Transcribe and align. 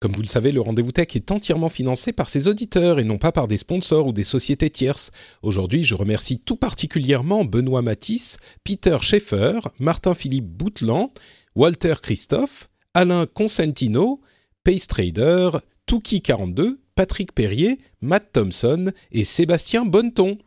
Comme 0.00 0.12
vous 0.12 0.22
le 0.22 0.28
savez, 0.28 0.52
le 0.52 0.60
Rendez-vous 0.60 0.92
Tech 0.92 1.08
est 1.16 1.32
entièrement 1.32 1.68
financé 1.68 2.12
par 2.12 2.28
ses 2.28 2.46
auditeurs 2.46 3.00
et 3.00 3.04
non 3.04 3.18
pas 3.18 3.32
par 3.32 3.48
des 3.48 3.56
sponsors 3.56 4.06
ou 4.06 4.12
des 4.12 4.22
sociétés 4.22 4.70
tierces. 4.70 5.10
Aujourd'hui, 5.42 5.82
je 5.82 5.96
remercie 5.96 6.38
tout 6.38 6.54
particulièrement 6.54 7.44
Benoît 7.44 7.82
Matisse, 7.82 8.36
Peter 8.62 8.98
Schaeffer, 9.00 9.58
Martin-Philippe 9.80 10.46
Boutland, 10.46 11.10
Walter 11.56 11.94
Christophe, 12.00 12.68
Alain 12.94 13.26
Consentino, 13.26 14.20
Pace 14.62 14.86
Trader, 14.86 15.50
Tuki42, 15.88 16.76
Patrick 16.94 17.34
Perrier, 17.34 17.80
Matt 18.00 18.30
Thompson 18.32 18.92
et 19.10 19.24
Sébastien 19.24 19.84
Bonneton. 19.84 20.38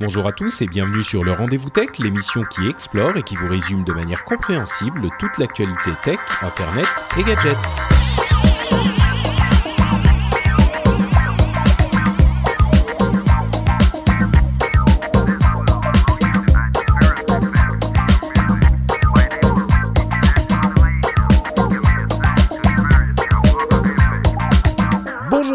Bonjour 0.00 0.26
à 0.26 0.32
tous 0.32 0.62
et 0.62 0.66
bienvenue 0.66 1.02
sur 1.02 1.24
le 1.24 1.32
Rendez-vous 1.32 1.68
Tech, 1.68 1.98
l'émission 1.98 2.42
qui 2.44 2.66
explore 2.68 3.18
et 3.18 3.22
qui 3.22 3.36
vous 3.36 3.48
résume 3.48 3.84
de 3.84 3.92
manière 3.92 4.24
compréhensible 4.24 5.10
toute 5.18 5.36
l'actualité 5.36 5.90
tech, 6.04 6.18
internet 6.40 6.86
et 7.18 7.22
gadgets. 7.22 8.23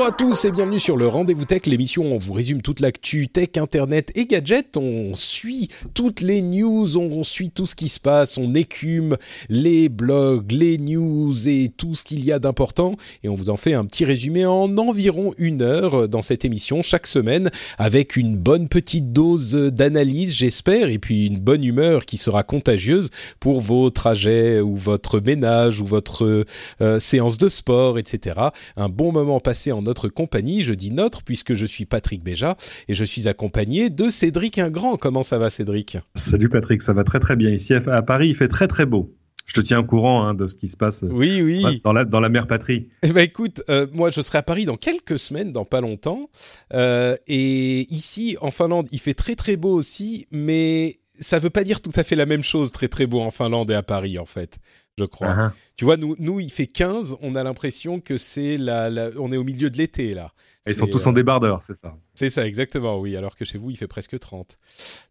À 0.10 0.12
tous 0.12 0.46
et 0.46 0.52
bienvenue 0.52 0.80
sur 0.80 0.98
le 0.98 1.08
Rendez-vous 1.08 1.46
Tech, 1.46 1.68
l'émission 1.68 2.02
où 2.02 2.16
on 2.16 2.18
vous 2.18 2.34
résume 2.34 2.64
toute 2.64 2.80
l'actu 2.80 3.28
tech, 3.28 3.50
internet 3.58 4.12
et 4.16 4.26
gadgets. 4.26 4.76
On 4.76 5.14
suit 5.14 5.68
toutes 5.94 6.22
les 6.22 6.42
news, 6.42 6.98
on 6.98 7.24
suit 7.24 7.52
tout 7.52 7.68
ce 7.68 7.76
qui 7.76 7.90
se 7.90 8.00
passe, 8.00 8.40
on 8.40 8.56
écume 8.56 9.18
les 9.50 9.88
blogs, 9.88 10.52
les 10.52 10.80
news 10.80 11.48
et 11.48 11.70
tout 11.78 11.94
ce 11.94 12.04
qu'il 12.04 12.26
y 12.26 12.32
a 12.32 12.40
d'important. 12.40 12.96
Et 13.22 13.30
on 13.30 13.36
vous 13.36 13.52
en 13.52 13.56
fait 13.56 13.74
un 13.74 13.86
petit 13.86 14.04
résumé 14.04 14.48
en 14.48 14.76
environ 14.80 15.36
une 15.38 15.62
heure 15.62 16.10
dans 16.10 16.24
cette 16.24 16.44
émission 16.44 16.82
chaque 16.82 17.06
semaine 17.06 17.52
avec 17.78 18.16
une 18.16 18.36
bonne 18.36 18.68
petite 18.68 19.14
dose 19.14 19.54
d'analyse, 19.54 20.34
j'espère, 20.34 20.90
et 20.90 20.98
puis 20.98 21.28
une 21.28 21.40
bonne 21.40 21.64
humeur 21.64 22.08
qui 22.08 22.18
sera 22.18 22.42
contagieuse 22.42 23.12
pour 23.40 23.62
vos 23.62 23.92
trajets 23.92 24.60
ou 24.60 24.76
votre 24.76 25.20
ménage 25.20 25.82
ou 25.82 25.86
votre 25.86 26.46
euh, 26.82 27.00
séance 27.00 27.38
de 27.38 27.48
sport, 27.48 28.00
etc. 28.00 28.40
Un 28.76 28.90
bon 28.90 29.12
moment 29.12 29.40
passé 29.40 29.72
en 29.72 29.84
notre 29.84 29.99
compagnie. 30.08 30.64
Je 30.64 30.74
dis 30.74 30.92
notre 30.92 31.24
puisque 31.24 31.54
je 31.54 31.66
suis 31.66 31.86
Patrick 31.86 32.24
Béja 32.24 32.56
et 32.88 32.94
je 32.94 33.04
suis 33.04 33.28
accompagné 33.28 33.90
de 33.90 34.10
Cédric 34.10 34.58
Ingrand. 34.58 34.96
Comment 34.96 35.24
ça 35.24 35.38
va 35.38 35.50
Cédric? 35.50 35.98
Salut 36.16 36.48
Patrick, 36.48 36.82
ça 36.82 36.94
va 36.94 37.04
très 37.04 37.20
très 37.20 37.36
bien. 37.36 37.50
Ici 37.50 37.74
à 37.74 38.02
Paris, 38.02 38.30
il 38.30 38.36
fait 38.36 38.48
très 38.48 38.68
très 38.68 38.86
beau. 38.86 39.14
Je 39.46 39.56
te 39.56 39.62
tiens 39.62 39.80
au 39.80 39.84
courant 39.84 40.28
hein, 40.28 40.36
de 40.36 40.46
ce 40.46 40.54
qui 40.54 40.68
se 40.68 40.78
passe 40.78 41.04
Oui, 41.10 41.42
oui. 41.42 41.82
dans 41.84 41.92
la, 41.92 42.06
dans 42.06 42.20
la 42.20 42.30
mère 42.30 42.46
patrie. 42.46 42.88
Eh 43.02 43.12
ben 43.12 43.22
écoute, 43.22 43.64
euh, 43.72 43.88
moi 43.94 44.12
je 44.12 44.22
serai 44.22 44.38
à 44.38 44.44
Paris 44.44 44.66
dans 44.66 44.76
quelques 44.76 45.18
semaines, 45.18 45.52
dans 45.52 45.66
pas 45.66 45.82
longtemps. 45.82 46.30
Euh, 46.76 47.16
et 47.26 47.92
ici, 47.92 48.38
en 48.42 48.52
Finlande, 48.52 48.88
il 48.92 49.00
fait 49.00 49.16
très 49.16 49.34
très 49.34 49.58
beau 49.58 49.74
aussi, 49.74 50.28
mais 50.32 50.98
ça 51.20 51.40
veut 51.40 51.50
pas 51.50 51.64
dire 51.64 51.82
tout 51.82 51.92
à 51.96 52.04
fait 52.04 52.16
la 52.16 52.28
même 52.28 52.44
chose, 52.44 52.72
très 52.72 52.88
très 52.88 53.08
beau 53.08 53.22
en 53.22 53.32
Finlande 53.32 53.72
et 53.72 53.74
à 53.74 53.82
Paris 53.82 54.20
en 54.20 54.26
fait, 54.26 54.60
je 55.00 55.06
crois. 55.06 55.34
Uh-huh. 55.34 55.52
Tu 55.76 55.86
vois, 55.86 55.98
nous, 55.98 56.16
nous, 56.20 56.40
il 56.40 56.52
fait 56.52 56.68
15, 56.68 57.18
on 57.22 57.36
a 57.36 57.44
l'impression 57.44 58.00
que 58.00 58.18
c'est 58.18 58.58
la, 58.58 58.90
la- 58.90 59.10
on 59.18 59.32
est 59.32 59.38
au 59.38 59.44
milieu 59.44 59.70
de 59.70 59.78
l'été 59.78 60.14
là. 60.14 60.34
Ils 60.68 60.76
sont 60.76 60.86
tous 60.88 61.08
en 61.08 61.12
euh, 61.12 61.16
débardeur, 61.16 61.64
c'est 61.64 61.74
ça. 61.74 61.96
C'est 62.14 62.30
ça, 62.30 62.46
exactement, 62.46 63.00
oui. 63.00 63.16
Alors 63.16 63.36
que 63.36 63.46
chez 63.46 63.58
vous, 63.58 63.72
il 63.72 63.78
fait 63.78 63.88
presque 63.88 64.20
30. 64.20 64.58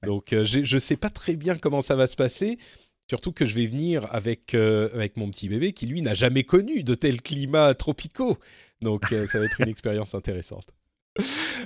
Donc, 0.04 0.32
euh, 0.32 0.44
je 0.44 0.78
sais 0.78 0.96
pas 0.96 1.10
très 1.10 1.34
bien 1.34 1.56
comment 1.56 1.82
ça 1.82 1.96
va 1.96 2.06
se 2.06 2.14
passer. 2.14 2.58
Surtout 3.08 3.32
que 3.32 3.46
je 3.46 3.54
vais 3.54 3.66
venir 3.66 4.06
avec, 4.10 4.54
euh, 4.54 4.90
avec 4.92 5.16
mon 5.16 5.30
petit 5.30 5.48
bébé 5.48 5.72
qui, 5.72 5.86
lui, 5.86 6.02
n'a 6.02 6.12
jamais 6.12 6.44
connu 6.44 6.82
de 6.82 6.94
tels 6.94 7.22
climats 7.22 7.74
tropicaux. 7.74 8.36
Donc, 8.82 9.12
euh, 9.12 9.24
ça 9.24 9.38
va 9.38 9.46
être 9.46 9.60
une 9.62 9.68
expérience 9.70 10.14
intéressante. 10.14 10.66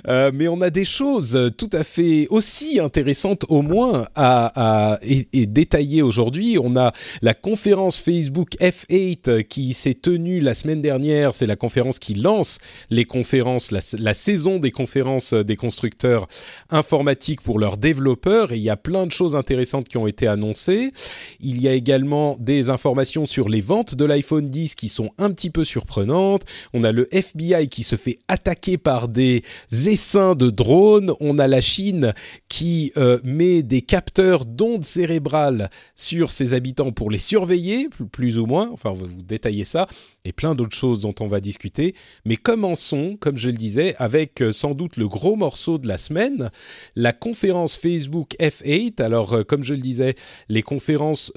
Euh, 0.09 0.31
mais 0.33 0.49
on 0.49 0.59
a 0.59 0.69
des 0.69 0.83
choses 0.83 1.53
tout 1.57 1.69
à 1.71 1.85
fait 1.85 2.27
aussi 2.29 2.81
intéressantes 2.81 3.45
au 3.47 3.61
moins 3.61 4.05
à, 4.15 4.99
et, 5.01 5.29
et 5.31 5.45
détailler 5.45 6.01
aujourd'hui. 6.01 6.57
On 6.61 6.75
a 6.75 6.91
la 7.21 7.33
conférence 7.33 7.95
Facebook 7.95 8.57
F8 8.59 9.45
qui 9.45 9.73
s'est 9.73 9.93
tenue 9.93 10.41
la 10.41 10.55
semaine 10.55 10.81
dernière. 10.81 11.33
C'est 11.33 11.45
la 11.45 11.55
conférence 11.55 11.99
qui 11.99 12.15
lance 12.15 12.59
les 12.89 13.05
conférences, 13.05 13.71
la, 13.71 14.13
saison 14.13 14.59
des 14.59 14.71
conférences 14.71 15.33
des 15.33 15.55
constructeurs 15.55 16.27
informatiques 16.69 17.41
pour 17.41 17.59
leurs 17.59 17.77
développeurs. 17.77 18.51
Et 18.51 18.57
il 18.57 18.63
y 18.63 18.69
a 18.69 18.77
plein 18.77 19.05
de 19.05 19.11
choses 19.11 19.35
intéressantes 19.35 19.87
qui 19.87 19.97
ont 19.97 20.07
été 20.07 20.27
annoncées. 20.27 20.91
Il 21.39 21.61
y 21.61 21.67
a 21.67 21.73
également 21.73 22.35
des 22.39 22.69
informations 22.69 23.25
sur 23.25 23.47
les 23.47 23.61
ventes 23.61 23.95
de 23.95 24.05
l'iPhone 24.05 24.49
10 24.49 24.75
qui 24.75 24.89
sont 24.89 25.11
un 25.17 25.31
petit 25.31 25.49
peu 25.49 25.63
surprenantes. 25.63 26.43
On 26.73 26.83
a 26.83 26.91
le 26.91 27.07
FBI 27.15 27.69
qui 27.69 27.83
se 27.83 27.95
fait 27.95 28.19
attaquer 28.27 28.77
par 28.77 29.07
des 29.07 29.42
essaims 29.71 30.35
de 30.35 30.49
drones. 30.49 31.13
On 31.19 31.39
a 31.39 31.47
la 31.47 31.61
Chine 31.61 32.13
qui 32.49 32.91
euh, 32.97 33.19
met 33.23 33.63
des 33.63 33.81
capteurs 33.81 34.45
d'ondes 34.45 34.85
cérébrales 34.85 35.69
sur 35.95 36.31
ses 36.31 36.53
habitants 36.53 36.91
pour 36.91 37.09
les 37.09 37.19
surveiller, 37.19 37.89
plus- 38.11 38.37
ou 38.37 38.45
moins. 38.45 38.69
Enfin, 38.73 38.89
on 38.91 38.95
va 38.95 39.05
vous 39.05 39.21
détailler 39.21 39.63
ça. 39.63 39.87
Et 40.25 40.31
plein 40.31 40.55
d'autres 40.55 40.75
choses 40.75 41.01
dont 41.01 41.13
on 41.19 41.27
va 41.27 41.39
discuter. 41.41 41.93
Mais 42.25 42.37
commençons, 42.37 43.17
comme 43.19 43.37
je 43.37 43.49
le 43.49 43.57
disais, 43.57 43.95
avec 43.97 44.41
euh, 44.41 44.53
sans 44.53 44.73
doute 44.73 44.97
le 44.97 45.07
gros 45.07 45.35
morceau 45.35 45.77
de 45.77 45.87
la 45.87 45.97
semaine, 45.97 46.49
la 46.95 47.11
conférence 47.11 47.75
Facebook 47.75 48.31
F8. 48.39 49.01
Alors, 49.01 49.33
euh, 49.33 49.43
comme 49.43 49.63
je 49.63 49.73
le 49.73 49.81
disais, 49.81 50.15
les 50.49 50.61
conférences 50.61 51.31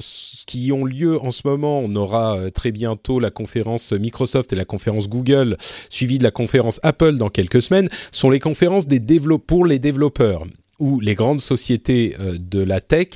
qui 0.47 0.71
ont 0.72 0.84
lieu 0.84 1.21
en 1.21 1.31
ce 1.31 1.43
moment, 1.45 1.81
on 1.81 1.95
aura 1.97 2.50
très 2.53 2.71
bientôt 2.72 3.21
la 3.21 3.31
conférence 3.31 3.93
Microsoft 3.93 4.53
et 4.53 4.56
la 4.56 4.65
conférence 4.65 5.09
Google, 5.09 5.56
suivie 5.91 6.19
de 6.19 6.25
la 6.25 6.31
conférence 6.31 6.81
Apple 6.83 7.16
dans 7.16 7.28
quelques 7.31 7.62
semaines, 7.62 7.85
sont 8.12 8.30
les 8.30 8.41
conférences 8.41 8.86
des 8.86 9.00
pour 9.47 9.66
les 9.66 9.78
développeurs 9.78 10.44
où 10.78 11.00
les 11.00 11.14
grandes 11.14 11.41
sociétés 11.41 12.14
euh, 12.20 12.36
de 12.38 12.62
la 12.62 12.80
tech 12.80 13.08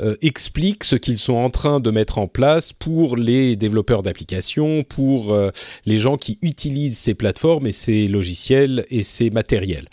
euh, 0.00 0.14
expliquent 0.22 0.84
ce 0.84 0.96
qu'ils 0.96 1.18
sont 1.18 1.36
en 1.36 1.50
train 1.50 1.80
de 1.80 1.90
mettre 1.90 2.18
en 2.18 2.26
place 2.26 2.72
pour 2.72 3.16
les 3.16 3.56
développeurs 3.56 4.02
d'applications, 4.02 4.84
pour 4.84 5.32
euh, 5.32 5.50
les 5.86 5.98
gens 5.98 6.16
qui 6.16 6.38
utilisent 6.42 6.98
ces 6.98 7.14
plateformes 7.14 7.66
et 7.66 7.72
ces 7.72 8.08
logiciels 8.08 8.84
et 8.90 9.02
ces 9.02 9.30
matériels. 9.30 9.88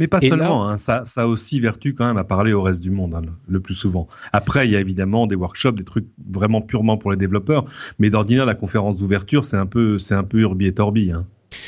Mais 0.00 0.06
pas 0.06 0.18
Et 0.20 0.28
seulement, 0.28 0.68
hein, 0.68 0.78
ça, 0.78 1.02
ça 1.04 1.22
a 1.22 1.26
aussi 1.26 1.58
vertu 1.58 1.92
quand 1.92 2.06
même 2.06 2.18
à 2.18 2.24
parler 2.24 2.52
au 2.52 2.62
reste 2.62 2.80
du 2.80 2.90
monde, 2.90 3.14
hein, 3.14 3.22
le, 3.24 3.32
le 3.48 3.60
plus 3.60 3.74
souvent. 3.74 4.06
Après, 4.32 4.66
il 4.66 4.72
y 4.72 4.76
a 4.76 4.80
évidemment 4.80 5.26
des 5.26 5.34
workshops, 5.34 5.72
des 5.72 5.84
trucs 5.84 6.06
vraiment 6.30 6.62
purement 6.62 6.98
pour 6.98 7.10
les 7.10 7.16
développeurs, 7.16 7.64
mais 7.98 8.08
d'ordinaire, 8.08 8.46
la 8.46 8.54
conférence 8.54 8.96
d'ouverture, 8.96 9.44
c'est 9.44 9.56
un 9.56 9.66
peu, 9.66 9.98
c'est 9.98 10.14
un 10.14 10.22
peu 10.22 10.38
urbi 10.38 10.66
et 10.66 10.74
torbi. 10.74 11.10
Hein. 11.10 11.26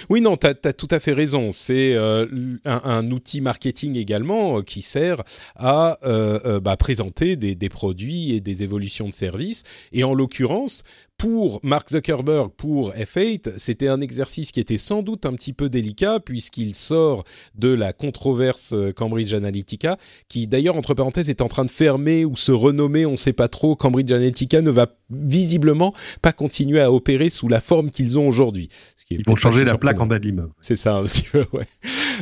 Oui, 0.08 0.20
non, 0.20 0.36
tu 0.36 0.46
as, 0.46 0.72
tout 0.72 0.88
à 0.90 1.00
fait 1.00 1.12
raison. 1.12 1.50
C'est 1.52 1.94
euh, 1.94 2.26
un, 2.64 3.10
outil 3.10 3.40
marketing 3.40 3.96
également 3.96 4.58
euh, 4.58 4.62
qui 4.62 4.82
sert 4.82 5.22
à 5.56 5.98
euh, 6.04 6.60
bah, 6.60 6.76
présenter 6.76 7.36
des, 7.36 7.54
des 7.54 7.68
produits 7.68 8.32
et 8.34 8.40
des 8.40 8.62
évolutions 8.62 9.08
de 9.08 9.12
services. 9.12 9.62
Et 9.92 10.04
en 10.04 10.14
l'occurrence, 10.14 10.82
pour 11.16 11.60
Mark 11.62 11.90
Zuckerberg, 11.90 12.50
pour 12.56 12.94
F8, 12.94 13.58
c'était 13.58 13.88
un 13.88 14.00
exercice 14.00 14.52
qui 14.52 14.60
était 14.60 14.78
sans 14.78 15.02
doute 15.02 15.26
un 15.26 15.34
petit 15.34 15.52
peu 15.52 15.68
délicat 15.68 16.18
puisqu'il 16.18 16.74
sort 16.74 17.24
de 17.54 17.68
la 17.68 17.92
controverse 17.92 18.74
Cambridge 18.96 19.34
Analytica, 19.34 19.98
qui 20.28 20.46
d'ailleurs, 20.46 20.76
entre 20.76 20.94
parenthèses, 20.94 21.28
est 21.28 21.42
en 21.42 21.48
train 21.48 21.66
de 21.66 21.70
fermer 21.70 22.24
ou 22.24 22.36
se 22.36 22.52
renommer, 22.52 23.04
on 23.04 23.12
ne 23.12 23.16
sait 23.18 23.34
pas 23.34 23.48
trop. 23.48 23.76
Cambridge 23.76 24.10
Analytica 24.10 24.62
ne 24.62 24.70
va 24.70 24.86
visiblement 25.10 25.92
pas 26.22 26.32
continuer 26.32 26.80
à 26.80 26.90
opérer 26.90 27.28
sous 27.28 27.48
la 27.48 27.60
forme 27.60 27.90
qu'ils 27.90 28.18
ont 28.18 28.26
aujourd'hui. 28.26 28.70
Qui 29.10 29.16
Ils 29.16 29.24
vont 29.26 29.36
changer 29.36 29.64
la 29.64 29.76
plaque 29.76 30.00
en 30.00 30.06
bas 30.06 30.18
de 30.18 30.24
l'immeuble. 30.24 30.52
C'est 30.60 30.76
ça 30.76 30.96
un 30.96 31.04
petit 31.04 31.22
peu, 31.22 31.44
ouais. 31.52 31.66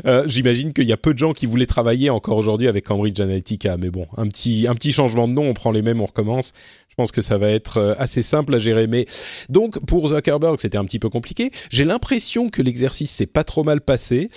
Euh, 0.07 0.25
J'imagine 0.27 0.73
qu'il 0.73 0.87
y 0.87 0.93
a 0.93 0.97
peu 0.97 1.13
de 1.13 1.19
gens 1.19 1.33
qui 1.33 1.47
voulaient 1.47 1.67
travailler 1.67 2.11
encore 2.11 2.37
aujourd'hui 2.37 2.69
avec 2.69 2.87
Cambridge 2.87 3.21
Analytica, 3.21 3.77
mais 3.77 3.91
bon, 3.91 4.07
un 4.17 4.27
petit, 4.29 4.67
un 4.69 4.75
petit 4.75 4.93
changement 4.93 5.29
de 5.29 5.33
nom, 5.33 5.49
on 5.49 5.55
prend 5.55 5.71
les 5.71 5.83
mêmes, 5.83 6.01
on 6.01 6.07
recommence. 6.07 6.53
Je 6.89 6.95
pense 6.95 7.13
que 7.13 7.23
ça 7.23 7.39
va 7.39 7.49
être 7.51 7.95
assez 7.99 8.23
simple 8.23 8.55
à 8.55 8.59
gérer. 8.59 8.89
Mais 8.89 9.07
donc 9.49 9.79
pour 9.87 10.09
Zuckerberg, 10.09 10.59
c'était 10.59 10.79
un 10.79 10.85
petit 10.85 10.99
peu 10.99 11.09
compliqué. 11.09 11.53
J'ai 11.71 11.85
l'impression 11.85 12.49
que 12.51 12.61
l'exercice 12.61 13.13
s'est 13.13 13.27
pas 13.27 13.45
trop 13.45 13.63
mal 13.63 13.81
passé. 13.81 14.31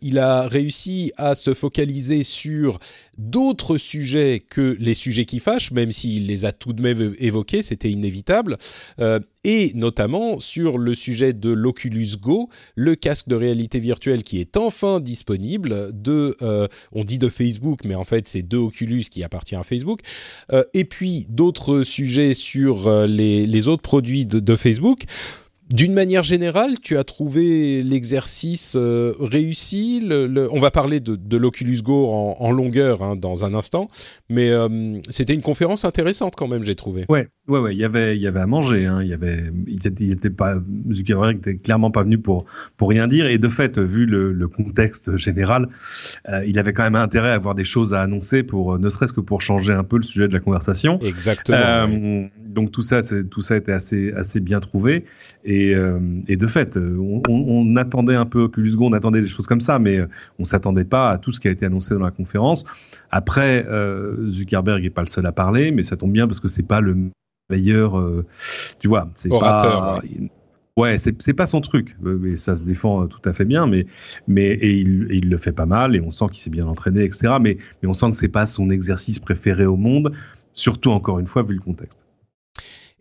il 0.00 0.18
a 0.18 0.48
réussi 0.48 1.12
à 1.16 1.36
se 1.36 1.54
focaliser 1.54 2.24
sur 2.24 2.80
d'autres 3.20 3.76
sujets 3.76 4.40
que 4.40 4.76
les 4.80 4.94
sujets 4.94 5.26
qui 5.26 5.40
fâchent, 5.40 5.72
même 5.72 5.92
s'il 5.92 6.26
les 6.26 6.46
a 6.46 6.52
tout 6.52 6.72
de 6.72 6.80
même 6.80 7.14
évoqués, 7.18 7.60
c'était 7.60 7.90
inévitable, 7.90 8.56
euh, 8.98 9.20
et 9.44 9.72
notamment 9.74 10.40
sur 10.40 10.78
le 10.78 10.94
sujet 10.94 11.32
de 11.34 11.50
l'Oculus 11.50 12.16
Go, 12.18 12.48
le 12.74 12.94
casque 12.94 13.28
de 13.28 13.34
réalité 13.34 13.78
virtuelle 13.78 14.22
qui 14.22 14.40
est 14.40 14.56
enfin 14.56 15.00
disponible 15.00 15.90
de, 15.92 16.36
euh, 16.40 16.66
on 16.92 17.04
dit 17.04 17.18
de 17.18 17.28
Facebook, 17.28 17.80
mais 17.84 17.94
en 17.94 18.04
fait 18.04 18.26
c'est 18.26 18.46
de 18.46 18.56
Oculus 18.56 19.04
qui 19.10 19.22
appartient 19.22 19.56
à 19.56 19.62
Facebook, 19.62 20.00
euh, 20.52 20.64
et 20.72 20.84
puis 20.84 21.26
d'autres 21.28 21.82
sujets 21.82 22.32
sur 22.32 22.90
les, 23.06 23.68
autres 23.68 23.82
produits 23.82 24.24
de 24.24 24.56
Facebook. 24.56 25.04
D'une 25.72 25.94
manière 25.94 26.24
générale, 26.24 26.80
tu 26.82 26.98
as 26.98 27.04
trouvé 27.04 27.84
l'exercice 27.84 28.74
euh, 28.76 29.14
réussi? 29.20 30.04
On 30.50 30.58
va 30.58 30.72
parler 30.72 30.98
de, 30.98 31.36
l'Oculus 31.36 31.80
Go 31.80 32.08
en, 32.10 32.50
longueur 32.50 33.04
hein, 33.04 33.14
dans 33.14 33.44
un 33.44 33.54
instant, 33.54 33.86
mais 34.28 34.50
euh, 34.50 34.98
c'était 35.10 35.32
une 35.32 35.42
conférence 35.42 35.84
intéressante 35.84 36.34
quand 36.36 36.48
même, 36.48 36.64
j'ai 36.64 36.74
trouvé. 36.74 37.04
Ouais, 37.08 37.28
ouais, 37.46 37.60
ouais. 37.60 37.72
Il 37.72 37.78
y 37.78 37.84
avait, 37.84 38.16
il 38.16 38.20
y 38.22 38.26
avait 38.26 38.40
à 38.40 38.48
manger. 38.48 38.86
Hein. 38.86 39.00
Il 39.02 39.08
y 39.08 39.14
avait, 39.14 39.44
il 39.68 40.10
était, 40.10 40.30
pas, 40.30 40.56
Zuckerberg 40.90 41.36
était 41.36 41.56
clairement 41.56 41.92
pas 41.92 42.02
venu 42.02 42.18
pour 42.18 42.46
pour 42.76 42.88
rien 42.88 43.06
dire. 43.06 43.26
Et 43.26 43.38
de 43.38 43.48
fait, 43.48 43.78
vu 43.78 44.06
le, 44.06 44.48
contexte 44.48 45.16
général, 45.16 45.68
euh, 46.28 46.44
il 46.46 46.58
avait 46.58 46.72
quand 46.72 46.82
même 46.82 46.96
intérêt 46.96 47.30
à 47.30 47.34
avoir 47.34 47.54
des 47.54 47.62
choses 47.62 47.94
à 47.94 48.02
annoncer 48.02 48.42
pour, 48.42 48.76
ne 48.76 48.90
serait-ce 48.90 49.12
que 49.12 49.20
pour 49.20 49.40
changer 49.40 49.72
un 49.72 49.84
peu 49.84 49.98
le 49.98 50.02
sujet 50.02 50.26
de 50.26 50.32
la 50.32 50.40
conversation. 50.40 50.98
Exactement. 50.98 52.28
Donc 52.44 52.72
tout 52.72 52.82
ça, 52.82 53.02
tout 53.02 53.42
ça 53.42 53.56
était 53.56 53.70
assez 53.70 54.12
assez 54.16 54.40
bien 54.40 54.58
trouvé. 54.58 55.04
Et 55.44 55.59
euh, 55.68 55.98
et, 56.28 56.36
de 56.36 56.46
fait, 56.46 56.76
on, 56.76 57.76
attendait 57.76 58.14
un 58.14 58.26
peu 58.26 58.42
Oculus 58.42 58.76
Go, 58.76 58.86
on 58.86 58.92
attendait 58.92 59.22
des 59.22 59.28
choses 59.28 59.46
comme 59.46 59.60
ça, 59.60 59.78
mais 59.78 59.98
euh, 59.98 60.08
on 60.38 60.44
s'attendait 60.44 60.84
pas 60.84 61.10
à 61.10 61.18
tout 61.18 61.32
ce 61.32 61.40
qui 61.40 61.48
a 61.48 61.50
été 61.50 61.66
annoncé 61.66 61.94
dans 61.94 62.04
la 62.04 62.10
conférence. 62.10 62.64
Après, 63.10 63.66
euh, 63.68 64.30
Zuckerberg 64.30 64.84
est 64.84 64.90
pas 64.90 65.02
le 65.02 65.08
seul 65.08 65.26
à 65.26 65.32
parler, 65.32 65.72
mais 65.72 65.82
ça 65.82 65.96
tombe 65.96 66.12
bien 66.12 66.26
parce 66.26 66.40
que 66.40 66.48
c'est 66.48 66.66
pas 66.66 66.80
le 66.80 66.96
meilleur, 67.50 68.02
tu 68.78 68.88
vois, 68.88 69.10
c'est 69.14 69.28
pas. 69.28 70.00
Ouais, 70.76 70.98
c'est 70.98 71.34
pas 71.34 71.46
son 71.46 71.60
truc, 71.60 71.96
mais 72.00 72.36
ça 72.36 72.56
se 72.56 72.64
défend 72.64 73.06
tout 73.06 73.20
à 73.28 73.32
fait 73.32 73.44
bien, 73.44 73.66
mais 73.66 73.86
mais 74.28 74.50
et 74.50 74.70
il, 74.70 75.08
il 75.10 75.28
le 75.28 75.36
fait 75.36 75.52
pas 75.52 75.66
mal 75.66 75.94
et 75.96 76.00
on 76.00 76.10
sent 76.10 76.26
qu'il 76.28 76.38
s'est 76.38 76.48
bien 76.48 76.66
entraîné, 76.66 77.02
etc. 77.02 77.34
Mais 77.40 77.58
mais 77.82 77.88
on 77.88 77.92
sent 77.92 78.12
que 78.12 78.16
c'est 78.16 78.28
pas 78.28 78.46
son 78.46 78.70
exercice 78.70 79.18
préféré 79.18 79.66
au 79.66 79.76
monde, 79.76 80.12
surtout 80.54 80.90
encore 80.90 81.18
une 81.18 81.26
fois 81.26 81.42
vu 81.42 81.54
le 81.54 81.60
contexte. 81.60 81.98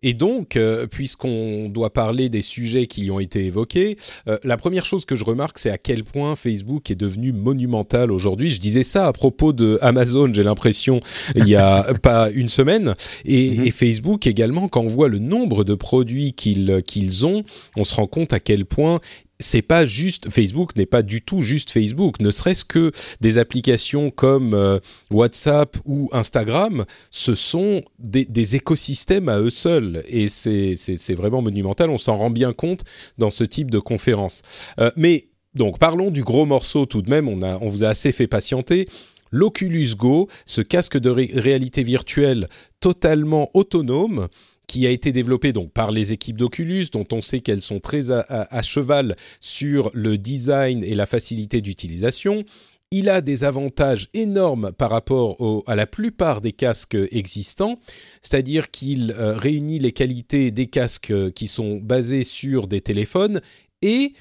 Et 0.03 0.13
donc, 0.13 0.55
euh, 0.55 0.87
puisqu'on 0.87 1.69
doit 1.69 1.91
parler 1.91 2.29
des 2.29 2.41
sujets 2.41 2.87
qui 2.87 3.11
ont 3.11 3.19
été 3.19 3.45
évoqués, 3.45 3.97
euh, 4.27 4.37
la 4.43 4.57
première 4.57 4.85
chose 4.85 5.05
que 5.05 5.15
je 5.15 5.23
remarque, 5.23 5.59
c'est 5.59 5.69
à 5.69 5.77
quel 5.77 6.03
point 6.03 6.35
Facebook 6.35 6.89
est 6.91 6.95
devenu 6.95 7.31
monumental 7.31 8.11
aujourd'hui. 8.11 8.49
Je 8.49 8.59
disais 8.59 8.83
ça 8.83 9.07
à 9.07 9.13
propos 9.13 9.53
de 9.53 9.77
Amazon, 9.81 10.31
j'ai 10.33 10.43
l'impression, 10.43 10.99
il 11.35 11.47
y 11.47 11.55
a 11.55 11.93
pas 12.01 12.29
une 12.31 12.49
semaine. 12.49 12.95
Et, 13.25 13.49
mm-hmm. 13.49 13.67
et, 13.67 13.71
Facebook 13.71 14.27
également, 14.27 14.67
quand 14.67 14.81
on 14.81 14.87
voit 14.87 15.07
le 15.07 15.19
nombre 15.19 15.63
de 15.63 15.75
produits 15.75 16.33
qu'ils 16.33 16.81
qu'ils 16.85 17.25
ont, 17.25 17.43
on 17.77 17.83
se 17.83 17.95
rend 17.95 18.07
compte 18.07 18.33
à 18.33 18.39
quel 18.39 18.65
point 18.65 18.99
c'est 19.39 19.61
pas 19.61 19.85
juste 19.85 20.29
Facebook 20.29 20.75
n'est 20.75 20.85
pas 20.85 21.01
du 21.01 21.21
tout 21.21 21.41
juste 21.41 21.71
Facebook, 21.71 22.19
ne 22.19 22.29
serait-ce 22.29 22.65
que 22.65 22.91
des 23.21 23.37
applications 23.37 24.11
comme 24.11 24.53
euh, 24.53 24.79
WhatsApp 25.11 25.77
ou 25.85 26.09
Instagram, 26.11 26.85
ce 27.09 27.35
sont 27.35 27.81
des, 27.99 28.55
écosystèmes 28.55 29.29
à 29.29 29.39
eux 29.39 29.49
seuls 29.49 30.03
et 30.07 30.27
c'est 30.27 31.13
vraiment 31.13 31.41
monumental. 31.41 31.89
On 31.89 31.97
s'en 31.97 32.17
rend 32.17 32.29
bien 32.29 32.51
compte 32.53 32.83
dans 33.17 33.29
ce 33.29 33.43
type 33.43 33.71
de 33.71 33.79
conférence. 33.79 34.41
Euh, 34.79 34.91
mais 34.95 35.29
donc 35.53 35.79
parlons 35.79 36.11
du 36.11 36.23
gros 36.23 36.45
morceau 36.45 36.85
tout 36.85 37.01
de 37.01 37.09
même. 37.09 37.27
On 37.27 37.69
vous 37.69 37.83
a 37.83 37.89
assez 37.89 38.11
fait 38.11 38.27
patienter. 38.27 38.87
L'Oculus 39.31 39.95
Go, 39.95 40.27
ce 40.45 40.61
casque 40.61 40.97
de 40.97 41.09
réalité 41.09 41.83
virtuelle 41.83 42.47
totalement 42.79 43.51
autonome 43.53 44.27
qui 44.69 44.85
a 44.85 44.91
été 44.91 45.11
développé 45.11 45.51
donc 45.51 45.71
par 45.71 45.91
les 45.91 46.13
équipes 46.13 46.37
d'Oculus, 46.37 46.85
dont 46.93 47.07
on 47.11 47.23
sait 47.23 47.39
qu'elles 47.39 47.63
sont 47.63 47.79
très 47.79 48.11
à, 48.11 48.61
cheval 48.61 49.15
sur 49.41 49.89
le 49.95 50.19
design 50.19 50.83
et 50.83 50.93
la 50.93 51.07
facilité 51.07 51.59
d'utilisation. 51.59 52.45
Il 52.91 53.09
a 53.09 53.21
des 53.21 53.43
avantages 53.43 54.09
énormes 54.13 54.71
par 54.71 54.91
rapport 54.91 55.63
à 55.65 55.75
la 55.75 55.87
plupart 55.87 56.39
des 56.41 56.51
casques 56.51 56.97
existants, 57.11 57.79
c'est-à-dire 58.21 58.69
qu'il 58.69 59.15
euh, 59.17 59.35
réunit 59.35 59.79
les 59.79 59.91
qualités 59.91 60.51
des 60.51 60.67
casques 60.67 61.13
qui 61.33 61.47
sont 61.47 61.77
basés 61.77 62.23
sur 62.23 62.67
des 62.67 62.81
téléphones 62.81 63.41
et 63.81 64.13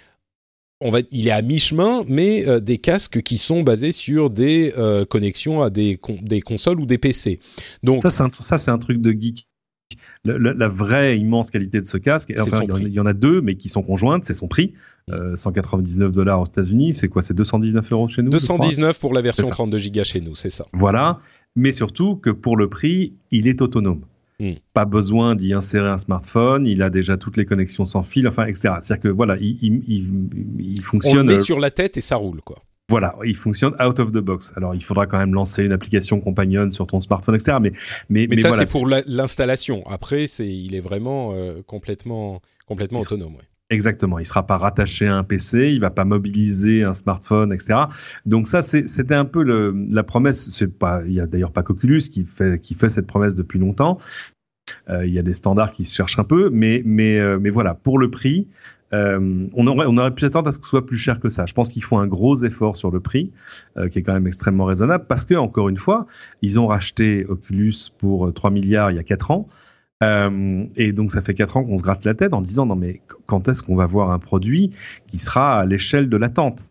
on 0.80 0.90
va, 0.90 1.00
il 1.10 1.26
est 1.26 1.32
à 1.32 1.42
mi-chemin, 1.42 2.04
mais 2.06 2.46
euh, 2.46 2.60
des 2.60 2.78
casques 2.78 3.20
qui 3.22 3.36
sont 3.36 3.62
basés 3.62 3.92
sur 3.92 4.30
des 4.30 4.72
euh, 4.78 5.04
connexions 5.04 5.60
à 5.60 5.70
des, 5.70 5.98
des, 6.22 6.40
consoles 6.40 6.80
ou 6.80 6.86
des 6.86 6.98
PC. 6.98 7.40
Donc 7.82 8.02
ça, 8.02 8.10
c'est 8.10 8.70
un, 8.70 8.78
truc 8.78 9.00
de 9.00 9.10
geek 9.10 9.47
la, 10.24 10.68
vraie 10.68 11.18
immense 11.18 11.50
qualité 11.50 11.80
de 11.80 11.86
ce 11.86 11.96
casque, 11.96 12.30
il, 12.30 12.92
y 12.92 13.00
en 13.00 13.06
a 13.06 13.12
deux, 13.12 13.40
mais 13.40 13.56
qui 13.56 13.68
sont 13.68 13.82
conjointes, 13.82 14.24
c'est 14.24 14.34
son 14.34 14.48
prix, 14.48 14.74
199 15.34 16.08
euh, 16.08 16.10
dollars 16.10 16.40
aux 16.40 16.46
États-Unis, 16.46 16.94
c'est 16.94 17.08
quoi? 17.08 17.22
C'est 17.22 17.34
219 17.34 17.92
euros 17.92 18.08
chez 18.08 18.22
nous 18.22 18.30
219 18.30 19.00
pour 19.00 19.14
la 19.14 19.20
version 19.20 19.48
32 19.48 19.78
Go 19.90 20.04
chez 20.04 20.20
nous, 20.20 20.34
c'est 20.34 20.50
ça. 20.50 20.66
Voilà, 20.72 21.20
mais 21.56 21.72
surtout 21.72 22.16
que 22.16 22.30
pour 22.30 22.56
le 22.56 22.68
prix, 22.68 23.14
il 23.30 23.48
est 23.48 23.62
autonome. 23.62 24.02
Hmm. 24.40 24.52
Pas 24.72 24.84
besoin 24.84 25.34
d'y 25.34 25.52
insérer 25.52 25.88
un 25.88 25.98
smartphone, 25.98 26.64
il 26.64 26.82
a 26.82 26.90
déjà 26.90 27.16
toutes 27.16 27.36
les 27.36 27.44
connexions 27.44 27.86
sans 27.86 28.04
fil, 28.04 28.28
enfin, 28.28 28.46
etc. 28.46 28.74
C'est-à-dire 28.80 29.00
que 29.02 29.08
voilà, 29.08 29.36
il, 29.40 29.58
il, 29.60 30.80
fonctionne. 30.82 31.26
On 31.26 31.30
le 31.30 31.36
met 31.36 31.38
sur 31.40 31.58
la 31.58 31.72
tête 31.72 31.96
et 31.96 32.00
ça 32.00 32.16
roule, 32.16 32.40
quoi. 32.42 32.62
Voilà, 32.88 33.14
il 33.24 33.36
fonctionne 33.36 33.74
out 33.84 33.98
of 33.98 34.12
the 34.12 34.18
box. 34.18 34.52
Alors, 34.56 34.74
il 34.74 34.82
faudra 34.82 35.06
quand 35.06 35.18
même 35.18 35.34
lancer 35.34 35.62
une 35.62 35.72
application 35.72 36.20
compagnon 36.20 36.70
sur 36.70 36.86
ton 36.86 37.00
smartphone, 37.00 37.34
etc. 37.34 37.58
Mais, 37.60 37.72
mais, 38.08 38.26
mais, 38.28 38.36
ça, 38.36 38.52
c'est 38.52 38.66
pour 38.66 38.86
l'installation. 38.88 39.86
Après, 39.86 40.26
c'est, 40.26 40.48
il 40.48 40.74
est 40.74 40.80
vraiment 40.80 41.32
euh, 41.34 41.60
complètement, 41.66 42.40
complètement 42.66 43.00
autonome. 43.00 43.34
Ouais. 43.34 43.42
Exactement, 43.70 44.18
il 44.18 44.24
sera 44.24 44.46
pas 44.46 44.56
rattaché 44.56 45.06
à 45.06 45.16
un 45.16 45.24
PC, 45.24 45.72
il 45.72 45.80
va 45.80 45.90
pas 45.90 46.06
mobiliser 46.06 46.84
un 46.84 46.94
smartphone, 46.94 47.52
etc. 47.52 47.80
Donc 48.24 48.48
ça, 48.48 48.62
c'était 48.62 49.14
un 49.14 49.26
peu 49.26 49.42
le, 49.42 49.74
la 49.90 50.02
promesse. 50.02 50.48
C'est 50.50 50.68
pas, 50.68 51.02
il 51.04 51.12
y 51.12 51.20
a 51.20 51.26
d'ailleurs 51.26 51.52
pas 51.52 51.62
qu'Oculus 51.62 52.00
qui 52.10 52.24
fait 52.24 52.58
qui 52.62 52.72
fait 52.72 52.88
cette 52.88 53.06
promesse 53.06 53.34
depuis 53.34 53.58
longtemps. 53.58 53.98
Euh, 54.88 55.06
il 55.06 55.12
y 55.12 55.18
a 55.18 55.22
des 55.22 55.34
standards 55.34 55.72
qui 55.72 55.84
se 55.84 55.94
cherchent 55.94 56.18
un 56.18 56.24
peu, 56.24 56.48
mais 56.50 56.80
mais 56.86 57.18
euh, 57.18 57.38
mais 57.38 57.50
voilà, 57.50 57.74
pour 57.74 57.98
le 57.98 58.10
prix, 58.10 58.48
euh, 58.92 59.48
on, 59.54 59.66
aurait, 59.66 60.14
pu 60.14 60.24
attendre 60.24 60.48
à 60.48 60.52
ce 60.52 60.58
que 60.58 60.64
ce 60.64 60.70
soit 60.70 60.86
plus 60.86 60.96
cher 60.96 61.20
que 61.20 61.28
ça. 61.28 61.46
Je 61.46 61.54
pense 61.54 61.68
qu'ils 61.68 61.84
font 61.84 61.98
un 61.98 62.06
gros 62.06 62.36
effort 62.44 62.76
sur 62.76 62.90
le 62.90 63.00
prix, 63.00 63.32
euh, 63.76 63.88
qui 63.88 63.98
est 63.98 64.02
quand 64.02 64.14
même 64.14 64.26
extrêmement 64.26 64.64
raisonnable, 64.64 65.04
parce 65.06 65.24
que 65.24 65.34
encore 65.34 65.68
une 65.68 65.76
fois, 65.76 66.06
ils 66.42 66.58
ont 66.58 66.66
racheté 66.66 67.26
Oculus 67.26 67.74
pour 67.98 68.32
3 68.32 68.50
euh, 68.50 68.52
milliards 68.52 68.90
il 68.90 68.96
y 68.96 69.00
a 69.00 69.04
4 69.04 69.30
ans. 69.30 69.48
et 70.02 70.92
donc 70.92 71.10
ça 71.10 71.20
fait 71.22 71.34
4 71.34 71.56
ans 71.56 71.64
qu'on 71.64 71.76
se 71.76 71.82
gratte 71.82 72.04
la 72.04 72.14
tête 72.14 72.32
en 72.32 72.40
disant 72.40 72.66
non 72.66 72.76
mais 72.76 73.02
quand 73.26 73.48
est-ce 73.48 73.64
qu'on 73.64 73.74
va 73.74 73.86
voir 73.86 74.12
un 74.12 74.20
produit 74.20 74.70
qui 75.08 75.18
sera 75.18 75.58
à 75.58 75.64
l'échelle 75.64 76.08
de 76.08 76.16
l'attente? 76.16 76.70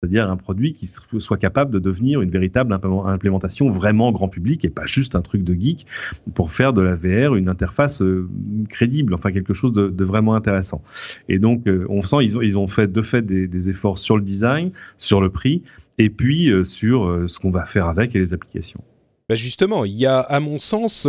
C'est-à-dire 0.00 0.28
un 0.28 0.36
produit 0.36 0.74
qui 0.74 0.86
soit 0.86 1.38
capable 1.38 1.70
de 1.70 1.78
devenir 1.78 2.20
une 2.20 2.30
véritable 2.30 2.72
implémentation 2.72 3.70
vraiment 3.70 4.12
grand 4.12 4.28
public 4.28 4.64
et 4.64 4.70
pas 4.70 4.84
juste 4.84 5.14
un 5.14 5.22
truc 5.22 5.42
de 5.42 5.54
geek 5.54 5.86
pour 6.34 6.52
faire 6.52 6.74
de 6.74 6.82
la 6.82 6.94
VR 6.94 7.34
une 7.34 7.48
interface 7.48 8.02
euh, 8.02 8.28
crédible, 8.68 9.14
enfin 9.14 9.32
quelque 9.32 9.54
chose 9.54 9.72
de, 9.72 10.04
vraiment 10.04 10.34
intéressant. 10.34 10.82
Et 11.28 11.38
donc, 11.38 11.66
euh, 11.66 11.86
on 11.88 12.02
sent 12.02 12.16
ils 12.22 12.56
ont, 12.58 12.68
fait 12.68 12.92
de 12.92 13.02
fait 13.02 13.22
des, 13.22 13.70
efforts 13.70 13.98
sur 13.98 14.16
le 14.16 14.22
design, 14.22 14.70
sur 14.98 15.20
le 15.20 15.30
prix, 15.30 15.62
et 15.98 16.10
puis 16.10 16.50
euh, 16.50 16.64
sur 16.64 17.24
ce 17.26 17.38
qu'on 17.38 17.50
va 17.50 17.64
faire 17.64 17.86
avec 17.86 18.14
et 18.14 18.18
les 18.18 18.34
applications. 18.34 18.82
Bah, 19.28 19.34
justement, 19.34 19.84
il 19.84 19.94
y 19.94 20.06
a, 20.06 20.20
à 20.20 20.38
mon 20.38 20.60
sens, 20.60 21.08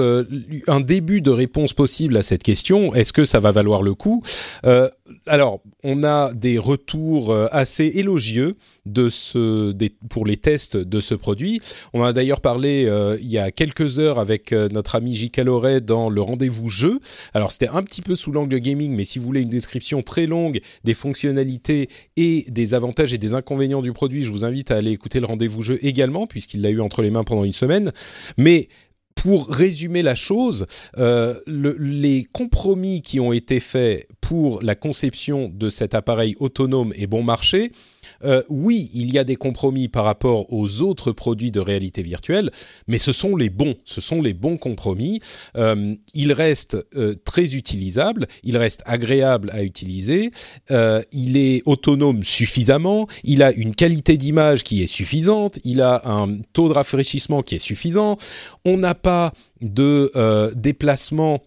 un 0.68 0.80
début 0.80 1.22
de 1.22 1.30
réponse 1.30 1.74
possible 1.74 2.18
à 2.18 2.24
cette 2.24 2.42
question. 2.42 2.96
Est-ce 2.96 3.14
que 3.14 3.26
ça 3.26 3.40
va 3.40 3.52
valoir 3.52 3.84
le 3.84 3.94
coup? 3.94 4.24
Alors, 5.28 5.62
on 5.84 6.04
a 6.04 6.34
des 6.34 6.58
retours 6.58 7.36
assez 7.52 7.86
élogieux 7.96 8.56
de 8.92 9.10
ce, 9.10 9.74
pour 10.10 10.26
les 10.26 10.38
tests 10.38 10.78
de 10.78 11.00
ce 11.00 11.16
produit. 11.16 11.62
On 11.94 12.04
a 12.04 12.14
d'ailleurs 12.14 12.42
parlé 12.42 12.86
euh, 12.86 13.18
il 13.22 13.28
y 13.28 13.38
a 13.38 13.52
quelques 13.52 14.00
heures 14.00 14.20
avec 14.20 14.54
euh, 14.54 14.70
notre 14.70 14.96
ami 14.96 15.16
J.K. 15.16 15.40
Loret 15.40 15.82
dans 15.82 16.10
le 16.10 16.22
rendez-vous 16.22 16.70
jeu. 16.70 17.00
Alors 17.34 17.52
c'était 17.52 17.68
un 17.68 17.84
petit 17.84 18.02
peu 18.02 18.16
sous 18.16 18.32
l'angle 18.32 18.58
gaming, 18.60 18.96
mais 18.96 19.04
si 19.04 19.20
vous 19.20 19.26
voulez 19.26 19.42
une 19.42 19.50
description 19.50 20.02
très 20.02 20.26
longue 20.26 20.60
des 20.84 20.94
fonctionnalités 20.94 21.90
et 22.16 22.46
des 22.50 22.74
avantages 22.74 23.14
et 23.14 23.18
des 23.18 23.34
inconvénients 23.34 23.82
du 23.82 23.94
produit, 23.94 24.24
je 24.24 24.32
vous 24.32 24.46
invite 24.46 24.72
à 24.72 24.78
aller 24.78 24.92
écouter 24.92 25.20
le 25.20 25.26
rendez-vous 25.26 25.62
jeu 25.62 25.78
également, 25.82 26.28
puisqu'il 26.28 26.62
l'a 26.62 26.70
eu 26.70 26.82
entre 26.82 27.02
les 27.02 27.12
mains 27.12 27.24
pendant 27.24 27.44
une 27.44 27.54
semaine. 27.54 27.92
Mais 28.38 28.70
pour 29.18 29.50
résumer 29.50 30.04
la 30.04 30.16
chose, 30.16 30.68
euh, 30.98 31.40
les 31.48 32.24
compromis 32.32 33.02
qui 33.02 33.20
ont 33.20 33.34
été 33.34 33.60
faits 33.60 34.08
pour 34.22 34.62
la 34.62 34.76
conception 34.76 35.52
de 35.54 35.70
cet 35.70 35.96
appareil 35.96 36.36
autonome 36.40 36.94
et 36.96 37.08
bon 37.08 37.24
marché. 37.24 37.72
Euh, 38.24 38.42
oui, 38.48 38.90
il 38.94 39.14
y 39.14 39.20
a 39.20 39.24
des 39.24 39.36
compromis 39.36 39.90
par 39.90 40.06
rapport 40.06 40.52
aux 40.54 40.82
autres 40.82 41.12
produits 41.12 41.52
de 41.52 41.60
réalité 41.60 42.02
virtuelle, 42.04 42.52
mais 42.88 42.98
ce 42.98 43.12
sont 43.12 43.36
les 43.36 43.50
bons, 43.50 43.76
ce 43.86 44.00
sont 44.02 44.22
les 44.22 44.34
bons 44.34 44.58
compromis. 44.58 45.20
Euh, 45.58 45.96
il 46.14 46.32
reste 46.32 46.78
très 47.26 47.56
utilisable, 47.56 48.28
il 48.44 48.56
reste 48.58 48.82
agréable 48.86 49.50
à 49.52 49.64
utiliser, 49.64 50.32
il 50.70 51.38
est 51.38 51.64
autonome 51.66 52.24
suffisamment, 52.24 53.08
il 53.24 53.44
a 53.44 53.52
une 53.52 53.76
qualité 53.76 54.18
d'image 54.18 54.64
qui 54.64 54.84
est 54.84 54.88
suffisante, 54.88 55.60
il 55.64 55.82
a 55.82 56.02
un 56.06 56.40
taux 56.54 56.70
de 56.70 56.74
rafraîchissement 56.74 57.44
qui 57.44 57.56
est 57.56 57.60
suffisant, 57.60 58.18
on 58.64 58.78
n'a 58.78 58.96
de 59.62 60.12
déplacement 60.56 61.42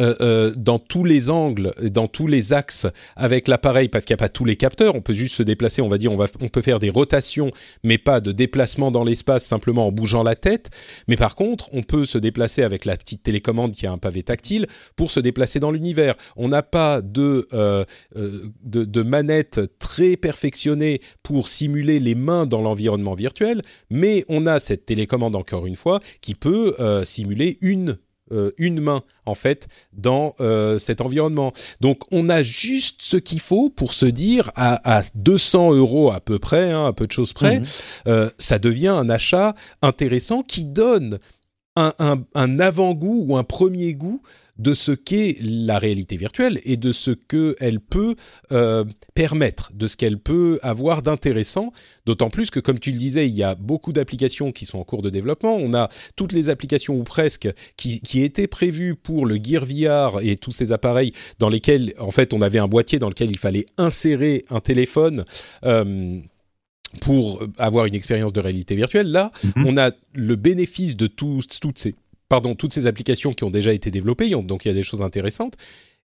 euh, 0.00 0.14
euh, 0.20 0.52
dans 0.56 0.78
tous 0.78 1.04
les 1.04 1.30
angles, 1.30 1.72
dans 1.82 2.06
tous 2.06 2.26
les 2.26 2.52
axes 2.52 2.86
avec 3.16 3.48
l'appareil, 3.48 3.88
parce 3.88 4.04
qu'il 4.04 4.14
n'y 4.14 4.18
a 4.18 4.24
pas 4.24 4.28
tous 4.28 4.44
les 4.44 4.56
capteurs, 4.56 4.94
on 4.94 5.00
peut 5.00 5.12
juste 5.12 5.34
se 5.36 5.42
déplacer, 5.42 5.80
on 5.82 5.88
va 5.88 5.98
dire, 5.98 6.12
on, 6.12 6.16
va, 6.16 6.26
on 6.40 6.48
peut 6.48 6.62
faire 6.62 6.78
des 6.78 6.90
rotations, 6.90 7.50
mais 7.82 7.98
pas 7.98 8.20
de 8.20 8.32
déplacement 8.32 8.90
dans 8.90 9.04
l'espace 9.04 9.44
simplement 9.44 9.86
en 9.86 9.92
bougeant 9.92 10.22
la 10.22 10.34
tête. 10.34 10.70
Mais 11.08 11.16
par 11.16 11.34
contre, 11.34 11.70
on 11.72 11.82
peut 11.82 12.04
se 12.04 12.18
déplacer 12.18 12.62
avec 12.62 12.84
la 12.84 12.96
petite 12.96 13.22
télécommande 13.22 13.72
qui 13.72 13.86
a 13.86 13.92
un 13.92 13.98
pavé 13.98 14.22
tactile 14.22 14.66
pour 14.96 15.10
se 15.10 15.20
déplacer 15.20 15.60
dans 15.60 15.70
l'univers. 15.70 16.14
On 16.36 16.48
n'a 16.48 16.62
pas 16.62 17.00
de, 17.00 17.48
euh, 17.54 17.84
de, 18.14 18.84
de 18.84 19.02
manette 19.02 19.60
très 19.78 20.16
perfectionnée 20.16 21.00
pour 21.22 21.48
simuler 21.48 22.00
les 22.00 22.14
mains 22.14 22.46
dans 22.46 22.60
l'environnement 22.60 23.14
virtuel, 23.14 23.62
mais 23.90 24.24
on 24.28 24.46
a 24.46 24.58
cette 24.58 24.86
télécommande 24.86 25.36
encore 25.36 25.66
une 25.66 25.76
fois 25.76 26.00
qui 26.20 26.34
peut 26.34 26.74
simuler 27.04 27.58
une 27.60 27.96
euh, 28.32 28.50
une 28.58 28.80
main 28.80 29.02
en 29.24 29.34
fait 29.34 29.68
dans 29.92 30.34
euh, 30.40 30.78
cet 30.78 31.00
environnement. 31.00 31.52
Donc 31.80 32.00
on 32.10 32.28
a 32.28 32.42
juste 32.42 33.02
ce 33.02 33.16
qu'il 33.16 33.38
faut 33.38 33.70
pour 33.70 33.92
se 33.92 34.06
dire 34.06 34.50
à, 34.56 35.02
200 35.14 35.74
euros 35.74 36.10
à 36.10 36.20
peu 36.20 36.40
près, 36.40 36.72
hein, 36.72 36.86
à 36.86 36.92
peu 36.92 37.06
de 37.06 37.12
choses 37.12 37.32
près, 37.32 37.60
mhm. 37.60 37.66
euh, 38.08 38.30
ça 38.38 38.58
devient 38.58 38.88
un 38.88 39.08
achat 39.10 39.54
intéressant 39.80 40.42
qui 40.42 40.64
donne 40.64 41.20
un, 41.76 41.92
un 42.34 42.58
avant-goût 42.58 43.26
ou 43.28 43.36
un 43.36 43.44
premier 43.44 43.94
goût 43.94 44.22
de 44.58 44.74
ce 44.74 44.92
qu'est 44.92 45.36
la 45.40 45.78
réalité 45.78 46.16
virtuelle 46.16 46.60
et 46.64 46.76
de 46.76 46.92
ce 46.92 47.10
qu'elle 47.10 47.80
peut 47.80 48.16
euh, 48.52 48.84
permettre, 49.14 49.70
de 49.74 49.86
ce 49.86 49.96
qu'elle 49.96 50.18
peut 50.18 50.58
avoir 50.62 51.02
d'intéressant. 51.02 51.72
D'autant 52.06 52.30
plus 52.30 52.50
que, 52.50 52.60
comme 52.60 52.78
tu 52.78 52.90
le 52.90 52.98
disais, 52.98 53.28
il 53.28 53.34
y 53.34 53.42
a 53.42 53.54
beaucoup 53.54 53.92
d'applications 53.92 54.52
qui 54.52 54.64
sont 54.64 54.78
en 54.78 54.84
cours 54.84 55.02
de 55.02 55.10
développement. 55.10 55.56
On 55.56 55.74
a 55.74 55.88
toutes 56.16 56.32
les 56.32 56.48
applications 56.48 56.96
ou 56.98 57.02
presque 57.02 57.48
qui, 57.76 58.00
étaient 58.16 58.46
prévues 58.46 58.94
pour 58.94 59.26
le 59.26 59.36
Gear 59.36 59.66
VR 59.66 60.20
et 60.22 60.36
tous 60.36 60.50
ces 60.50 60.72
appareils 60.72 61.12
dans 61.38 61.48
lesquels, 61.48 61.92
en 61.98 62.10
fait, 62.10 62.32
on 62.32 62.40
avait 62.40 62.58
un 62.58 62.68
boîtier 62.68 62.98
dans 62.98 63.08
lequel 63.08 63.30
il 63.30 63.38
fallait 63.38 63.66
insérer 63.76 64.44
un 64.50 64.60
téléphone. 64.60 65.24
Euh, 65.64 66.20
pour 67.00 67.42
avoir 67.58 67.84
une 67.86 67.94
expérience 67.94 68.32
de 68.32 68.40
réalité 68.40 68.74
virtuelle. 68.74 69.10
Là, 69.10 69.30
mhm. 69.42 69.66
on 69.66 69.76
a 69.76 69.90
le 70.14 70.36
bénéfice 70.36 70.96
de 70.96 71.06
toutes 71.06 71.78
ces 71.78 71.94
pardon, 72.28 72.54
toutes 72.54 72.72
ces 72.72 72.86
applications 72.86 73.32
qui 73.32 73.44
ont 73.44 73.50
déjà 73.50 73.72
été 73.72 73.90
développées, 73.90 74.30
donc 74.30 74.64
il 74.64 74.68
y 74.68 74.70
a 74.70 74.74
des 74.74 74.82
choses 74.82 75.02
intéressantes. 75.02 75.56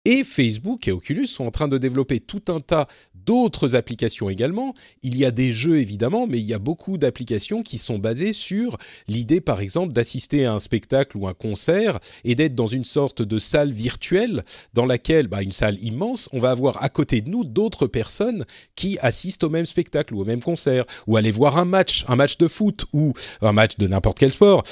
Et 0.06 0.26
Facebook 0.26 0.86
et 0.90 0.92
Oculus 0.92 1.28
sont 1.28 1.46
en 1.46 1.52
train 1.52 1.70
de 1.70 1.78
développer 1.78 2.20
tout 2.20 2.44
un 2.50 2.60
tas 2.60 2.88
d'autres 3.26 3.78
applications 3.78 4.30
également. 4.30 4.74
Il 5.02 5.16
y 5.16 5.24
a 5.24 5.32
des 5.32 5.54
jeux 5.54 5.80
évidemment, 5.80 6.28
mais 6.28 6.40
il 6.40 6.46
y 6.46 6.54
a 6.54 6.60
beaucoup 6.60 6.98
d'applications 6.98 7.64
qui 7.64 7.78
sont 7.78 8.00
basées 8.00 8.34
sur 8.34 8.78
l'idée 9.08 9.40
par 9.40 9.62
exemple 9.62 9.94
d'assister 9.94 10.46
à 10.46 10.54
un 10.54 10.60
spectacle 10.60 11.16
ou 11.16 11.26
un 11.26 11.34
concert 11.34 12.00
et 12.26 12.36
d'être 12.36 12.54
dans 12.54 12.68
une 12.68 12.84
sorte 12.84 13.22
de 13.22 13.40
salle 13.40 13.72
virtuelle 13.72 14.44
dans 14.74 14.86
laquelle, 14.86 15.28
bah, 15.28 15.42
une 15.42 15.54
salle 15.54 15.80
immense, 15.82 16.28
on 16.34 16.40
va 16.40 16.52
avoir 16.52 16.84
à 16.84 16.90
côté 16.90 17.22
de 17.22 17.30
nous 17.30 17.46
d'autres 17.46 17.88
personnes 17.88 18.44
qui 18.76 19.00
assistent 19.00 19.46
au 19.46 19.50
même 19.50 19.66
spectacle 19.66 20.14
ou 20.14 20.22
au 20.22 20.26
même 20.26 20.42
concert 20.42 20.84
ou 21.08 21.16
aller 21.16 21.32
voir 21.32 21.58
un 21.58 21.66
match, 21.66 22.04
un 22.10 22.18
match 22.18 22.38
de 22.38 22.50
foot 22.50 22.86
ou 22.92 23.14
un 23.42 23.54
match 23.54 23.78
de 23.78 23.88
n'importe 23.88 24.20
quel 24.20 24.32
sport. 24.32 24.64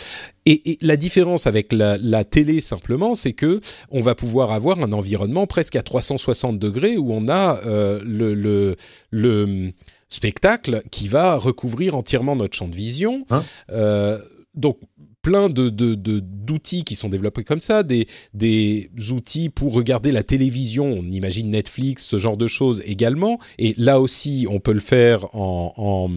Et, 0.45 0.77
la 0.81 0.97
différence 0.97 1.45
avec 1.45 1.71
la, 1.71 2.23
télé 2.23 2.61
simplement, 2.61 3.15
c'est 3.15 3.33
que 3.33 3.61
on 3.89 4.01
va 4.01 4.15
pouvoir 4.15 4.51
avoir 4.51 4.79
un 4.79 4.91
environnement 4.91 5.45
presque 5.45 5.75
à 5.75 5.83
360 5.83 6.57
degrés 6.57 6.97
où 6.97 7.11
on 7.13 7.27
a 7.27 7.59
euh, 7.65 8.01
le, 8.03 8.75
le, 9.11 9.71
spectacle 10.09 10.81
qui 10.91 11.07
va 11.07 11.37
recouvrir 11.37 11.95
entièrement 11.95 12.35
notre 12.35 12.55
champ 12.57 12.67
de 12.67 12.75
vision. 12.75 13.25
Hein 13.29 13.43
euh, 13.71 14.19
donc 14.55 14.77
plein 15.21 15.49
de, 15.49 15.69
d'outils 15.69 16.83
qui 16.83 16.95
sont 16.95 17.09
développés 17.09 17.43
comme 17.43 17.59
ça, 17.59 17.83
des, 17.83 18.07
des 18.33 18.89
outils 19.11 19.49
pour 19.49 19.73
regarder 19.73 20.11
la 20.11 20.23
télévision, 20.23 20.85
on 20.85 21.03
imagine 21.03 21.51
Netflix, 21.51 22.03
ce 22.05 22.17
genre 22.17 22.37
de 22.37 22.47
choses 22.47 22.81
également, 22.85 23.39
et 23.59 23.75
là 23.77 24.01
aussi 24.01 24.47
on 24.49 24.59
peut 24.59 24.73
le 24.73 24.79
faire 24.79 25.33
en, 25.35 26.09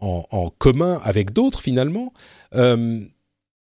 en, 0.00 0.26
en, 0.30 0.50
commun 0.58 1.00
avec 1.04 1.32
d'autres 1.32 1.60
finalement. 1.60 2.12
Euh, 2.54 3.00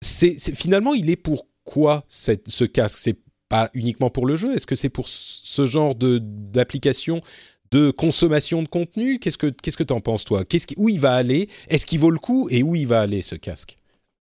c'est 0.00 0.38
finalement, 0.54 0.94
il 0.94 1.10
est 1.10 1.16
pour 1.16 1.46
quoi 1.64 2.04
ce 2.08 2.64
casque? 2.64 2.98
C'est 3.00 3.18
pas 3.48 3.70
uniquement 3.74 4.10
pour 4.10 4.26
le 4.26 4.36
jeu? 4.36 4.54
Est-ce 4.54 4.66
que 4.66 4.76
c'est 4.76 4.88
pour 4.88 5.08
ce 5.08 5.66
genre 5.66 5.94
d'application 5.94 7.20
de, 7.70 7.90
consommation 7.90 8.62
de 8.62 8.68
contenu? 8.68 9.18
Qu'est-ce 9.18 9.38
que 9.38 9.48
qu'est-ce 9.48 9.76
que 9.76 9.82
t'en 9.82 10.00
penses 10.00 10.24
toi? 10.24 10.44
Qu'est-ce 10.44 10.66
où 10.76 10.88
il 10.88 11.00
va 11.00 11.14
aller? 11.14 11.48
Est-ce 11.68 11.86
qu'il 11.86 11.98
vaut 11.98 12.10
le 12.10 12.18
coup? 12.18 12.48
Et 12.50 12.62
où 12.62 12.74
il 12.74 12.86
va 12.86 13.00
aller 13.00 13.22
ce 13.22 13.34
casque? 13.34 13.76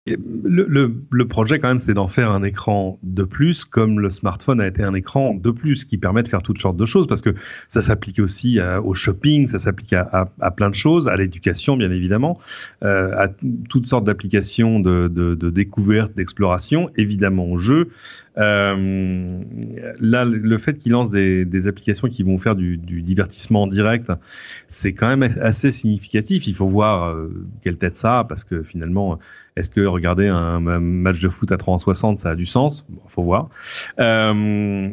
Le, 0.06 0.94
le, 1.10 1.28
projet, 1.28 1.58
quand 1.58 1.68
même, 1.68 1.78
c'est 1.78 1.92
d'en 1.92 2.08
faire 2.08 2.30
un 2.30 2.42
écran 2.42 2.98
de 3.02 3.22
plus, 3.22 3.66
comme 3.66 4.00
le 4.00 4.10
smartphone 4.10 4.60
a 4.60 4.66
été 4.66 4.82
un 4.82 4.94
écran 4.94 5.34
de 5.34 5.50
plus, 5.50 5.84
qui 5.84 5.98
permet 5.98 6.22
de 6.22 6.28
faire 6.28 6.42
toutes 6.42 6.58
sortes 6.58 6.78
de 6.78 6.86
choses, 6.86 7.06
parce 7.06 7.20
que 7.20 7.34
ça 7.68 7.82
s'applique 7.82 8.18
aussi 8.18 8.58
au 8.82 8.94
shopping, 8.94 9.46
ça 9.46 9.58
s'applique 9.58 9.92
à, 9.92 10.30
à, 10.40 10.50
plein 10.50 10.70
de 10.70 10.74
choses, 10.74 11.06
à 11.06 11.16
l'éducation, 11.16 11.76
bien 11.76 11.90
évidemment, 11.90 12.38
euh, 12.82 13.12
à 13.14 13.28
toutes 13.68 13.86
sortes 13.86 14.04
d'applications 14.04 14.80
de, 14.80 15.08
de, 15.08 15.34
de, 15.34 15.50
découverte, 15.50 16.16
d'exploration, 16.16 16.88
évidemment 16.96 17.46
au 17.50 17.58
jeu. 17.58 17.90
Euh, 18.38 19.42
là, 19.98 20.24
le 20.24 20.58
fait 20.58 20.78
qu'ils 20.78 20.92
lancent 20.92 21.10
des, 21.10 21.68
applications 21.68 22.08
qui 22.08 22.22
vont 22.22 22.38
faire 22.38 22.56
du, 22.56 22.76
divertissement 22.78 23.66
direct, 23.66 24.10
c'est 24.68 24.92
quand 24.92 25.08
même 25.08 25.34
assez 25.40 25.72
significatif. 25.72 26.46
Il 26.46 26.54
faut 26.54 26.68
voir 26.68 27.10
euh, 27.10 27.28
quelle 27.62 27.76
tête 27.76 27.96
ça 27.96 28.20
a, 28.20 28.24
parce 28.24 28.44
que 28.44 28.62
finalement, 28.62 29.18
est-ce 29.56 29.70
que 29.70 29.80
regarder 29.80 30.28
un, 30.28 30.60
match 30.60 31.20
de 31.20 31.28
foot 31.28 31.52
à 31.52 31.56
360, 31.56 32.18
ça 32.18 32.30
a 32.30 32.34
du 32.34 32.46
sens? 32.46 32.86
Bon, 32.88 33.00
Faut 33.08 33.22
voir. 33.22 33.48
Euh, 33.98 34.32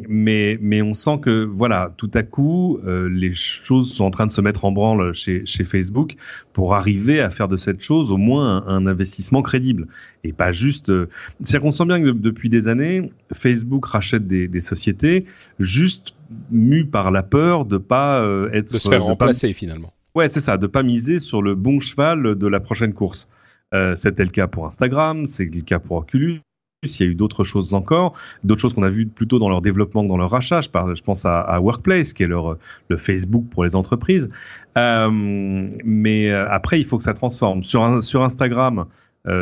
mais 0.08 0.82
on 0.82 0.94
sent 0.94 1.18
que 1.22 1.44
voilà, 1.44 1.92
tout 1.96 2.10
à 2.14 2.22
coup, 2.22 2.80
les 2.84 3.32
choses 3.32 3.92
sont 3.92 4.04
en 4.04 4.10
train 4.10 4.26
de 4.26 4.32
se 4.32 4.40
mettre 4.40 4.64
en 4.64 4.72
branle 4.72 5.12
chez 5.14 5.64
Facebook 5.64 6.16
pour 6.58 6.74
arriver 6.74 7.20
à 7.20 7.30
faire 7.30 7.46
de 7.46 7.56
cette 7.56 7.80
chose 7.80 8.10
au 8.10 8.16
moins 8.16 8.66
un, 8.66 8.88
investissement 8.88 9.42
crédible 9.42 9.86
et 10.24 10.32
pas 10.32 10.50
juste. 10.50 10.88
Euh, 10.88 11.08
c'est-à-dire 11.38 11.60
qu'on 11.60 11.70
sent 11.70 11.84
bien 11.84 12.02
que 12.02 12.10
depuis 12.10 12.48
des 12.48 12.66
années, 12.66 13.12
Facebook 13.32 13.86
rachète 13.86 14.26
des, 14.26 14.48
des 14.48 14.60
sociétés 14.60 15.24
juste 15.60 16.16
mu 16.50 16.84
par 16.84 17.12
la 17.12 17.22
peur 17.22 17.64
de 17.64 17.78
pas 17.78 18.22
euh, 18.22 18.50
être 18.52 18.72
de 18.72 18.78
se 18.78 18.88
faire 18.88 19.04
remplacer 19.04 19.52
finalement. 19.52 19.92
Ouais, 20.16 20.26
c'est 20.26 20.40
ça, 20.40 20.56
de 20.56 20.66
pas 20.66 20.82
miser 20.82 21.20
sur 21.20 21.42
le 21.42 21.54
bon 21.54 21.78
cheval 21.78 22.34
de 22.34 22.46
la 22.48 22.58
prochaine 22.58 22.92
course. 22.92 23.28
Euh, 23.72 23.94
c'était 23.94 24.24
le 24.24 24.30
cas 24.30 24.48
pour 24.48 24.66
Instagram, 24.66 25.26
c'est 25.26 25.44
le 25.44 25.60
cas 25.60 25.78
pour 25.78 25.98
Oculus. 25.98 26.40
Il 26.84 27.00
y 27.00 27.02
a 27.02 27.06
eu 27.06 27.16
d'autres 27.16 27.42
choses 27.42 27.74
encore, 27.74 28.14
d'autres 28.44 28.60
choses 28.60 28.72
qu'on 28.72 28.84
a 28.84 28.88
vues 28.88 29.08
plutôt 29.08 29.40
dans 29.40 29.48
leur 29.48 29.62
développement 29.62 30.04
que 30.04 30.08
dans 30.08 30.16
leur 30.16 30.30
rachat. 30.30 30.60
Je, 30.60 30.68
je 30.94 31.02
pense 31.02 31.26
à, 31.26 31.60
Workplace, 31.60 32.12
qui 32.12 32.22
est 32.22 32.28
leur, 32.28 32.56
le 32.88 32.96
Facebook 32.96 33.46
pour 33.50 33.64
les 33.64 33.74
entreprises. 33.74 34.30
Euh, 34.76 35.10
mais 35.12 36.30
euh, 36.30 36.48
après, 36.48 36.78
il 36.78 36.84
faut 36.84 36.96
que 36.96 37.02
ça 37.02 37.14
transforme. 37.14 37.64
Sur, 37.64 38.00
sur 38.00 38.22
Instagram, 38.22 38.86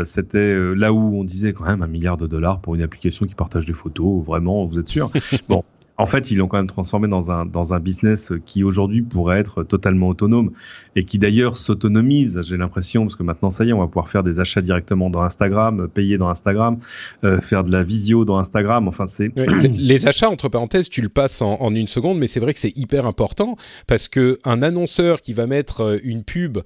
c'était 0.05 0.57
là 0.75 0.93
où 0.93 1.21
on 1.21 1.25
disait 1.25 1.53
quand 1.53 1.65
même 1.65 1.83
un 1.83 1.87
milliard 1.87 2.17
de 2.17 2.27
dollars 2.27 2.61
pour 2.61 2.75
une 2.75 2.83
application 2.83 3.27
qui 3.27 3.35
partage 3.35 3.67
des 3.67 3.75
photos. 3.75 4.25
Vraiment, 4.25 4.65
vous 4.65 4.79
êtes 4.79 4.89
sûr? 4.89 5.11
Bon, 5.49 5.63
en 5.99 6.07
fait, 6.07 6.31
ils 6.31 6.37
l'ont 6.37 6.47
quand 6.47 6.59
même 6.59 6.67
transformé 6.67 7.09
dans 7.09 7.31
un, 7.31 7.47
dans 7.47 7.73
un 7.73 7.81
business 7.81 8.33
qui 8.45 8.65
aujourd'hui 8.65 9.03
pourrait 9.03 9.41
être 9.41 9.63
totalement 9.63 10.09
autonome 10.09 10.51
et 10.95 11.05
qui 11.05 11.19
d'ailleurs 11.19 11.57
s'autonomise, 11.57 12.41
j'ai 12.43 12.57
l'impression, 12.57 13.05
parce 13.05 13.17
que 13.17 13.23
maintenant, 13.23 13.51
ça 13.51 13.65
y 13.65 13.71
est, 13.71 13.73
on 13.73 13.79
va 13.79 13.87
pouvoir 13.87 14.09
faire 14.09 14.23
des 14.23 14.39
achats 14.41 14.61
directement 14.61 15.11
dans 15.11 15.23
Instagram, 15.23 15.89
payer 15.89 16.19
dans 16.19 16.29
Instagram, 16.29 16.79
euh, 17.25 17.41
faire 17.41 17.65
de 17.65 17.73
la 17.73 17.83
visio 17.83 18.25
dans 18.25 18.39
Instagram. 18.39 18.89
Enfin, 18.89 19.07
c'est. 19.07 19.33
Les 19.77 20.07
achats, 20.07 20.31
entre 20.31 20.49
parenthèses, 20.49 20.89
tu 20.89 21.03
le 21.03 21.09
passes 21.09 21.41
en, 21.43 21.61
en 21.61 21.75
une 21.75 21.87
seconde, 21.87 22.19
mais 22.19 22.27
c'est 22.27 22.41
vrai 22.41 22.53
que 22.53 22.61
c'est 22.61 22.77
hyper 22.77 23.07
important 23.07 23.57
parce 23.87 24.09
que 24.09 24.39
un 24.45 24.63
annonceur 24.63 25.21
qui 25.21 25.33
va 25.33 25.47
mettre 25.47 25.81
euh, 25.81 25.99
une 26.03 26.23
pub 26.23 26.59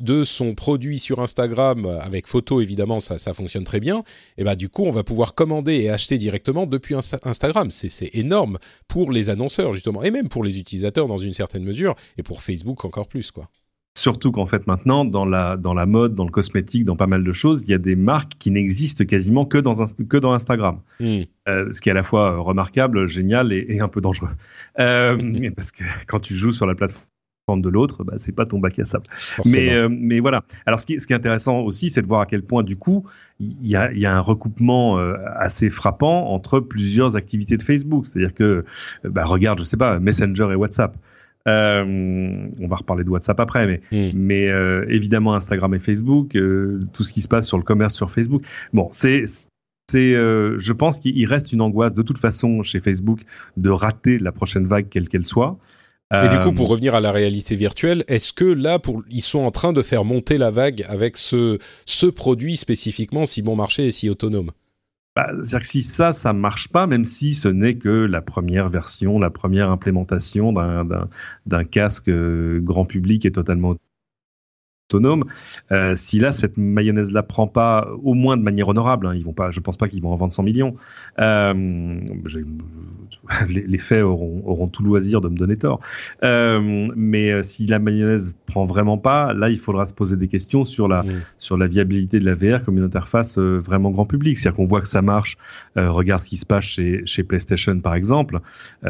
de 0.00 0.24
son 0.24 0.54
produit 0.54 0.98
sur 0.98 1.20
Instagram 1.20 1.86
avec 2.00 2.26
photo, 2.26 2.60
évidemment, 2.60 3.00
ça, 3.00 3.18
ça 3.18 3.32
fonctionne 3.34 3.64
très 3.64 3.80
bien. 3.80 4.02
Et 4.38 4.44
ben, 4.44 4.56
du 4.56 4.68
coup, 4.68 4.84
on 4.84 4.90
va 4.90 5.04
pouvoir 5.04 5.34
commander 5.34 5.74
et 5.74 5.90
acheter 5.90 6.18
directement 6.18 6.66
depuis 6.66 6.94
Instagram. 6.94 7.70
C'est 7.70 8.10
énorme 8.14 8.58
pour 8.88 9.12
les 9.12 9.30
annonceurs 9.30 9.72
justement 9.72 10.02
et 10.02 10.10
même 10.10 10.28
pour 10.28 10.44
les 10.44 10.58
utilisateurs 10.58 11.08
dans 11.08 11.18
une 11.18 11.32
certaine 11.32 11.64
mesure 11.64 11.94
et 12.18 12.22
pour 12.22 12.42
Facebook 12.42 12.84
encore 12.84 13.08
plus 13.08 13.30
quoi. 13.30 13.48
Surtout 13.96 14.32
qu'en 14.32 14.46
fait 14.46 14.66
maintenant, 14.66 15.04
dans 15.04 15.24
la, 15.24 15.56
dans 15.56 15.72
la 15.72 15.86
mode, 15.86 16.16
dans 16.16 16.24
le 16.24 16.32
cosmétique, 16.32 16.84
dans 16.84 16.96
pas 16.96 17.06
mal 17.06 17.22
de 17.22 17.32
choses, 17.32 17.62
il 17.62 17.70
y 17.70 17.74
a 17.74 17.78
des 17.78 17.94
marques 17.94 18.32
qui 18.40 18.50
n'existent 18.50 19.04
quasiment 19.04 19.44
que 19.46 19.56
dans, 19.56 19.74
que 19.84 20.16
dans 20.16 20.32
Instagram. 20.32 20.80
Hmm. 20.98 21.20
Euh, 21.48 21.72
ce 21.72 21.80
qui 21.80 21.90
est 21.90 21.92
à 21.92 21.94
la 21.94 22.02
fois 22.02 22.38
remarquable, 22.38 23.06
génial 23.06 23.52
et, 23.52 23.78
un 23.78 23.86
peu 23.86 24.00
dangereux. 24.00 24.30
Euh. 24.80 25.50
Parce 25.56 25.70
que 25.70 25.84
quand 26.08 26.18
tu 26.18 26.34
joues 26.34 26.52
sur 26.52 26.66
la 26.66 26.74
plateforme 26.74 27.04
de 27.48 27.68
l'autre, 27.68 28.04
bah, 28.04 28.14
c'est 28.16 28.34
pas 28.34 28.46
ton 28.46 28.58
bac 28.58 28.78
à 28.78 28.86
sable. 28.86 29.06
Mais, 29.44 29.72
euh, 29.74 29.88
mais 29.90 30.20
voilà. 30.20 30.44
Alors 30.64 30.80
ce 30.80 30.86
qui, 30.86 30.98
ce 31.00 31.06
qui 31.06 31.12
est 31.12 31.16
intéressant 31.16 31.60
aussi, 31.60 31.90
c'est 31.90 32.00
de 32.00 32.06
voir 32.06 32.22
à 32.22 32.26
quel 32.26 32.42
point 32.42 32.62
du 32.62 32.76
coup 32.76 33.04
il 33.38 33.66
y 33.66 33.76
a, 33.76 33.92
y 33.92 34.06
a, 34.06 34.16
un 34.16 34.20
recoupement 34.20 34.98
euh, 34.98 35.16
assez 35.36 35.68
frappant 35.68 36.30
entre 36.30 36.60
plusieurs 36.60 37.16
activités 37.16 37.58
de 37.58 37.62
Facebook. 37.62 38.06
C'est-à-dire 38.06 38.34
que, 38.34 38.64
bah, 39.04 39.24
regarde, 39.24 39.58
je 39.58 39.64
sais 39.64 39.76
pas, 39.76 39.98
Messenger 39.98 40.48
et 40.52 40.54
WhatsApp. 40.54 40.96
Euh, 41.46 42.48
on 42.58 42.66
va 42.66 42.76
reparler 42.76 43.04
de 43.04 43.10
WhatsApp 43.10 43.38
après, 43.38 43.66
mais, 43.66 43.80
hmm. 43.92 44.16
mais 44.16 44.48
euh, 44.48 44.86
évidemment 44.88 45.34
Instagram 45.34 45.74
et 45.74 45.78
Facebook, 45.78 46.36
euh, 46.36 46.80
tout 46.94 47.04
ce 47.04 47.12
qui 47.12 47.20
se 47.20 47.28
passe 47.28 47.46
sur 47.46 47.58
le 47.58 47.64
commerce 47.64 47.94
sur 47.94 48.10
Facebook. 48.10 48.42
Bon, 48.72 48.88
c'est 48.90 49.24
c'est, 49.90 50.14
je 50.14 50.72
pense 50.72 50.98
qu'il 50.98 51.26
reste 51.26 51.52
une 51.52 51.60
angoisse 51.60 51.92
de 51.92 52.00
toute 52.00 52.16
façon 52.16 52.62
chez 52.62 52.80
Facebook 52.80 53.20
de 53.58 53.68
rater 53.68 54.18
la 54.18 54.32
prochaine 54.32 54.66
vague, 54.66 54.88
quelle 54.88 55.10
qu'elle 55.10 55.26
soit. 55.26 55.58
Et 56.12 56.28
du 56.28 56.38
coup, 56.38 56.52
pour 56.52 56.68
revenir 56.68 56.94
à 56.94 57.00
la 57.00 57.12
réalité 57.12 57.56
virtuelle, 57.56 58.04
est-ce 58.08 58.32
que 58.32 58.44
là, 58.44 58.78
pour, 58.78 59.02
ils 59.10 59.22
sont 59.22 59.40
en 59.40 59.50
train 59.50 59.72
de 59.72 59.82
faire 59.82 60.04
monter 60.04 60.38
la 60.38 60.50
vague 60.50 60.84
avec 60.88 61.16
ce, 61.16 61.58
ce 61.86 62.06
produit 62.06 62.56
spécifiquement 62.56 63.24
si 63.24 63.42
bon 63.42 63.56
marché 63.56 63.86
et 63.86 63.90
si 63.90 64.08
autonome? 64.08 64.52
Bah, 65.16 65.28
C'est-à-dire 65.32 65.60
que 65.60 65.66
si 65.66 65.82
ça, 65.82 66.12
ça 66.12 66.32
marche 66.32 66.68
pas, 66.68 66.86
même 66.86 67.04
si 67.04 67.34
ce 67.34 67.48
n'est 67.48 67.76
que 67.76 67.88
la 67.88 68.20
première 68.20 68.68
version, 68.68 69.18
la 69.18 69.30
première 69.30 69.70
implémentation 69.70 70.52
d'un 70.52 71.64
casque 71.64 72.08
euh, 72.08 72.60
grand 72.60 72.84
public 72.84 73.24
et 73.24 73.32
totalement 73.32 73.76
autonome. 74.94 75.24
Euh, 75.72 75.94
si 75.96 76.18
là 76.18 76.32
cette 76.32 76.56
mayonnaise 76.56 77.10
là 77.12 77.22
prend 77.22 77.46
pas, 77.46 77.88
au 78.02 78.14
moins 78.14 78.36
de 78.36 78.42
manière 78.42 78.68
honorable, 78.68 79.06
hein, 79.06 79.14
ils 79.14 79.24
vont 79.24 79.32
pas, 79.32 79.50
je 79.50 79.60
pense 79.60 79.76
pas 79.76 79.88
qu'ils 79.88 80.02
vont 80.02 80.10
en 80.10 80.16
vendre 80.16 80.32
100 80.32 80.42
millions. 80.42 80.76
Euh, 81.18 81.54
les, 83.48 83.78
faits 83.78 84.02
auront, 84.02 84.42
auront, 84.44 84.68
tout 84.68 84.82
loisir 84.82 85.20
de 85.20 85.28
me 85.28 85.36
donner 85.36 85.56
tort. 85.56 85.80
Euh, 86.22 86.88
mais 86.96 87.42
si 87.42 87.66
la 87.66 87.78
mayonnaise 87.78 88.36
prend 88.46 88.66
vraiment 88.66 88.98
pas, 88.98 89.34
là 89.34 89.50
il 89.50 89.58
faudra 89.58 89.86
se 89.86 89.92
poser 89.92 90.16
des 90.16 90.28
questions 90.28 90.64
sur 90.64 90.88
la 90.88 91.04
sur 91.38 91.56
la 91.56 91.66
viabilité 91.66 92.20
de 92.20 92.24
la 92.24 92.34
VR 92.34 92.64
comme 92.64 92.78
une 92.78 92.84
interface 92.84 93.38
vraiment 93.38 93.90
grand 93.90 94.06
public. 94.06 94.38
C'est-à-dire 94.38 94.56
qu'on 94.56 94.64
voit 94.64 94.80
que 94.80 94.88
ça 94.88 95.02
marche. 95.02 95.36
regarde 95.76 96.22
ce 96.22 96.28
qui 96.28 96.36
se 96.36 96.46
passe 96.46 96.64
chez 96.64 97.02
chez 97.04 97.22
PlayStation 97.22 97.78
par 97.80 97.94
exemple. 97.94 98.40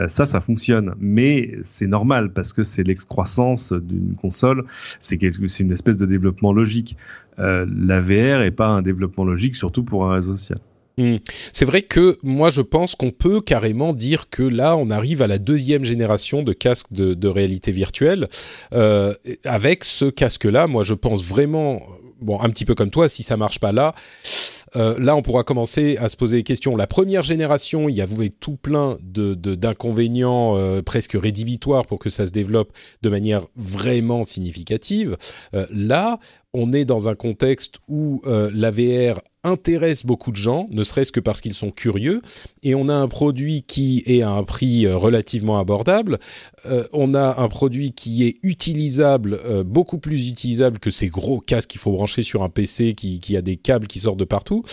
ça, 0.08 0.26
ça 0.26 0.40
fonctionne, 0.40 0.94
mais 0.98 1.56
c'est 1.62 1.86
normal 1.86 2.32
parce 2.32 2.52
que 2.52 2.62
c'est 2.62 2.82
l'excroissance 2.82 3.72
d'une 3.72 4.14
console. 4.14 4.64
C'est 5.00 5.18
c'est 5.48 5.62
une 5.62 5.72
espèce 5.72 5.93
de 5.96 6.06
développement 6.06 6.52
logique. 6.52 6.96
Euh, 7.38 7.66
la 7.76 8.00
VR 8.00 8.42
est 8.42 8.50
pas 8.50 8.66
un 8.66 8.82
développement 8.82 9.24
logique, 9.24 9.56
surtout 9.56 9.82
pour 9.82 10.04
un 10.06 10.14
réseau 10.14 10.36
social. 10.36 10.58
Hmm. 10.96 11.16
C'est 11.52 11.64
vrai 11.64 11.82
que 11.82 12.18
moi 12.22 12.50
je 12.50 12.60
pense 12.60 12.94
qu'on 12.94 13.10
peut 13.10 13.40
carrément 13.40 13.92
dire 13.94 14.30
que 14.30 14.44
là 14.44 14.76
on 14.76 14.90
arrive 14.90 15.22
à 15.22 15.26
la 15.26 15.38
deuxième 15.38 15.84
génération 15.84 16.44
de 16.44 16.52
casques 16.52 16.92
de, 16.92 17.28
réalité 17.28 17.72
virtuelle. 17.72 18.28
Euh, 18.72 19.12
avec 19.44 19.82
ce 19.82 20.04
casque-là, 20.04 20.68
moi 20.68 20.84
je 20.84 20.94
pense 20.94 21.24
vraiment, 21.24 21.82
bon 22.20 22.40
un 22.40 22.48
petit 22.48 22.64
peu 22.64 22.76
comme 22.76 22.90
toi, 22.90 23.08
si 23.08 23.24
ça 23.24 23.36
marche 23.36 23.58
pas 23.58 23.72
là, 23.72 23.92
euh, 24.76 24.98
là, 24.98 25.16
on 25.16 25.22
pourra 25.22 25.44
commencer 25.44 25.96
à 25.98 26.08
se 26.08 26.16
poser 26.16 26.38
des 26.38 26.42
questions. 26.42 26.76
La 26.76 26.86
première 26.86 27.24
génération, 27.24 27.88
il 27.88 27.94
y 27.94 28.00
avait 28.00 28.28
tout 28.28 28.56
plein 28.56 28.98
d'inconvénients 29.00 30.56
euh, 30.56 30.82
presque 30.82 31.16
rédhibitoires 31.20 31.86
pour 31.86 31.98
que 31.98 32.08
ça 32.08 32.26
se 32.26 32.30
développe 32.30 32.72
de 33.02 33.08
manière 33.08 33.46
vraiment 33.56 34.24
significative. 34.24 35.16
Euh, 35.54 35.66
là, 35.70 36.18
on 36.54 36.72
est 36.72 36.84
dans 36.84 37.08
un 37.08 37.16
contexte 37.16 37.80
où 37.88 38.22
euh, 38.26 38.50
la 38.54 38.70
VR 38.70 39.20
intéresse 39.42 40.06
beaucoup 40.06 40.30
de 40.30 40.36
gens, 40.36 40.68
ne 40.70 40.84
serait-ce 40.84 41.12
que 41.12 41.20
parce 41.20 41.42
qu'ils 41.42 41.52
sont 41.52 41.72
curieux, 41.72 42.22
et 42.62 42.74
on 42.74 42.88
a 42.88 42.94
un 42.94 43.08
produit 43.08 43.60
qui 43.62 44.02
est 44.06 44.22
à 44.22 44.30
un 44.30 44.44
prix 44.44 44.86
euh, 44.86 44.96
relativement 44.96 45.58
abordable, 45.58 46.18
euh, 46.64 46.84
on 46.92 47.12
a 47.14 47.42
un 47.42 47.48
produit 47.48 47.92
qui 47.92 48.24
est 48.24 48.36
utilisable, 48.42 49.40
beaucoup 49.64 49.98
plus 49.98 50.28
utilisable 50.28 50.78
que 50.78 50.90
ces 50.90 51.08
gros 51.08 51.40
casques 51.40 51.70
qu'il 51.70 51.80
faut 51.80 51.92
brancher 51.92 52.22
sur 52.22 52.42
un 52.42 52.48
PC 52.48 52.94
qui, 52.94 53.20
qui, 53.20 53.36
a 53.36 53.42
des 53.42 53.56
câbles 53.56 53.88
qui 53.88 53.98
sortent 53.98 54.18
de 54.18 54.24
partout. 54.24 54.64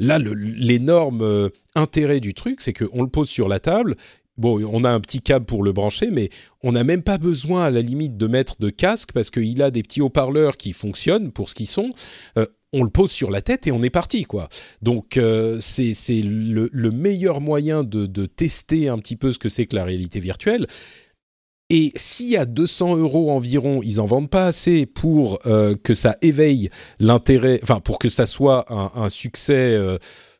Là, 0.00 0.18
l'énorme 0.18 1.50
intérêt 1.74 2.20
du 2.20 2.34
truc, 2.34 2.60
c'est 2.60 2.72
qu'on 2.72 3.02
le 3.02 3.08
pose 3.08 3.28
sur 3.28 3.48
la 3.48 3.60
table, 3.60 3.96
Bon, 4.38 4.64
on 4.72 4.84
a 4.84 4.90
un 4.90 5.00
petit 5.00 5.20
câble 5.20 5.44
pour 5.44 5.64
le 5.64 5.72
brancher, 5.72 6.10
mais 6.12 6.30
on 6.62 6.70
n'a 6.70 6.84
même 6.84 7.02
pas 7.02 7.18
besoin 7.18 7.64
à 7.64 7.70
la 7.70 7.82
limite 7.82 8.16
de 8.16 8.26
mettre 8.28 8.56
de 8.60 8.70
casque 8.70 9.10
parce 9.12 9.30
qu'il 9.30 9.60
a 9.62 9.72
des 9.72 9.82
petits 9.82 10.00
haut-parleurs 10.00 10.56
qui 10.56 10.72
fonctionnent 10.72 11.32
pour 11.32 11.50
ce 11.50 11.56
qu'ils 11.56 11.66
sont. 11.66 11.90
Euh, 12.38 12.46
on 12.72 12.84
le 12.84 12.90
pose 12.90 13.10
sur 13.10 13.32
la 13.32 13.42
tête 13.42 13.66
et 13.66 13.72
on 13.72 13.82
est 13.82 13.90
parti, 13.90 14.22
quoi. 14.22 14.48
Donc 14.80 15.16
euh, 15.16 15.58
c'est 15.60 16.22
le, 16.22 16.90
meilleur 16.92 17.40
moyen 17.40 17.82
de, 17.82 18.26
tester 18.26 18.88
un 18.88 18.98
petit 18.98 19.16
peu 19.16 19.32
ce 19.32 19.40
que 19.40 19.48
c'est 19.48 19.66
que 19.66 19.74
la 19.74 19.84
réalité 19.84 20.20
virtuelle. 20.20 20.68
Et 21.70 21.92
si 21.96 22.36
à 22.36 22.46
200 22.46 22.96
euros 22.96 23.32
environ, 23.32 23.80
ils 23.82 24.00
en 24.00 24.06
vendent 24.06 24.30
pas 24.30 24.46
assez 24.46 24.86
pour 24.86 25.40
euh, 25.46 25.74
que 25.74 25.94
ça 25.94 26.16
éveille 26.22 26.70
l'intérêt, 27.00 27.58
enfin 27.62 27.80
pour 27.80 27.98
que 27.98 28.08
ça 28.08 28.24
soit 28.24 28.66
un, 28.70 29.08
succès 29.08 29.76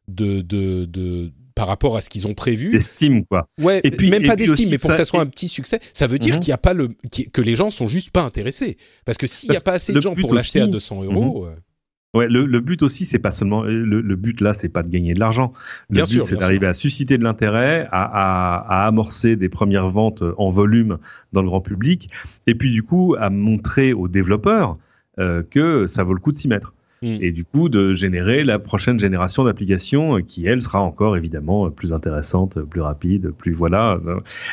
de, 0.06 0.40
de 0.40 1.32
par 1.58 1.66
rapport 1.66 1.96
à 1.96 2.00
ce 2.00 2.08
qu'ils 2.08 2.28
ont 2.28 2.34
prévu. 2.34 2.70
D'estime, 2.70 3.24
quoi. 3.24 3.48
Ouais, 3.60 3.80
et 3.82 3.90
puis, 3.90 4.10
même 4.10 4.22
pas 4.22 4.36
d'estime, 4.36 4.70
mais 4.70 4.78
pour 4.78 4.90
que 4.90 4.96
ça 4.96 5.04
soit 5.04 5.20
un 5.20 5.26
petit 5.26 5.48
succès, 5.48 5.80
ça 5.92 6.06
veut 6.06 6.20
dire 6.20 6.36
mhm. 6.36 6.40
qu'il 6.40 6.50
y 6.50 6.52
a 6.52 6.58
pas 6.58 6.72
le, 6.72 6.88
que 7.32 7.42
les 7.42 7.56
gens 7.56 7.70
sont 7.70 7.88
juste 7.88 8.12
pas 8.12 8.22
intéressés. 8.22 8.76
Parce 9.04 9.18
que 9.18 9.26
s'il 9.26 9.50
n'y 9.50 9.56
a 9.56 9.60
pas 9.60 9.72
assez 9.72 9.92
de 9.92 10.00
gens 10.00 10.14
pour 10.14 10.34
l'acheter 10.34 10.60
à 10.60 10.68
200 10.68 11.02
euros. 11.02 11.46
Mhm. 11.46 11.50
Euh, 11.50 12.18
ouais, 12.18 12.28
le, 12.28 12.60
but 12.60 12.84
aussi, 12.84 13.06
c'est 13.06 13.18
pas 13.18 13.32
seulement 13.32 13.64
le, 13.64 14.14
but 14.14 14.40
là, 14.40 14.54
c'est 14.54 14.68
pas 14.68 14.84
de 14.84 14.88
gagner 14.88 15.14
de 15.14 15.18
l'argent. 15.18 15.52
Le 15.90 16.04
but, 16.04 16.22
c'est 16.22 16.36
d'arriver 16.36 16.68
à 16.68 16.74
susciter 16.74 17.18
de 17.18 17.24
l'intérêt, 17.24 17.88
à, 17.90 18.86
amorcer 18.86 19.34
des 19.34 19.48
premières 19.48 19.88
ventes 19.88 20.22
en 20.36 20.52
volume 20.52 20.98
dans 21.32 21.42
le 21.42 21.48
grand 21.48 21.60
public, 21.60 22.08
et 22.46 22.54
puis 22.54 22.72
du 22.72 22.84
coup 22.84 23.16
à 23.18 23.30
montrer 23.30 23.92
aux 23.92 24.06
développeurs 24.06 24.78
euh, 25.18 25.42
que 25.42 25.88
ça 25.88 26.04
vaut 26.04 26.14
le 26.14 26.20
coup 26.20 26.30
de 26.30 26.36
s'y 26.36 26.46
mettre. 26.46 26.72
Mm. 27.02 27.18
et 27.20 27.30
du 27.30 27.44
coup 27.44 27.68
de 27.68 27.94
générer 27.94 28.42
la 28.42 28.58
prochaine 28.58 28.98
génération 28.98 29.44
d'applications 29.44 30.16
euh, 30.16 30.20
qui 30.20 30.46
elle 30.46 30.62
sera 30.62 30.80
encore 30.80 31.16
évidemment 31.16 31.66
euh, 31.66 31.70
plus 31.70 31.92
intéressante, 31.92 32.56
euh, 32.56 32.64
plus 32.64 32.80
rapide, 32.80 33.30
plus 33.30 33.52
voilà. 33.52 34.00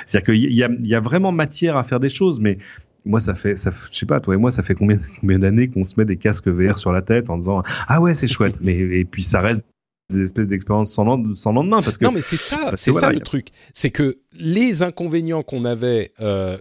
C'est-à-dire 0.05 0.33
qu'il 0.33 0.53
y 0.53 0.63
a, 0.63 0.69
il 0.69 0.87
y 0.87 0.95
a 0.95 0.99
vraiment 0.99 1.31
matière 1.31 1.75
à 1.75 1.83
faire 1.83 1.99
des 1.99 2.09
choses, 2.09 2.39
mais 2.39 2.59
moi 3.03 3.19
ça 3.19 3.33
fait 3.35 3.55
ça 3.55 3.71
je 3.91 3.97
sais 3.97 4.05
pas 4.05 4.19
toi 4.19 4.33
et 4.35 4.37
moi 4.37 4.51
ça 4.51 4.63
fait 4.63 4.75
combien 4.75 4.99
combien 5.21 5.39
d'années 5.39 5.67
qu'on 5.69 5.83
se 5.83 5.95
met 5.97 6.05
des 6.05 6.17
casques 6.17 6.47
VR 6.47 6.77
sur 6.77 6.91
la 6.91 7.01
tête 7.01 7.29
en 7.29 7.37
disant 7.37 7.63
ah 7.87 8.01
ouais 8.01 8.15
c'est 8.15 8.27
chouette 8.27 8.55
mais 8.61 8.75
et 8.75 9.05
puis 9.05 9.21
ça 9.23 9.41
reste 9.41 9.65
des 10.11 10.21
espèces 10.21 10.47
d'expériences 10.47 10.91
sans, 10.91 11.03
lendemain 11.03 11.81
parce 11.83 11.97
que 11.97 12.05
non 12.05 12.11
mais 12.11 12.21
c'est 12.21 12.37
ça 12.37 12.73
c'est 12.75 12.91
ça 12.91 13.11
le 13.11 13.19
truc 13.19 13.49
c'est 13.73 13.91
que 13.91 14.15
les 14.33 14.81
inconvénients 14.81 15.43
qu'on 15.43 15.65
avait 15.65 16.11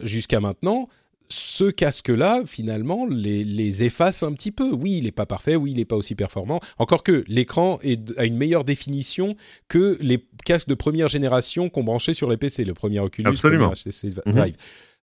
jusqu'à 0.03 0.41
maintenant 0.41 0.89
ce 1.29 1.65
casque-là, 1.65 2.43
finalement, 2.47 3.07
les, 3.07 3.83
efface 3.83 4.23
un 4.23 4.33
petit 4.33 4.53
peu. 4.53 4.73
Oui, 4.73 4.99
il 4.99 5.05
n'est 5.05 5.13
pas 5.13 5.27
parfait, 5.27 5.57
oui, 5.57 5.73
il 5.73 5.77
n'est 5.77 5.85
pas 5.85 5.97
aussi 5.97 6.15
performant. 6.15 6.61
Encore 6.79 7.03
que 7.03 7.25
l'écran 7.29 7.79
a 8.17 8.25
une 8.25 8.37
meilleure 8.37 8.65
définition 8.65 9.35
que 9.69 9.97
les 10.01 10.25
casques 10.45 10.69
de 10.69 10.75
première 10.75 11.09
génération 11.09 11.69
qu'on 11.71 11.85
branchait 11.85 12.13
sur 12.13 12.29
les 12.29 12.37
PC, 12.37 12.65
le 12.65 12.75
premier 12.75 13.01
Oculus, 13.01 13.29
Absolument. 13.29 13.71
le 13.71 13.75
HTC 13.75 14.09
Vive. 14.09 14.23
Mhm. 14.27 14.53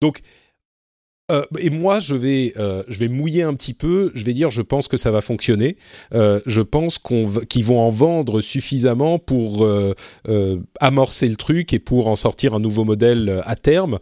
Donc, 0.02 0.22
euh, 1.32 1.44
et 1.60 1.70
moi, 1.70 2.00
je 2.00 2.15
vais, 2.15 2.54
euh, 2.58 2.84
je 2.88 3.00
vais 3.00 3.08
mouiller 3.08 3.44
un 3.44 3.54
petit 3.54 3.74
peu. 3.74 4.12
Je 4.15 4.24
vais 4.24 4.34
dire, 4.34 4.52
je 4.52 4.62
pense 4.62 4.88
que 4.88 4.98
ça 4.98 5.12
va 5.12 5.22
fonctionner. 5.22 5.78
Euh, 6.13 6.39
je 6.46 6.62
pense 6.62 6.98
qu'on 6.98 7.28
qu'ils 7.50 7.65
vont 7.65 7.80
en 7.80 7.89
vendre 7.89 8.42
suffisamment 8.42 9.20
pour 9.20 9.68
amorcer 10.80 11.28
le 11.28 11.36
truc 11.36 11.74
et 11.74 11.80
pour 11.80 12.08
en 12.08 12.15
sortir 12.15 12.54
un 12.54 12.60
nouveau 12.60 12.84
modèle 12.84 13.42
à 13.46 13.56
terme. 13.56 14.00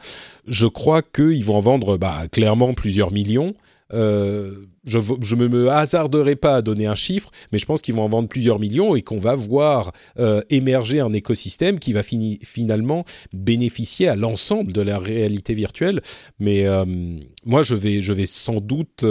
Je 0.47 0.67
crois 0.67 1.01
qu'ils 1.01 1.43
vont 1.43 1.55
en 1.55 1.61
vendre 1.61 1.97
bah, 1.97 2.23
clairement 2.31 2.73
plusieurs 2.73 3.11
millions. 3.11 3.53
Euh, 3.93 4.51
je 4.87 5.35
ne 5.35 5.47
me 5.47 5.69
hasarderai 5.69 6.35
pas 6.35 6.55
à 6.55 6.61
donner 6.61 6.87
un 6.87 6.95
chiffre, 6.95 7.29
mais 7.51 7.59
je 7.59 7.65
pense 7.65 7.81
qu'ils 7.81 7.93
vont 7.93 8.03
en 8.03 8.09
vendre 8.09 8.29
plusieurs 8.29 8.59
millions 8.59 8.95
et 8.95 9.01
qu'on 9.01 9.19
va 9.19 9.35
voir 9.35 9.91
euh, 10.17 10.41
émerger 10.49 10.99
un 10.99 11.13
écosystème 11.13 11.79
qui 11.79 11.93
va 11.93 12.01
finalement 12.03 13.05
bénéficier 13.33 14.07
à 14.07 14.15
l'ensemble 14.15 14.71
de 14.71 14.81
la 14.81 14.97
réalité 14.97 15.53
virtuelle. 15.53 16.01
Mais 16.39 16.65
euh, 16.65 16.85
moi, 17.45 17.63
je 17.63 17.75
vais, 17.75 18.01
je 18.01 18.13
vais 18.13 18.25
sans 18.25 18.61
doute 18.61 19.05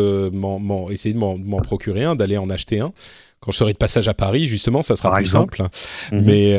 essayer 0.90 1.14
de 1.14 1.18
m'en 1.18 1.60
procurer 1.60 2.04
un, 2.04 2.16
d'aller 2.16 2.38
en 2.38 2.50
acheter 2.50 2.80
un 2.80 2.92
quand 3.40 3.52
je 3.52 3.58
serai 3.58 3.74
de 3.74 3.78
passage 3.78 4.08
à 4.08 4.14
Paris, 4.14 4.46
justement, 4.46 4.82
ça 4.82 4.96
sera 4.96 5.12
plus 5.12 5.26
simple. 5.26 5.62
Mhm. 6.10 6.24
Mais 6.24 6.58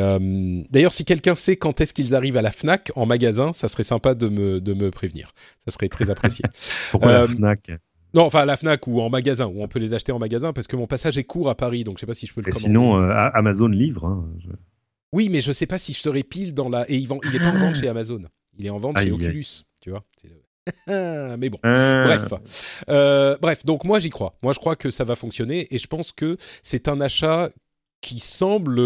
d'ailleurs, 0.70 0.92
si 0.92 1.04
quelqu'un 1.04 1.34
sait 1.34 1.56
quand 1.56 1.80
est-ce 1.80 1.92
qu'ils 1.92 2.14
arrivent 2.14 2.36
à 2.36 2.42
la 2.42 2.52
Fnac 2.52 2.92
en 2.94 3.04
magasin, 3.04 3.52
ça 3.52 3.68
serait 3.68 3.82
sympa 3.82 4.14
de 4.14 4.28
me, 4.28 4.60
de 4.60 4.72
me 4.74 4.90
prévenir. 4.90 5.32
Ça 5.64 5.72
serait 5.72 5.88
très 5.88 6.08
apprécié. 6.08 6.44
Pourquoi 6.90 7.12
la 7.12 7.26
Fnac? 7.26 7.70
Non, 8.14 8.22
enfin 8.22 8.40
à 8.40 8.44
la 8.44 8.56
Fnac 8.56 8.86
ou 8.86 9.00
en 9.00 9.10
magasin, 9.10 9.46
où 9.46 9.62
on 9.62 9.68
peut 9.68 9.78
les 9.78 9.94
acheter 9.94 10.12
en 10.12 10.18
magasin, 10.18 10.52
parce 10.52 10.66
que 10.66 10.76
mon 10.76 10.86
passage 10.86 11.18
est 11.18 11.24
court 11.24 11.48
à 11.48 11.54
Paris, 11.54 11.84
donc 11.84 11.96
je 11.96 12.00
sais 12.00 12.06
pas 12.06 12.14
si 12.14 12.26
je 12.26 12.34
peux 12.34 12.40
le. 12.40 12.48
Et 12.48 12.52
sinon, 12.52 13.00
euh, 13.00 13.10
Amazon 13.34 13.68
livre. 13.68 14.06
Hein, 14.06 14.24
oui, 15.12 15.28
mais 15.30 15.40
je 15.40 15.52
sais 15.52 15.66
pas 15.66 15.78
si 15.78 15.92
je 15.92 16.00
serai 16.00 16.22
pile 16.22 16.54
dans 16.54 16.68
la. 16.68 16.90
Et 16.90 16.96
il, 16.96 17.06
vend... 17.06 17.18
il 17.24 17.34
est 17.34 17.38
pas 17.38 17.50
en 17.50 17.58
vente 17.58 17.76
chez 17.76 17.88
Amazon. 17.88 18.22
Il 18.58 18.66
est 18.66 18.70
en 18.70 18.78
vente 18.78 18.98
chez 18.98 19.10
Oculus, 19.10 19.64
tu 19.80 19.90
vois. 19.90 20.04
mais 21.36 21.48
bon, 21.48 21.58
bref. 21.62 22.32
Euh, 22.90 23.36
bref, 23.40 23.64
donc 23.64 23.84
moi 23.84 24.00
j'y 24.00 24.10
crois. 24.10 24.34
Moi 24.42 24.52
je 24.52 24.58
crois 24.58 24.76
que 24.76 24.90
ça 24.90 25.04
va 25.04 25.16
fonctionner 25.16 25.66
et 25.70 25.78
je 25.78 25.86
pense 25.86 26.12
que 26.12 26.36
c'est 26.62 26.88
un 26.88 27.00
achat 27.00 27.50
qui 28.00 28.20
semble, 28.20 28.78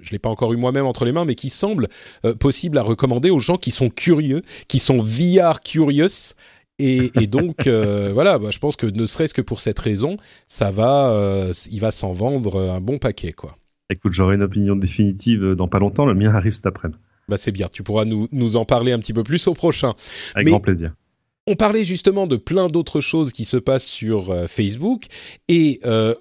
je 0.00 0.10
l'ai 0.10 0.18
pas 0.18 0.30
encore 0.30 0.52
eu 0.52 0.56
moi-même 0.56 0.86
entre 0.86 1.04
les 1.04 1.12
mains, 1.12 1.24
mais 1.24 1.34
qui 1.34 1.50
semble 1.50 1.88
euh, 2.24 2.34
possible 2.34 2.78
à 2.78 2.82
recommander 2.82 3.30
aux 3.30 3.38
gens 3.38 3.56
qui 3.56 3.70
sont 3.70 3.90
curieux, 3.90 4.42
qui 4.68 4.78
sont 4.78 5.02
VR 5.02 5.60
curious. 5.60 6.34
Et, 6.78 7.10
donc 7.26 7.66
euh, 7.66 8.10
voilà, 8.14 8.38
bah, 8.38 8.50
je 8.50 8.58
pense 8.58 8.76
que 8.76 8.86
ne 8.86 9.06
serait-ce 9.06 9.34
que 9.34 9.42
pour 9.42 9.60
cette 9.60 9.78
raison, 9.78 10.16
ça 10.46 10.70
va, 10.70 11.50
il 11.70 11.80
va 11.80 11.90
s'en 11.90 12.12
vendre 12.12 12.60
un 12.60 12.80
bon 12.80 12.98
paquet 12.98 13.32
quoi. 13.32 13.56
Écoute, 13.90 14.14
j'aurai 14.14 14.34
une 14.34 14.42
opinion 14.42 14.76
définitive 14.76 15.52
dans 15.52 15.68
pas 15.68 15.78
longtemps. 15.78 16.06
Le 16.06 16.14
mien 16.14 16.34
arrive 16.34 16.54
cet 16.54 16.66
après-midi. 16.66 16.98
Bah 17.28 17.36
c'est 17.36 17.52
bien, 17.52 17.68
tu 17.68 17.82
pourras 17.82 18.04
nous, 18.04 18.28
nous 18.32 18.56
en 18.56 18.64
parler 18.64 18.92
un 18.92 18.98
petit 18.98 19.12
peu 19.12 19.22
plus 19.22 19.46
au 19.46 19.54
prochain. 19.54 19.94
Avec 20.34 20.48
grand 20.48 20.60
plaisir. 20.60 20.94
On 21.46 21.56
parlait 21.56 21.84
justement 21.84 22.26
de 22.26 22.36
plein 22.36 22.68
d'autres 22.68 23.00
choses 23.00 23.32
qui 23.32 23.44
se 23.44 23.58
passent 23.58 23.86
sur 23.86 24.30
euh, 24.30 24.46
Facebook 24.46 25.04
et 25.48 25.78
euh, 25.84 26.14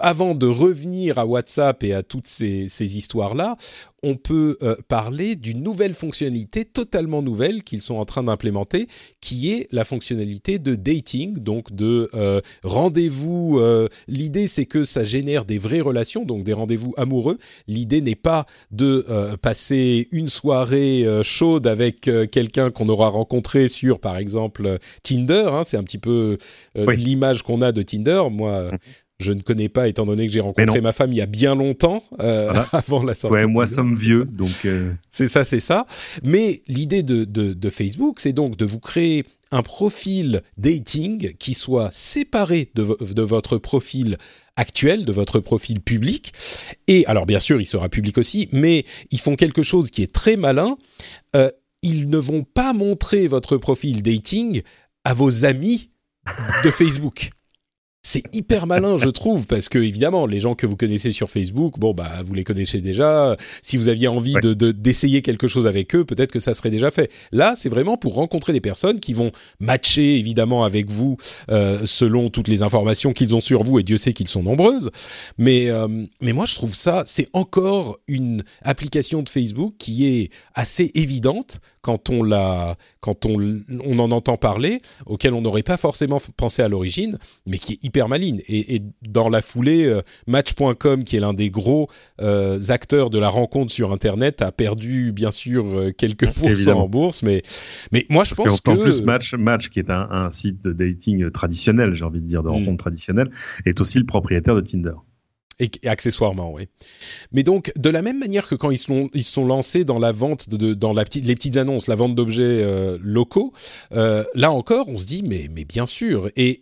avant 0.00 0.34
de 0.34 0.46
revenir 0.46 1.18
à 1.18 1.26
WhatsApp 1.26 1.82
et 1.84 1.94
à 1.94 2.02
toutes 2.02 2.26
ces, 2.26 2.96
histoires-là, 2.96 3.56
on 4.02 4.16
peut 4.16 4.58
euh, 4.62 4.76
parler 4.88 5.34
d'une 5.34 5.62
nouvelle 5.62 5.94
fonctionnalité 5.94 6.64
totalement 6.66 7.22
nouvelle 7.22 7.62
qu'ils 7.62 7.80
sont 7.80 7.94
en 7.94 8.04
train 8.04 8.22
d'implémenter, 8.22 8.86
qui 9.20 9.50
est 9.52 9.66
la 9.72 9.84
fonctionnalité 9.84 10.58
de 10.58 10.74
dating, 10.74 11.38
donc 11.38 11.72
de 11.72 12.10
euh, 12.14 12.40
rendez-vous. 12.64 13.58
Euh, 13.58 13.88
l'idée, 14.06 14.46
c'est 14.46 14.66
que 14.66 14.84
ça 14.84 15.04
génère 15.04 15.44
des 15.46 15.58
vraies 15.58 15.80
relations, 15.80 16.24
donc 16.24 16.44
des 16.44 16.52
rendez-vous 16.52 16.92
amoureux. 16.98 17.38
L'idée 17.66 18.02
n'est 18.02 18.14
pas 18.14 18.46
de 18.70 19.06
passer 19.40 20.08
une 20.12 20.28
soirée 20.28 21.06
chaude 21.22 21.66
avec 21.66 22.10
quelqu'un 22.30 22.70
qu'on 22.70 22.88
aura 22.88 23.08
rencontré 23.08 23.68
sur, 23.68 24.00
par 24.00 24.16
exemple, 24.16 24.78
Tinder. 25.02 25.48
Hein, 25.52 25.62
c'est 25.64 25.76
un 25.76 25.82
petit 25.82 25.98
peu 25.98 26.38
l'image 26.74 27.42
qu'on 27.42 27.62
a 27.62 27.72
de 27.72 27.82
Tinder. 27.82 28.22
Moi, 28.30 28.72
mmh 28.72 28.78
je 29.24 29.32
ne 29.32 29.40
connais 29.40 29.68
pas, 29.68 29.88
étant 29.88 30.04
donné 30.04 30.26
que 30.26 30.32
j'ai 30.32 30.40
rencontré 30.40 30.80
ma 30.80 30.92
femme 30.92 31.12
il 31.12 31.16
y 31.16 31.22
a 31.22 31.26
bien 31.26 31.54
longtemps, 31.54 32.04
euh, 32.20 32.52
avant 32.72 33.02
la 33.02 33.14
sortie. 33.14 33.34
Ouais, 33.36 33.46
moi, 33.46 33.66
sommes 33.66 33.94
vieux, 33.94 34.24
donc. 34.24 34.64
Euh, 34.64 34.92
c'est 35.10 35.26
ça, 35.26 35.44
c'est 35.44 35.60
ça. 35.60 35.86
Mais 36.22 36.62
l'idée 36.68 37.02
de, 37.02 37.24
de, 37.24 37.70
Facebook, 37.70 38.20
c'est 38.20 38.32
donc 38.32 38.56
de 38.56 38.64
vous 38.64 38.78
créer 38.78 39.24
un 39.50 39.62
profil 39.62 40.42
dating 40.58 41.34
qui 41.38 41.54
soit 41.54 41.88
séparé 41.92 42.70
de, 42.74 42.96
de, 43.00 43.22
votre 43.22 43.58
profil 43.58 44.18
actuel, 44.56 45.04
de 45.04 45.12
votre 45.12 45.40
profil 45.40 45.80
public. 45.80 46.32
Et 46.86 47.06
alors, 47.06 47.26
bien 47.26 47.40
sûr, 47.40 47.60
il 47.60 47.66
sera 47.66 47.88
public 47.88 48.18
aussi, 48.18 48.48
mais 48.52 48.84
ils 49.10 49.20
font 49.20 49.36
quelque 49.36 49.62
chose 49.62 49.90
qui 49.90 50.02
est 50.02 50.12
très 50.12 50.36
malin. 50.36 50.76
Euh, 51.34 51.50
ils 51.82 52.08
ne 52.08 52.18
vont 52.18 52.44
pas 52.44 52.72
montrer 52.72 53.26
votre 53.26 53.56
profil 53.56 54.02
dating 54.02 54.62
à 55.04 55.14
vos 55.14 55.44
amis 55.44 55.90
de 56.64 56.70
Facebook 56.70 57.30
c'est 58.06 58.22
hyper 58.34 58.66
malin, 58.66 58.98
je 58.98 59.08
trouve, 59.08 59.46
parce 59.46 59.70
que 59.70 59.78
évidemment, 59.78 60.26
les 60.26 60.38
gens 60.38 60.54
que 60.54 60.66
vous 60.66 60.76
connaissez 60.76 61.10
sur 61.10 61.30
Facebook, 61.30 61.78
bon 61.78 61.94
bah 61.94 62.22
vous 62.22 62.34
les 62.34 62.44
connaissez 62.44 62.82
déjà. 62.82 63.34
Si 63.62 63.78
vous 63.78 63.88
aviez 63.88 64.08
envie 64.08 64.34
de 64.34 64.52
d'essayer 64.72 65.22
quelque 65.22 65.48
chose 65.48 65.66
avec 65.66 65.94
eux, 65.96 66.04
peut-être 66.04 66.30
que 66.30 66.38
ça 66.38 66.52
serait 66.52 66.70
déjà 66.70 66.90
fait. 66.90 67.10
Là, 67.32 67.54
c'est 67.56 67.70
vraiment 67.70 67.96
pour 67.96 68.14
rencontrer 68.14 68.52
des 68.52 68.60
personnes 68.60 69.00
qui 69.00 69.14
vont 69.14 69.32
matcher 69.58 70.18
évidemment 70.18 70.64
avec 70.64 70.90
vous 70.90 71.16
euh, 71.50 71.86
selon 71.86 72.28
toutes 72.28 72.48
les 72.48 72.62
informations 72.62 73.14
qu'ils 73.14 73.34
ont 73.34 73.40
sur 73.40 73.64
vous, 73.64 73.78
et 73.78 73.82
Dieu 73.82 73.96
sait 73.96 74.12
qu'ils 74.12 74.28
sont 74.28 74.42
nombreuses. 74.42 74.90
Mais 75.38 75.70
euh, 75.70 75.88
mais 76.20 76.34
moi, 76.34 76.44
je 76.44 76.56
trouve 76.56 76.74
ça, 76.74 77.04
c'est 77.06 77.28
encore 77.32 77.98
une 78.06 78.44
application 78.62 79.22
de 79.22 79.30
Facebook 79.30 79.76
qui 79.78 80.06
est 80.06 80.30
assez 80.54 80.90
évidente 80.94 81.58
quand 81.84 82.08
on 82.08 82.22
la, 82.22 82.76
quand 83.00 83.26
on, 83.26 83.60
on 83.84 83.98
en 83.98 84.10
entend 84.10 84.38
parler, 84.38 84.78
auquel 85.04 85.34
on 85.34 85.42
n'aurait 85.42 85.62
pas 85.62 85.76
forcément 85.76 86.18
pensé 86.38 86.62
à 86.62 86.68
l'origine, 86.68 87.18
mais 87.46 87.58
qui 87.58 87.74
est 87.74 87.84
hyper 87.84 88.08
maline. 88.08 88.40
Et, 88.48 88.80
dans 89.02 89.28
la 89.28 89.42
foulée, 89.42 89.84
euh, 89.84 90.00
Match.com, 90.26 91.04
qui 91.04 91.16
est 91.16 91.20
l'un 91.20 91.34
des 91.34 91.50
gros 91.50 91.90
euh, 92.22 92.58
acteurs 92.70 93.10
de 93.10 93.18
la 93.18 93.28
rencontre 93.28 93.70
sur 93.70 93.92
Internet, 93.92 94.40
a 94.40 94.50
perdu 94.50 95.12
bien 95.12 95.30
sûr 95.30 95.66
euh, 95.66 95.92
quelques 95.92 96.32
pourcents 96.32 96.80
en 96.80 96.88
bourse, 96.88 97.22
mais, 97.22 97.42
mais 97.92 98.06
moi 98.08 98.24
je 98.24 98.34
pense 98.34 98.62
que... 98.62 98.70
En 98.70 98.78
plus, 98.78 99.02
Match, 99.02 99.34
Match 99.34 99.68
qui 99.68 99.78
est 99.78 99.90
un, 99.90 100.30
site 100.30 100.64
de 100.64 100.72
dating 100.72 101.30
traditionnel, 101.30 101.92
j'ai 101.92 102.06
envie 102.06 102.22
de 102.22 102.26
dire, 102.26 102.42
de 102.42 102.48
hmm. 102.48 102.52
rencontre 102.52 102.78
traditionnelle, 102.78 103.30
est 103.66 103.78
aussi 103.82 103.98
le 103.98 104.06
propriétaire 104.06 104.54
de 104.54 104.62
Tinder. 104.62 104.94
Et, 105.60 105.70
accessoirement, 105.86 106.52
oui. 106.52 106.68
Mais 107.32 107.42
donc, 107.42 107.72
de 107.76 107.90
la 107.90 108.02
même 108.02 108.18
manière 108.18 108.48
que 108.48 108.54
quand 108.54 108.70
ils 108.70 108.78
sont, 108.78 109.08
ils 109.14 109.24
sont 109.24 109.46
lancés 109.46 109.84
dans 109.84 109.98
la 109.98 110.12
vente, 110.12 110.48
de, 110.48 110.74
dans 110.74 110.92
la 110.92 111.04
petite, 111.04 111.24
les 111.24 111.34
petites 111.34 111.56
annonces, 111.56 111.86
la 111.86 111.94
vente 111.94 112.14
d'objets 112.14 112.42
euh, 112.42 112.98
locaux, 113.00 113.52
euh, 113.92 114.24
là 114.34 114.50
encore, 114.50 114.88
on 114.88 114.98
se 114.98 115.06
dit, 115.06 115.22
mais, 115.22 115.48
mais 115.52 115.64
bien 115.64 115.86
sûr. 115.86 116.28
Et 116.36 116.60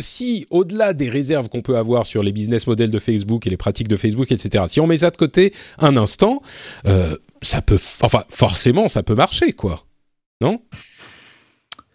si, 0.00 0.46
au-delà 0.50 0.92
des 0.92 1.08
réserves 1.08 1.48
qu'on 1.48 1.62
peut 1.62 1.76
avoir 1.76 2.06
sur 2.06 2.22
les 2.22 2.32
business 2.32 2.66
models 2.66 2.90
de 2.90 2.98
Facebook 2.98 3.46
et 3.46 3.50
les 3.50 3.56
pratiques 3.56 3.88
de 3.88 3.96
Facebook, 3.96 4.30
etc., 4.32 4.64
si 4.68 4.80
on 4.80 4.86
met 4.86 4.98
ça 4.98 5.10
de 5.10 5.16
côté 5.16 5.52
un 5.78 5.96
instant, 5.96 6.42
euh, 6.86 7.16
ça 7.42 7.62
peut, 7.62 7.78
enfin, 8.00 8.24
forcément, 8.28 8.88
ça 8.88 9.02
peut 9.02 9.14
marcher, 9.14 9.52
quoi. 9.52 9.86
Non? 10.40 10.60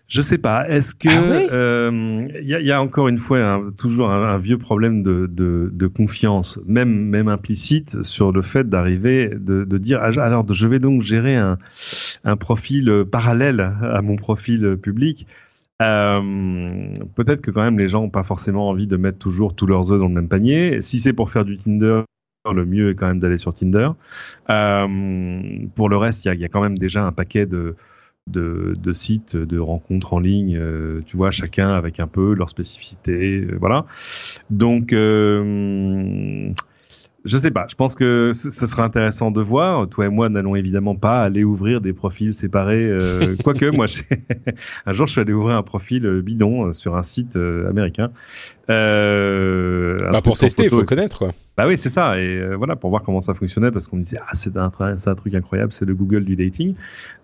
Je 0.10 0.22
sais 0.22 0.40
pas. 0.40 0.68
Est-ce 0.68 0.96
que 0.96 1.08
il 1.08 1.50
ah 1.52 1.54
euh, 1.54 2.22
y, 2.42 2.72
a, 2.72 2.82
encore 2.82 3.08
une 3.08 3.20
fois 3.20 3.62
toujours 3.78 4.10
un, 4.10 4.38
vieux 4.40 4.58
problème 4.58 5.04
de, 5.04 5.28
de, 5.28 5.70
de, 5.72 5.88
confiance, 5.88 6.60
même 6.66 6.90
même 6.90 7.28
implicite, 7.28 8.04
sur 8.04 8.32
le 8.32 8.42
fait 8.42 8.68
d'arriver 8.68 9.30
de, 9.30 9.64
de, 9.64 9.78
dire 9.78 10.00
ah, 10.02 10.12
alors 10.22 10.52
je 10.52 10.68
vais 10.68 10.80
donc 10.80 11.02
gérer 11.04 11.36
un, 11.36 11.58
un 12.26 12.36
profil 12.36 13.06
parallèle 13.10 13.62
à 13.62 14.02
mon 14.02 14.16
profil 14.16 14.78
public. 14.78 15.28
Euh, 15.82 16.94
Peut-être 17.16 17.42
que 17.42 17.52
quand 17.52 17.62
même 17.62 17.80
les 17.80 17.88
gens 17.88 18.04
ont 18.04 18.10
pas 18.10 18.24
forcément 18.24 18.68
envie 18.68 18.88
de 18.88 18.98
mettre 18.98 19.20
toujours 19.20 19.56
tous 19.56 19.66
leurs 19.66 19.92
œufs 19.92 20.00
dans 20.00 20.08
le 20.08 20.14
même 20.14 20.28
panier. 20.28 20.82
Si 20.82 21.00
c'est 21.00 21.14
pour 21.14 21.32
faire 21.32 21.46
du 21.46 21.58
Tinder, 21.58 22.02
le 22.52 22.66
mieux 22.66 22.90
est 22.92 22.96
quand 22.96 23.08
même 23.08 23.20
d'aller 23.20 23.38
sur 23.38 23.54
Tinder. 23.54 23.90
Euh, 24.50 25.68
pour 25.76 25.90
le 25.90 25.98
reste, 25.98 26.26
il 26.26 26.30
y 26.30 26.32
a, 26.32 26.36
y 26.36 26.46
a, 26.46 26.50
quand 26.50 26.62
même 26.62 26.78
déjà 26.78 27.06
un 27.06 27.12
paquet 27.12 27.46
de 27.46 27.76
de, 28.28 28.76
de, 28.78 28.94
sites 28.94 29.36
de 29.36 29.60
rencontres 29.60 30.14
en 30.14 30.20
ligne, 30.20 30.58
euh, 30.58 31.02
tu 31.06 31.18
vois, 31.18 31.32
chacun 31.32 31.74
avec 31.74 32.00
un 32.00 32.08
peu 32.08 32.34
leur 32.34 32.50
spécificité, 32.50 33.40
euh, 33.40 33.58
voilà. 33.60 33.86
Donc, 34.50 34.94
euh, 34.94 36.50
je 37.26 37.38
sais 37.38 37.52
pas. 37.52 37.68
Je 37.70 37.76
pense 37.76 37.96
que 37.96 38.32
ce 38.34 38.66
sera 38.66 38.84
intéressant 38.84 39.32
de 39.32 39.42
voir. 39.42 39.90
Toi 39.90 40.06
et 40.06 40.10
moi 40.10 40.30
n'allons 40.30 40.56
évidemment 40.56 40.96
pas 40.96 41.22
aller 41.22 41.44
ouvrir 41.44 41.82
des 41.82 41.92
profils 41.92 42.34
séparés. 42.34 42.98
Quoique, 43.44 43.66
moi, 43.66 43.88
un 44.86 44.94
jour, 44.94 45.06
je 45.06 45.12
suis 45.12 45.22
allé 45.22 45.34
ouvrir 45.34 45.58
un 45.58 45.64
profil 45.64 46.22
bidon 46.22 46.74
sur 46.74 46.96
un 46.96 47.04
site 47.04 47.36
américain. 47.36 48.12
Bah 48.68 50.22
pour 50.24 50.38
tester, 50.38 50.64
il 50.64 50.70
faut 50.70 50.86
connaître 50.86 51.20
quoi. 51.20 51.32
Bah 51.60 51.68
oui, 51.68 51.78
c'est 51.78 51.90
ça. 51.90 52.18
Et 52.18 52.56
voilà, 52.56 52.78
pour 52.78 52.90
voir 52.90 53.04
comment 53.04 53.20
ça 53.20 53.34
fonctionnait, 53.34 53.70
parce 53.70 53.88
qu'on 53.88 53.98
me 53.98 54.04
disait 54.04 54.20
ah 54.22 54.32
c'est 54.34 54.56
un, 54.56 54.72
un, 54.80 55.16
truc 55.16 55.34
incroyable, 55.34 55.74
c'est 55.74 55.84
le 55.84 55.94
Google 55.94 56.24
du 56.24 56.38
dating. 56.38 56.74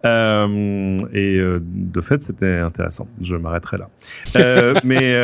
Euh, 0.04 0.98
et 1.14 1.40
de 1.40 2.02
fait, 2.02 2.22
c'était 2.22 2.58
intéressant. 2.58 3.08
Je 3.22 3.38
m'arrêterai 3.38 3.78
là. 3.78 3.90
mais 4.84 5.16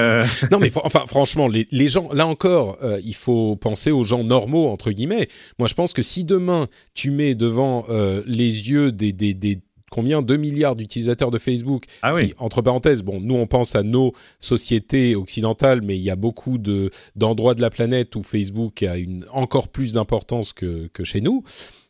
non, 0.49 0.59
mais 0.59 0.71
enfin, 0.75 1.01
franchement, 1.07 1.49
les, 1.49 1.67
les 1.71 1.89
gens, 1.89 2.07
là 2.13 2.25
encore, 2.25 2.77
il 3.03 3.15
faut 3.15 3.57
penser 3.57 3.91
aux 3.91 4.05
gens 4.05 4.23
normaux 4.23 4.69
entre 4.69 4.91
guillemets. 4.91 5.27
Moi, 5.59 5.67
je 5.67 5.73
pense 5.73 5.91
que 5.91 6.01
si 6.01 6.23
demain 6.23 6.67
tu 6.93 7.11
mets 7.11 7.35
devant 7.35 7.85
euh, 7.89 8.21
les 8.25 8.69
yeux 8.69 8.91
des, 8.91 9.11
des, 9.13 9.59
combien 9.91 10.23
2 10.23 10.37
milliards 10.37 10.75
d'utilisateurs 10.75 11.29
de 11.29 11.37
Facebook. 11.37 11.83
Ah 12.01 12.13
oui. 12.15 12.33
entre 12.39 12.63
parenthèses, 12.63 13.03
bon, 13.03 13.21
nous 13.21 13.35
on 13.35 13.45
pense 13.45 13.75
à 13.75 13.83
nos 13.83 14.13
sociétés 14.39 15.15
occidentales, 15.15 15.81
mais 15.83 15.95
il 15.95 16.01
y 16.01 16.09
a 16.09 16.15
beaucoup 16.15 16.57
de 16.57 16.89
d'endroits 17.15 17.53
de 17.53 17.61
la 17.61 17.69
planète 17.69 18.15
où 18.15 18.23
Facebook 18.23 18.81
a 18.81 18.97
une 18.97 19.25
encore 19.31 19.67
plus 19.67 19.93
d'importance 19.93 20.53
que, 20.53 20.87
que 20.93 21.03
chez 21.03 21.21
nous. 21.21 21.43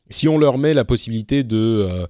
Si 0.10 0.28
on 0.28 0.38
leur 0.38 0.58
met 0.58 0.74
la 0.74 0.84
possibilité 0.84 1.44
de 1.44 1.88
euh, 1.90 2.08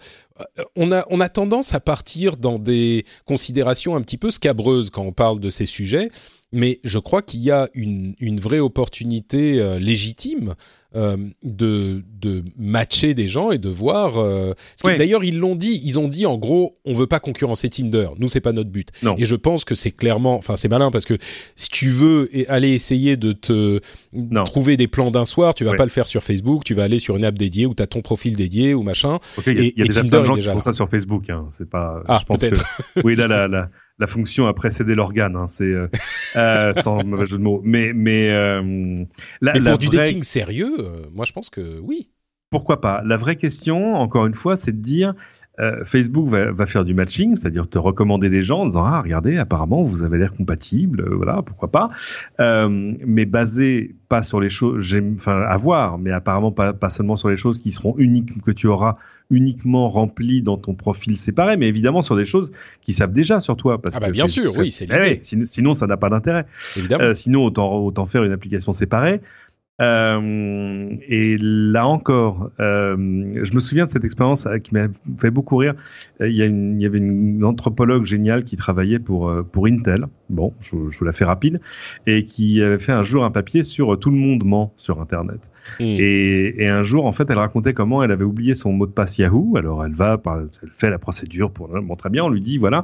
on 0.75 0.91
a, 0.91 1.05
on 1.11 1.19
a 1.19 1.29
tendance 1.29 1.75
à 1.75 1.79
partir 1.79 2.37
dans 2.37 2.55
des 2.55 3.05
considérations 3.25 3.95
un 3.95 4.01
petit 4.01 4.17
peu 4.17 4.31
scabreuses 4.31 4.89
quand 4.89 5.03
on 5.03 5.11
parle 5.11 5.39
de 5.39 5.51
ces 5.51 5.67
sujets 5.67 6.09
mais 6.51 6.79
je 6.83 6.99
crois 6.99 7.21
qu'il 7.21 7.41
y 7.41 7.51
a 7.51 7.69
une, 7.73 8.13
une 8.19 8.39
vraie 8.39 8.59
opportunité 8.59 9.59
euh, 9.59 9.79
légitime 9.79 10.55
euh, 10.93 11.15
de, 11.43 12.03
de 12.19 12.43
matcher 12.57 13.13
des 13.13 13.29
gens 13.29 13.51
et 13.51 13.57
de 13.57 13.69
voir. 13.69 14.17
Euh, 14.17 14.53
D'ailleurs, 14.83 15.23
ils 15.23 15.39
l'ont 15.39 15.55
dit. 15.55 15.81
Ils 15.85 15.97
ont 15.97 16.09
dit 16.09 16.25
en 16.25 16.37
gros, 16.37 16.77
on 16.83 16.93
veut 16.93 17.07
pas 17.07 17.21
concurrencer 17.21 17.69
Tinder. 17.69 18.09
Nous, 18.19 18.27
c'est 18.27 18.41
pas 18.41 18.51
notre 18.51 18.69
but. 18.69 18.89
Non. 19.01 19.15
Et 19.17 19.25
je 19.25 19.35
pense 19.35 19.63
que 19.63 19.75
c'est 19.75 19.91
clairement, 19.91 20.35
enfin, 20.35 20.57
c'est 20.57 20.67
malin 20.67 20.91
parce 20.91 21.05
que 21.05 21.17
si 21.55 21.69
tu 21.69 21.87
veux 21.87 22.29
aller 22.49 22.73
essayer 22.73 23.15
de 23.15 23.31
te 23.31 23.79
trouver 24.43 24.75
des 24.75 24.89
plans 24.89 25.11
d'un 25.11 25.25
soir, 25.25 25.55
tu 25.55 25.63
vas 25.63 25.75
pas 25.75 25.85
le 25.85 25.89
faire 25.91 26.07
sur 26.07 26.23
Facebook. 26.23 26.65
Tu 26.65 26.73
vas 26.73 26.83
aller 26.83 26.99
sur 26.99 27.15
une 27.15 27.23
app 27.23 27.37
dédiée 27.37 27.65
où 27.65 27.73
tu 27.73 27.81
as 27.81 27.87
ton 27.87 28.01
profil 28.01 28.35
dédié 28.35 28.73
ou 28.73 28.83
machin. 28.83 29.19
Il 29.47 29.53
y 29.53 29.59
a, 29.59 29.71
y 29.77 29.81
a 29.83 29.87
déjà 29.87 30.03
plein 30.03 30.19
de 30.19 30.25
gens 30.25 30.35
qui 30.35 30.41
font 30.41 30.59
ça 30.59 30.73
sur 30.73 30.89
Facebook. 30.89 31.29
Hein. 31.29 31.45
C'est 31.49 31.69
pas. 31.69 32.03
Ah, 32.09 32.19
peut-être. 32.27 32.65
oui, 33.05 33.15
là, 33.15 33.27
là, 33.27 33.47
là 33.47 33.69
la 34.01 34.07
fonction 34.07 34.47
a 34.47 34.53
précédé 34.53 34.95
l'organe, 34.95 35.35
hein, 35.35 35.47
c'est 35.47 35.63
euh, 35.63 35.87
euh, 36.35 36.73
sans 36.73 37.03
mauvais 37.05 37.27
jeu 37.27 37.37
de 37.37 37.43
mots. 37.43 37.61
Mais 37.63 37.93
mais, 37.93 38.31
euh, 38.31 38.61
mais 39.41 39.61
pour 39.61 39.77
du 39.77 39.89
dating 39.89 40.23
sérieux, 40.23 40.75
moi 41.13 41.23
je 41.23 41.31
pense 41.31 41.49
que 41.49 41.79
oui. 41.79 42.09
Pourquoi 42.51 42.81
pas? 42.81 43.01
La 43.05 43.15
vraie 43.15 43.37
question, 43.37 43.95
encore 43.95 44.27
une 44.27 44.35
fois, 44.35 44.57
c'est 44.57 44.73
de 44.73 44.81
dire 44.81 45.15
euh, 45.59 45.85
Facebook 45.85 46.27
va, 46.27 46.65
faire 46.65 46.83
du 46.83 46.93
matching, 46.93 47.35
c'est-à-dire 47.35 47.67
te 47.67 47.77
recommander 47.77 48.29
des 48.29 48.43
gens 48.43 48.61
en 48.61 48.65
disant 48.65 48.85
ah 48.85 49.01
regardez 49.01 49.37
apparemment 49.37 49.83
vous 49.83 50.03
avez 50.03 50.17
l'air 50.17 50.33
compatible, 50.33 51.01
euh, 51.01 51.15
voilà 51.15 51.41
pourquoi 51.43 51.71
pas, 51.71 51.89
euh, 52.39 52.93
mais 53.05 53.25
basé 53.25 53.95
pas 54.09 54.21
sur 54.21 54.41
les 54.41 54.49
choses, 54.49 54.97
enfin 55.15 55.41
à 55.41 55.55
voir, 55.57 55.97
mais 55.97 56.11
apparemment 56.11 56.51
pas, 56.51 56.73
pas 56.73 56.89
seulement 56.89 57.15
sur 57.15 57.29
les 57.29 57.37
choses 57.37 57.61
qui 57.61 57.71
seront 57.71 57.95
uniques 57.97 58.41
que 58.43 58.51
tu 58.51 58.67
auras 58.67 58.97
uniquement 59.29 59.89
remplies 59.89 60.41
dans 60.41 60.57
ton 60.57 60.73
profil 60.73 61.15
séparé, 61.15 61.55
mais 61.55 61.67
évidemment 61.67 62.01
sur 62.01 62.17
des 62.17 62.25
choses 62.25 62.51
qui 62.81 62.91
savent 62.91 63.13
déjà 63.13 63.39
sur 63.39 63.55
toi 63.55 63.81
parce 63.81 63.95
ah 63.97 63.99
bah 64.01 64.09
bien 64.09 64.27
sûr, 64.27 64.51
oui 64.57 64.71
c'est 64.71 64.85
l'idée. 64.85 65.21
sinon, 65.23 65.73
ça 65.73 65.87
n'a 65.87 65.95
pas 65.95 66.09
d'intérêt. 66.09 66.45
Évidemment. 66.75 67.13
sinon 67.13 67.45
autant 67.45 67.77
autant 67.77 68.05
faire 68.05 68.23
une 68.23 68.33
application 68.33 68.73
séparée. 68.73 69.21
Euh, 69.79 70.95
et 71.07 71.37
là 71.39 71.87
encore, 71.87 72.51
euh, 72.59 72.95
je 73.43 73.53
me 73.53 73.59
souviens 73.59 73.85
de 73.85 73.91
cette 73.91 74.03
expérience 74.03 74.45
euh, 74.45 74.59
qui 74.59 74.73
m'a 74.73 74.87
fait 75.19 75.31
beaucoup 75.31 75.57
rire. 75.57 75.73
Il 76.19 76.35
y, 76.35 76.41
a 76.41 76.45
une, 76.45 76.79
il 76.79 76.83
y, 76.83 76.85
avait 76.85 76.99
une 76.99 77.43
anthropologue 77.43 78.05
géniale 78.05 78.43
qui 78.43 78.55
travaillait 78.55 78.99
pour, 78.99 79.33
pour 79.51 79.67
Intel, 79.67 80.07
bon, 80.29 80.53
je, 80.59 80.89
je, 80.89 80.99
vous 80.99 81.05
la 81.05 81.13
fais 81.13 81.25
rapide, 81.25 81.61
et 82.05 82.25
qui 82.25 82.61
avait 82.61 82.77
fait 82.77 82.91
un 82.91 83.03
jour 83.03 83.23
un 83.23 83.31
papier 83.31 83.63
sur 83.63 83.97
tout 83.99 84.11
le 84.11 84.17
monde 84.17 84.43
ment 84.45 84.73
sur 84.77 85.01
Internet. 85.01 85.49
Hmm. 85.79 85.83
Et, 85.83 86.63
et, 86.63 86.67
un 86.67 86.83
jour, 86.83 87.05
en 87.05 87.11
fait, 87.11 87.29
elle 87.29 87.39
racontait 87.39 87.73
comment 87.73 88.03
elle 88.03 88.11
avait 88.11 88.23
oublié 88.23 88.55
son 88.55 88.73
mot 88.73 88.85
de 88.85 88.91
passe 88.91 89.17
Yahoo. 89.17 89.57
Alors, 89.57 89.85
elle 89.85 89.93
va, 89.93 90.21
elle 90.25 90.69
fait 90.69 90.89
la 90.89 90.99
procédure 90.99 91.51
pour. 91.51 91.69
Bon, 91.69 91.95
très 91.95 92.09
bien, 92.09 92.23
on 92.23 92.29
lui 92.29 92.41
dit 92.41 92.57
voilà, 92.57 92.83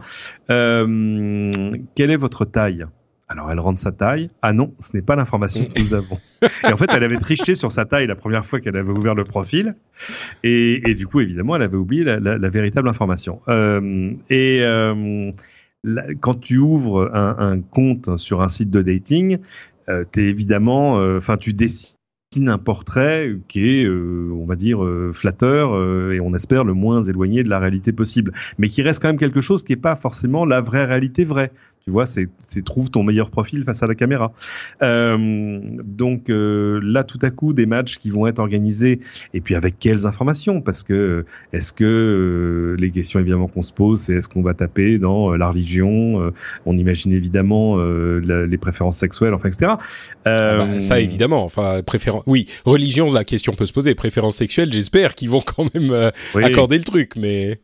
euh, 0.52 1.52
quelle 1.96 2.12
est 2.12 2.18
votre 2.18 2.46
taille? 2.46 2.86
Alors 3.30 3.52
elle 3.52 3.60
rentre 3.60 3.80
sa 3.80 3.92
taille. 3.92 4.30
Ah 4.42 4.54
non, 4.54 4.74
ce 4.80 4.96
n'est 4.96 5.02
pas 5.02 5.16
l'information 5.16 5.64
que 5.64 5.82
nous 5.82 5.94
avons. 5.94 6.18
Et 6.64 6.72
en 6.72 6.78
fait, 6.78 6.90
elle 6.94 7.04
avait 7.04 7.18
triché 7.18 7.56
sur 7.56 7.72
sa 7.72 7.86
taille 7.86 8.08
la 8.08 8.16
première 8.16 8.46
fois 8.46 8.62
qu'elle 8.62 8.78
avait 8.78 8.92
ouvert 8.92 9.16
le 9.16 9.26
profil. 9.26 9.76
Et, 10.44 10.96
du 10.96 11.08
coup, 11.08 11.20
évidemment, 11.20 11.56
elle 11.58 11.64
avait 11.64 11.78
oublié 11.78 12.04
la, 12.04 12.50
véritable 12.50 12.88
information. 12.88 13.42
Euh, 13.50 14.14
et 14.30 14.62
euh, 14.62 15.32
quand 16.22 16.40
tu 16.40 16.58
ouvres 16.58 17.12
un, 17.14 17.60
compte 17.60 18.18
sur 18.18 18.42
un 18.42 18.50
site 18.50 18.70
de 18.70 18.82
dating, 18.82 19.40
euh, 19.90 20.04
évidemment, 20.16 20.94
enfin, 21.18 21.36
tu 21.36 21.52
dessines 21.52 21.98
un 22.46 22.58
portrait 22.58 23.36
qui 23.50 23.82
est, 23.82 23.90
on 23.90 24.46
va 24.46 24.56
dire, 24.56 24.80
flatteur 25.12 25.74
et 26.14 26.22
on 26.22 26.34
espère 26.34 26.64
le 26.64 26.74
moins 26.74 27.04
éloigné 27.04 27.44
de 27.44 27.50
la 27.50 27.60
réalité 27.60 27.92
possible, 27.92 28.32
mais 28.58 28.70
qui 28.70 28.82
reste 28.84 29.02
quand 29.02 29.10
même 29.10 29.20
quelque 29.20 29.42
chose 29.42 29.64
qui 29.64 29.74
n'est 29.74 29.82
pas 29.82 29.96
forcément 29.96 30.46
la 30.46 30.62
vraie 30.62 30.86
réalité 30.86 31.26
vraie. 31.26 31.52
Tu 31.88 31.92
vois, 31.92 32.06
c'est 32.06 32.28
trouve 32.66 32.92
ton 32.92 33.02
meilleur 33.02 33.30
profil 33.30 33.64
face 33.64 33.82
à 33.82 33.88
la 33.88 33.96
caméra. 33.96 34.34
Euh, 34.82 35.62
donc 35.86 36.30
euh, 36.30 36.82
là, 36.84 37.06
tout 37.06 37.20
à 37.22 37.30
coup, 37.30 37.54
des 37.54 37.66
matchs 37.66 37.98
qui 37.98 38.10
vont 38.10 38.28
être 38.28 38.40
organisés, 38.40 39.00
et 39.34 39.40
puis 39.40 39.56
avec 39.56 39.80
quelles 39.80 40.06
informations? 40.06 40.60
Parce 40.60 40.84
que 40.84 41.24
est-ce 41.54 41.72
que 41.72 41.86
euh, 41.86 42.76
les 42.78 42.92
questions 42.92 43.22
évidemment 43.22 43.48
qu'on 43.48 43.62
se 43.62 43.72
pose, 43.72 44.02
c'est 44.02 44.16
est-ce 44.16 44.28
qu'on 44.28 44.42
va 44.42 44.54
taper 44.54 45.00
dans 45.00 45.34
la 45.34 45.48
religion? 45.48 46.34
On 46.66 46.78
imagine 46.78 47.14
évidemment 47.14 47.78
les 47.78 48.58
préférences 48.58 48.98
sexuelles, 48.98 49.34
enfin, 49.34 49.48
etc. 49.48 49.76
Ah 50.26 50.58
bah, 50.58 50.80
ça 50.80 51.00
évidemment. 51.00 51.46
Enfin, 51.46 51.82
préférence. 51.86 52.24
Oui, 52.28 52.48
religion, 52.66 53.14
la 53.14 53.24
question 53.24 53.54
peut 53.54 53.66
se 53.66 53.72
poser. 53.72 53.96
Préférences 53.96 54.36
sexuelles, 54.36 54.74
j'espère 54.74 55.16
qu'ils 55.16 55.30
vont 55.30 55.42
quand 55.42 55.74
même 55.74 56.12
accorder 56.36 56.78
le 56.80 56.84
truc, 56.84 57.14
mais. 57.16 57.62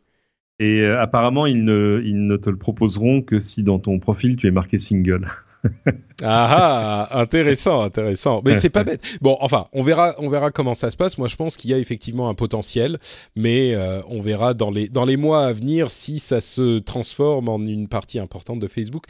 Et 0.64 0.80
euh, 0.80 1.02
apparemment, 1.02 1.46
ils 1.46 1.66
ne, 1.66 2.02
ils 2.06 2.26
ne 2.26 2.38
te 2.38 2.50
le 2.50 2.56
proposeront 2.56 3.22
que 3.22 3.42
si 3.42 3.64
dans 3.64 3.80
ton 3.80 4.00
profil 4.00 4.38
tu 4.38 4.48
es 4.48 4.52
marqué 4.52 4.80
single. 4.80 5.28
ah, 6.24 7.08
ah 7.12 7.20
intéressant, 7.20 7.82
intéressant. 7.82 8.42
Mais 8.46 8.56
c'est 8.56 8.70
pas 8.70 8.86
bête. 8.86 9.02
Bon, 9.22 9.36
enfin, 9.42 9.66
on 9.74 9.84
verra, 9.84 10.16
on 10.20 10.30
verra 10.30 10.52
comment 10.52 10.74
ça 10.74 10.90
se 10.90 10.96
passe. 10.96 11.18
Moi, 11.18 11.28
je 11.28 11.36
pense 11.36 11.58
qu'il 11.58 11.70
y 11.70 11.74
a 11.74 11.78
effectivement 11.78 12.30
un 12.30 12.34
potentiel, 12.34 12.98
mais 13.36 13.74
euh, 13.76 14.02
on 14.08 14.22
verra 14.22 14.54
dans 14.54 14.72
les 14.72 14.88
dans 14.88 15.04
les 15.04 15.18
mois 15.18 15.48
à 15.48 15.52
venir 15.52 15.92
si 15.92 16.18
ça 16.18 16.40
se 16.40 16.80
transforme 16.80 17.50
en 17.50 17.60
une 17.60 17.90
partie 17.90 18.20
importante 18.20 18.60
de 18.60 18.68
Facebook 18.68 19.04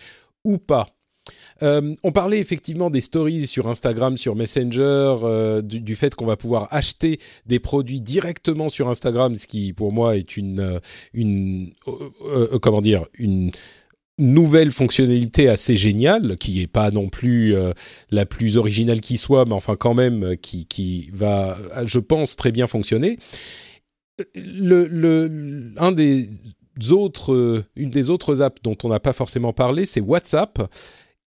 ou 0.44 0.58
pas. 0.58 0.88
Euh, 1.62 1.94
on 2.04 2.12
parlait 2.12 2.40
effectivement 2.40 2.90
des 2.90 3.02
stories 3.02 3.48
sur 3.48 3.68
Instagram, 3.68 4.18
sur 4.18 4.36
Messenger, 4.36 5.16
euh, 5.24 5.62
du, 5.62 5.96
fait 5.96 6.16
qu'on 6.16 6.26
va 6.26 6.36
pouvoir 6.38 6.68
acheter 6.72 7.20
des 7.46 7.60
produits 7.60 8.02
directement 8.02 8.70
sur 8.70 8.90
Instagram, 8.90 9.36
ce 9.36 9.48
qui 9.48 9.74
pour 9.74 9.94
moi 9.94 10.18
est 10.18 10.36
une, 10.36 10.60
euh, 10.60 10.80
une 11.14 11.74
comment 12.62 12.82
dire, 12.82 13.06
une 13.14 13.52
nouvelle 14.20 14.72
fonctionnalité 14.72 15.48
assez 15.48 15.78
géniale, 15.78 16.38
qui 16.38 16.60
n'est 16.60 16.68
pas 16.68 16.92
non 16.92 17.10
plus 17.10 17.56
la 18.12 18.26
plus 18.28 18.58
originale 18.58 19.02
qui 19.02 19.18
soit, 19.18 19.46
mais 19.46 19.54
enfin 19.54 19.76
quand 19.76 19.96
même 19.96 20.38
qui, 20.38 20.68
qui 20.68 21.10
va, 21.12 21.58
je 21.86 21.98
pense, 21.98 22.36
très 22.36 22.52
bien 22.52 22.68
fonctionner. 22.68 23.18
Le, 24.36 24.86
le, 24.86 25.74
un 25.78 25.92
des 25.92 26.30
autres, 26.92 27.66
une 27.76 27.90
des 27.90 28.12
autres 28.12 28.44
apps 28.44 28.62
dont 28.62 28.78
on 28.84 28.90
n'a 28.90 29.00
pas 29.00 29.14
forcément 29.14 29.52
parlé, 29.52 29.88
c'est 29.88 30.02
WhatsApp 30.02 30.60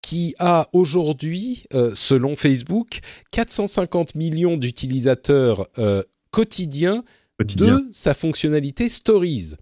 qui 0.07 0.35
a 0.39 0.69
aujourd'hui, 0.71 1.63
euh, 1.73 1.91
selon 1.93 2.37
Facebook, 2.37 3.01
450 3.31 4.15
millions 4.15 4.55
d'utilisateurs 4.55 5.67
euh, 5.79 6.01
quotidiens 6.31 7.03
de 7.43 7.85
sa 7.91 8.13
fonctionnalité 8.13 8.87
Stories. 8.87 9.55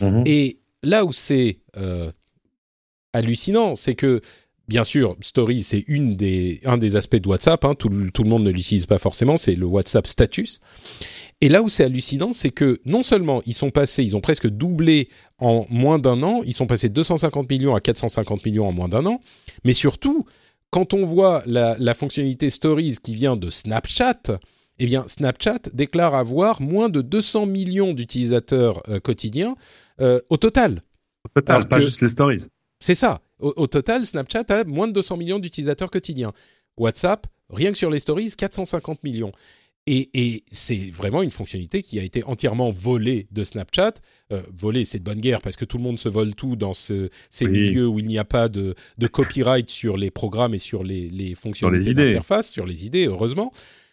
Mhm. 0.00 0.22
Et 0.24 0.60
là 0.82 1.04
où 1.04 1.12
c'est 1.12 1.58
euh, 1.76 2.10
hallucinant, 3.12 3.76
c'est 3.76 3.94
que 3.94 4.22
bien 4.68 4.84
sûr, 4.84 5.16
Stories, 5.20 5.62
c'est 5.62 5.84
une 5.88 6.16
des, 6.16 6.60
un 6.64 6.78
des 6.78 6.96
aspects 6.96 7.16
de 7.16 7.28
WhatsApp. 7.28 7.64
Hein, 7.64 7.74
tout, 7.74 7.90
tout, 8.12 8.22
le 8.22 8.28
monde 8.28 8.44
ne 8.44 8.50
l'utilise 8.50 8.86
pas 8.86 8.98
forcément, 8.98 9.36
c'est 9.36 9.54
le 9.54 9.66
WhatsApp 9.66 10.06
Status. 10.06 10.60
Et 11.40 11.48
là 11.48 11.62
où 11.62 11.68
c'est 11.68 11.84
hallucinant, 11.84 12.32
c'est 12.32 12.50
que 12.50 12.80
non 12.84 13.02
seulement 13.02 13.42
ils 13.46 13.54
sont 13.54 13.70
passés, 13.70 14.04
ils 14.04 14.14
ont 14.14 14.20
presque 14.20 14.46
doublé 14.46 15.08
en 15.38 15.66
moins 15.70 15.98
d'un 15.98 16.22
an, 16.22 16.42
ils 16.44 16.52
sont 16.52 16.68
passés 16.68 16.88
de 16.88 16.94
250 16.94 17.50
millions 17.50 17.74
à 17.74 17.80
450 17.80 18.46
millions 18.46 18.68
en 18.68 18.72
moins 18.72 18.88
d'un 18.88 19.04
an, 19.06 19.20
mais 19.64 19.72
surtout, 19.72 20.24
quand 20.70 20.94
on 20.94 21.04
voit 21.04 21.42
la, 21.46 21.94
fonctionnalité 21.94 22.48
Stories 22.48 22.96
qui 23.02 23.14
vient 23.14 23.36
de 23.36 23.50
Snapchat, 23.50 24.38
eh 24.78 24.86
bien, 24.86 25.04
Snapchat 25.08 25.58
déclare 25.74 26.14
avoir 26.14 26.62
moins 26.62 26.88
de 26.88 27.02
200 27.02 27.46
millions 27.46 27.92
d'utilisateurs 27.92 28.82
euh, 28.88 29.00
quotidiens 29.00 29.56
euh, 30.00 30.20
au 30.30 30.36
total. 30.36 30.80
Au 31.24 31.40
total, 31.40 31.68
pas 31.68 31.80
juste 31.80 32.00
les 32.00 32.08
stories. 32.08 32.44
C'est 32.78 32.94
ça. 32.94 33.20
Au, 33.42 33.66
total, 33.66 34.06
Snapchat 34.06 34.44
a 34.48 34.64
moins 34.64 34.88
de 34.88 34.92
200 34.92 35.16
millions 35.16 35.38
d'utilisateurs 35.38 35.90
quotidiens. 35.90 36.32
WhatsApp, 36.78 37.26
rien 37.50 37.72
que 37.72 37.78
sur 37.78 37.90
les 37.90 37.98
stories, 37.98 38.32
450 38.36 39.04
millions. 39.04 39.32
Et, 39.88 40.44
c'est 40.52 40.90
vraiment 40.90 41.22
une 41.22 41.32
fonctionnalité 41.32 41.82
qui 41.82 41.98
a 41.98 42.04
été 42.04 42.22
entièrement 42.22 42.70
volée 42.70 43.26
de 43.32 43.42
Snapchat. 43.42 43.94
Euh, 44.30 44.42
volée, 44.54 44.84
c'est 44.84 45.00
de 45.00 45.04
bonne 45.04 45.20
guerre 45.20 45.40
parce 45.40 45.56
que 45.56 45.64
tout 45.64 45.76
le 45.76 45.82
monde 45.82 45.98
se 45.98 46.08
vole 46.08 46.36
tout 46.36 46.54
dans 46.54 46.72
ces 46.72 47.10
milieux 47.40 47.88
où 47.88 47.98
il 47.98 48.06
n'y 48.06 48.18
a 48.18 48.24
pas 48.24 48.48
de, 48.48 48.76
copyright 49.10 49.68
sur 49.68 49.96
les 49.96 50.12
programmes 50.12 50.54
et 50.54 50.60
sur 50.60 50.84
les, 50.84 51.34
fonctionnalités 51.34 51.94
d'interface, 51.94 52.48
sur 52.48 52.64
les 52.64 52.86
idées, 52.86 53.06
heureusement. 53.06 53.52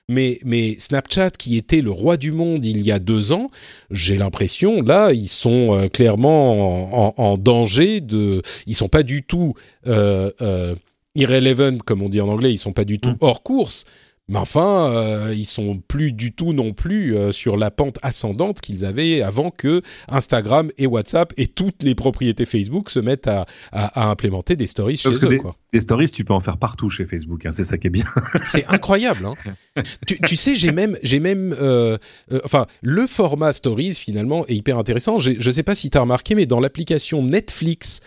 Mais, 0.10 0.76
Snapchat, 0.80 1.30
qui 1.32 1.56
était 1.56 1.82
le 1.82 1.92
roi 1.92 2.18
du 2.18 2.32
monde 2.32 2.66
il 2.66 2.82
y 2.82 2.92
a 2.92 2.98
deux 2.98 3.32
ans, 3.32 3.52
j'ai 3.92 4.18
l'impression, 4.18 4.82
là, 4.82 5.12
ils 5.14 5.30
sont 5.30 5.76
euh, 5.76 5.88
clairement 5.88 7.20
en, 7.20 7.38
danger 7.38 8.02
de. 8.02 8.42
Ils 8.66 8.74
sont 8.74 8.90
pas 8.90 9.04
du 9.04 9.22
tout 9.22 9.54
euh, 9.86 10.32
euh, 10.42 10.76
irrelevant, 11.14 11.78
comme 11.86 12.02
on 12.02 12.10
dit 12.10 12.22
en 12.22 12.28
anglais, 12.28 12.52
ils 12.52 12.58
sont 12.58 12.74
pas 12.74 12.86
du 12.86 13.00
tout 13.00 13.12
mm. 13.12 13.18
hors 13.22 13.44
course. 13.44 13.86
Mais 14.30 14.38
enfin, 14.38 14.94
euh, 14.94 15.34
ils 15.36 15.46
sont 15.46 15.82
plus 15.88 16.12
du 16.12 16.32
tout 16.32 16.54
non 16.54 16.74
plus 16.74 17.18
euh, 17.18 17.32
sur 17.32 17.58
la 17.58 17.72
pente 17.72 17.98
ascendante 18.04 18.62
qu'ils 18.62 18.86
avaient 18.86 19.24
avant 19.24 19.50
que 19.50 19.82
Instagram 20.08 20.70
et 20.78 20.86
WhatsApp 20.86 21.34
et 21.38 21.48
toutes 21.48 21.82
les 21.82 21.96
propriétés 21.96 22.46
Facebook 22.46 22.92
se 22.92 23.00
mettent 23.00 23.28
à, 23.28 23.48
implémenter 23.72 24.56
des 24.56 24.68
stories 24.68 24.98
chez 24.98 25.10
eux. 25.10 25.18
Des, 25.18 25.42
des, 25.74 25.80
stories, 25.80 26.12
tu 26.12 26.24
peux 26.24 26.34
en 26.34 26.42
faire 26.42 26.58
partout 26.58 26.92
chez 26.92 27.06
Facebook. 27.06 27.44
Hein, 27.48 27.54
c'est 27.54 27.64
ça 27.64 27.80
qui 27.80 27.88
est 27.88 27.90
bien. 27.90 28.06
c'est 28.44 28.68
incroyable. 28.68 29.26
Hein. 29.26 29.34
tu, 30.06 30.36
sais, 30.36 30.56
j'ai 30.56 30.72
même, 30.72 30.96
j'ai 31.02 31.20
même, 31.20 31.56
euh, 31.60 31.98
enfin, 32.44 32.68
le 32.84 33.08
format 33.08 33.52
stories 33.52 33.96
finalement 33.96 34.46
est 34.46 34.56
hyper 34.56 34.78
intéressant. 34.78 35.18
Je 35.18 35.32
ne 35.32 35.52
sais 35.52 35.64
pas 35.64 35.74
si 35.74 35.90
tu 35.90 35.98
as 35.98 36.02
remarqué, 36.02 36.36
mais 36.36 36.46
dans 36.46 36.60
l'application 36.60 37.24
Netflix 37.24 38.02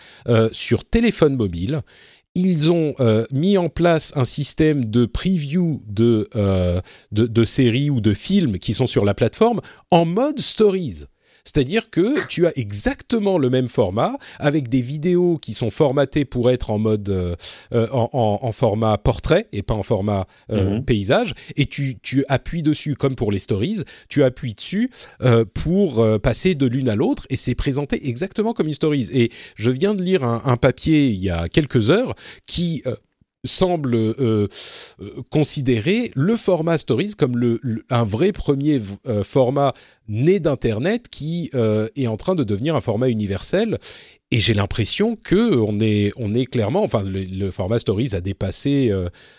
sur 0.53 0.85
téléphone 0.85 1.35
mobile 1.35 1.81
ils 2.35 2.71
ont 2.71 2.95
euh, 2.99 3.25
mis 3.31 3.57
en 3.57 3.69
place 3.69 4.11
un 4.15 4.25
système 4.25 4.85
de 4.85 5.05
preview 5.05 5.81
euh, 5.99 6.81
de, 7.11 7.27
de, 7.27 7.45
séries 7.45 7.89
ou 7.89 8.01
de 8.01 8.13
films 8.13 8.57
qui 8.57 8.73
sont 8.73 8.87
sur 8.87 9.05
la 9.05 9.13
plateforme 9.13 9.61
en 9.91 10.05
mode 10.05 10.39
stories. 10.39 11.05
C'est-à-dire 11.43 11.89
que 11.89 12.25
tu 12.27 12.47
as 12.47 12.57
exactement 12.57 13.37
le 13.37 13.49
même 13.49 13.67
format 13.67 14.17
avec 14.39 14.69
des 14.69 14.81
vidéos 14.81 15.37
qui 15.37 15.53
sont 15.53 15.71
formatées 15.71 16.25
pour 16.25 16.49
être 16.49 16.69
en 16.69 16.79
mode 16.79 17.09
euh, 17.09 17.35
euh, 17.73 17.87
en, 17.91 18.51
format 18.53 18.97
portrait 18.97 19.47
et 19.51 19.61
pas 19.61 19.73
en 19.73 19.83
format 19.83 20.25
euh, 20.51 20.75
mhm. 20.77 20.85
paysage 20.85 21.33
et 21.55 21.65
tu, 21.65 21.97
tu, 22.01 22.23
appuies 22.29 22.63
dessus 22.63 22.95
comme 22.95 23.15
pour 23.15 23.31
les 23.31 23.39
stories, 23.39 23.83
tu 24.07 24.23
appuies 24.23 24.53
dessus 24.53 24.89
pour 25.53 26.05
passer 26.21 26.55
de 26.55 26.65
l'une 26.65 26.89
à 26.89 26.95
l'autre 26.95 27.25
et 27.29 27.35
c'est 27.35 27.55
présenté 27.55 28.07
exactement 28.07 28.53
comme 28.53 28.67
une 28.67 28.73
stories. 28.73 29.09
Et 29.13 29.31
je 29.55 29.71
viens 29.71 29.93
de 29.93 30.03
lire 30.03 30.23
un, 30.23 30.41
un, 30.45 30.57
papier 30.57 31.07
il 31.07 31.19
y 31.19 31.29
a 31.29 31.49
quelques 31.49 31.89
heures 31.89 32.15
qui 32.45 32.83
semble 33.43 33.95
euh, 33.95 34.47
considérer 35.29 36.11
le 36.15 36.37
format 36.37 36.77
Stories 36.77 37.13
comme 37.17 37.59
un 37.89 38.03
vrai 38.03 38.31
premier 38.31 38.81
format 39.23 39.73
né 40.07 40.39
d'Internet 40.39 41.07
qui 41.09 41.51
est 41.53 42.07
en 42.07 42.17
train 42.17 42.35
de 42.35 42.43
devenir 42.43 42.75
un 42.75 42.81
format 42.81 43.09
universel. 43.09 43.77
Et 44.31 44.39
j'ai 44.39 44.53
l'impression 44.53 45.15
que 45.15 45.57
on 45.57 45.79
est, 45.79 46.11
on 46.15 46.33
est 46.33 46.45
clairement, 46.45 46.83
enfin, 46.83 47.03
le, 47.03 47.51
format 47.51 47.79
Stories 47.79 48.09
a 48.13 48.21
dépassé, 48.21 48.93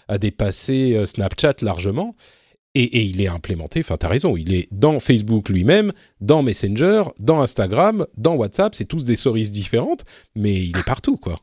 a 0.08 0.18
dépassé 0.18 1.04
Snapchat 1.06 1.56
largement. 1.62 2.14
Et, 2.76 3.04
il 3.04 3.20
est 3.20 3.28
implémenté, 3.28 3.80
enfin 3.80 3.96
tu 3.96 4.04
as 4.04 4.08
raison, 4.08 4.36
il 4.36 4.52
est 4.52 4.66
dans 4.72 4.98
Facebook 4.98 5.48
lui-même, 5.48 5.92
dans 6.20 6.42
Messenger, 6.42 7.04
dans 7.20 7.40
Instagram, 7.40 8.04
dans 8.16 8.34
WhatsApp, 8.34 8.74
c'est 8.74 8.84
tous 8.84 9.04
des 9.04 9.14
stories 9.14 9.50
différentes, 9.50 10.02
mais 10.34 10.54
il 10.54 10.76
est 10.76 10.84
partout 10.84 11.16
quoi. 11.16 11.40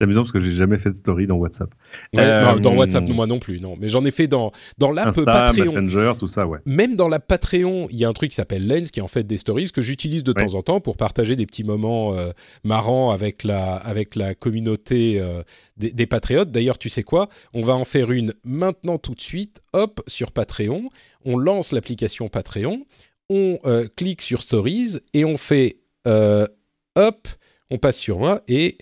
C'est 0.00 0.04
amusant 0.04 0.22
parce 0.22 0.32
que 0.32 0.40
j'ai 0.40 0.50
jamais 0.50 0.76
fait 0.76 0.90
de 0.90 0.96
story 0.96 1.28
dans 1.28 1.36
WhatsApp. 1.36 1.72
Euh, 2.16 2.58
dans 2.58 2.74
WhatsApp, 2.74 3.08
moi 3.08 3.28
non 3.28 3.38
plus, 3.38 3.60
non. 3.60 3.76
Mais 3.78 3.88
j'en 3.88 4.04
ai 4.04 4.10
fait 4.10 4.26
dans 4.26 4.50
dans 4.76 4.90
l'app 4.90 5.14
Patreon. 5.14 5.66
Messenger, 5.66 6.14
tout 6.18 6.26
ça, 6.26 6.48
ouais. 6.48 6.58
Même 6.66 6.96
dans 6.96 7.06
la 7.06 7.20
Patreon, 7.20 7.86
il 7.92 7.98
y 7.98 8.04
a 8.04 8.08
un 8.08 8.12
truc 8.12 8.30
qui 8.30 8.34
s'appelle 8.34 8.66
Lens, 8.66 8.90
qui 8.90 8.98
est 8.98 9.02
en 9.04 9.08
fait 9.08 9.22
des 9.22 9.36
stories 9.36 9.70
que 9.70 9.82
j'utilise 9.82 10.24
de 10.24 10.32
temps 10.32 10.54
en 10.54 10.62
temps 10.62 10.80
pour 10.80 10.96
partager 10.96 11.36
des 11.36 11.46
petits 11.46 11.62
moments 11.62 12.12
euh, 12.12 12.32
marrants 12.64 13.12
avec 13.12 13.44
la 13.44 13.76
avec 13.76 14.16
la 14.16 14.34
communauté 14.34 15.20
euh, 15.20 15.44
des, 15.76 15.92
des, 15.92 16.06
patriotes. 16.06 16.50
D'ailleurs, 16.50 16.78
tu 16.78 16.88
sais 16.88 17.04
quoi? 17.04 17.28
On 17.52 17.62
va 17.62 17.74
en 17.74 17.84
faire 17.84 18.10
une 18.10 18.32
maintenant 18.44 18.98
tout 18.98 19.14
de 19.14 19.20
suite. 19.20 19.60
Hop, 19.74 20.02
sur 20.08 20.32
Patreon, 20.32 20.90
on 21.24 21.38
lance 21.38 21.70
l'application 21.70 22.28
Patreon, 22.28 22.84
on 23.28 23.60
clique 23.94 24.22
sur 24.22 24.42
Stories 24.42 24.98
et 25.12 25.24
on 25.24 25.36
fait 25.36 25.76
hop, 26.04 27.28
on 27.70 27.78
passe 27.78 27.98
sur 27.98 28.18
moi 28.18 28.42
et 28.48 28.76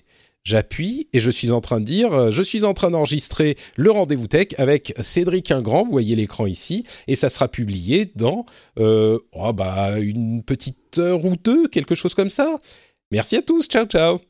J'appuie 0.45 1.09
et 1.13 1.21
je 1.21 1.31
suis 1.31 1.53
en 1.53 1.61
train 1.61 1.79
de 1.79 1.85
dire, 1.85 2.13
euh, 2.13 2.31
je 2.33 2.43
suis 2.43 2.65
en 2.65 2.75
train 2.75 2.91
d'enregistrer 2.91 3.57
le 3.77 3.93
rendez-vous 3.93 4.27
tech 4.27 4.49
avec 4.59 4.93
Cédric 5.01 5.53
Ingrand, 5.53 5.85
vous 5.85 5.93
voyez 5.93 6.17
l'écran 6.17 6.47
ici, 6.47 6.85
et 7.07 7.15
ça 7.15 7.31
sera 7.31 7.47
publié 7.47 8.11
dans 8.17 8.45
euh, 8.81 9.21
oh 9.33 9.53
bah, 9.53 10.01
une 10.01 10.43
petite 10.43 10.99
heure 10.99 11.25
ou 11.25 11.37
deux, 11.37 11.69
quelque 11.69 11.95
chose 11.95 12.15
comme 12.15 12.31
ça. 12.31 12.59
Merci 13.13 13.37
à 13.37 13.43
tous, 13.43 13.67
ciao 13.69 13.87
ciao. 13.87 14.21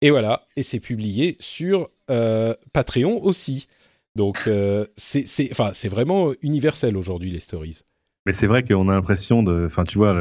Et 0.00 0.10
voilà, 0.10 0.48
et 0.56 0.64
c'est 0.64 0.80
publié 0.80 1.36
sur 1.38 1.88
euh, 2.10 2.52
Patreon 2.72 3.22
aussi. 3.22 3.68
Donc 4.16 4.48
c'est 4.96 5.88
vraiment 5.88 6.32
universel 6.42 6.96
aujourd'hui 6.96 7.30
les 7.30 7.38
stories. 7.38 7.82
Mais 8.30 8.34
c'est 8.34 8.46
vrai 8.46 8.62
qu'on 8.62 8.88
a 8.88 8.92
l'impression 8.92 9.42
de, 9.42 9.64
enfin, 9.66 9.82
tu 9.82 9.98
vois, 9.98 10.16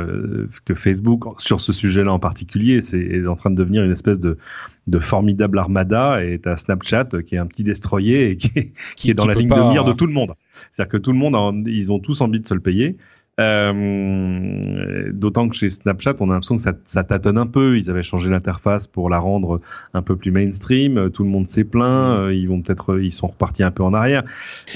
que 0.66 0.74
Facebook, 0.74 1.40
sur 1.40 1.62
ce 1.62 1.72
sujet-là 1.72 2.12
en 2.12 2.18
particulier, 2.18 2.82
c'est 2.82 2.98
est 3.00 3.28
en 3.28 3.36
train 3.36 3.52
de 3.52 3.56
devenir 3.56 3.84
une 3.84 3.92
espèce 3.92 4.20
de, 4.20 4.40
de 4.88 4.98
formidable 4.98 5.60
armada. 5.60 6.26
Et 6.26 6.40
t'as 6.40 6.58
Snapchat 6.58 7.10
qui 7.24 7.36
est 7.36 7.38
un 7.38 7.46
petit 7.46 7.64
destroyer 7.64 8.32
et 8.32 8.38
qui 8.38 8.50
est, 8.56 8.74
qui, 8.96 9.12
est 9.12 9.14
dans 9.14 9.28
la 9.28 9.36
ligne 9.36 9.50
de 9.50 9.70
mire 9.70 9.86
de 9.86 9.94
tout 9.94 10.08
le 10.08 10.14
monde. 10.14 10.34
C'est-à-dire 10.72 10.92
que 10.92 10.98
tout 10.98 11.12
le 11.12 11.20
monde, 11.20 11.68
ils 11.68 11.92
ont 11.92 12.00
tous 12.00 12.22
envie 12.22 12.40
de 12.40 12.48
se 12.48 12.56
le 12.56 12.62
payer. 12.62 12.98
Euh, 13.40 15.12
D'autant 15.14 15.50
que 15.50 15.56
chez 15.56 15.70
Snapchat, 15.70 16.16
on 16.20 16.30
a 16.30 16.34
l'impression 16.34 16.56
que 16.56 16.62
ça, 16.62 16.74
ça, 16.86 17.04
tâtonne 17.04 17.38
un 17.38 17.48
peu. 17.48 17.78
Ils 17.78 17.90
avaient 17.90 18.04
changé 18.04 18.30
l'interface 18.30 18.88
pour 18.88 19.10
la 19.10 19.18
rendre 19.18 19.62
un 19.94 20.02
peu 20.02 20.16
plus 20.16 20.32
mainstream. 20.32 21.10
Tout 21.12 21.24
le 21.24 21.30
monde 21.30 21.50
s'est 21.50 21.64
plaint. 21.64 22.28
Mm. 22.28 22.32
Ils 22.34 22.48
vont 22.48 22.62
peut-être, 22.62 23.00
ils 23.00 23.12
sont 23.12 23.28
repartis 23.28 23.64
un 23.64 23.72
peu 23.72 23.84
en 23.84 23.94
arrière. 23.94 24.24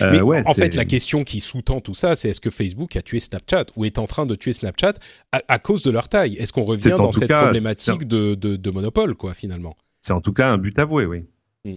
Euh, 0.02 0.12
Mais 0.12 0.22
ouais, 0.22 0.42
en 0.46 0.54
fait, 0.54 0.76
la 0.76 0.86
question 0.86 1.24
qui 1.24 1.40
sous-tend 1.40 1.82
tout 1.82 1.94
ça, 1.94 2.16
c'est 2.16 2.30
est-ce 2.30 2.42
que 2.42 2.50
Facebook 2.50 2.96
a 2.96 3.02
tué 3.02 3.20
Snapchat 3.20 3.66
ou 3.76 3.86
est 3.86 4.00
en 4.00 4.08
train 4.08 4.26
de 4.26 4.36
tuer 4.36 4.54
Snapchat 4.54 4.94
à, 5.32 5.60
cause 5.60 5.84
de 5.84 5.92
leur 5.92 6.10
taille? 6.10 6.36
Est-ce 6.36 6.54
qu'on 6.54 6.64
revient 6.64 6.96
dans 6.98 7.12
cette 7.12 7.32
problématique 7.32 8.08
de, 8.08 8.36
de, 8.36 8.56
de 8.56 8.72
monopole, 8.72 9.16
quoi, 9.16 9.34
finalement? 9.34 9.76
C'est 10.02 10.14
en 10.14 10.22
tout 10.22 10.34
cas 10.34 10.50
un 10.50 10.58
but 10.58 10.78
avoué, 10.80 11.06
oui. 11.06 11.26
Mm. 11.66 11.76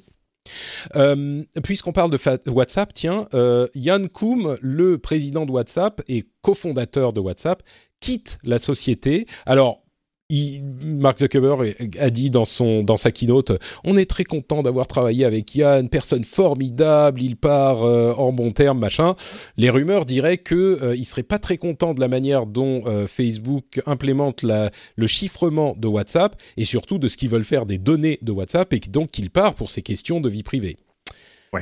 Euh, 0.94 1.42
puisqu'on 1.64 1.92
parle 1.92 2.11
de 2.11 2.51
WhatsApp, 2.51 2.92
tiens, 2.92 3.27
euh, 3.35 3.66
Yann 3.75 4.09
Koum, 4.09 4.57
le 4.61 4.99
président 4.99 5.46
de 5.46 5.51
WhatsApp 5.51 6.03
et 6.09 6.25
cofondateur 6.42 7.12
de 7.12 7.20
WhatsApp, 7.20 7.62
quitte 8.01 8.38
la 8.44 8.59
société. 8.59 9.27
Alors, 9.46 9.86
Mark 10.28 11.18
Zuckerberg 11.18 11.76
a 12.00 12.10
dit 12.10 12.30
dans 12.30 12.44
son 12.44 12.82
dans 12.82 12.96
sa 12.96 13.12
keynote, 13.12 13.52
on 13.84 13.96
est 13.96 14.10
très 14.10 14.24
content 14.24 14.64
d'avoir 14.64 14.88
travaillé 14.88 15.24
avec 15.24 15.54
Yann, 15.54 15.88
personne 15.88 16.24
formidable, 16.24 17.22
il 17.22 17.36
part 17.36 17.84
euh, 17.84 18.12
en 18.14 18.32
bon 18.32 18.50
terme, 18.50 18.80
machin. 18.80 19.14
Les 19.56 19.70
rumeurs 19.70 20.04
diraient 20.04 20.38
que 20.38 20.78
euh, 20.82 20.96
il 20.96 21.04
serait 21.04 21.22
pas 21.22 21.38
très 21.38 21.58
content 21.58 21.94
de 21.94 22.00
la 22.00 22.08
manière 22.08 22.46
dont 22.46 22.82
euh, 22.86 23.06
Facebook 23.06 23.80
implémente 23.86 24.42
la, 24.42 24.72
le 24.96 25.06
chiffrement 25.06 25.76
de 25.78 25.86
WhatsApp 25.86 26.40
et 26.56 26.64
surtout 26.64 26.98
de 26.98 27.06
ce 27.06 27.16
qu'ils 27.16 27.28
veulent 27.28 27.44
faire 27.44 27.64
des 27.64 27.78
données 27.78 28.18
de 28.22 28.32
WhatsApp 28.32 28.72
et 28.72 28.80
donc 28.80 29.12
qu'il 29.12 29.30
part 29.30 29.54
pour 29.54 29.70
ces 29.70 29.82
questions 29.82 30.20
de 30.20 30.28
vie 30.28 30.42
privée. 30.42 30.76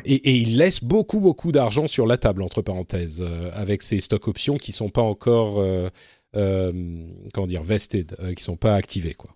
Et, 0.07 0.15
et, 0.15 0.37
il 0.37 0.57
laisse 0.57 0.83
beaucoup 0.83 1.21
beaucoup 1.21 1.53
d'argent 1.53 1.87
sur 1.87 2.07
la 2.07 2.17
table 2.17 2.43
entre 2.43 2.63
parenthèses 2.63 3.25
avec 3.53 3.83
ces 3.83 4.01
stock 4.01 4.27
options 4.27 4.57
qui 4.57 4.73
sont 4.73 4.89
pas 4.89 5.03
encore 5.03 5.61
euh, 5.61 5.89
comment 6.35 7.47
dire, 7.47 7.63
vested, 7.63 8.17
euh, 8.21 8.35
qui 8.35 8.43
sont 8.43 8.57
pas 8.57 8.75
activés, 8.75 9.15
quoi. 9.15 9.31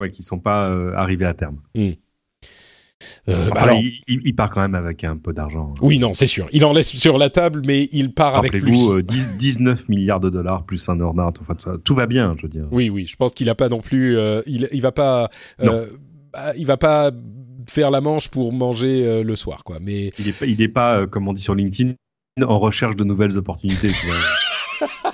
Ouais, 0.00 0.10
qui 0.10 0.22
sont 0.22 0.38
pas 0.38 0.68
euh, 0.70 0.92
arrivés 0.94 1.24
à 1.24 1.34
terme. 1.34 1.60
Hmm. 1.74 1.92
alors, 3.54 3.78
il, 4.08 4.34
part 4.34 4.50
quand 4.50 4.60
même 4.60 4.74
avec 4.74 5.04
un 5.04 5.16
peu 5.16 5.32
d'argent. 5.32 5.74
Hein. 5.74 5.80
Oui, 5.82 5.98
non, 5.98 6.12
c'est 6.14 6.26
sûr. 6.26 6.48
Il 6.52 6.64
en 6.64 6.72
laisse 6.72 6.88
sur 6.96 7.18
la 7.18 7.30
table, 7.30 7.62
mais 7.66 7.88
il 7.92 8.12
part 8.12 8.36
avec 8.36 8.52
plus. 8.52 8.60
Rappelez-vous, 8.60 9.02
19 9.02 9.88
milliards 9.88 10.20
de 10.20 10.30
dollars 10.30 10.64
plus 10.64 10.88
un 10.88 11.00
ornat. 11.00 11.28
Enfin, 11.40 11.56
tout 11.82 11.94
va 11.94 12.06
bien, 12.06 12.34
je 12.36 12.42
veux 12.42 12.48
dire. 12.48 12.68
Oui, 12.70 12.88
oui. 12.88 13.06
Je 13.06 13.16
pense 13.16 13.32
qu'il 13.32 13.48
a 13.50 13.54
pas 13.54 13.68
non 13.68 13.80
plus. 13.80 14.18
il, 14.46 14.68
il 14.72 14.80
va 14.80 14.92
pas. 14.92 15.30
Bah, 15.58 16.52
il 16.56 16.66
va 16.66 16.76
pas 16.76 17.12
faire 17.68 17.90
la 17.90 18.00
manche 18.00 18.28
pour 18.28 18.52
manger 18.52 19.22
le 19.22 19.36
soir, 19.36 19.64
quoi. 19.64 19.78
Mais 19.80 20.10
il 20.18 20.28
est 20.28 20.38
pas, 20.38 20.46
il 20.46 20.62
est 20.62 20.68
pas, 20.68 21.06
comme 21.06 21.28
on 21.28 21.32
dit 21.32 21.42
sur 21.42 21.54
LinkedIn, 21.54 21.94
en 22.42 22.58
recherche 22.58 22.96
de 22.96 23.04
nouvelles 23.04 23.36
opportunités. 23.38 23.90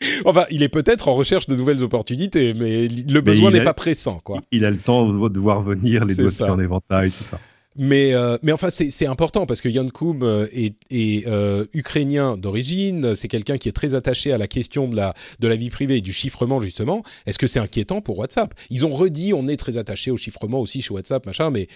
enfin, 0.24 0.44
il 0.50 0.62
est 0.62 0.68
peut-être 0.68 1.08
en 1.08 1.14
recherche 1.14 1.46
de 1.46 1.54
nouvelles 1.54 1.82
opportunités, 1.82 2.54
mais 2.54 2.88
le 2.88 3.20
besoin 3.20 3.50
n'est 3.50 3.62
pas 3.62 3.74
pressant, 3.74 4.20
quoi. 4.20 4.40
Il 4.50 4.64
a 4.64 4.70
le 4.70 4.78
temps 4.78 5.06
de 5.06 5.38
voir 5.38 5.60
venir 5.60 6.04
les 6.04 6.14
dossiers 6.14 6.46
en 6.46 6.58
éventail, 6.58 7.10
tout 7.10 7.24
ça. 7.24 7.38
Mais, 7.76 8.14
euh, 8.14 8.36
mais 8.42 8.50
enfin, 8.50 8.68
c'est 8.70 9.06
important 9.06 9.46
parce 9.46 9.60
que 9.60 9.70
Jan 9.70 9.88
Koum 9.88 10.22
euh, 10.22 10.46
est, 10.52 10.74
est 10.90 11.26
euh, 11.28 11.66
ukrainien 11.72 12.36
d'origine. 12.36 13.14
C'est 13.14 13.28
quelqu'un 13.28 13.58
qui 13.58 13.68
est 13.68 13.72
très 13.72 13.94
attaché 13.94 14.32
à 14.32 14.38
la 14.38 14.48
question 14.48 14.88
de 14.88 14.96
la, 14.96 15.14
de 15.38 15.46
la 15.46 15.54
vie 15.54 15.70
privée 15.70 15.98
et 15.98 16.00
du 16.00 16.12
chiffrement, 16.12 16.60
justement. 16.60 17.04
Est-ce 17.26 17.38
que 17.38 17.46
c'est 17.46 17.60
inquiétant 17.60 18.00
pour 18.00 18.18
WhatsApp? 18.18 18.54
Ils 18.70 18.86
ont 18.86 18.90
redit 18.90 19.32
on 19.34 19.46
est 19.46 19.56
très 19.56 19.76
attaché 19.76 20.10
au 20.10 20.16
chiffrement 20.16 20.60
aussi 20.60 20.82
chez 20.82 20.92
WhatsApp, 20.92 21.24
machin, 21.26 21.50
mais 21.50 21.68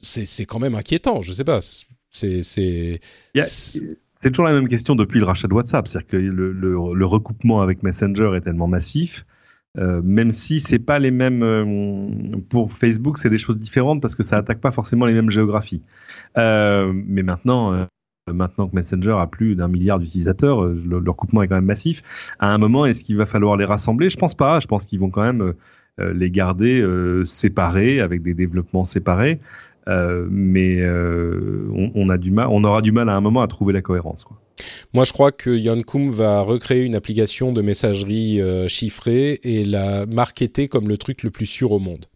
c'est 0.00 0.46
quand 0.46 0.58
même 0.58 0.74
inquiétant. 0.74 1.20
Je 1.20 1.32
sais 1.32 1.44
pas. 1.44 1.60
C'est. 2.10 3.00
C'est 4.22 4.30
toujours 4.30 4.46
la 4.46 4.52
même 4.52 4.68
question 4.68 4.96
depuis 4.96 5.20
le 5.20 5.26
rachat 5.26 5.46
de 5.46 5.54
WhatsApp, 5.54 5.86
c'est-à-dire 5.86 6.08
que 6.08 6.16
le, 6.16 6.52
le, 6.52 7.04
recoupement 7.06 7.60
avec 7.60 7.82
Messenger 7.84 8.32
est 8.36 8.40
tellement 8.40 8.66
massif, 8.66 9.24
euh, 9.78 10.00
même 10.02 10.32
si 10.32 10.58
c'est 10.58 10.80
pas 10.80 10.98
les 10.98 11.12
mêmes 11.12 11.42
euh, 11.42 12.36
pour 12.48 12.72
Facebook, 12.72 13.18
c'est 13.18 13.30
des 13.30 13.38
choses 13.38 13.58
différentes 13.58 14.02
parce 14.02 14.16
que 14.16 14.24
ça 14.24 14.36
attaque 14.38 14.60
pas 14.60 14.72
forcément 14.72 15.06
les 15.06 15.12
mêmes 15.12 15.30
géographies. 15.30 15.82
Euh, 16.36 16.92
mais 16.92 17.22
maintenant, 17.22 17.72
euh, 17.72 17.84
maintenant 18.32 18.66
que 18.66 18.74
Messenger 18.74 19.16
a 19.20 19.28
plus 19.28 19.54
d'un 19.54 19.68
milliard 19.68 20.00
d'utilisateurs, 20.00 20.64
euh, 20.64 20.82
le, 20.84 20.98
le, 20.98 21.10
recoupement 21.10 21.42
est 21.42 21.48
quand 21.48 21.54
même 21.54 21.64
massif. 21.64 22.02
À 22.40 22.52
un 22.52 22.58
moment, 22.58 22.86
est-ce 22.86 23.04
qu'il 23.04 23.16
va 23.16 23.26
falloir 23.26 23.56
les 23.56 23.66
rassembler? 23.66 24.10
Je 24.10 24.16
pense 24.16 24.34
pas. 24.34 24.58
Je 24.58 24.66
pense 24.66 24.84
qu'ils 24.84 24.98
vont 24.98 25.10
quand 25.10 25.22
même 25.22 25.54
les 26.00 26.30
garder 26.30 26.80
séparés 27.24 28.00
avec 28.00 28.22
des 28.22 28.32
développements 28.32 28.84
séparés. 28.84 29.40
Euh, 29.88 30.26
mais 30.30 30.76
euh, 30.80 31.70
on, 31.94 32.10
a 32.10 32.18
du 32.18 32.30
mal, 32.30 32.48
on 32.50 32.62
aura 32.64 32.82
du 32.82 32.92
mal 32.92 33.08
à 33.08 33.14
un 33.14 33.20
moment 33.20 33.40
à 33.40 33.48
trouver 33.48 33.72
la 33.72 33.80
cohérence. 33.80 34.24
Quoi. 34.24 34.40
Moi, 34.92 35.04
je 35.04 35.12
crois 35.12 35.32
que 35.32 35.50
Yann 35.50 35.82
Koum 35.82 36.10
va 36.10 36.42
recréer 36.42 36.84
une 36.84 36.94
application 36.94 37.52
de 37.52 37.62
messagerie 37.62 38.40
euh, 38.40 38.68
chiffrée 38.68 39.40
et 39.44 39.64
la 39.64 40.04
marketer 40.06 40.68
comme 40.68 40.88
le 40.88 40.98
truc 40.98 41.22
le 41.22 41.30
plus 41.30 41.46
sûr 41.46 41.72
au 41.72 41.78
monde. 41.78 42.06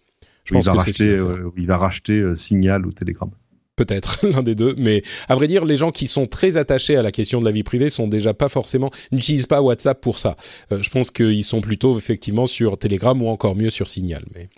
Je 0.44 0.54
pense 0.54 0.66
il, 0.66 0.72
va 0.72 0.76
racheter, 0.76 1.16
il 1.56 1.66
va 1.66 1.76
racheter 1.78 2.34
Signal 2.34 2.86
ou 2.86 2.92
Telegram 2.92 3.30
peut-être 3.74 4.26
l'un 4.26 4.42
des 4.42 4.54
deux, 4.54 4.74
mais 4.76 5.02
à 5.28 5.34
vrai 5.34 5.48
dire, 5.48 5.64
les 5.64 5.78
gens 5.78 5.90
qui 5.90 6.06
sont 6.06 6.26
très 6.26 6.58
attachés 6.58 6.96
à 6.96 7.02
la 7.02 7.10
question 7.10 7.40
de 7.40 7.46
la 7.46 7.50
vie 7.50 7.62
privée 7.62 7.88
sont 7.88 8.06
déjà 8.06 8.34
pas 8.34 8.50
forcément 8.50 8.90
n'utilisent 9.12 9.46
pas 9.46 9.62
WhatsApp 9.62 9.98
pour 10.00 10.18
ça. 10.18 10.36
je 10.70 10.90
pense 10.90 11.10
qu'ils 11.10 11.42
sont 11.42 11.62
plutôt 11.62 11.96
effectivement 11.96 12.44
sur 12.44 12.76
Telegram 12.76 13.20
ou 13.20 13.28
encore 13.28 13.56
mieux 13.56 13.70
sur 13.70 13.88
Signal. 13.88 14.24
Mais 14.34 14.50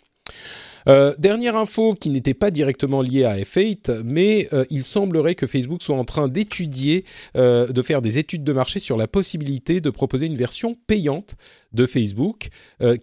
euh, 0.89 1.15
dernière 1.19 1.57
info 1.57 1.95
qui 1.95 2.11
n'était 2.11 2.35
pas 2.35 2.51
directement 2.51 3.03
liée 3.03 3.25
à 3.25 3.37
F8, 3.37 4.03
mais 4.05 4.49
euh, 4.53 4.65
il 4.71 4.85
semblerait 4.85 5.35
que 5.35 5.47
Facebook 5.47 5.83
soit 5.83 5.97
en 5.97 6.05
train 6.05 6.29
d'étudier, 6.29 7.05
euh, 7.37 7.67
de 7.69 7.83
faire 7.83 8.03
des 8.03 8.19
études 8.19 8.45
de 8.45 8.53
marché 8.53 8.81
sur 8.81 8.97
la 8.97 9.07
possibilité 9.07 9.81
de 9.81 9.91
proposer 9.91 10.27
une 10.27 10.37
version 10.37 10.77
payante 10.87 11.37
de 11.73 11.87
Facebook 11.87 12.49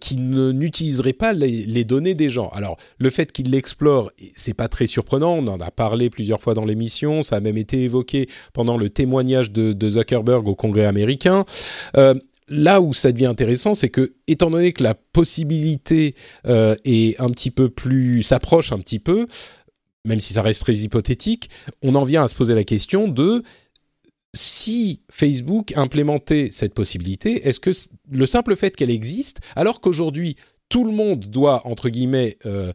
qui 0.00 0.16
n'utiliserait 0.16 1.12
pas 1.12 1.34
les, 1.34 1.84
données 1.84 2.14
des 2.14 2.30
gens. 2.30 2.48
Alors, 2.54 2.78
le 2.98 3.10
fait 3.10 3.30
qu'il 3.30 3.50
l'explore, 3.50 4.10
c'est 4.34 4.54
pas 4.54 4.68
très 4.68 4.86
surprenant. 4.86 5.34
On 5.34 5.46
en 5.46 5.60
a 5.60 5.70
parlé 5.70 6.08
plusieurs 6.08 6.40
fois 6.40 6.54
dans 6.54 6.64
l'émission. 6.64 7.22
Ça 7.22 7.36
a 7.36 7.40
même 7.40 7.58
été 7.58 7.82
évoqué 7.82 8.28
pendant 8.54 8.78
le 8.78 8.88
témoignage 8.88 9.50
de, 9.50 9.74
de 9.74 9.90
Zuckerberg 9.90 10.48
au 10.48 10.54
Congrès 10.54 10.86
américain 10.86 11.44
là 12.52 12.80
où 12.82 12.92
ça 12.92 13.12
devient 13.12 13.26
intéressant, 13.26 13.74
c'est 13.74 13.88
que, 13.88 14.12
étant 14.26 14.50
donné 14.50 14.72
que 14.72 14.82
la 14.82 14.94
possibilité 14.94 16.14
euh, 16.46 16.76
est 16.84 17.18
un 17.20 17.30
petit 17.30 17.50
peu 17.50 17.70
plus 17.70 18.22
s'approche 18.22 18.72
un 18.72 18.78
petit 18.78 18.98
peu, 18.98 19.26
même 20.04 20.20
si 20.20 20.34
ça 20.34 20.42
reste 20.42 20.60
très 20.60 20.74
hypothétique, 20.74 21.48
on 21.82 21.94
en 21.94 22.04
vient 22.04 22.22
à 22.22 22.28
se 22.28 22.34
poser 22.34 22.54
la 22.54 22.64
question 22.64 23.08
de 23.08 23.42
si 24.34 25.02
Facebook 25.10 25.72
implémentait 25.76 26.48
cette 26.50 26.74
possibilité, 26.74 27.46
est-ce 27.48 27.60
que 27.60 27.70
le 28.10 28.26
simple 28.26 28.56
fait 28.56 28.76
qu'elle 28.76 28.90
existe, 28.90 29.40
alors 29.56 29.80
qu'aujourd'hui 29.80 30.36
tout 30.68 30.84
le 30.84 30.92
monde 30.92 31.26
doit, 31.26 31.66
entre 31.66 31.90
guillemets, 31.90 32.38
euh, 32.46 32.72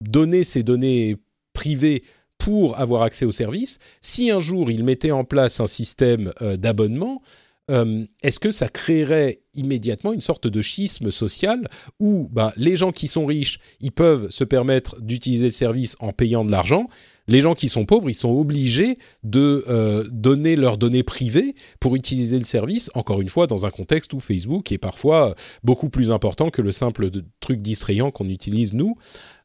donner 0.00 0.42
ses 0.42 0.64
données 0.64 1.16
privées 1.52 2.02
pour 2.38 2.78
avoir 2.78 3.02
accès 3.02 3.24
au 3.24 3.32
service, 3.32 3.78
si 4.02 4.30
un 4.30 4.40
jour 4.40 4.70
il 4.70 4.84
mettait 4.84 5.12
en 5.12 5.24
place 5.24 5.60
un 5.60 5.66
système 5.66 6.32
euh, 6.42 6.56
d'abonnement, 6.56 7.22
euh, 7.70 8.04
est-ce 8.22 8.38
que 8.38 8.50
ça 8.50 8.68
créerait 8.68 9.40
immédiatement 9.54 10.12
une 10.12 10.20
sorte 10.20 10.46
de 10.46 10.62
schisme 10.62 11.10
social 11.10 11.68
où 11.98 12.28
bah, 12.30 12.52
les 12.56 12.76
gens 12.76 12.92
qui 12.92 13.08
sont 13.08 13.26
riches, 13.26 13.58
ils 13.80 13.92
peuvent 13.92 14.30
se 14.30 14.44
permettre 14.44 15.00
d'utiliser 15.00 15.46
le 15.46 15.50
service 15.50 15.96
en 15.98 16.12
payant 16.12 16.44
de 16.44 16.50
l'argent, 16.50 16.88
les 17.26 17.40
gens 17.40 17.54
qui 17.54 17.68
sont 17.68 17.84
pauvres, 17.84 18.08
ils 18.08 18.14
sont 18.14 18.30
obligés 18.30 18.98
de 19.24 19.64
euh, 19.68 20.06
donner 20.12 20.54
leurs 20.54 20.78
données 20.78 21.02
privées 21.02 21.56
pour 21.80 21.96
utiliser 21.96 22.38
le 22.38 22.44
service, 22.44 22.90
encore 22.94 23.20
une 23.20 23.28
fois, 23.28 23.48
dans 23.48 23.66
un 23.66 23.70
contexte 23.70 24.12
où 24.14 24.20
Facebook 24.20 24.70
est 24.70 24.78
parfois 24.78 25.34
beaucoup 25.64 25.88
plus 25.88 26.12
important 26.12 26.50
que 26.50 26.62
le 26.62 26.70
simple 26.70 27.10
truc 27.40 27.62
distrayant 27.62 28.12
qu'on 28.12 28.28
utilise 28.28 28.74
nous. 28.74 28.96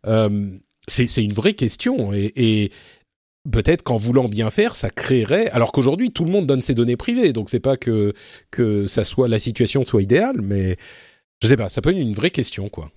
Euh, 0.05 0.59
c'est 0.87 1.23
une 1.23 1.33
vraie 1.33 1.53
question 1.53 2.11
et, 2.13 2.71
peut-être 3.49 3.83
qu'en 3.83 3.97
voulant 3.97 4.27
bien 4.27 4.49
faire, 4.49 4.75
ça 4.75 4.89
créerait. 4.89 5.49
Alors 5.49 5.71
qu'aujourd'hui, 5.71 6.11
tout 6.11 6.25
le 6.25 6.31
monde 6.31 6.47
donne 6.47 6.61
ses 6.61 6.73
données 6.73 6.97
privées, 6.97 7.33
donc 7.33 7.49
c'est 7.49 7.59
pas 7.59 7.77
que 7.77 8.13
que 8.51 8.85
ça 8.85 9.03
soit 9.03 9.27
la 9.27 9.39
situation 9.39 9.85
soit 9.85 10.01
idéale, 10.01 10.41
mais 10.41 10.77
je 11.41 11.47
sais 11.47 11.57
pas, 11.57 11.69
ça 11.69 11.81
peut 11.81 11.89
être 11.89 11.97
une 11.97 12.13
vraie 12.13 12.29
question, 12.29 12.69
quoi. 12.69 12.91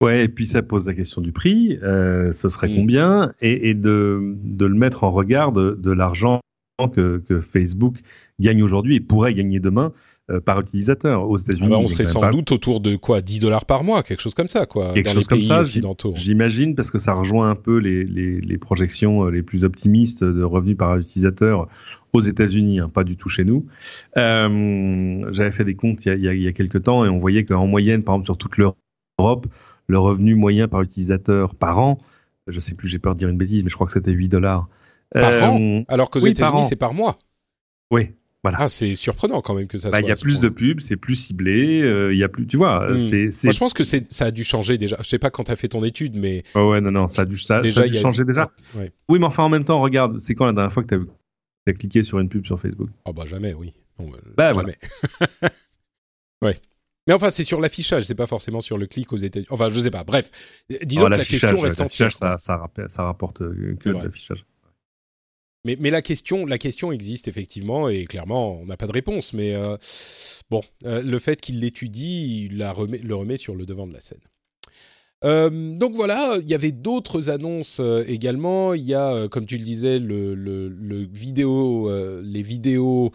Ouais, 0.00 0.24
et 0.24 0.28
puis 0.28 0.46
ça 0.46 0.62
pose 0.62 0.86
la 0.86 0.94
question 0.94 1.20
du 1.20 1.32
prix, 1.32 1.76
euh, 1.82 2.30
ce 2.32 2.48
serait 2.48 2.68
mm. 2.68 2.76
combien, 2.76 3.34
et, 3.40 3.70
et 3.70 3.74
de, 3.74 4.36
de, 4.44 4.66
le 4.66 4.74
mettre 4.74 5.02
en 5.02 5.10
regard 5.10 5.50
de, 5.50 5.76
de 5.76 5.90
l'argent 5.90 6.40
que, 6.92 7.20
que, 7.28 7.40
Facebook 7.40 7.96
gagne 8.38 8.62
aujourd'hui 8.62 8.94
et 8.94 9.00
pourrait 9.00 9.34
gagner 9.34 9.58
demain. 9.58 9.92
Euh, 10.30 10.42
par 10.42 10.60
utilisateur 10.60 11.26
aux 11.26 11.38
États-Unis. 11.38 11.68
Ah 11.68 11.70
bah, 11.70 11.78
on 11.78 11.88
serait 11.88 12.04
sans 12.04 12.28
doute 12.28 12.52
autour 12.52 12.80
de 12.80 12.96
quoi? 12.96 13.22
10 13.22 13.40
dollars 13.40 13.64
par 13.64 13.82
mois, 13.82 14.02
quelque 14.02 14.20
chose 14.20 14.34
comme 14.34 14.46
ça, 14.46 14.66
quoi. 14.66 14.92
Quelque 14.92 15.08
chose 15.08 15.26
comme 15.26 15.40
ça, 15.40 15.64
j'imagine, 15.64 16.74
parce 16.74 16.90
que 16.90 16.98
ça 16.98 17.14
rejoint 17.14 17.48
un 17.48 17.54
peu 17.54 17.78
les, 17.78 18.04
les, 18.04 18.38
les, 18.38 18.58
projections 18.58 19.24
euh, 19.24 19.30
les 19.30 19.42
plus 19.42 19.64
optimistes 19.64 20.24
de 20.24 20.42
revenus 20.42 20.76
par 20.76 20.98
utilisateur 20.98 21.66
aux 22.12 22.20
États-Unis, 22.20 22.78
hein, 22.78 22.90
pas 22.90 23.04
du 23.04 23.16
tout 23.16 23.30
chez 23.30 23.44
nous. 23.44 23.64
Euh, 24.18 25.26
J'avais 25.32 25.50
fait 25.50 25.64
des 25.64 25.76
comptes 25.76 26.04
il 26.04 26.20
y, 26.20 26.28
a, 26.28 26.34
il 26.34 26.42
y 26.42 26.48
a 26.48 26.52
quelques 26.52 26.82
temps 26.82 27.06
et 27.06 27.08
on 27.08 27.16
voyait 27.16 27.46
qu'en 27.46 27.66
moyenne, 27.66 28.02
par 28.02 28.16
exemple, 28.16 28.26
sur 28.26 28.36
toute 28.36 28.58
l'Europe, 28.58 29.46
le 29.86 29.98
revenu 29.98 30.34
moyen 30.34 30.68
par 30.68 30.82
utilisateur 30.82 31.54
par 31.54 31.78
an, 31.78 31.96
je 32.48 32.60
sais 32.60 32.74
plus, 32.74 32.86
j'ai 32.86 32.98
peur 32.98 33.14
de 33.14 33.18
dire 33.20 33.30
une 33.30 33.38
bêtise, 33.38 33.64
mais 33.64 33.70
je 33.70 33.76
crois 33.76 33.86
que 33.86 33.94
c'était 33.94 34.12
8 34.12 34.28
dollars. 34.28 34.68
Par 35.10 35.32
euh, 35.32 35.42
an 35.46 35.84
Alors 35.88 36.10
qu'aux 36.10 36.20
États-Unis, 36.20 36.64
c'est 36.68 36.76
par 36.76 36.92
mois. 36.92 37.18
Oui, 37.90 38.10
ah, 38.44 38.68
c'est 38.68 38.94
surprenant 38.94 39.40
quand 39.40 39.54
même 39.54 39.66
que 39.66 39.78
ça 39.78 39.90
bah, 39.90 39.98
soit. 39.98 40.06
Il 40.06 40.08
y 40.08 40.12
a 40.12 40.16
plus 40.16 40.40
de 40.40 40.48
pubs, 40.48 40.80
c'est 40.80 40.96
plus 40.96 41.16
ciblé, 41.16 41.82
euh, 41.82 42.12
il 42.12 42.18
y 42.18 42.24
a 42.24 42.28
plus, 42.28 42.46
tu 42.46 42.56
vois. 42.56 42.90
Hmm. 42.90 43.00
C'est, 43.00 43.44
Moi, 43.44 43.52
je 43.52 43.58
pense 43.58 43.74
que 43.74 43.84
c'est, 43.84 44.10
ça 44.12 44.26
a 44.26 44.30
dû 44.30 44.44
changer 44.44 44.78
déjà. 44.78 44.96
Je 45.00 45.08
sais 45.08 45.18
pas 45.18 45.30
quand 45.30 45.44
tu 45.44 45.50
as 45.50 45.56
fait 45.56 45.68
ton 45.68 45.84
étude, 45.84 46.16
mais. 46.16 46.44
Oh 46.54 46.70
ouais, 46.70 46.80
non, 46.80 46.90
non, 46.90 47.08
ça 47.08 47.22
a 47.22 47.24
dû, 47.24 47.36
ça, 47.36 47.60
déjà, 47.60 47.82
ça 47.82 47.86
a 47.86 47.88
dû 47.88 47.98
changer 47.98 48.24
déjà. 48.24 48.50
Oui, 49.08 49.18
mais 49.18 49.26
enfin, 49.26 49.42
en 49.42 49.48
même 49.48 49.64
temps, 49.64 49.80
regarde, 49.80 50.18
c'est 50.20 50.34
quand 50.34 50.46
la 50.46 50.52
dernière 50.52 50.72
fois 50.72 50.84
que 50.84 50.94
tu 50.94 51.06
as, 51.68 51.72
cliqué 51.72 52.04
sur 52.04 52.18
une 52.18 52.28
pub 52.28 52.46
sur 52.46 52.60
Facebook? 52.60 52.90
Oh 53.04 53.12
bah 53.12 53.24
jamais, 53.26 53.54
oui. 53.54 53.74
Euh, 54.00 54.04
bah 54.36 54.52
jamais. 54.52 54.76
ouais. 56.42 56.60
Mais 57.06 57.14
enfin, 57.14 57.30
c'est 57.30 57.44
sur 57.44 57.60
l'affichage, 57.60 58.04
c'est 58.04 58.14
pas 58.14 58.26
forcément 58.26 58.60
sur 58.60 58.76
le 58.76 58.86
clic 58.86 59.12
aux 59.12 59.16
États-Unis. 59.16 59.48
Enfin, 59.50 59.70
je 59.70 59.80
sais 59.80 59.90
pas. 59.90 60.04
Bref, 60.04 60.30
disons 60.84 61.06
oh, 61.06 61.10
que 61.10 61.14
la 61.14 61.24
question 61.24 61.58
reste 61.58 61.80
entière. 61.80 62.12
Ça, 62.12 62.36
ça, 62.38 62.60
ça, 62.86 63.02
rapporte 63.02 63.40
euh, 63.40 63.76
que 63.80 63.88
l'affichage. 63.88 64.44
Mais, 65.64 65.76
mais, 65.80 65.90
la, 65.90 66.02
question, 66.02 66.46
la 66.46 66.58
question 66.58 66.92
existe 66.92 67.28
effectivement 67.28 67.88
et 67.88 68.04
clairement, 68.04 68.60
on 68.60 68.66
n'a 68.66 68.76
pas 68.76 68.86
de 68.86 68.92
réponse. 68.92 69.32
Mais 69.32 69.54
euh, 69.54 69.76
bon, 70.50 70.62
euh, 70.84 71.02
le 71.02 71.18
fait 71.18 71.40
qu'il 71.40 71.60
l'étudie, 71.60 72.46
il 72.46 72.58
la 72.58 72.72
remet, 72.72 72.98
le 72.98 73.14
remet 73.14 73.36
sur 73.36 73.54
le 73.54 73.66
devant 73.66 73.86
de 73.86 73.92
la 73.92 74.00
scène. 74.00 74.20
Euh, 75.24 75.76
donc 75.76 75.94
voilà, 75.94 76.38
il 76.40 76.48
y 76.48 76.54
avait 76.54 76.70
d'autres 76.70 77.28
annonces 77.28 77.80
également. 78.06 78.72
Il 78.74 78.84
y 78.84 78.94
a, 78.94 79.26
comme 79.28 79.46
tu 79.46 79.58
le 79.58 79.64
disais, 79.64 79.98
le, 79.98 80.36
le, 80.36 80.68
le 80.68 81.08
vidéo, 81.12 81.90
les 82.22 82.42
vidéos, 82.42 83.10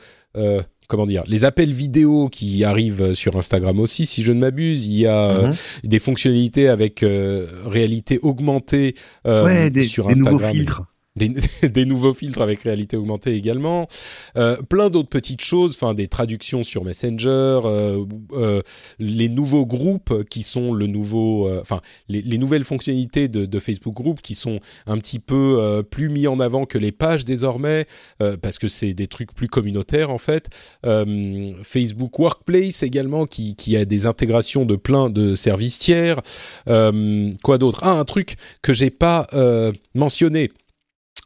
comment 0.89 1.05
dire, 1.05 1.23
les 1.27 1.45
appels 1.45 1.71
vidéo 1.71 2.27
qui 2.27 2.65
arrivent 2.65 3.13
sur 3.13 3.37
Instagram 3.37 3.79
aussi, 3.79 4.05
si 4.05 4.21
je 4.21 4.33
ne 4.33 4.39
m'abuse. 4.41 4.85
Il 4.85 4.99
y 4.99 5.07
a 5.07 5.47
mhm. 5.47 5.53
des 5.85 5.99
fonctionnalités 5.99 6.67
avec 6.67 7.05
réalité 7.65 8.19
augmentée 8.21 8.95
ouais, 9.23 9.69
des, 9.69 9.83
sur 9.83 10.09
Instagram. 10.09 10.37
Des 10.37 10.43
nouveaux 10.43 10.53
filtres. 10.53 10.92
des, 11.61 11.85
nouveaux 11.85 12.15
filtres 12.15 12.41
avec 12.41 12.61
réalité 12.61 12.97
augmentée 12.97 13.35
également, 13.35 13.87
euh, 14.35 14.57
plein 14.63 14.89
d'autres 14.89 15.09
petites 15.09 15.41
choses, 15.41 15.75
enfin 15.75 15.93
des 15.93 16.07
traductions 16.07 16.63
sur 16.63 16.83
Messenger, 16.83 17.61
euh, 17.65 18.03
euh, 18.31 18.61
les 18.97 19.29
nouveaux 19.29 19.67
groupes 19.67 20.23
qui 20.29 20.41
sont 20.41 20.73
le 20.73 20.87
nouveau, 20.87 21.49
enfin 21.61 21.81
les, 22.09 22.37
nouvelles 22.39 22.63
fonctionnalités 22.63 23.27
de, 23.27 23.45
de, 23.45 23.59
Facebook 23.59 23.93
Group 23.93 24.21
qui 24.21 24.33
sont 24.33 24.59
un 24.87 24.97
petit 24.97 25.19
peu 25.19 25.83
plus 25.89 26.09
mis 26.09 26.25
en 26.25 26.39
avant 26.39 26.65
que 26.65 26.79
les 26.79 26.91
pages 26.91 27.25
désormais 27.25 27.85
parce 28.41 28.57
que 28.57 28.67
c'est 28.67 28.93
des 28.93 29.07
trucs 29.07 29.33
plus 29.33 29.47
communautaires 29.47 30.09
en 30.09 30.17
fait. 30.17 30.49
Facebook 31.63 32.17
Workplace 32.17 32.81
également 32.81 33.25
qui, 33.25 33.55
qui 33.55 33.77
a 33.77 33.85
des 33.85 34.07
intégrations 34.07 34.65
de 34.65 34.75
plein 34.75 35.09
de 35.09 35.35
services 35.35 35.77
tiers. 35.77 36.21
quoi 36.65 37.57
d'autre? 37.59 37.79
Ah 37.83 37.91
un 37.91 38.05
truc 38.05 38.35
que 38.63 38.73
j'ai 38.73 38.89
pas 38.89 39.27
mentionné 39.93 40.49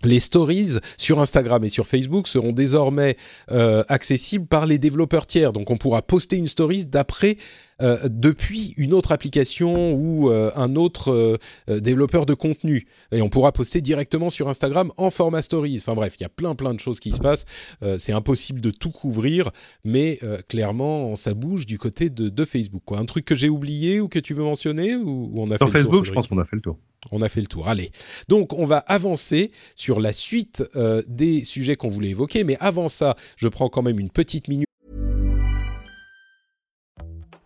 les 0.04 0.20
stories 0.20 0.78
sur 0.98 1.20
Instagram 1.20 1.64
et 1.64 1.70
sur 1.70 1.88
Facebook 1.88 2.28
seront 2.28 2.52
désormais 2.52 3.18
euh, 3.52 3.84
accessibles 3.90 4.46
par 4.46 4.66
les 4.66 4.78
développeurs 4.78 5.26
tiers. 5.26 5.54
Donc 5.54 5.70
on 5.72 5.78
pourra 5.78 6.02
poster 6.02 6.38
une 6.38 6.48
stories 6.48 6.86
d'après 6.86 7.38
euh, 7.82 7.98
depuis 8.10 8.74
une 8.78 8.94
autre 8.94 9.12
application 9.12 9.94
ou 9.94 10.30
euh, 10.30 10.52
un 10.56 10.76
autre 10.76 11.40
développeur 11.68 12.26
de 12.26 12.34
contenu. 12.34 12.86
Et 13.12 13.22
on 13.22 13.30
pourra 13.30 13.52
poster 13.52 13.82
directement 13.82 14.30
sur 14.30 14.50
Instagram 14.50 14.92
en 14.98 15.10
format 15.10 15.42
stories. 15.42 15.78
Enfin 15.80 15.96
bref, 15.96 16.16
il 16.20 16.24
y 16.24 16.26
a 16.26 16.30
plein 16.30 16.56
plein 16.56 16.74
de 16.74 16.80
choses 16.80 17.00
qui 17.00 17.12
se 17.12 17.20
passent. 17.20 17.46
c'est 17.98 18.14
impossible 18.14 18.62
de 18.62 18.72
tout 18.72 18.92
couvrir, 18.92 19.52
mais 19.84 20.20
clairement 20.48 21.16
ça 21.16 21.34
bouge 21.34 21.66
du 21.66 21.78
côté 21.78 22.10
de, 22.10 22.46
Facebook. 22.46 22.82
Quoi. 22.86 23.00
Un 23.00 23.06
truc 23.06 23.26
que 23.26 23.36
j'ai 23.36 23.50
oublié 23.50 24.00
ou 24.00 24.08
que 24.08 24.20
tu 24.20 24.34
veux 24.34 24.44
mentionner 24.44 24.96
ou, 24.96 25.32
on 25.36 25.52
a 25.52 25.58
Sur 25.58 25.70
Facebook, 25.70 26.06
je 26.06 26.12
pense 26.12 26.28
qu'on 26.28 26.38
a 26.38 26.46
fait 26.46 26.56
le 26.56 26.62
tour. 26.62 26.78
On 27.12 27.22
a 27.22 27.30
fait 27.30 27.42
le 27.42 27.48
tour. 27.48 27.68
Allez. 27.68 27.92
Donc, 28.28 28.54
on 28.54 28.66
va 28.66 28.78
avancer 28.78 29.52
sur 29.76 30.00
la 30.00 30.14
suite 30.14 30.64
euh, 30.76 31.02
des 31.08 31.44
sujets 31.44 31.76
qu'on 31.76 31.88
voulait 31.88 32.10
évoquer. 32.10 32.44
Mais 32.44 32.58
avant 32.60 32.88
ça, 32.88 33.16
je 33.38 33.48
prends 33.48 33.70
quand 33.70 33.82
même 33.82 34.00
une 34.00 34.10
petite 34.10 34.48
minute. 34.48 34.67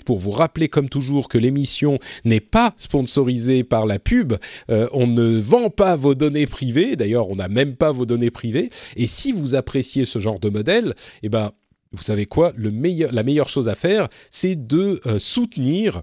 Pour 0.00 0.18
vous 0.18 0.30
rappeler 0.30 0.68
comme 0.68 0.88
toujours 0.88 1.28
que 1.28 1.38
l'émission 1.38 1.98
n'est 2.24 2.40
pas 2.40 2.74
sponsorisée 2.76 3.64
par 3.64 3.86
la 3.86 3.98
pub, 3.98 4.34
euh, 4.70 4.88
on 4.92 5.06
ne 5.06 5.38
vend 5.38 5.70
pas 5.70 5.96
vos 5.96 6.14
données 6.14 6.46
privées, 6.46 6.96
d'ailleurs 6.96 7.28
on 7.28 7.36
n'a 7.36 7.48
même 7.48 7.76
pas 7.76 7.92
vos 7.92 8.06
données 8.06 8.30
privées, 8.30 8.70
et 8.96 9.06
si 9.06 9.32
vous 9.32 9.54
appréciez 9.54 10.04
ce 10.04 10.18
genre 10.18 10.40
de 10.40 10.48
modèle, 10.48 10.94
eh 11.22 11.28
ben 11.28 11.52
vous 11.92 12.02
savez 12.02 12.24
quoi, 12.24 12.52
la 12.56 13.22
meilleure 13.22 13.50
chose 13.50 13.68
à 13.68 13.74
faire, 13.74 14.08
c'est 14.30 14.66
de 14.66 15.00
euh, 15.06 15.18
soutenir 15.18 16.02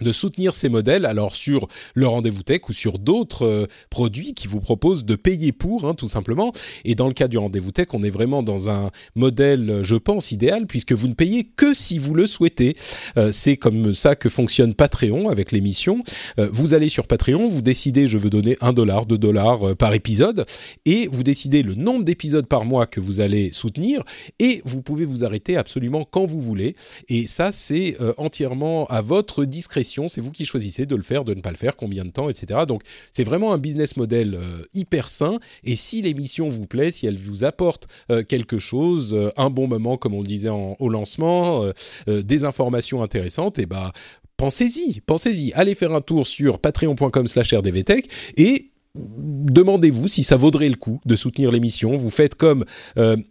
de 0.00 0.12
soutenir 0.12 0.54
ces 0.54 0.68
modèles, 0.68 1.06
alors 1.06 1.34
sur 1.34 1.68
le 1.94 2.06
rendez-vous 2.06 2.42
tech 2.42 2.60
ou 2.68 2.72
sur 2.72 2.98
d'autres 2.98 3.46
euh, 3.46 3.66
produits 3.90 4.34
qui 4.34 4.46
vous 4.46 4.60
proposent 4.60 5.04
de 5.04 5.14
payer 5.14 5.52
pour, 5.52 5.86
hein, 5.86 5.94
tout 5.94 6.06
simplement. 6.06 6.52
Et 6.84 6.94
dans 6.94 7.06
le 7.06 7.14
cas 7.14 7.28
du 7.28 7.38
rendez-vous 7.38 7.72
tech, 7.72 7.88
on 7.92 8.02
est 8.02 8.10
vraiment 8.10 8.42
dans 8.42 8.68
un 8.68 8.90
modèle, 9.14 9.80
je 9.82 9.96
pense, 9.96 10.32
idéal, 10.32 10.66
puisque 10.66 10.92
vous 10.92 11.08
ne 11.08 11.14
payez 11.14 11.44
que 11.44 11.72
si 11.72 11.98
vous 11.98 12.14
le 12.14 12.26
souhaitez. 12.26 12.76
Euh, 13.16 13.30
c'est 13.32 13.56
comme 13.56 13.94
ça 13.94 14.16
que 14.16 14.28
fonctionne 14.28 14.74
Patreon 14.74 15.28
avec 15.28 15.52
l'émission. 15.52 16.00
Euh, 16.38 16.48
vous 16.52 16.74
allez 16.74 16.88
sur 16.88 17.06
Patreon, 17.06 17.48
vous 17.48 17.62
décidez, 17.62 18.06
je 18.06 18.18
veux 18.18 18.30
donner 18.30 18.56
un 18.60 18.72
dollar, 18.72 19.06
deux 19.06 19.18
dollars 19.18 19.76
par 19.76 19.94
épisode, 19.94 20.46
et 20.84 21.08
vous 21.10 21.22
décidez 21.22 21.62
le 21.62 21.74
nombre 21.74 22.04
d'épisodes 22.04 22.46
par 22.46 22.64
mois 22.64 22.86
que 22.86 23.00
vous 23.00 23.20
allez 23.20 23.50
soutenir, 23.50 24.02
et 24.38 24.60
vous 24.64 24.82
pouvez 24.82 25.04
vous 25.04 25.24
arrêter 25.24 25.56
absolument 25.56 26.04
quand 26.04 26.26
vous 26.26 26.40
voulez. 26.40 26.76
Et 27.08 27.26
ça, 27.26 27.52
c'est 27.52 27.96
entièrement 28.18 28.86
à 28.86 29.00
votre 29.00 29.44
discrétion 29.44 29.85
c'est 29.86 30.20
vous 30.20 30.32
qui 30.32 30.44
choisissez 30.44 30.86
de 30.86 30.96
le 30.96 31.02
faire, 31.02 31.24
de 31.24 31.34
ne 31.34 31.40
pas 31.40 31.50
le 31.50 31.56
faire, 31.56 31.76
combien 31.76 32.04
de 32.04 32.10
temps, 32.10 32.28
etc. 32.28 32.60
Donc 32.66 32.82
c'est 33.12 33.24
vraiment 33.24 33.52
un 33.52 33.58
business 33.58 33.96
model 33.96 34.34
euh, 34.34 34.64
hyper 34.74 35.08
sain. 35.08 35.38
Et 35.64 35.76
si 35.76 36.02
l'émission 36.02 36.48
vous 36.48 36.66
plaît, 36.66 36.90
si 36.90 37.06
elle 37.06 37.18
vous 37.18 37.44
apporte 37.44 37.86
euh, 38.10 38.22
quelque 38.22 38.58
chose, 38.58 39.14
euh, 39.14 39.30
un 39.36 39.50
bon 39.50 39.66
moment 39.66 39.96
comme 39.96 40.14
on 40.14 40.20
le 40.20 40.26
disait 40.26 40.50
au 40.50 40.88
lancement, 40.88 41.64
des 42.06 42.44
informations 42.44 43.02
intéressantes, 43.02 43.58
et 43.58 43.62
eh 43.62 43.66
bah 43.66 43.92
pensez-y, 44.36 45.00
pensez-y. 45.00 45.52
Allez 45.54 45.74
faire 45.74 45.92
un 45.92 46.00
tour 46.00 46.26
sur 46.26 46.58
patreon.com/rdvtech 46.58 48.08
et 48.36 48.70
demandez-vous 48.94 50.08
si 50.08 50.24
ça 50.24 50.36
vaudrait 50.36 50.68
le 50.68 50.76
coup 50.76 51.00
de 51.04 51.16
soutenir 51.16 51.50
l'émission. 51.50 51.96
Vous 51.96 52.10
faites 52.10 52.34
comme 52.34 52.64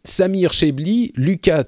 Samir 0.04 0.54
Chebli, 0.54 1.12
Lucas 1.16 1.64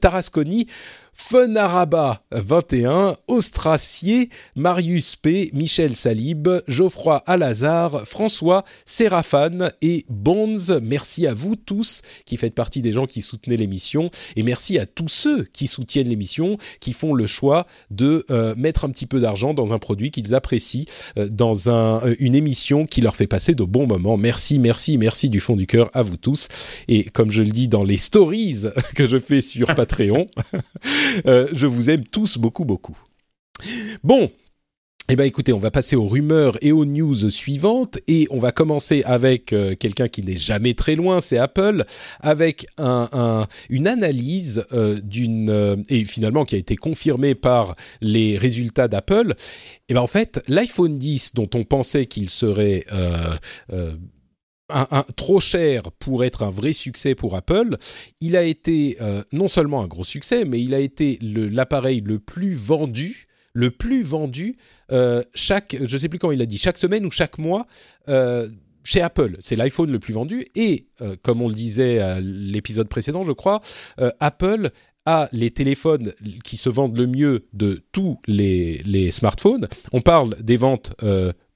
Tarasconi, 0.00 0.66
Fenaraba 1.14 2.22
21, 2.32 3.16
Ostracier, 3.28 4.30
Marius 4.56 5.16
P, 5.16 5.50
Michel 5.54 5.94
Salib, 5.94 6.48
Geoffroy 6.66 7.22
Alazar, 7.26 8.06
François, 8.06 8.64
Séraphane 8.84 9.70
et 9.82 10.04
Bonds. 10.08 10.80
Merci 10.82 11.26
à 11.26 11.34
vous 11.34 11.56
tous 11.56 12.02
qui 12.24 12.36
faites 12.36 12.54
partie 12.54 12.82
des 12.82 12.92
gens 12.92 13.06
qui 13.06 13.22
soutenaient 13.22 13.56
l'émission 13.56 14.10
et 14.36 14.42
merci 14.42 14.78
à 14.78 14.86
tous 14.86 15.08
ceux 15.08 15.44
qui 15.44 15.66
soutiennent 15.66 16.08
l'émission, 16.08 16.58
qui 16.80 16.92
font 16.92 17.14
le 17.14 17.26
choix 17.26 17.66
de 17.90 18.24
euh, 18.30 18.54
mettre 18.56 18.84
un 18.84 18.90
petit 18.90 19.06
peu 19.06 19.20
d'argent 19.20 19.54
dans 19.54 19.72
un 19.72 19.78
produit 19.78 20.10
qu'ils 20.10 20.34
apprécient, 20.34 20.84
euh, 21.18 21.28
dans 21.28 21.70
un, 21.70 22.04
euh, 22.04 22.14
une 22.18 22.34
émission 22.34 22.86
qui 22.86 23.00
leur 23.00 23.16
fait 23.16 23.26
passer 23.26 23.54
de 23.54 23.64
bons 23.64 23.86
moments. 23.86 24.16
Merci, 24.16 24.58
merci, 24.58 24.98
merci 24.98 25.28
du 25.28 25.40
fond 25.40 25.56
du 25.56 25.66
cœur 25.66 25.90
à 25.94 26.02
vous 26.02 26.16
tous. 26.16 26.48
Et 26.88 27.04
comme 27.04 27.30
je 27.30 27.42
le 27.42 27.50
dis 27.50 27.68
dans 27.68 27.84
les 27.84 27.98
stories 27.98 28.62
que 28.94 29.06
je 29.08 29.18
fais 29.18 29.40
sur 29.40 29.66
Patreon, 29.74 30.26
Euh, 31.26 31.48
je 31.52 31.66
vous 31.66 31.90
aime 31.90 32.04
tous 32.04 32.38
beaucoup, 32.38 32.64
beaucoup. 32.64 32.96
Bon, 34.02 34.30
eh 35.08 35.16
bien 35.16 35.24
écoutez, 35.24 35.52
on 35.52 35.58
va 35.58 35.70
passer 35.70 35.96
aux 35.96 36.06
rumeurs 36.06 36.56
et 36.62 36.72
aux 36.72 36.84
news 36.84 37.30
suivantes 37.30 37.98
et 38.06 38.26
on 38.30 38.38
va 38.38 38.52
commencer 38.52 39.02
avec 39.04 39.52
euh, 39.52 39.74
quelqu'un 39.74 40.08
qui 40.08 40.22
n'est 40.22 40.36
jamais 40.36 40.74
très 40.74 40.94
loin, 40.94 41.20
c'est 41.20 41.36
Apple, 41.36 41.84
avec 42.20 42.66
une 42.78 43.88
analyse 43.88 44.64
euh, 44.72 45.00
d'une 45.02 45.84
et 45.88 46.04
finalement 46.04 46.44
qui 46.44 46.54
a 46.54 46.58
été 46.58 46.76
confirmée 46.76 47.34
par 47.34 47.74
les 48.00 48.38
résultats 48.38 48.88
d'Apple. 48.88 49.34
Eh 49.88 49.94
bien 49.94 50.02
en 50.02 50.06
fait, 50.06 50.40
l'iPhone 50.46 50.96
10 50.96 51.34
dont 51.34 51.50
on 51.54 51.64
pensait 51.64 52.06
qu'il 52.06 52.30
serait 52.30 52.86
un, 54.72 55.04
trop 55.16 55.40
cher 55.40 55.82
pour 55.98 56.24
être 56.24 56.42
un 56.42 56.50
vrai 56.50 56.72
succès 56.72 57.14
pour 57.14 57.36
Apple. 57.36 57.76
Il 58.20 58.36
a 58.36 58.42
été 58.42 58.96
euh, 59.00 59.22
non 59.32 59.48
seulement 59.48 59.82
un 59.82 59.86
gros 59.86 60.04
succès, 60.04 60.44
mais 60.44 60.60
il 60.60 60.74
a 60.74 60.78
été 60.78 61.18
l'appareil 61.22 62.00
le, 62.00 62.18
plus 62.18 62.54
vendu 62.54 63.26
le 63.52 63.72
plus 63.72 64.04
vendu 64.04 64.56
euh, 64.92 65.24
chaque, 65.34 65.76
je 65.84 65.98
sais 65.98 66.08
plus 66.08 66.20
quand 66.20 66.30
il 66.30 66.40
a 66.40 66.46
dit, 66.46 66.56
chaque 66.56 66.78
semaine 66.78 67.04
ou 67.04 67.10
chaque 67.10 67.36
mois 67.36 67.66
euh, 68.08 68.48
chez 68.84 69.02
Apple. 69.02 69.36
C'est 69.40 69.56
l'iPhone 69.56 69.90
le 69.90 69.98
plus 69.98 70.14
vendu 70.14 70.44
et, 70.54 70.86
comme 71.22 71.42
on 71.42 71.48
le 71.48 71.54
disait 71.54 71.98
à 71.98 72.20
l'épisode 72.20 72.88
précédent, 72.88 73.24
je 73.24 73.32
crois, 73.32 73.60
Apple 74.20 74.70
a 75.06 75.28
les 75.32 75.50
téléphones 75.50 76.12
qui 76.44 76.56
se 76.56 76.68
vendent 76.68 76.96
le 76.96 77.06
mieux 77.06 77.46
de 77.52 77.82
tous 77.92 78.18
les, 78.26 79.10
smartphones. 79.10 79.66
On 79.92 80.00
parle 80.00 80.36
des 80.42 80.56
ventes 80.56 80.94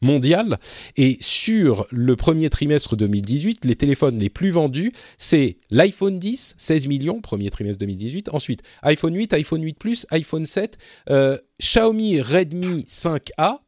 mondiale. 0.05 0.59
Et 0.97 1.17
sur 1.21 1.87
le 1.91 2.15
premier 2.15 2.51
trimestre 2.51 2.95
2018, 2.95 3.65
les 3.65 3.75
téléphones 3.75 4.19
les 4.19 4.31
plus 4.31 4.51
vendus, 4.51 4.93
c'est 5.19 5.57
l'iPhone 5.71 6.19
10, 6.19 6.55
16 6.57 6.87
millions, 6.87 7.21
premier 7.21 7.51
trimestre 7.51 7.81
2018. 7.81 8.29
Ensuite, 8.33 8.63
iPhone 8.83 9.17
8, 9.17 9.33
iPhone 9.33 9.65
8 9.65 9.79
Plus, 9.79 10.07
iPhone 10.11 10.47
7, 10.47 10.79
euh, 11.11 11.37
Xiaomi 11.61 12.21
Redmi 12.21 12.85
5A, 12.89 13.61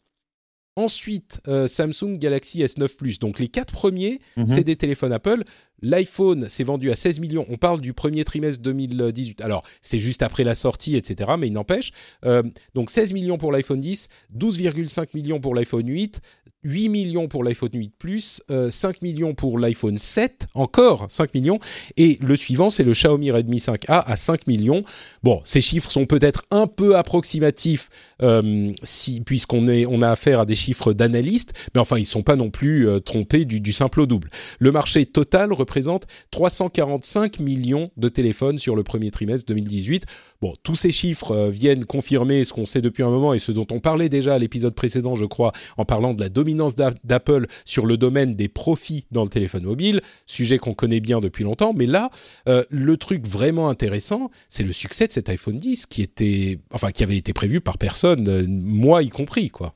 Ensuite, 0.78 1.40
euh, 1.48 1.68
Samsung 1.68 2.18
Galaxy 2.18 2.62
S9 2.62 2.96
Plus. 2.96 3.18
Donc 3.18 3.38
les 3.38 3.48
quatre 3.48 3.72
premiers, 3.72 4.20
mhm. 4.36 4.46
c'est 4.46 4.62
des 4.62 4.76
téléphones 4.76 5.12
Apple. 5.12 5.42
L'iPhone 5.80 6.48
s'est 6.48 6.64
vendu 6.64 6.90
à 6.90 6.96
16 6.96 7.20
millions. 7.20 7.46
On 7.48 7.56
parle 7.56 7.80
du 7.80 7.94
premier 7.94 8.24
trimestre 8.24 8.62
2018. 8.62 9.40
Alors, 9.40 9.64
c'est 9.80 9.98
juste 9.98 10.22
après 10.22 10.44
la 10.44 10.54
sortie, 10.54 10.96
etc. 10.96 11.30
Mais 11.38 11.46
il 11.46 11.54
n'empêche. 11.54 11.92
Euh, 12.24 12.42
donc 12.74 12.90
16 12.90 13.14
millions 13.14 13.38
pour 13.38 13.52
l'iPhone 13.52 13.80
10, 13.80 14.08
12,5 14.36 15.08
millions 15.14 15.40
pour 15.40 15.54
l'iPhone 15.54 15.88
8, 15.88 16.20
8 16.66 16.88
millions 16.88 17.28
pour 17.28 17.44
l'iPhone 17.44 17.70
8 17.72 17.92
Plus, 17.98 18.42
5 18.48 18.50
euh, 18.50 18.92
millions 19.00 19.34
pour 19.34 19.58
l'iPhone 19.58 19.96
7, 19.96 20.46
encore 20.54 21.06
5 21.08 21.32
millions, 21.32 21.60
et 21.96 22.18
le 22.20 22.34
suivant 22.36 22.70
c'est 22.70 22.82
le 22.82 22.92
Xiaomi 22.92 23.30
Redmi 23.30 23.58
5A 23.58 24.02
à 24.04 24.16
5 24.16 24.46
millions. 24.48 24.84
Bon, 25.22 25.40
ces 25.44 25.60
chiffres 25.60 25.90
sont 25.90 26.06
peut-être 26.06 26.42
un 26.50 26.66
peu 26.66 26.96
approximatifs 26.96 27.88
euh, 28.22 28.72
si, 28.82 29.20
puisqu'on 29.20 29.66
on 29.68 30.02
a 30.02 30.10
affaire 30.10 30.40
à 30.40 30.46
des 30.46 30.56
chiffres 30.56 30.92
d'analystes, 30.92 31.52
mais 31.74 31.80
enfin 31.80 31.96
ils 31.96 32.00
ne 32.00 32.06
sont 32.06 32.22
pas 32.22 32.36
non 32.36 32.50
plus 32.50 32.88
euh, 32.88 32.98
trompés 32.98 33.44
du, 33.44 33.60
du, 33.60 33.72
simple 33.72 34.00
au 34.00 34.06
double. 34.06 34.30
Le 34.58 34.72
marché 34.72 35.06
total 35.06 35.52
représente 35.52 36.06
345 36.32 37.38
millions 37.40 37.88
de 37.96 38.08
téléphones 38.08 38.58
sur 38.58 38.74
le 38.74 38.82
premier 38.82 39.10
trimestre 39.10 39.46
2018. 39.46 40.04
Bon, 40.42 40.54
tous 40.64 40.74
ces 40.74 40.90
chiffres 40.90 41.48
viennent 41.48 41.84
confirmer 41.84 42.44
ce 42.44 42.52
qu'on 42.52 42.66
sait 42.66 42.82
depuis 42.82 43.02
un 43.02 43.10
moment 43.10 43.34
et 43.34 43.38
ce 43.38 43.52
dont 43.52 43.66
on 43.70 43.78
parlait 43.78 44.08
déjà 44.08 44.34
à 44.34 44.38
l'épisode 44.38 44.74
précédent, 44.74 45.14
je 45.14 45.24
crois, 45.24 45.52
en 45.76 45.84
parlant 45.84 46.12
de 46.12 46.20
la 46.20 46.28
domination 46.28 46.55
d'Apple 47.04 47.46
sur 47.64 47.86
le 47.86 47.96
domaine 47.96 48.34
des 48.34 48.48
profits 48.48 49.06
dans 49.10 49.22
le 49.22 49.28
téléphone 49.28 49.64
mobile, 49.64 50.00
sujet 50.26 50.58
qu'on 50.58 50.74
connaît 50.74 51.00
bien 51.00 51.20
depuis 51.20 51.44
longtemps. 51.44 51.72
Mais 51.74 51.86
là, 51.86 52.10
euh, 52.48 52.64
le 52.70 52.96
truc 52.96 53.26
vraiment 53.26 53.68
intéressant, 53.68 54.30
c'est 54.48 54.62
le 54.62 54.72
succès 54.72 55.06
de 55.06 55.12
cet 55.12 55.28
iPhone 55.28 55.58
10 55.58 55.86
qui 55.86 56.02
était, 56.02 56.58
enfin, 56.72 56.90
qui 56.90 57.02
avait 57.02 57.16
été 57.16 57.32
prévu 57.32 57.60
par 57.60 57.78
personne, 57.78 58.28
euh, 58.28 58.44
moi 58.48 59.02
y 59.02 59.08
compris, 59.08 59.50
quoi. 59.50 59.74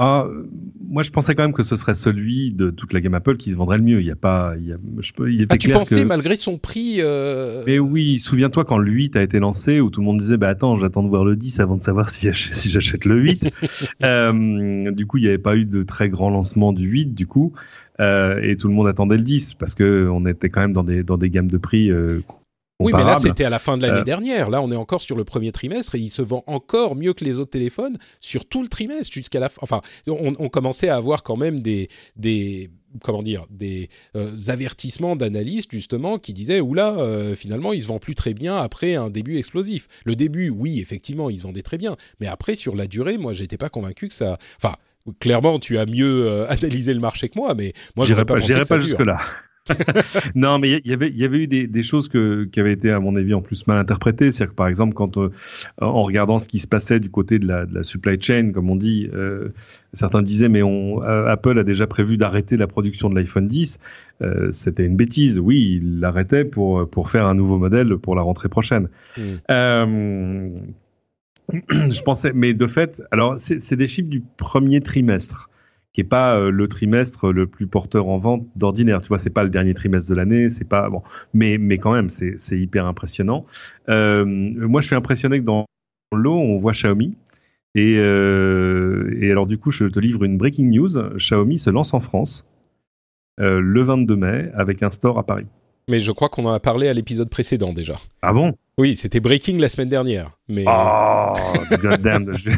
Ah, 0.00 0.28
moi, 0.88 1.02
je 1.02 1.10
pensais 1.10 1.34
quand 1.34 1.42
même 1.42 1.52
que 1.52 1.64
ce 1.64 1.74
serait 1.74 1.96
celui 1.96 2.52
de 2.52 2.70
toute 2.70 2.92
la 2.92 3.00
gamme 3.00 3.14
Apple 3.14 3.36
qui 3.36 3.50
se 3.50 3.56
vendrait 3.56 3.78
le 3.78 3.84
mieux. 3.84 4.00
Il 4.00 4.06
y 4.06 4.12
a 4.12 4.16
pas, 4.16 4.54
il 4.56 4.66
y 4.66 4.72
a, 4.72 4.76
je 5.00 5.12
peux, 5.12 5.32
il 5.32 5.42
était 5.42 5.54
ah, 5.54 5.58
tu 5.58 5.70
pensais 5.70 6.04
malgré 6.04 6.36
son 6.36 6.56
prix 6.56 6.98
euh... 7.00 7.64
Mais 7.66 7.80
oui, 7.80 8.20
souviens-toi 8.20 8.64
quand 8.64 8.78
le 8.78 8.90
8 8.90 9.16
a 9.16 9.22
été 9.22 9.40
lancé 9.40 9.80
où 9.80 9.90
tout 9.90 10.00
le 10.00 10.06
monde 10.06 10.18
disait 10.18 10.36
bah 10.36 10.48
attends, 10.48 10.76
j'attends 10.76 11.02
de 11.02 11.08
voir 11.08 11.24
le 11.24 11.34
10 11.34 11.58
avant 11.58 11.76
de 11.76 11.82
savoir 11.82 12.08
si 12.10 12.26
j'achète, 12.26 12.54
si 12.54 12.70
j'achète 12.70 13.04
le 13.06 13.18
8. 13.18 13.50
euh, 14.04 14.92
du 14.92 15.06
coup, 15.06 15.18
il 15.18 15.22
n'y 15.22 15.28
avait 15.28 15.36
pas 15.36 15.56
eu 15.56 15.66
de 15.66 15.82
très 15.82 16.08
grand 16.08 16.30
lancement 16.30 16.72
du 16.72 16.86
8 16.86 17.14
du 17.14 17.26
coup. 17.26 17.52
Euh, 18.00 18.40
et 18.40 18.56
tout 18.56 18.68
le 18.68 18.74
monde 18.74 18.86
attendait 18.86 19.16
le 19.16 19.24
10 19.24 19.54
parce 19.54 19.74
que 19.74 20.08
on 20.08 20.24
était 20.26 20.48
quand 20.48 20.60
même 20.60 20.72
dans 20.72 20.84
des 20.84 21.02
dans 21.02 21.18
des 21.18 21.30
gammes 21.30 21.50
de 21.50 21.58
prix 21.58 21.90
euh, 21.90 22.20
oui, 22.80 22.92
mais 22.94 23.04
là, 23.04 23.18
c'était 23.18 23.44
à 23.44 23.50
la 23.50 23.58
fin 23.58 23.76
de 23.76 23.82
l'année 23.82 24.00
euh, 24.00 24.04
dernière. 24.04 24.50
Là, 24.50 24.62
on 24.62 24.70
est 24.70 24.76
encore 24.76 25.02
sur 25.02 25.16
le 25.16 25.24
premier 25.24 25.50
trimestre 25.50 25.96
et 25.96 25.98
il 25.98 26.10
se 26.10 26.22
vend 26.22 26.44
encore 26.46 26.94
mieux 26.94 27.12
que 27.12 27.24
les 27.24 27.38
autres 27.38 27.50
téléphones 27.50 27.98
sur 28.20 28.44
tout 28.44 28.62
le 28.62 28.68
trimestre 28.68 29.12
jusqu'à 29.12 29.40
la 29.40 29.48
fin. 29.48 29.58
Enfin, 29.62 29.82
on, 30.06 30.48
commençait 30.48 30.88
à 30.88 30.96
avoir 30.96 31.24
quand 31.24 31.36
même 31.36 31.60
des, 31.60 31.88
des 32.14 32.70
comment 33.02 33.22
dire, 33.22 33.46
des 33.50 33.88
euh, 34.14 34.36
avertissements 34.46 35.16
d'analystes 35.16 35.72
justement 35.72 36.18
qui 36.18 36.32
disaient 36.32 36.60
oula, 36.60 36.98
euh, 37.00 37.34
finalement, 37.34 37.72
il 37.72 37.82
se 37.82 37.88
vend 37.88 37.98
plus 37.98 38.14
très 38.14 38.32
bien 38.32 38.56
après 38.56 38.94
un 38.94 39.10
début 39.10 39.38
explosif. 39.38 39.88
Le 40.04 40.14
début, 40.14 40.48
oui, 40.48 40.78
effectivement, 40.80 41.30
il 41.30 41.38
se 41.38 41.42
vendait 41.42 41.62
très 41.62 41.78
bien, 41.78 41.96
mais 42.20 42.28
après, 42.28 42.54
sur 42.54 42.76
la 42.76 42.86
durée, 42.86 43.18
moi, 43.18 43.32
j'étais 43.32 43.58
pas 43.58 43.68
convaincu 43.68 44.06
que 44.06 44.14
ça. 44.14 44.38
Enfin, 44.56 44.76
clairement, 45.18 45.58
tu 45.58 45.78
as 45.78 45.86
mieux 45.86 46.44
analysé 46.48 46.94
le 46.94 47.00
marché 47.00 47.28
que 47.28 47.38
moi, 47.38 47.54
mais 47.56 47.72
moi, 47.96 48.06
je 48.06 48.14
pas, 48.14 48.24
pas, 48.24 48.36
pas 48.36 48.78
jusque 48.78 49.00
là. 49.00 49.18
non, 50.34 50.58
mais 50.58 50.80
il 50.84 50.90
y 50.90 50.94
avait, 50.94 51.08
il 51.08 51.18
y 51.18 51.24
avait 51.24 51.38
eu 51.38 51.46
des, 51.46 51.66
des 51.66 51.82
choses 51.82 52.08
que, 52.08 52.44
qui 52.44 52.60
avaient 52.60 52.72
été, 52.72 52.90
à 52.90 53.00
mon 53.00 53.16
avis, 53.16 53.34
en 53.34 53.42
plus 53.42 53.66
mal 53.66 53.78
interprétées. 53.78 54.32
C'est-à-dire 54.32 54.52
que, 54.52 54.56
par 54.56 54.68
exemple, 54.68 54.94
quand 54.94 55.18
euh, 55.18 55.30
en 55.80 56.02
regardant 56.02 56.38
ce 56.38 56.48
qui 56.48 56.58
se 56.58 56.66
passait 56.66 57.00
du 57.00 57.10
côté 57.10 57.38
de 57.38 57.46
la, 57.46 57.66
de 57.66 57.74
la 57.74 57.82
supply 57.82 58.20
chain, 58.20 58.52
comme 58.52 58.70
on 58.70 58.76
dit, 58.76 59.08
euh, 59.14 59.48
certains 59.94 60.22
disaient, 60.22 60.48
mais 60.48 60.62
on, 60.62 61.02
euh, 61.02 61.26
Apple 61.26 61.58
a 61.58 61.64
déjà 61.64 61.86
prévu 61.86 62.16
d'arrêter 62.16 62.56
la 62.56 62.66
production 62.66 63.10
de 63.10 63.14
l'iPhone 63.14 63.46
10. 63.46 63.78
C'était 64.50 64.84
une 64.84 64.96
bêtise. 64.96 65.38
Oui, 65.38 65.78
il 65.80 66.00
l'arrêtait 66.00 66.44
pour 66.44 66.90
pour 66.90 67.08
faire 67.08 67.24
un 67.24 67.36
nouveau 67.36 67.56
modèle 67.56 67.98
pour 67.98 68.16
la 68.16 68.22
rentrée 68.22 68.48
prochaine. 68.48 68.88
Hmm. 69.16 70.48
je 71.70 72.02
pensais, 72.02 72.32
mais 72.34 72.52
de 72.52 72.66
fait, 72.66 73.00
alors 73.10 73.36
c'est 73.38 73.76
des 73.76 73.86
chiffres 73.86 74.08
du 74.08 74.22
premier 74.36 74.80
trimestre 74.80 75.48
qui 75.92 76.02
est 76.02 76.04
pas 76.04 76.36
euh, 76.36 76.50
le 76.50 76.68
trimestre 76.68 77.32
le 77.32 77.46
plus 77.46 77.66
porteur 77.66 78.08
en 78.08 78.18
vente 78.18 78.46
d'ordinaire. 78.56 79.00
Tu 79.02 79.08
vois, 79.08 79.18
c'est 79.18 79.30
pas 79.30 79.44
le 79.44 79.50
dernier 79.50 79.74
trimestre 79.74 80.10
de 80.10 80.14
l'année, 80.14 80.50
c'est 80.50 80.68
pas 80.68 80.88
bon, 80.90 81.02
mais 81.34 81.78
quand 81.78 81.92
même, 81.92 82.10
c'est 82.10 82.58
hyper 82.58 82.86
impressionnant. 82.86 83.46
Euh, 83.88 84.24
moi, 84.24 84.80
je 84.80 84.86
suis 84.86 84.96
impressionné 84.96 85.40
que 85.40 85.44
dans 85.44 85.66
l'eau, 86.14 86.36
on 86.36 86.58
voit 86.58 86.72
Xiaomi. 86.72 87.16
Et, 87.74 87.92
et 87.92 89.30
alors 89.30 89.46
du 89.46 89.58
coup, 89.58 89.70
je 89.70 89.84
te 89.84 90.00
livre 90.00 90.24
une 90.24 90.36
breaking 90.36 90.70
news. 90.70 91.16
Xiaomi 91.16 91.58
se 91.58 91.70
lance 91.70 91.94
en 91.94 92.00
France 92.00 92.46
le 93.38 93.82
22 93.82 94.16
mai 94.16 94.50
avec 94.54 94.82
un 94.82 94.90
store 94.90 95.18
à 95.18 95.24
Paris. 95.24 95.46
Mais 95.88 96.00
je 96.00 96.12
crois 96.12 96.28
qu'on 96.28 96.44
en 96.44 96.52
a 96.52 96.60
parlé 96.60 96.88
à 96.88 96.94
l'épisode 96.94 97.30
précédent 97.30 97.72
déjà. 97.72 97.98
Ah 98.22 98.32
bon? 98.32 98.56
Oui, 98.76 98.94
c'était 98.94 99.20
Breaking 99.20 99.58
la 99.58 99.68
semaine 99.68 99.88
dernière. 99.88 100.38
Mais... 100.48 100.64
Oh, 101.30 101.76
goddamn, 101.76 102.34
je, 102.36 102.50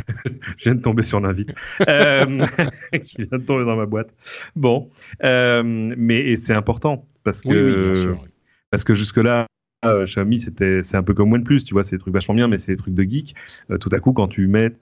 je 0.57 0.65
viens 0.65 0.75
de 0.75 0.81
tomber 0.81 1.03
sur 1.03 1.21
l'invite. 1.21 1.51
Euh, 1.89 2.47
qui 3.05 3.17
vient 3.23 3.39
de 3.39 3.45
tomber 3.45 3.65
dans 3.65 3.77
ma 3.77 3.87
boîte. 3.87 4.09
Bon, 4.55 4.89
euh, 5.25 5.63
mais 5.65 6.37
c'est 6.37 6.55
important 6.55 7.05
parce 7.25 7.43
que, 7.43 7.49
oui, 7.49 7.59
oui, 7.59 7.93
bien 7.93 8.03
sûr. 8.03 8.25
parce 8.71 8.85
que 8.85 8.95
jusque-là, 8.95 9.47
euh, 9.85 10.05
Xiaomi, 10.05 10.39
c'était, 10.39 10.83
c'est 10.83 10.97
un 10.97 11.03
peu 11.03 11.15
comme 11.15 11.33
OnePlus, 11.33 11.65
tu 11.65 11.75
vois, 11.75 11.85
c'est 11.85 11.97
des 11.97 12.01
trucs 12.01 12.15
vachement 12.15 12.35
bien, 12.35 12.49
mais 12.49 12.59
c'est 12.59 12.73
des 12.73 12.79
trucs 12.79 12.95
de 12.95 13.03
geek. 13.03 13.35
Euh, 13.71 13.79
tout 13.79 13.91
à 13.93 13.99
coup, 14.01 14.13
quand 14.13 14.29
tu 14.29 14.47
mets 14.47 14.73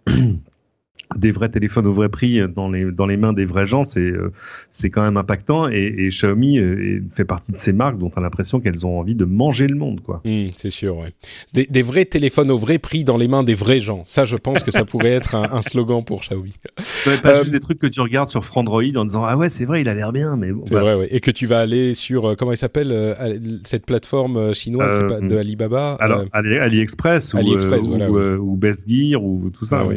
des 1.17 1.33
vrais 1.33 1.49
téléphones 1.49 1.87
au 1.87 1.93
vrai 1.93 2.09
prix 2.09 2.41
dans 2.55 2.71
les 2.71 2.91
dans 2.93 3.07
les 3.07 3.17
mains 3.17 3.33
des 3.33 3.45
vrais 3.45 3.67
gens, 3.67 3.85
c'est 3.85 4.01
euh, 4.01 4.33
c'est 4.71 4.91
quand 4.91 5.03
même 5.03 5.17
impactant. 5.17 5.69
Et, 5.69 5.95
et 5.99 6.09
Xiaomi 6.09 6.59
euh, 6.59 7.03
fait 7.11 7.25
partie 7.25 7.53
de 7.53 7.59
ces 7.59 7.73
marques 7.73 7.99
dont 7.99 8.11
on 8.15 8.19
a 8.19 8.21
l'impression 8.21 8.61
qu'elles 8.61 8.87
ont 8.87 8.99
envie 8.99 9.15
de 9.15 9.25
manger 9.25 9.67
le 9.67 9.77
monde, 9.77 10.01
quoi. 10.01 10.21
Mmh, 10.25 10.49
c'est 10.57 10.71
sûr, 10.71 10.99
ouais. 10.99 11.13
Des, 11.55 11.67
des, 11.67 11.83
vrais 11.83 12.05
téléphones 12.05 12.51
au 12.51 12.59
vrai 12.59 12.79
prix 12.79 13.05
dans 13.05 13.17
les 13.17 13.29
mains 13.29 13.43
des 13.43 13.55
vrais 13.55 13.81
gens. 13.81 14.03
Ça, 14.05 14.25
je 14.25 14.37
pense 14.37 14.63
que 14.63 14.71
ça 14.71 14.85
pourrait 14.85 15.13
être 15.13 15.35
un, 15.35 15.51
un, 15.51 15.63
slogan 15.63 16.05
pour 16.05 16.21
Xiaomi. 16.21 16.55
Ouais, 17.07 17.17
pas 17.19 17.31
euh, 17.31 17.39
juste 17.41 17.53
des 17.53 17.61
trucs 17.61 17.79
que 17.79 17.87
tu 17.87 18.01
regardes 18.01 18.29
sur 18.29 18.45
Frandroid 18.45 18.83
en 18.97 19.05
disant 19.05 19.25
ah 19.25 19.37
ouais 19.37 19.49
c'est 19.49 19.65
vrai 19.65 19.81
il 19.81 19.89
a 19.89 19.95
l'air 19.95 20.13
bien, 20.13 20.37
mais 20.37 20.53
bon, 20.53 20.65
c'est 20.67 20.75
vrai, 20.75 20.95
ouais. 20.95 21.09
Et 21.11 21.21
que 21.21 21.31
tu 21.31 21.47
vas 21.47 21.61
aller 21.61 21.95
sur 21.95 22.37
comment 22.37 22.53
il 22.53 22.57
s'appelle 22.57 23.17
cette 23.65 23.87
plateforme 23.87 24.53
chinoise 24.53 25.07
pas, 25.07 25.21
de 25.21 25.37
Alibaba. 25.37 25.97
Alors 26.01 26.25
Ali, 26.33 26.57
AliExpress, 26.57 27.35
AliExpress 27.35 27.85
ou, 27.85 27.91
voilà, 27.91 28.11
ou, 28.11 28.19
oui. 28.19 28.37
ou, 28.39 28.57
Best 28.57 28.89
Gear 28.89 29.23
ou 29.23 29.51
tout 29.51 29.67
ça. 29.67 29.87
Ah. 29.89 29.95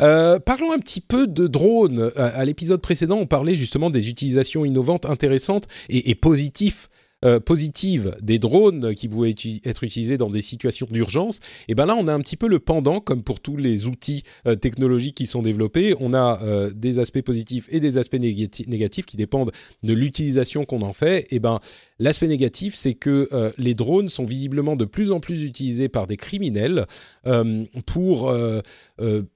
Euh, 0.00 0.38
parlons 0.38 0.72
un 0.72 0.78
petit 0.78 1.00
peu 1.00 1.26
de 1.26 1.46
drones. 1.46 2.10
À, 2.16 2.26
à 2.26 2.44
l'épisode 2.44 2.80
précédent, 2.80 3.18
on 3.18 3.26
parlait 3.26 3.56
justement 3.56 3.90
des 3.90 4.08
utilisations 4.08 4.64
innovantes, 4.64 5.06
intéressantes 5.06 5.68
et 5.88 6.14
positives. 6.14 6.88
Euh, 7.24 7.40
positives 7.40 8.14
des 8.22 8.38
drones 8.38 8.94
qui 8.94 9.08
pouvaient 9.08 9.34
être 9.64 9.82
utilisés 9.82 10.16
dans 10.16 10.30
des 10.30 10.40
situations 10.40 10.86
d'urgence, 10.88 11.40
et 11.66 11.74
ben 11.74 11.84
là 11.84 11.96
on 11.98 12.06
a 12.06 12.14
un 12.14 12.20
petit 12.20 12.36
peu 12.36 12.46
le 12.46 12.60
pendant, 12.60 13.00
comme 13.00 13.24
pour 13.24 13.40
tous 13.40 13.56
les 13.56 13.88
outils 13.88 14.22
euh, 14.46 14.54
technologiques 14.54 15.16
qui 15.16 15.26
sont 15.26 15.42
développés, 15.42 15.96
on 15.98 16.14
a 16.14 16.40
euh, 16.44 16.70
des 16.72 17.00
aspects 17.00 17.22
positifs 17.22 17.66
et 17.72 17.80
des 17.80 17.98
aspects 17.98 18.14
négati 18.14 18.70
négatifs 18.70 19.04
qui 19.04 19.16
dépendent 19.16 19.50
de 19.82 19.92
l'utilisation 19.94 20.64
qu'on 20.64 20.82
en 20.82 20.92
fait. 20.92 21.26
Et 21.32 21.40
ben 21.40 21.58
L'aspect 22.00 22.28
négatif, 22.28 22.76
c'est 22.76 22.94
que 22.94 23.28
les 23.58 23.74
drones 23.74 24.08
sont 24.08 24.24
visiblement 24.24 24.76
de 24.76 24.84
plus 24.84 25.10
en 25.10 25.18
plus 25.18 25.42
utilisés 25.42 25.88
par 25.88 26.06
des 26.06 26.16
criminels 26.16 26.86
pour 27.86 28.32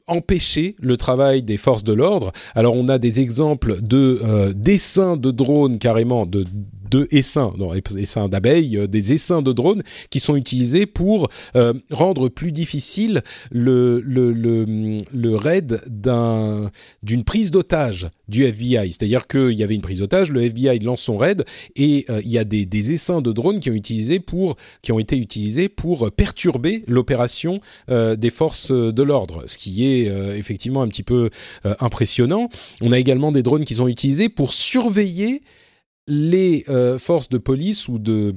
empêcher 0.06 0.76
le 0.78 0.96
travail 0.96 1.42
des 1.42 1.56
forces 1.56 1.82
de 1.82 1.92
l'ordre. 1.92 2.30
Alors 2.54 2.76
on 2.76 2.86
a 2.86 2.98
des 2.98 3.18
exemples 3.18 3.82
de 3.82 4.52
dessins 4.52 5.16
de 5.16 5.32
drones 5.32 5.80
carrément 5.80 6.24
de 6.24 6.46
de 6.92 7.08
essaims, 7.10 8.28
d'abeilles, 8.28 8.76
euh, 8.76 8.86
des 8.86 9.12
essaims 9.12 9.42
de 9.42 9.52
drones 9.52 9.82
qui 10.10 10.20
sont 10.20 10.36
utilisés 10.36 10.86
pour 10.86 11.28
euh, 11.56 11.72
rendre 11.90 12.28
plus 12.28 12.52
difficile 12.52 13.22
le, 13.50 14.02
raid 15.36 15.80
d'une 17.02 17.24
prise 17.24 17.50
d'otage 17.50 18.08
du 18.28 18.44
FBI. 18.44 18.90
C'est-à-dire 18.90 19.26
qu'il 19.26 19.52
y 19.52 19.62
avait 19.62 19.74
une 19.74 19.82
prise 19.82 19.98
d'otage, 20.00 20.30
le 20.30 20.42
FBI 20.42 20.78
lance 20.80 21.02
son 21.02 21.16
raid 21.16 21.44
et 21.76 22.04
euh, 22.10 22.20
il 22.24 22.30
y 22.30 22.38
a 22.38 22.44
des, 22.44 22.92
essaims 22.92 23.22
de 23.22 23.32
drones 23.32 23.60
qui 23.60 23.70
ont, 23.70 23.74
été 24.98 25.16
utilisés 25.16 25.68
pour 25.68 26.10
perturber 26.10 26.82
l'opération 26.88 27.60
des 27.88 28.30
forces 28.30 28.72
de 28.72 29.02
l'ordre, 29.02 29.44
ce 29.46 29.56
qui 29.56 29.86
est 29.86 30.06
effectivement 30.36 30.82
un 30.82 30.88
petit 30.88 31.04
peu 31.04 31.30
impressionnant. 31.80 32.48
On 32.80 32.90
a 32.92 32.98
également 32.98 33.30
des 33.30 33.42
drones 33.42 33.64
qui 33.64 33.74
sont 33.74 33.86
utilisés 33.86 34.28
pour 34.28 34.52
surveiller 34.52 35.42
les 36.06 36.64
euh, 36.68 36.98
forces 36.98 37.28
de 37.28 37.38
police 37.38 37.88
ou 37.88 37.98
de 37.98 38.34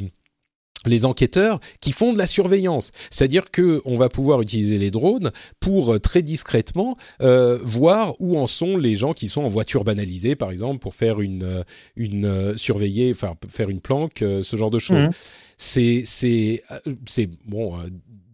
les 0.86 1.06
enquêteurs 1.06 1.60
qui 1.82 1.92
font 1.92 2.14
de 2.14 2.18
la 2.18 2.28
surveillance, 2.28 2.92
c'est-à-dire 3.10 3.52
que 3.52 3.82
on 3.86 3.98
va 3.98 4.10
pouvoir 4.10 4.42
utiliser 4.42 4.78
les 4.78 4.92
drones 4.92 5.32
pour 5.60 5.94
euh, 5.94 6.00
très 6.00 6.22
discrètement 6.22 6.98
euh, 7.22 7.58
voir 7.62 8.16
où 8.20 8.38
en 8.38 8.48
sont 8.48 8.78
les 8.78 8.96
gens 8.96 9.14
qui 9.14 9.28
sont 9.28 9.44
en 9.44 9.48
voiture 9.48 9.84
banalisée, 9.84 10.36
par 10.36 10.52
exemple, 10.52 10.80
pour 10.80 10.96
faire 10.96 11.22
une 11.22 11.64
une 11.96 12.26
euh, 12.26 12.58
surveiller, 12.58 13.12
enfin 13.12 13.36
faire 13.50 13.70
une 13.70 13.82
planque, 13.82 14.22
euh, 14.22 14.44
ce 14.44 14.56
genre 14.56 14.72
de 14.72 14.80
choses. 14.80 15.08
Mmh. 15.08 15.12
C'est 15.58 16.04
c'est 16.06 16.64
c'est 17.06 17.30
bon 17.46 17.78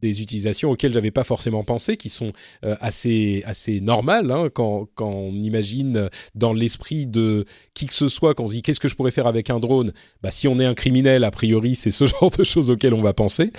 des 0.02 0.22
utilisations 0.22 0.72
auxquelles 0.72 0.94
j'avais 0.94 1.12
pas 1.12 1.24
forcément 1.24 1.64
pensé, 1.64 1.98
qui 1.98 2.10
sont 2.10 2.32
euh, 2.66 2.76
assez 2.82 3.44
assez 3.46 3.82
normales 3.82 4.32
hein, 4.32 4.50
quand, 4.54 4.88
quand 4.96 5.10
on 5.10 5.34
imagine 5.34 6.10
dans 6.36 6.54
l'esprit 6.54 7.06
de 7.06 7.46
qui 7.74 7.86
que 7.86 7.94
ce 7.94 8.10
soit 8.10 8.34
quand 8.34 8.44
on 8.44 8.48
se 8.48 8.54
dit 8.54 8.62
qu'est-ce 8.62 8.80
que 8.80 8.90
je 8.90 8.96
pourrais 8.96 9.12
faire 9.12 9.28
avec 9.28 9.50
un 9.50 9.60
drone? 9.60 9.94
Bah 10.22 10.32
si 10.32 10.48
on 10.48 10.60
est 10.60 10.66
un 10.66 10.74
criminel, 10.74 11.24
a 11.24 11.32
priori 11.32 11.76
c'est 11.76 11.92
ce 11.92 12.06
genre 12.08 12.32
de 12.32 12.44
choses 12.44 12.70
auxquelles 12.70 12.94
on 12.94 13.02
va 13.02 13.14
penser. 13.14 13.52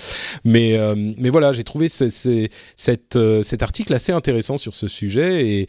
Mais 0.43 0.77
euh, 0.77 0.95
mais 1.17 1.29
voilà, 1.29 1.53
j'ai 1.53 1.63
trouvé 1.63 1.87
euh, 2.01 2.47
cet 3.43 3.63
article 3.63 3.93
assez 3.93 4.11
intéressant 4.11 4.57
sur 4.57 4.75
ce 4.75 4.87
sujet 4.87 5.47
et 5.47 5.67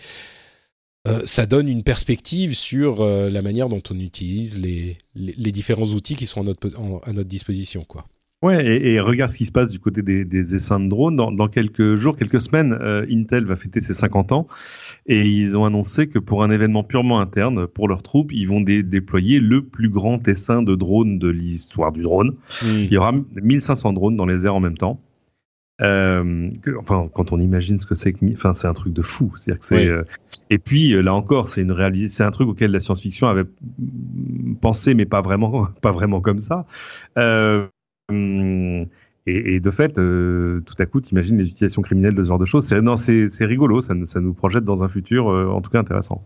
ça 1.26 1.44
donne 1.44 1.68
une 1.68 1.82
perspective 1.82 2.54
sur 2.54 3.04
la 3.04 3.42
manière 3.42 3.68
dont 3.68 3.82
on 3.90 4.00
utilise 4.00 4.58
les, 4.58 4.96
les, 5.14 5.52
différents 5.52 5.84
outils 5.84 6.16
qui 6.16 6.24
sont 6.24 6.40
à 6.40 6.44
notre, 6.44 6.70
à 7.06 7.12
notre 7.12 7.28
disposition, 7.28 7.84
quoi. 7.84 8.06
Ouais, 8.44 8.62
et, 8.62 8.92
et, 8.92 9.00
regarde 9.00 9.30
ce 9.30 9.38
qui 9.38 9.46
se 9.46 9.52
passe 9.52 9.70
du 9.70 9.78
côté 9.78 10.02
des, 10.02 10.26
des 10.26 10.54
essaims 10.54 10.78
de 10.80 10.90
drones. 10.90 11.16
Dans, 11.16 11.32
dans, 11.32 11.48
quelques 11.48 11.96
jours, 11.96 12.14
quelques 12.14 12.42
semaines, 12.42 12.76
euh, 12.78 13.06
Intel 13.10 13.46
va 13.46 13.56
fêter 13.56 13.80
ses 13.80 13.94
50 13.94 14.32
ans 14.32 14.46
et 15.06 15.22
ils 15.22 15.56
ont 15.56 15.64
annoncé 15.64 16.08
que 16.08 16.18
pour 16.18 16.42
un 16.42 16.50
événement 16.50 16.84
purement 16.84 17.20
interne, 17.20 17.66
pour 17.66 17.88
leurs 17.88 18.02
troupes, 18.02 18.32
ils 18.34 18.44
vont 18.44 18.60
dé 18.60 18.82
déployer 18.82 19.40
le 19.40 19.64
plus 19.64 19.88
grand 19.88 20.28
essaim 20.28 20.62
de 20.62 20.74
drones 20.74 21.18
de 21.18 21.28
l'histoire 21.28 21.90
du 21.90 22.02
drone. 22.02 22.36
Mmh. 22.62 22.66
Il 22.66 22.92
y 22.92 22.98
aura 22.98 23.12
1500 23.12 23.94
drones 23.94 24.16
dans 24.18 24.26
les 24.26 24.44
airs 24.44 24.54
en 24.54 24.60
même 24.60 24.76
temps. 24.76 25.00
Euh, 25.80 26.50
que, 26.62 26.70
enfin, 26.78 27.08
quand 27.12 27.32
on 27.32 27.40
imagine 27.40 27.80
ce 27.80 27.86
que 27.86 27.94
c'est 27.94 28.12
que, 28.12 28.26
enfin, 28.34 28.52
c'est 28.52 28.68
un 28.68 28.74
truc 28.74 28.92
de 28.92 29.02
fou. 29.02 29.32
C'est-à-dire 29.38 29.58
que 29.58 29.64
c'est. 29.64 29.76
Oui. 29.76 29.88
Euh, 29.88 30.04
et 30.50 30.58
puis 30.58 30.90
là 31.02 31.14
encore, 31.14 31.48
c'est 31.48 31.62
une 31.62 31.72
réalité, 31.72 32.10
c'est 32.10 32.24
un 32.24 32.30
truc 32.30 32.48
auquel 32.48 32.72
la 32.72 32.80
science-fiction 32.80 33.26
avait 33.26 33.46
pensé, 34.60 34.92
mais 34.92 35.06
pas 35.06 35.22
vraiment, 35.22 35.66
pas 35.80 35.92
vraiment 35.92 36.20
comme 36.20 36.40
ça. 36.40 36.66
Euh, 37.16 37.66
et, 38.10 39.54
et, 39.54 39.60
de 39.60 39.70
fait, 39.70 39.98
euh, 39.98 40.60
tout 40.66 40.74
à 40.78 40.86
coup, 40.86 41.00
t'imagines 41.00 41.38
les 41.38 41.48
utilisations 41.48 41.82
criminelles 41.82 42.14
de 42.14 42.22
ce 42.22 42.28
genre 42.28 42.38
de 42.38 42.44
choses. 42.44 42.70
Non, 42.72 42.96
c'est, 42.96 43.28
rigolo. 43.40 43.80
Ça, 43.80 43.94
ça, 44.04 44.20
nous 44.20 44.34
projette 44.34 44.64
dans 44.64 44.84
un 44.84 44.88
futur, 44.88 45.28
euh, 45.28 45.48
en 45.48 45.60
tout 45.60 45.70
cas, 45.70 45.78
intéressant. 45.78 46.22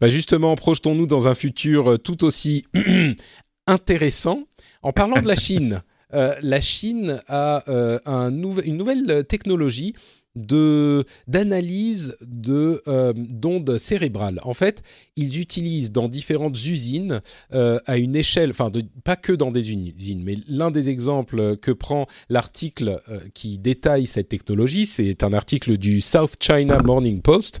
Bah 0.00 0.08
justement, 0.08 0.54
projetons-nous 0.54 1.06
dans 1.06 1.28
un 1.28 1.34
futur 1.34 1.92
euh, 1.92 1.98
tout 1.98 2.24
aussi 2.24 2.64
intéressant. 3.66 4.44
En 4.82 4.92
parlant 4.92 5.20
de 5.20 5.26
la 5.26 5.36
Chine, 5.36 5.82
euh, 6.14 6.34
la 6.40 6.60
Chine 6.60 7.20
a 7.28 7.64
un 8.06 8.30
nou 8.30 8.60
une 8.64 8.76
nouvelle 8.76 9.24
technologie 9.28 9.94
d'analyse 10.36 12.16
de 12.20 12.82
euh, 12.86 13.12
d'ondes 13.16 13.78
cérébrales. 13.78 14.38
En 14.42 14.54
fait, 14.54 14.82
ils 15.16 15.40
utilisent 15.40 15.90
dans 15.92 16.08
différentes 16.08 16.62
usines 16.66 17.22
euh, 17.54 17.78
à 17.86 17.96
une 17.96 18.14
échelle, 18.14 18.50
enfin 18.50 18.70
pas 19.02 19.16
que 19.16 19.32
dans 19.32 19.50
des 19.50 19.72
usines, 19.72 20.22
mais 20.22 20.36
l'un 20.46 20.70
des 20.70 20.88
exemples 20.90 21.56
que 21.56 21.70
prend 21.70 22.06
l'article 22.28 23.00
euh, 23.08 23.18
qui 23.34 23.58
détaille 23.58 24.06
cette 24.06 24.28
technologie, 24.28 24.86
c'est 24.86 25.22
un 25.24 25.32
article 25.32 25.78
du 25.78 26.00
South 26.00 26.34
China 26.40 26.78
Morning 26.82 27.20
Post. 27.22 27.60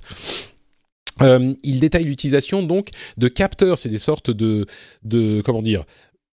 Il 1.18 1.80
détaille 1.80 2.04
l'utilisation 2.04 2.62
donc 2.62 2.90
de 3.16 3.28
capteurs, 3.28 3.78
c'est 3.78 3.88
des 3.88 3.96
sortes 3.96 4.30
de, 4.30 4.66
de, 5.02 5.40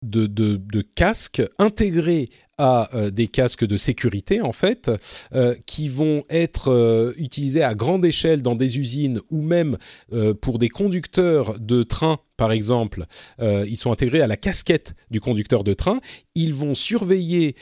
de 0.03 0.81
casques 0.95 1.41
intégrés 1.57 2.29
à 2.57 2.89
euh, 2.93 3.09
des 3.09 3.27
casques 3.27 3.65
de 3.65 3.77
sécurité 3.77 4.41
en 4.41 4.51
fait, 4.51 4.91
euh, 5.33 5.55
qui 5.65 5.87
vont 5.87 6.23
être 6.29 6.71
euh, 6.71 7.13
utilisés 7.17 7.63
à 7.63 7.73
grande 7.73 8.05
échelle 8.05 8.41
dans 8.41 8.55
des 8.55 8.77
usines 8.77 9.19
ou 9.31 9.41
même 9.41 9.77
pour 10.41 10.59
des 10.59 10.69
conducteurs 10.69 11.59
de 11.59 11.83
train 11.83 12.17
par 12.37 12.51
exemple, 12.51 13.05
ils 13.39 13.77
sont 13.77 13.91
intégrés 13.91 14.21
à 14.21 14.27
la 14.27 14.37
casquette 14.37 14.95
du 15.11 15.21
conducteur 15.21 15.63
de 15.63 15.73
train. 15.73 15.99
Ils 16.35 16.53
vont 16.53 16.73
surveiller 16.73 17.55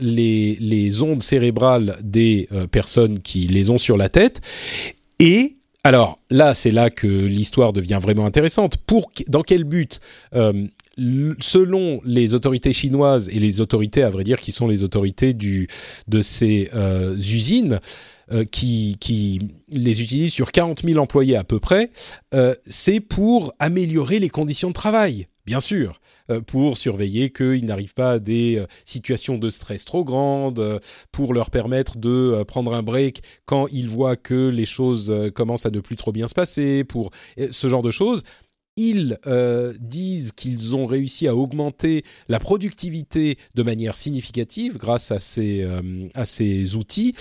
les, 0.00 0.56
les, 0.60 1.02
ondes 1.02 1.22
cérébrales 1.22 1.96
des 2.02 2.48
personnes 2.70 3.20
qui 3.20 3.46
les 3.46 3.70
ont 3.70 3.78
sur 3.78 3.96
la 3.96 4.08
tête. 4.08 4.40
Et 5.20 5.56
alors 5.84 6.16
là, 6.30 6.54
c'est 6.54 6.72
là 6.72 6.90
que 6.90 7.06
l'histoire 7.06 7.72
devient 7.72 8.00
vraiment 8.02 8.26
intéressante. 8.26 8.76
Pour 8.78 9.10
dans 9.28 9.42
quel 9.42 9.64
but 9.64 10.00
selon 11.40 12.00
les 12.04 12.34
autorités 12.34 12.72
chinoises 12.72 13.28
et 13.28 13.38
les 13.38 13.60
autorités, 13.60 14.02
à 14.02 14.10
vrai 14.10 14.24
dire, 14.24 14.40
qui 14.40 14.52
sont 14.52 14.66
les 14.66 14.82
autorités 14.82 15.34
de 15.34 16.22
ces 16.22 16.70
euh, 16.74 17.14
usines, 17.16 17.80
euh, 18.32 18.44
qui, 18.44 18.96
qui, 18.98 19.40
les 19.68 20.02
utilisent 20.02 20.32
sur 20.32 20.52
40 20.52 20.82
000 20.84 20.98
employés 20.98 21.36
à 21.36 21.44
peu 21.44 21.60
près, 21.60 21.90
euh, 22.34 22.54
c'est 22.66 23.00
pour 23.00 23.52
améliorer 23.58 24.18
les 24.18 24.30
conditions 24.30 24.68
de 24.68 24.74
travail 24.74 25.28
bien 25.44 25.60
sûr, 25.60 26.00
pour 26.48 26.76
surveiller 26.76 27.30
qu'ils 27.30 27.66
n'arrivent 27.66 27.94
pas 27.94 28.14
à 28.14 28.18
des 28.18 28.60
situations 28.84 29.38
de 29.38 29.48
stress 29.48 29.84
trop 29.84 30.02
grandes, 30.02 30.80
pour 31.12 31.34
leur 31.34 31.50
permettre 31.50 31.98
de 31.98 32.42
prendre 32.48 32.74
un 32.74 32.82
break 32.82 33.22
quand 33.44 33.68
ils 33.70 33.88
voient 33.88 34.16
que 34.16 34.48
les 34.48 34.66
choses 34.66 35.14
commencent 35.36 35.64
à 35.64 35.70
ne 35.70 35.78
plus 35.78 35.94
trop 35.94 36.10
bien 36.10 36.26
se 36.26 36.34
passer, 36.34 36.82
pour 36.82 37.12
ce 37.52 37.68
genre 37.68 37.82
de 37.82 37.92
choses 37.92 38.24
ils 38.76 39.18
euh, 39.26 39.72
disent 39.80 40.32
qu'ils 40.32 40.76
ont 40.76 40.86
réussi 40.86 41.26
à 41.26 41.34
augmenter 41.34 42.04
la 42.28 42.38
productivité 42.38 43.38
de 43.54 43.62
manière 43.62 43.96
significative 43.96 44.76
grâce 44.76 45.10
à 45.10 45.18
ces, 45.18 45.62
euh, 45.62 46.08
à 46.14 46.26
ces 46.26 46.76
outils. 46.76 47.14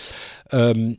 Euh, 0.54 0.94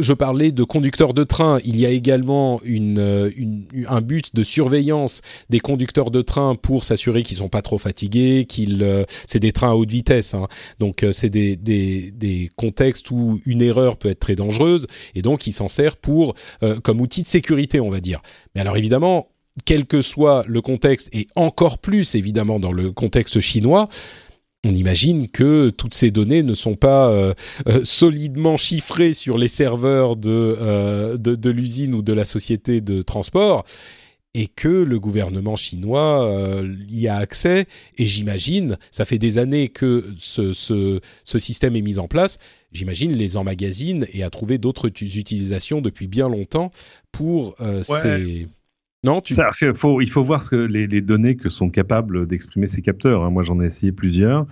je 0.00 0.12
parlais 0.12 0.50
de 0.50 0.64
conducteurs 0.64 1.14
de 1.14 1.22
train, 1.22 1.58
il 1.64 1.78
y 1.78 1.86
a 1.86 1.90
également 1.90 2.60
une, 2.64 3.68
un 3.86 4.00
but 4.00 4.34
de 4.34 4.42
surveillance 4.42 5.22
des 5.48 5.60
conducteurs 5.60 6.10
de 6.10 6.22
train 6.22 6.56
pour 6.56 6.82
s'assurer 6.82 7.22
qu'ils 7.22 7.36
sont 7.36 7.48
pas 7.48 7.62
trop 7.62 7.78
fatigués, 7.78 8.46
qu'ils 8.48 9.06
c'est 9.28 9.38
des 9.38 9.52
trains 9.52 9.70
à 9.70 9.74
haute 9.74 9.92
vitesse, 9.92 10.34
hein. 10.34 10.48
donc 10.80 11.06
c'est 11.12 11.30
des, 11.30 11.54
des, 11.54 12.10
des, 12.10 12.50
contextes 12.56 13.12
où 13.12 13.40
une 13.46 13.62
erreur 13.62 13.96
peut 13.96 14.08
être 14.08 14.18
très 14.18 14.34
dangereuse 14.34 14.88
et 15.14 15.22
donc 15.22 15.46
il 15.46 15.52
s'en 15.52 15.68
sert 15.68 15.96
pour 15.96 16.34
comme 16.82 17.00
outil 17.00 17.22
de 17.22 17.28
sécurité, 17.28 17.78
on 17.78 17.90
va 17.90 18.00
dire. 18.00 18.22
Mais 18.56 18.62
alors 18.62 18.76
évidemment, 18.76 19.28
quel 19.64 19.86
que 19.86 20.02
soit 20.02 20.44
le 20.46 20.60
contexte, 20.60 21.08
et 21.12 21.26
encore 21.36 21.78
plus 21.78 22.14
évidemment 22.14 22.60
dans 22.60 22.72
le 22.72 22.92
contexte 22.92 23.40
chinois, 23.40 23.88
on 24.64 24.74
imagine 24.74 25.28
que 25.28 25.70
toutes 25.70 25.94
ces 25.94 26.10
données 26.10 26.42
ne 26.42 26.54
sont 26.54 26.74
pas 26.74 27.10
euh, 27.10 27.32
euh, 27.66 27.80
solidement 27.84 28.56
chiffrées 28.56 29.14
sur 29.14 29.38
les 29.38 29.48
serveurs 29.48 30.16
euh, 30.26 31.16
de, 31.16 31.34
de, 31.34 31.50
l'usine 31.50 31.94
ou 31.94 32.02
de 32.02 32.12
la 32.12 32.24
société 32.24 32.80
de 32.80 33.00
transport 33.00 33.64
et 34.34 34.46
que 34.46 34.68
le 34.68 35.00
gouvernement 35.00 35.56
chinois 35.56 36.32
y 36.88 37.08
a 37.08 37.16
accès. 37.16 37.64
Et 37.98 38.06
j'imagine, 38.06 38.76
ça 38.92 39.04
fait 39.04 39.18
des 39.18 39.38
années 39.38 39.66
que 39.68 40.06
ce, 40.20 40.52
ce, 40.52 41.00
ce, 41.24 41.38
système 41.40 41.74
est 41.74 41.82
mis 41.82 41.98
en 41.98 42.06
place, 42.06 42.38
j'imagine 42.70 43.12
les 43.12 43.36
emmagasine 43.36 44.06
et 44.12 44.22
a 44.22 44.30
trouvé 44.30 44.58
d'autres 44.58 44.86
utilisations 44.86 45.80
depuis 45.80 46.06
bien 46.06 46.28
longtemps 46.28 46.70
pour 47.10 47.56
ces 47.82 48.46
non, 49.02 49.22
tu... 49.22 49.32
Ça, 49.32 49.50
faut, 49.74 50.02
il 50.02 50.10
faut 50.10 50.22
voir 50.22 50.42
ce 50.42 50.50
que 50.50 50.56
les, 50.56 50.86
les 50.86 51.00
données 51.00 51.36
que 51.36 51.48
sont 51.48 51.70
capables 51.70 52.26
d'exprimer 52.26 52.66
ces 52.66 52.82
capteurs. 52.82 53.24
Hein. 53.24 53.30
Moi, 53.30 53.42
j'en 53.42 53.58
ai 53.60 53.66
essayé 53.66 53.92
plusieurs. 53.92 54.46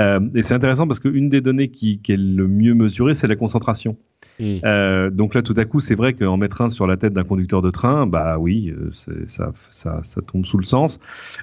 Euh, 0.00 0.20
et 0.34 0.42
c'est 0.42 0.54
intéressant 0.54 0.86
parce 0.86 0.98
qu'une 0.98 1.28
des 1.28 1.42
données 1.42 1.68
qui, 1.68 2.00
qui, 2.00 2.12
est 2.12 2.16
le 2.16 2.48
mieux 2.48 2.72
mesurée, 2.74 3.12
c'est 3.14 3.26
la 3.26 3.36
concentration. 3.36 3.98
Hmm. 4.40 4.58
Euh, 4.64 5.10
donc 5.10 5.34
là, 5.34 5.42
tout 5.42 5.54
à 5.58 5.66
coup, 5.66 5.80
c'est 5.80 5.94
vrai 5.94 6.14
qu'en 6.14 6.38
mettre 6.38 6.62
un 6.62 6.70
sur 6.70 6.86
la 6.86 6.96
tête 6.96 7.12
d'un 7.12 7.24
conducteur 7.24 7.60
de 7.60 7.70
train, 7.70 8.06
bah 8.06 8.38
oui, 8.38 8.70
euh, 8.70 8.88
ça, 8.92 9.52
ça, 9.70 10.00
ça, 10.02 10.22
tombe 10.22 10.46
sous 10.46 10.58
le 10.58 10.64
sens. 10.64 10.98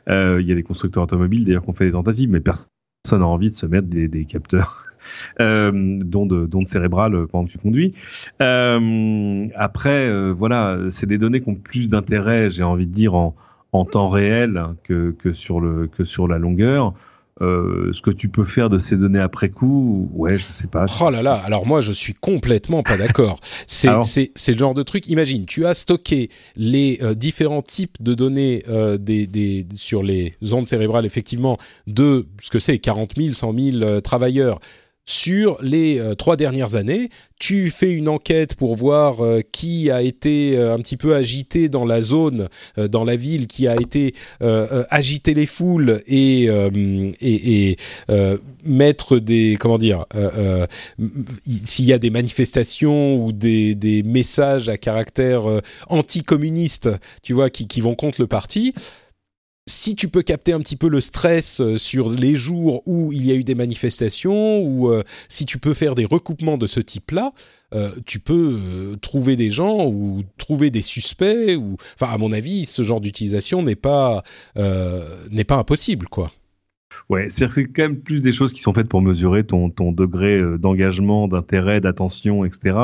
Euh, 0.09 0.41
il 0.41 0.47
y 0.47 0.51
a 0.51 0.55
des 0.55 0.63
constructeurs 0.63 1.03
automobiles 1.03 1.45
d'ailleurs 1.45 1.63
qui 1.63 1.69
ont 1.69 1.75
fait 1.75 1.85
des 1.85 1.91
tentatives, 1.91 2.31
mais 2.31 2.39
personne 2.39 2.67
n'a 3.11 3.27
envie 3.27 3.51
de 3.51 3.55
se 3.55 3.67
mettre 3.67 3.87
des, 3.87 4.07
des 4.07 4.25
capteurs 4.25 4.88
euh, 5.41 5.99
d'ondes 6.03 6.67
cérébrales 6.67 7.27
pendant 7.27 7.45
que 7.45 7.51
tu 7.51 7.57
conduis. 7.57 7.93
Euh, 8.41 9.47
après, 9.55 10.07
euh, 10.07 10.33
voilà, 10.35 10.77
c'est 10.89 11.07
des 11.07 11.17
données 11.17 11.41
qui 11.41 11.49
ont 11.49 11.55
plus 11.55 11.89
d'intérêt, 11.89 12.49
j'ai 12.49 12.63
envie 12.63 12.87
de 12.87 12.93
dire, 12.93 13.15
en, 13.15 13.35
en 13.71 13.85
temps 13.85 14.09
réel 14.09 14.61
que, 14.83 15.11
que, 15.11 15.33
sur 15.33 15.59
le, 15.59 15.87
que 15.87 16.03
sur 16.03 16.27
la 16.27 16.37
longueur. 16.37 16.93
Euh, 17.41 17.91
ce 17.93 18.01
que 18.01 18.11
tu 18.11 18.27
peux 18.27 18.43
faire 18.43 18.69
de 18.69 18.79
ces 18.79 18.97
données 18.97 19.19
après 19.19 19.47
coup, 19.47 20.09
ouais, 20.13 20.37
je 20.37 20.51
sais 20.51 20.67
pas. 20.67 20.87
Oh 21.01 21.09
là 21.09 21.23
là, 21.23 21.35
alors 21.35 21.65
moi 21.65 21.79
je 21.79 21.93
suis 21.93 22.13
complètement 22.13 22.83
pas 22.83 22.97
d'accord. 22.97 23.39
c'est 23.67 24.31
c'est 24.35 24.51
le 24.51 24.57
genre 24.57 24.73
de 24.73 24.83
truc. 24.83 25.07
Imagine, 25.07 25.45
tu 25.45 25.65
as 25.65 25.73
stocké 25.73 26.29
les 26.57 26.99
euh, 27.01 27.13
différents 27.13 27.61
types 27.61 27.95
de 28.01 28.13
données 28.13 28.63
euh, 28.67 28.97
des, 28.97 29.25
des 29.25 29.65
sur 29.75 30.03
les 30.03 30.35
ondes 30.51 30.67
cérébrales 30.67 31.05
effectivement 31.05 31.57
de 31.87 32.27
ce 32.41 32.49
que 32.49 32.59
c'est 32.59 32.77
40 32.77 33.13
000, 33.15 33.33
100 33.33 33.53
000 33.57 34.01
travailleurs 34.01 34.59
sur 35.09 35.57
les 35.63 35.99
euh, 35.99 36.13
trois 36.13 36.35
dernières 36.35 36.75
années. 36.75 37.09
Tu 37.39 37.71
fais 37.71 37.91
une 37.91 38.07
enquête 38.07 38.53
pour 38.53 38.75
voir 38.75 39.25
euh, 39.25 39.41
qui 39.51 39.89
a 39.89 40.03
été 40.03 40.55
euh, 40.55 40.75
un 40.75 40.77
petit 40.77 40.97
peu 40.97 41.15
agité 41.15 41.67
dans 41.67 41.83
la 41.83 42.01
zone, 42.01 42.47
dans 42.77 43.03
la 43.03 43.15
ville, 43.15 43.47
qui 43.47 43.67
a 43.67 43.75
été 43.75 44.13
agité 44.41 45.33
les 45.33 45.45
foules 45.45 46.01
et, 46.05 46.43
et, 46.43 47.71
et 47.71 47.77
mettre 48.63 49.17
des 49.17 49.57
comment 49.59 49.77
dire 49.77 50.05
s'il 51.65 51.85
y 51.85 51.93
a 51.93 51.97
des 51.97 52.09
manifestations 52.09 53.23
ou 53.23 53.31
des, 53.31 53.75
des 53.75 54.03
messages 54.03 54.69
à 54.69 54.77
caractère 54.77 55.43
anticommuniste, 55.87 56.89
tu 57.23 57.33
vois, 57.33 57.49
qui, 57.49 57.67
qui 57.67 57.81
vont 57.81 57.95
contre 57.95 58.21
le 58.21 58.27
parti 58.27 58.73
si 59.69 59.95
tu 59.95 60.09
peux 60.09 60.23
capter 60.23 60.51
un 60.51 60.59
petit 60.59 60.75
peu 60.75 60.89
le 60.89 60.99
stress 60.99 61.61
euh, 61.61 61.77
sur 61.77 62.09
les 62.09 62.35
jours 62.35 62.81
où 62.87 63.13
il 63.13 63.25
y 63.25 63.31
a 63.31 63.35
eu 63.35 63.43
des 63.43 63.53
manifestations, 63.53 64.61
ou 64.61 64.89
euh, 64.89 65.03
si 65.27 65.45
tu 65.45 65.59
peux 65.59 65.75
faire 65.75 65.93
des 65.93 66.05
recoupements 66.05 66.57
de 66.57 66.65
ce 66.65 66.79
type-là, 66.79 67.31
euh, 67.75 67.91
tu 68.07 68.19
peux 68.19 68.97
trouver 68.99 69.35
des 69.35 69.51
gens 69.51 69.85
ou 69.85 70.23
trouver 70.39 70.71
des 70.71 70.81
suspects. 70.81 71.55
Ou, 71.55 71.77
enfin, 71.95 72.11
à 72.11 72.17
mon 72.17 72.31
avis, 72.31 72.65
ce 72.65 72.81
genre 72.81 72.99
d'utilisation 72.99 73.61
n'est 73.61 73.75
pas 73.75 74.23
n'est 74.55 75.43
pas 75.43 75.55
impossible, 75.55 76.07
quoi. 76.07 76.31
Ouais, 77.09 77.27
c'est 77.29 77.47
quand 77.47 77.83
même 77.83 77.99
plus 77.99 78.19
des 78.19 78.31
choses 78.31 78.53
qui 78.53 78.61
sont 78.61 78.73
faites 78.73 78.87
pour 78.87 79.01
mesurer 79.01 79.43
ton, 79.43 79.69
ton 79.69 79.91
degré 79.91 80.37
euh, 80.37 80.57
d'engagement, 80.57 81.27
d'intérêt, 81.27 81.81
d'attention, 81.81 82.45
etc. 82.45 82.75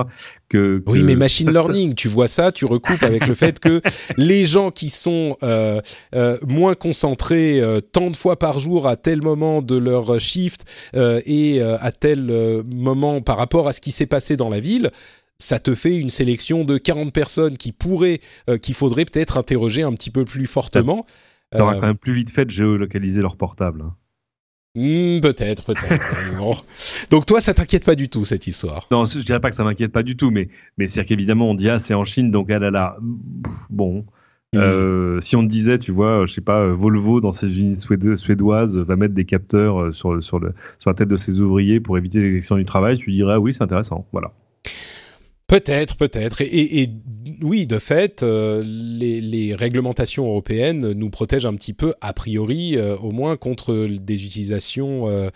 Que, 0.50 0.84
Oui, 0.88 1.04
mais 1.04 1.16
machine 1.16 1.52
learning, 1.54 1.96
tu 1.96 2.08
vois 2.08 2.28
ça, 2.28 2.52
tu 2.52 2.66
recoupes 2.66 3.04
avec 3.04 3.28
le 3.28 3.34
fait 3.36 3.60
que 3.60 3.82
les 4.18 4.46
gens 4.46 4.72
qui 4.72 4.90
sont 4.90 5.38
euh, 5.44 5.80
euh, 6.14 6.38
moins 6.48 6.76
concentrés 6.76 7.62
tant 7.92 8.10
de 8.10 8.16
fois 8.16 8.38
par 8.38 8.60
jour 8.60 8.88
à 8.88 8.96
tel 8.96 9.22
moment 9.22 9.62
de 9.62 9.76
leur 9.76 10.20
shift 10.20 10.66
et 10.94 11.62
à 11.62 11.92
tel 11.92 12.64
moment 12.66 13.22
par 13.22 13.38
rapport 13.38 13.68
à 13.68 13.74
ce 13.74 13.82
qui 13.82 13.92
s'est 13.92 14.06
passé 14.06 14.38
dans 14.38 14.50
la 14.50 14.60
ville, 14.60 14.92
ça 15.38 15.60
te 15.60 15.76
fait 15.76 15.98
une 15.98 16.10
sélection 16.10 16.64
de 16.64 16.78
40 16.78 17.12
personnes 17.12 17.58
qui 17.58 17.72
pourraient, 17.72 18.22
qu'il 18.62 18.76
faudrait 18.76 19.06
peut-être 19.06 19.38
interroger 19.38 19.84
un 19.84 19.94
petit 19.94 20.12
peu 20.12 20.26
plus 20.26 20.46
fortement. 20.46 21.06
T'auras 21.58 21.76
quand 21.76 21.88
même 21.88 21.98
plus 21.98 22.14
vite 22.14 22.32
fait 22.32 22.46
de 22.46 22.52
géolocaliser 22.52 23.22
leur 23.22 23.38
portable. 23.38 23.82
Hein. 23.82 23.96
Hmm, 24.76 25.22
peut-être, 25.22 25.64
peut-être. 25.64 26.06
Donc 27.10 27.26
toi, 27.26 27.40
ça 27.40 27.54
t'inquiète 27.54 27.86
pas 27.86 27.96
du 27.96 28.10
tout 28.10 28.26
cette 28.26 28.46
histoire? 28.46 28.88
Non, 28.92 29.06
je 29.06 29.20
dirais 29.20 29.40
pas 29.40 29.50
que 29.50 29.56
ça 29.56 29.64
m'inquiète 29.64 29.94
pas 29.94 30.04
du 30.04 30.18
tout, 30.18 30.32
mais 30.32 30.50
mais 30.78 30.90
c'est 30.90 31.06
qu'évidemment 31.06 31.50
on 31.50 31.56
dit 31.56 31.70
ah 31.70 31.80
c'est 31.80 31.94
en 31.94 32.04
Chine 32.04 32.30
donc 32.30 32.52
ah 32.52 32.60
là 32.60 32.72
là 32.72 32.98
bon. 33.70 34.06
Hmm. 34.54 34.60
Euh, 34.60 35.22
si 35.22 35.36
on 35.36 35.44
te 35.44 35.48
disait, 35.48 35.80
tu 35.80 35.92
vois, 35.92 36.26
je 36.26 36.34
sais 36.34 36.42
pas, 36.42 36.68
Volvo 36.68 37.20
dans 37.20 37.34
ses 37.34 37.60
unités 37.60 38.16
suédoises 38.16 38.78
va 38.78 38.96
mettre 38.96 39.14
des 39.14 39.26
capteurs 39.26 39.82
euh, 39.82 39.92
sur, 39.92 40.22
sur, 40.24 40.40
le, 40.40 40.54
sur 40.80 40.90
la 40.90 40.94
tête 40.94 41.10
de 41.10 41.18
ses 41.18 41.42
ouvriers 41.42 41.80
pour 41.80 41.98
éviter 41.98 42.22
l'élection 42.22 42.56
du 42.56 42.64
travail, 42.64 42.98
tu 42.98 43.12
dirais 43.12 43.34
ah 43.34 43.40
oui, 43.40 43.54
c'est 43.54 43.64
intéressant, 43.64 44.06
voilà. 44.14 44.32
Peut-être, 45.48 45.96
peut-être. 45.96 46.42
Et, 46.42 46.90
oui, 47.42 47.68
de 47.68 47.78
fait, 47.78 48.24
euh, 48.24 48.64
les, 48.66 49.54
réglementations 49.54 50.26
européennes 50.26 50.92
nous 50.94 51.10
protègent 51.10 51.46
un 51.46 51.56
petit 51.56 51.74
peu, 51.74 51.94
a 52.02 52.14
priori, 52.14 52.78
euh, 52.78 52.96
au 52.98 53.12
moins 53.12 53.38
contre 53.38 53.88
des 53.88 54.26
utilisations 54.26 55.30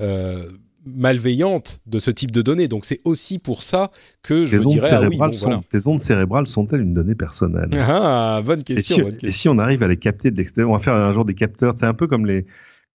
euh, 0.00 0.44
malveillantes 0.86 1.80
de 1.86 1.98
ce 1.98 2.10
type 2.10 2.30
de 2.30 2.40
données. 2.40 2.68
Donc 2.68 2.84
c'est 2.84 3.00
aussi 3.04 3.38
pour 3.38 3.62
ça 3.62 3.90
que 4.22 4.46
je 4.46 4.56
dirais, 4.56 4.88
ah 4.92 5.02
oui, 5.08 5.34
sont, 5.34 5.62
tes 5.70 5.86
ondes 5.86 6.00
cérébrales 6.00 6.46
sont-elles 6.46 6.80
une 6.80 6.94
donnée 6.94 7.14
personnelle? 7.14 7.68
Ah, 7.74 8.40
bonne 8.44 8.64
question, 8.64 9.08
et 9.22 9.30
si, 9.30 9.48
on 9.48 9.58
arrive 9.58 9.82
à 9.82 9.88
les 9.88 9.98
capter 9.98 10.30
de 10.30 10.36
l'extérieur, 10.36 10.70
on 10.70 10.74
va 10.74 10.80
faire 10.80 10.94
un 10.94 11.12
genre 11.12 11.26
des 11.26 11.34
capteurs, 11.34 11.74
c'est 11.76 11.86
un 11.86 11.94
peu 11.94 12.06
comme 12.06 12.24
les 12.24 12.46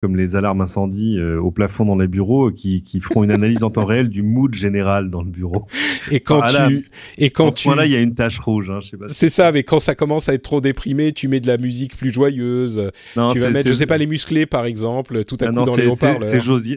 comme 0.06 0.18
les 0.18 0.36
alarmes 0.36 0.62
incendie 0.62 1.18
euh, 1.18 1.41
au 1.41 1.49
plafond 1.49 1.84
dans 1.84 1.95
les 1.95 2.08
bureaux 2.08 2.51
qui, 2.51 2.84
qui 2.84 2.99
feront 2.99 3.24
une 3.24 3.32
analyse 3.32 3.64
en 3.64 3.72
temps 3.72 3.86
réel 3.86 4.08
du 4.08 4.22
mood 4.22 4.53
général 4.53 5.10
dans 5.10 5.24
le 5.24 5.32
bureau. 5.32 5.66
Et 6.12 6.20
quand 6.20 6.45
tu 6.45 6.88
et 7.18 7.32
quand 7.32 7.49
tu 7.49 7.74
là 7.74 7.88
il 7.88 7.91
y 7.91 7.95
a 7.95 8.01
une 8.01 8.14
tache 8.14 8.38
rouge. 8.38 8.70
Hein, 8.70 8.82
c'est 9.08 9.30
ça, 9.30 9.51
mais 9.51 9.64
quand 9.64 9.80
ça 9.80 9.95
commence 9.95 10.30
à 10.30 10.36
être 10.36 10.43
trop 10.43 10.62
déprimé, 10.62 11.12
tu 11.12 11.28
mets 11.28 11.39
de 11.39 11.47
la 11.47 11.58
musique 11.58 11.97
plus 11.97 12.14
joyeuse. 12.14 12.91
Non, 13.16 13.34
tu 13.34 13.39
vas 13.39 13.49
mettre, 13.49 13.68
je 13.68 13.74
sais 13.74 13.88
pas, 13.88 13.97
les 13.97 14.06
musclés 14.06 14.45
par 14.45 14.66
exemple, 14.66 15.24
tout 15.24 15.38
à 15.41 15.45
ah 15.45 15.47
coup 15.47 15.64
dans 15.64 15.76
les. 15.76 15.89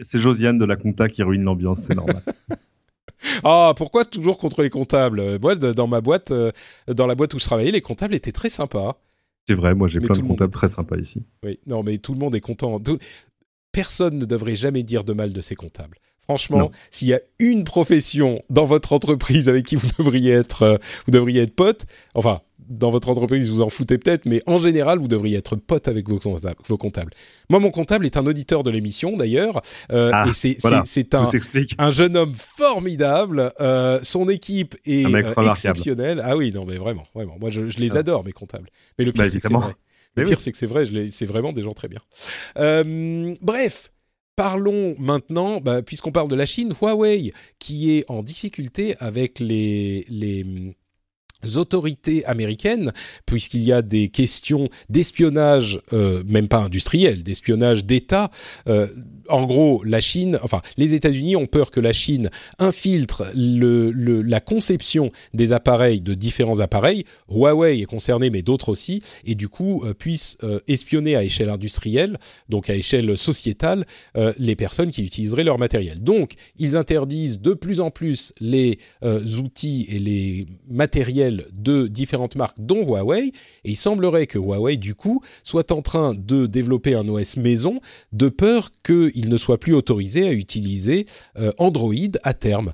C'est 0.03 0.19
Josiane 0.19 0.57
de 0.57 0.65
la 0.65 0.75
compta 0.75 1.07
qui 1.07 1.21
ruine 1.21 1.43
l'ambiance, 1.43 1.81
c'est 1.81 1.95
normal. 1.95 2.23
Ah, 3.43 3.73
pourquoi 3.75 4.05
toujours 4.05 4.37
contre 4.37 4.61
les 4.61 4.69
comptables? 4.69 5.39
Moi, 5.41 5.55
dans 5.55 5.87
ma 5.87 5.99
boîte, 5.99 6.31
euh, 6.31 6.53
dans 6.87 7.05
la 7.05 7.15
boîte 7.15 7.33
où 7.33 7.39
je 7.39 7.43
travaillais, 7.43 7.71
les 7.71 7.81
comptables 7.81 8.15
étaient 8.15 8.31
très 8.31 8.47
sympas. 8.47 8.97
C'est 9.49 9.55
vrai, 9.55 9.73
moi 9.73 9.87
j'ai 9.87 9.99
plein 9.99 10.13
de 10.13 10.21
comptables 10.21 10.53
très 10.53 10.67
sympas 10.67 10.97
ici. 10.97 11.23
Oui, 11.43 11.57
non, 11.65 11.81
mais 11.81 11.97
tout 11.97 12.13
le 12.13 12.19
monde 12.19 12.35
est 12.35 12.39
content. 12.39 12.79
Personne 13.71 14.19
ne 14.19 14.25
devrait 14.25 14.55
jamais 14.55 14.83
dire 14.83 15.03
de 15.03 15.11
mal 15.11 15.33
de 15.33 15.41
ses 15.41 15.55
comptables. 15.55 15.97
Franchement, 16.21 16.69
s'il 16.91 17.07
y 17.07 17.15
a 17.15 17.19
une 17.39 17.63
profession 17.63 18.39
dans 18.51 18.65
votre 18.65 18.93
entreprise 18.93 19.49
avec 19.49 19.65
qui 19.65 19.75
vous 19.75 19.87
devriez 19.97 20.33
être, 20.33 20.61
euh, 20.61 20.77
vous 21.07 21.11
devriez 21.11 21.41
être 21.41 21.55
pote, 21.55 21.87
enfin, 22.13 22.41
dans 22.69 22.91
votre 22.91 23.09
entreprise, 23.09 23.49
vous 23.49 23.61
en 23.61 23.69
foutez 23.69 23.97
peut-être, 23.97 24.25
mais 24.25 24.41
en 24.45 24.59
général, 24.59 24.99
vous 24.99 25.07
devriez 25.07 25.37
être 25.37 25.55
pote 25.55 25.87
avec 25.87 26.07
vos 26.07 26.77
comptables. 26.77 27.11
Moi, 27.49 27.59
mon 27.59 27.71
comptable 27.71 28.05
est 28.05 28.15
un 28.15 28.25
auditeur 28.25 28.63
de 28.63 28.69
l'émission, 28.69 29.17
d'ailleurs, 29.17 29.61
euh, 29.91 30.11
ah, 30.13 30.27
et 30.27 30.33
c'est 30.33 31.15
un, 31.15 31.25
un, 31.79 31.91
jeune 31.91 32.15
homme 32.15 32.35
formidable. 32.35 33.51
Euh, 33.59 33.99
son 34.03 34.29
équipe 34.29 34.75
est 34.85 35.05
euh, 35.05 35.49
exceptionnelle. 35.49 36.21
Ah 36.23 36.37
oui, 36.37 36.51
non, 36.51 36.65
mais 36.65 36.77
vraiment, 36.77 37.05
vraiment. 37.15 37.37
Moi, 37.39 37.49
je, 37.49 37.61
les 37.61 37.95
ah. 37.95 37.99
adore, 37.99 38.23
mes 38.23 38.31
comptables. 38.31 38.69
Mais 38.97 39.05
le 39.05 39.11
pire, 39.11 39.23
bah, 39.23 39.29
c'est 39.29 39.51
vrai. 39.51 39.73
Le 40.15 40.23
pire, 40.25 40.39
c'est 40.39 40.51
que 40.51 40.57
c'est 40.57 40.67
vrai, 40.67 40.85
c'est 41.09 41.25
vraiment 41.25 41.53
des 41.53 41.63
gens 41.63 41.73
très 41.73 41.87
bien. 41.87 42.01
Euh, 42.57 43.33
bref, 43.41 43.91
parlons 44.35 44.95
maintenant, 44.99 45.59
bah, 45.59 45.81
puisqu'on 45.81 46.11
parle 46.11 46.27
de 46.27 46.35
la 46.35 46.45
Chine, 46.45 46.73
Huawei, 46.79 47.33
qui 47.57 47.97
est 47.97 48.05
en 48.09 48.21
difficulté 48.21 48.95
avec 48.99 49.39
les, 49.39 50.05
les 50.09 50.45
autorités 51.55 52.25
américaines, 52.25 52.91
puisqu'il 53.25 53.63
y 53.63 53.71
a 53.71 53.81
des 53.81 54.09
questions 54.09 54.69
d'espionnage, 54.89 55.81
euh, 55.93 56.23
même 56.27 56.47
pas 56.47 56.59
industriel, 56.59 57.23
d'espionnage 57.23 57.85
d'État. 57.85 58.29
Euh, 58.67 58.87
en 59.29 59.45
gros, 59.45 59.83
la 59.83 59.99
Chine, 59.99 60.39
enfin, 60.43 60.61
les 60.77 60.93
États-Unis 60.93 61.35
ont 61.35 61.45
peur 61.45 61.71
que 61.71 61.79
la 61.79 61.93
Chine 61.93 62.29
infiltre 62.57 63.23
la 63.35 64.39
conception 64.39 65.11
des 65.33 65.53
appareils, 65.53 66.01
de 66.01 66.13
différents 66.13 66.59
appareils. 66.59 67.05
Huawei 67.29 67.81
est 67.81 67.85
concerné, 67.85 68.29
mais 68.29 68.41
d'autres 68.41 68.69
aussi, 68.69 69.01
et 69.25 69.35
du 69.35 69.47
coup 69.47 69.83
euh, 69.85 69.93
puisse 69.93 70.37
euh, 70.43 70.59
espionner 70.67 71.15
à 71.15 71.23
échelle 71.23 71.49
industrielle, 71.49 72.17
donc 72.49 72.69
à 72.69 72.75
échelle 72.75 73.17
sociétale, 73.17 73.85
les 74.37 74.55
personnes 74.55 74.91
qui 74.91 75.03
utiliseraient 75.03 75.43
leur 75.43 75.57
matériel. 75.57 76.01
Donc, 76.01 76.33
ils 76.57 76.75
interdisent 76.75 77.39
de 77.39 77.53
plus 77.53 77.79
en 77.79 77.91
plus 77.91 78.33
les 78.39 78.79
outils 79.37 79.85
et 79.89 79.99
les 79.99 80.47
matériels 80.69 81.28
de 81.51 81.87
différentes 81.87 82.35
marques, 82.35 82.57
dont 82.59 82.85
Huawei. 82.85 83.27
Et 83.63 83.71
il 83.71 83.75
semblerait 83.75 84.27
que 84.27 84.37
Huawei, 84.37 84.77
du 84.77 84.95
coup, 84.95 85.21
soit 85.43 85.71
en 85.71 85.81
train 85.81 86.13
de 86.13 86.45
développer 86.45 86.95
un 86.95 87.07
OS 87.07 87.37
maison 87.37 87.79
de 88.11 88.29
peur 88.29 88.69
qu'il 88.83 89.29
ne 89.29 89.37
soit 89.37 89.57
plus 89.57 89.73
autorisé 89.73 90.27
à 90.27 90.33
utiliser 90.33 91.05
euh, 91.37 91.51
Android 91.57 91.93
à 92.23 92.33
terme. 92.33 92.73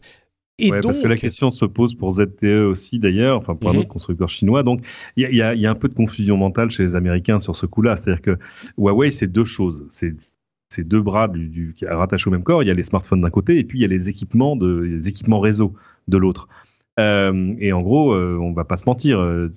Et 0.57 0.69
donc... 0.69 0.83
parce 0.83 0.99
que 0.99 1.07
la 1.07 1.17
question 1.17 1.51
se 1.51 1.65
pose 1.65 1.95
pour 1.95 2.11
ZTE 2.11 2.65
aussi 2.65 2.99
d'ailleurs, 2.99 3.37
enfin 3.37 3.55
pour 3.55 3.69
un 3.69 3.73
mhm. 3.73 3.79
autre 3.79 3.89
constructeur 3.89 4.29
chinois. 4.29 4.63
Donc 4.63 4.81
il 5.17 5.23
y 5.23 5.41
a, 5.41 5.53
y 5.53 5.65
a, 5.65 5.69
un 5.69 5.75
peu 5.75 5.89
de 5.89 5.93
confusion 5.93 6.37
mentale 6.37 6.69
chez 6.69 6.83
les 6.83 6.95
Américains 6.95 7.39
sur 7.39 7.55
ce 7.55 7.65
coup-là. 7.65 7.97
C'est-à-dire 7.97 8.21
que 8.21 8.37
Huawei, 8.77 9.11
c'est 9.11 9.27
deux 9.27 9.43
choses. 9.43 9.85
C'est 9.89 10.15
ces 10.69 10.83
deux 10.83 11.01
bras 11.01 11.27
du, 11.27 11.49
du, 11.49 11.75
rattachés 11.87 12.27
au 12.27 12.31
même 12.31 12.43
corps. 12.43 12.63
Il 12.63 12.67
y 12.67 12.71
a 12.71 12.73
les 12.73 12.83
smartphones 12.83 13.21
d'un 13.21 13.29
côté 13.29 13.59
et 13.59 13.63
puis 13.63 13.79
il 13.79 13.81
y 13.81 13.85
a 13.85 13.87
les 13.87 14.09
équipements 14.09 14.55
de 14.55 14.79
les 14.79 15.07
équipements 15.07 15.39
réseau 15.39 15.73
de 16.07 16.17
l'autre. 16.17 16.47
Euh, 16.99 17.55
et 17.59 17.73
en 17.73 17.81
gros, 17.81 18.13
euh, 18.13 18.37
on 18.39 18.53
va 18.53 18.63
pas 18.63 18.77
se 18.77 18.85
mentir, 18.85 19.19
euh, 19.19 19.51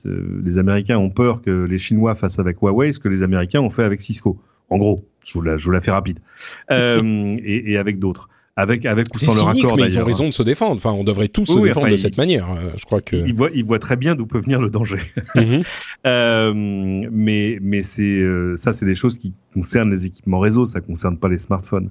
les 0.45 0.59
Américains 0.59 0.99
ont 0.99 1.11
peur 1.11 1.41
que 1.41 1.65
les 1.65 1.79
Chinois 1.79 2.15
fassent 2.15 2.39
avec 2.39 2.59
Huawei 2.61 2.93
ce 2.93 2.99
que 2.99 3.09
les 3.09 3.23
Américains 3.23 3.61
ont 3.61 3.71
fait 3.71 3.85
avec 3.85 4.01
Cisco. 4.01 4.41
En 4.71 4.79
gros, 4.79 5.05
je 5.25 5.35
vous 5.35 5.43
la, 5.43 5.57
je 5.57 5.65
vous 5.65 5.71
la 5.71 5.81
fais 5.81 5.93
rapide. 5.93 6.19
et, 6.71 7.73
et, 7.73 7.79
avec 7.79 7.99
d'autres. 7.99 8.29
Avec, 8.57 8.87
avec 8.87 9.07
ou 9.15 9.19
sans 9.19 9.37
leur 9.37 9.51
accord 9.51 9.77
mais 9.77 9.85
ils 9.85 10.01
ont 10.01 10.05
raison 10.05 10.27
de 10.27 10.33
se 10.33 10.43
défendre. 10.43 10.75
Enfin, 10.75 10.91
on 10.91 11.05
devrait 11.05 11.29
tous 11.29 11.45
se 11.45 11.61
défendre 11.61 11.91
de 11.91 11.97
cette 11.97 12.17
manière. 12.17 12.49
Je 12.77 12.85
crois 12.87 13.01
que 13.01 13.15
ils 13.15 13.33
voient, 13.33 13.51
ils 13.55 13.65
voient 13.65 13.79
très 13.79 13.95
bien 13.95 14.17
d'où 14.17 14.27
peut 14.27 14.41
venir 14.41 14.61
le 14.61 14.69
danger. 14.69 14.99
Mhm. 15.37 15.63
mais, 17.13 17.59
mais 17.63 17.85
c'est 17.85 18.21
ça, 18.57 18.73
c'est 18.73 18.85
des 18.85 18.97
choses 18.97 19.17
qui 19.21 19.33
concernent 19.55 19.93
les 19.93 20.07
équipements 20.07 20.41
réseau. 20.41 20.67
Ça 20.67 20.81
concerne 20.81 21.19
pas 21.19 21.29
les 21.29 21.39
smartphones. 21.39 21.91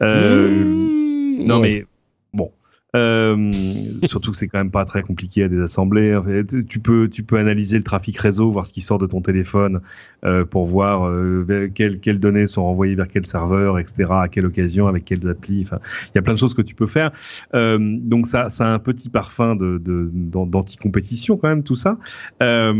Mmh, 0.00 1.44
non, 1.44 1.60
mais 1.60 1.84
bon. 2.32 2.50
Euh, 2.96 3.52
surtout 4.04 4.30
que 4.30 4.36
c'est 4.36 4.48
quand 4.48 4.58
même 4.58 4.70
pas 4.70 4.84
très 4.84 5.02
compliqué 5.02 5.44
à 5.44 5.48
désassembler. 5.48 6.18
Tu 6.68 6.80
peux 6.80 7.08
tu 7.08 7.22
peux 7.22 7.36
analyser 7.36 7.76
le 7.76 7.84
trafic 7.84 8.16
réseau, 8.18 8.50
voir 8.50 8.66
ce 8.66 8.72
qui 8.72 8.80
sort 8.80 8.98
de 8.98 9.06
ton 9.06 9.20
téléphone 9.20 9.80
euh, 10.24 10.44
pour 10.44 10.66
voir 10.66 11.06
euh, 11.06 11.70
quelles, 11.74 12.00
quelles 12.00 12.20
données 12.20 12.46
sont 12.46 12.64
renvoyées 12.64 12.94
vers 12.94 13.08
quel 13.08 13.26
serveur, 13.26 13.78
etc. 13.78 14.06
À 14.10 14.28
quelle 14.28 14.46
occasion, 14.46 14.86
avec 14.86 15.04
quelles 15.04 15.28
applis. 15.28 15.62
Enfin, 15.62 15.78
il 16.06 16.12
y 16.16 16.18
a 16.18 16.22
plein 16.22 16.34
de 16.34 16.38
choses 16.38 16.54
que 16.54 16.62
tu 16.62 16.74
peux 16.74 16.86
faire. 16.86 17.12
Euh, 17.54 17.78
donc 17.80 18.26
ça 18.26 18.48
ça 18.48 18.66
a 18.66 18.70
un 18.70 18.78
petit 18.78 19.10
parfum 19.10 19.56
de 19.56 19.80
d'anti-compétition 19.84 21.36
quand 21.36 21.48
même 21.48 21.62
tout 21.62 21.76
ça. 21.76 21.98
Euh, 22.42 22.72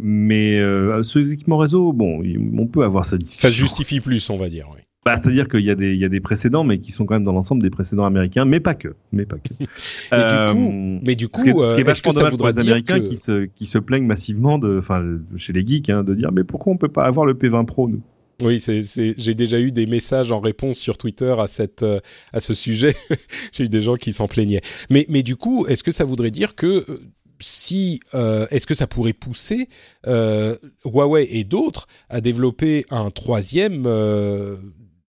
mais 0.00 0.58
euh, 0.58 1.02
ces 1.02 1.32
équipements 1.32 1.58
réseau, 1.58 1.92
bon, 1.92 2.22
on 2.56 2.66
peut 2.66 2.84
avoir 2.84 3.04
cette 3.04 3.22
discussion. 3.22 3.48
Ça 3.48 3.54
justifie 3.54 4.00
plus, 4.00 4.28
on 4.30 4.36
va 4.36 4.48
dire. 4.48 4.68
Oui. 4.74 4.82
Bah, 5.08 5.16
c'est-à-dire 5.16 5.48
qu'il 5.48 5.60
y, 5.60 5.70
a 5.70 5.74
des, 5.74 5.94
il 5.94 5.98
y 5.98 6.04
a 6.04 6.10
des 6.10 6.20
précédents, 6.20 6.64
mais 6.64 6.80
qui 6.80 6.92
sont 6.92 7.06
quand 7.06 7.14
même 7.14 7.24
dans 7.24 7.32
l'ensemble 7.32 7.62
des 7.62 7.70
précédents 7.70 8.04
américains, 8.04 8.44
mais 8.44 8.60
pas 8.60 8.74
que. 8.74 8.94
Mais 9.10 9.24
pas 9.24 9.38
que. 9.38 9.54
euh, 10.12 10.48
du 10.48 10.52
coup, 10.52 11.00
mais 11.02 11.14
du 11.14 11.28
coup, 11.28 11.40
ce 11.40 11.44
qui 11.44 11.50
est, 11.50 11.64
ce 11.64 11.74
qui 11.74 11.80
est 11.80 11.84
vachement 11.84 12.12
dommage 12.12 12.36
pour 12.36 12.46
les 12.46 12.58
Américains 12.58 13.00
qui, 13.00 13.16
se, 13.16 13.46
qui 13.46 13.64
se 13.64 13.78
plaignent 13.78 14.04
massivement, 14.04 14.58
de, 14.58 14.78
enfin, 14.78 15.02
chez 15.36 15.54
les 15.54 15.66
geeks, 15.66 15.88
hein, 15.88 16.04
de 16.04 16.12
dire 16.12 16.30
mais 16.30 16.44
pourquoi 16.44 16.74
on 16.74 16.76
peut 16.76 16.90
pas 16.90 17.04
avoir 17.04 17.24
le 17.24 17.32
P20 17.32 17.64
Pro, 17.64 17.88
nous? 17.88 18.02
Oui, 18.42 18.62
j'ai 18.62 19.34
déjà 19.34 19.58
eu 19.58 19.72
des 19.72 19.86
messages 19.86 20.30
en 20.30 20.40
réponse 20.40 20.76
sur 20.76 20.98
Twitter 20.98 21.34
à, 21.38 21.46
cette, 21.46 21.82
euh, 21.82 22.00
à 22.34 22.40
ce 22.40 22.52
sujet. 22.52 22.94
j'ai 23.52 23.64
eu 23.64 23.68
des 23.70 23.80
gens 23.80 23.96
qui 23.96 24.12
s'en 24.12 24.28
plaignaient. 24.28 24.60
Mais, 24.90 25.06
mais 25.08 25.22
du 25.22 25.36
coup, 25.36 25.66
est-ce 25.66 25.82
que 25.82 25.90
ça 25.90 26.04
voudrait 26.04 26.30
dire 26.30 26.54
que 26.54 26.84
euh, 26.88 27.00
si 27.40 28.00
euh, 28.14 28.46
est-ce 28.50 28.66
que 28.66 28.74
ça 28.74 28.86
pourrait 28.86 29.12
pousser 29.12 29.68
euh, 30.06 30.56
Huawei 30.84 31.26
et 31.30 31.44
d'autres 31.44 31.86
à 32.08 32.20
développer 32.20 32.84
un 32.90 33.10
troisième 33.10 33.84
euh, 33.86 34.56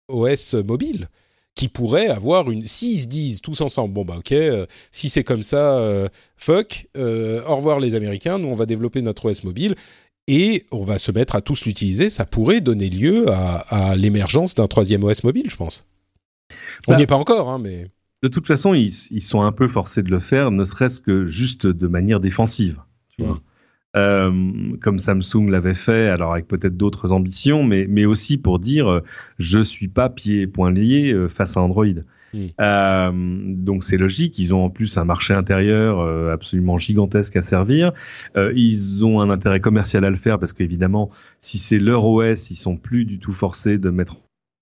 OS 0.09 0.55
mobile 0.65 1.09
qui 1.57 1.67
pourrait 1.67 2.07
avoir 2.07 2.49
une. 2.51 2.65
S'ils 2.67 3.01
se 3.01 3.07
disent 3.07 3.41
tous 3.41 3.59
ensemble, 3.61 3.93
bon 3.93 4.05
bah 4.05 4.15
ok, 4.19 4.31
euh, 4.31 4.65
si 4.91 5.09
c'est 5.09 5.23
comme 5.23 5.41
ça, 5.41 5.79
euh, 5.79 6.07
fuck, 6.37 6.87
euh, 6.95 7.43
au 7.47 7.57
revoir 7.57 7.79
les 7.79 7.95
Américains, 7.95 8.37
nous 8.37 8.47
on 8.47 8.53
va 8.53 8.65
développer 8.65 9.01
notre 9.01 9.29
OS 9.29 9.43
mobile 9.43 9.75
et 10.27 10.65
on 10.71 10.83
va 10.83 10.99
se 10.99 11.11
mettre 11.11 11.35
à 11.35 11.41
tous 11.41 11.65
l'utiliser, 11.65 12.09
ça 12.09 12.25
pourrait 12.25 12.61
donner 12.61 12.89
lieu 12.89 13.25
à, 13.29 13.95
l'émergence 13.95 14.55
d'un 14.55 14.67
troisième 14.67 15.03
OS 15.03 15.23
mobile, 15.23 15.49
je 15.49 15.55
pense. 15.55 15.87
On 16.87 16.91
n'y 16.91 16.97
bah, 16.97 17.03
est 17.03 17.07
pas 17.07 17.15
encore, 17.15 17.49
hein, 17.49 17.59
mais. 17.59 17.87
De 18.23 18.27
toute 18.27 18.47
façon, 18.47 18.73
ils, 18.73 18.91
sont 18.91 19.41
un 19.41 19.51
peu 19.51 19.67
forcés 19.67 20.03
de 20.03 20.09
le 20.09 20.19
faire, 20.19 20.51
ne 20.51 20.65
serait-ce 20.65 21.01
que 21.01 21.25
juste 21.27 21.67
de 21.67 21.87
manière 21.87 22.19
défensive. 22.19 22.81
Tu 23.15 23.23
vois. 23.23 23.35
Mm. 23.35 23.41
Euh, 23.97 24.31
comme 24.81 24.99
Samsung 24.99 25.49
l'avait 25.49 25.73
fait, 25.73 26.07
alors 26.07 26.33
avec 26.33 26.47
peut-être 26.47 26.77
d'autres 26.77 27.11
ambitions, 27.11 27.63
mais, 27.63 27.87
mais 27.89 28.05
aussi 28.05 28.37
pour 28.37 28.59
dire 28.59 28.87
euh, 28.87 29.03
je 29.39 29.59
suis 29.59 29.87
pas 29.87 30.09
pieds 30.09 30.41
et 30.41 30.47
poings 30.47 30.71
liés 30.71 31.11
euh, 31.13 31.27
face 31.27 31.57
à 31.57 31.61
Android. 31.61 31.85
Hmm. 32.33 33.63
donc 33.63 33.85
c'est 33.85 33.97
logique. 33.97 34.37
Ils 34.37 34.53
ont 34.53 34.65
en 34.65 34.69
plus 34.69 34.97
un 34.97 35.05
marché 35.05 35.33
intérieur 35.33 36.01
absolument 36.29 36.77
gigantesque 36.77 37.37
à 37.37 37.41
servir. 37.41 37.93
ils 38.35 39.05
ont 39.05 39.21
un 39.21 39.29
intérêt 39.29 39.61
commercial 39.61 40.03
à 40.03 40.09
le 40.09 40.17
faire 40.17 40.37
parce 40.37 40.51
qu'évidemment, 40.51 41.09
si 41.39 41.57
c'est 41.57 41.79
leur 41.79 42.05
OS, 42.05 42.51
ils 42.51 42.57
sont 42.57 42.75
plus 42.75 43.05
du 43.05 43.17
tout 43.17 43.31
forcés 43.31 43.77
de 43.77 43.89
mettre 43.89 44.17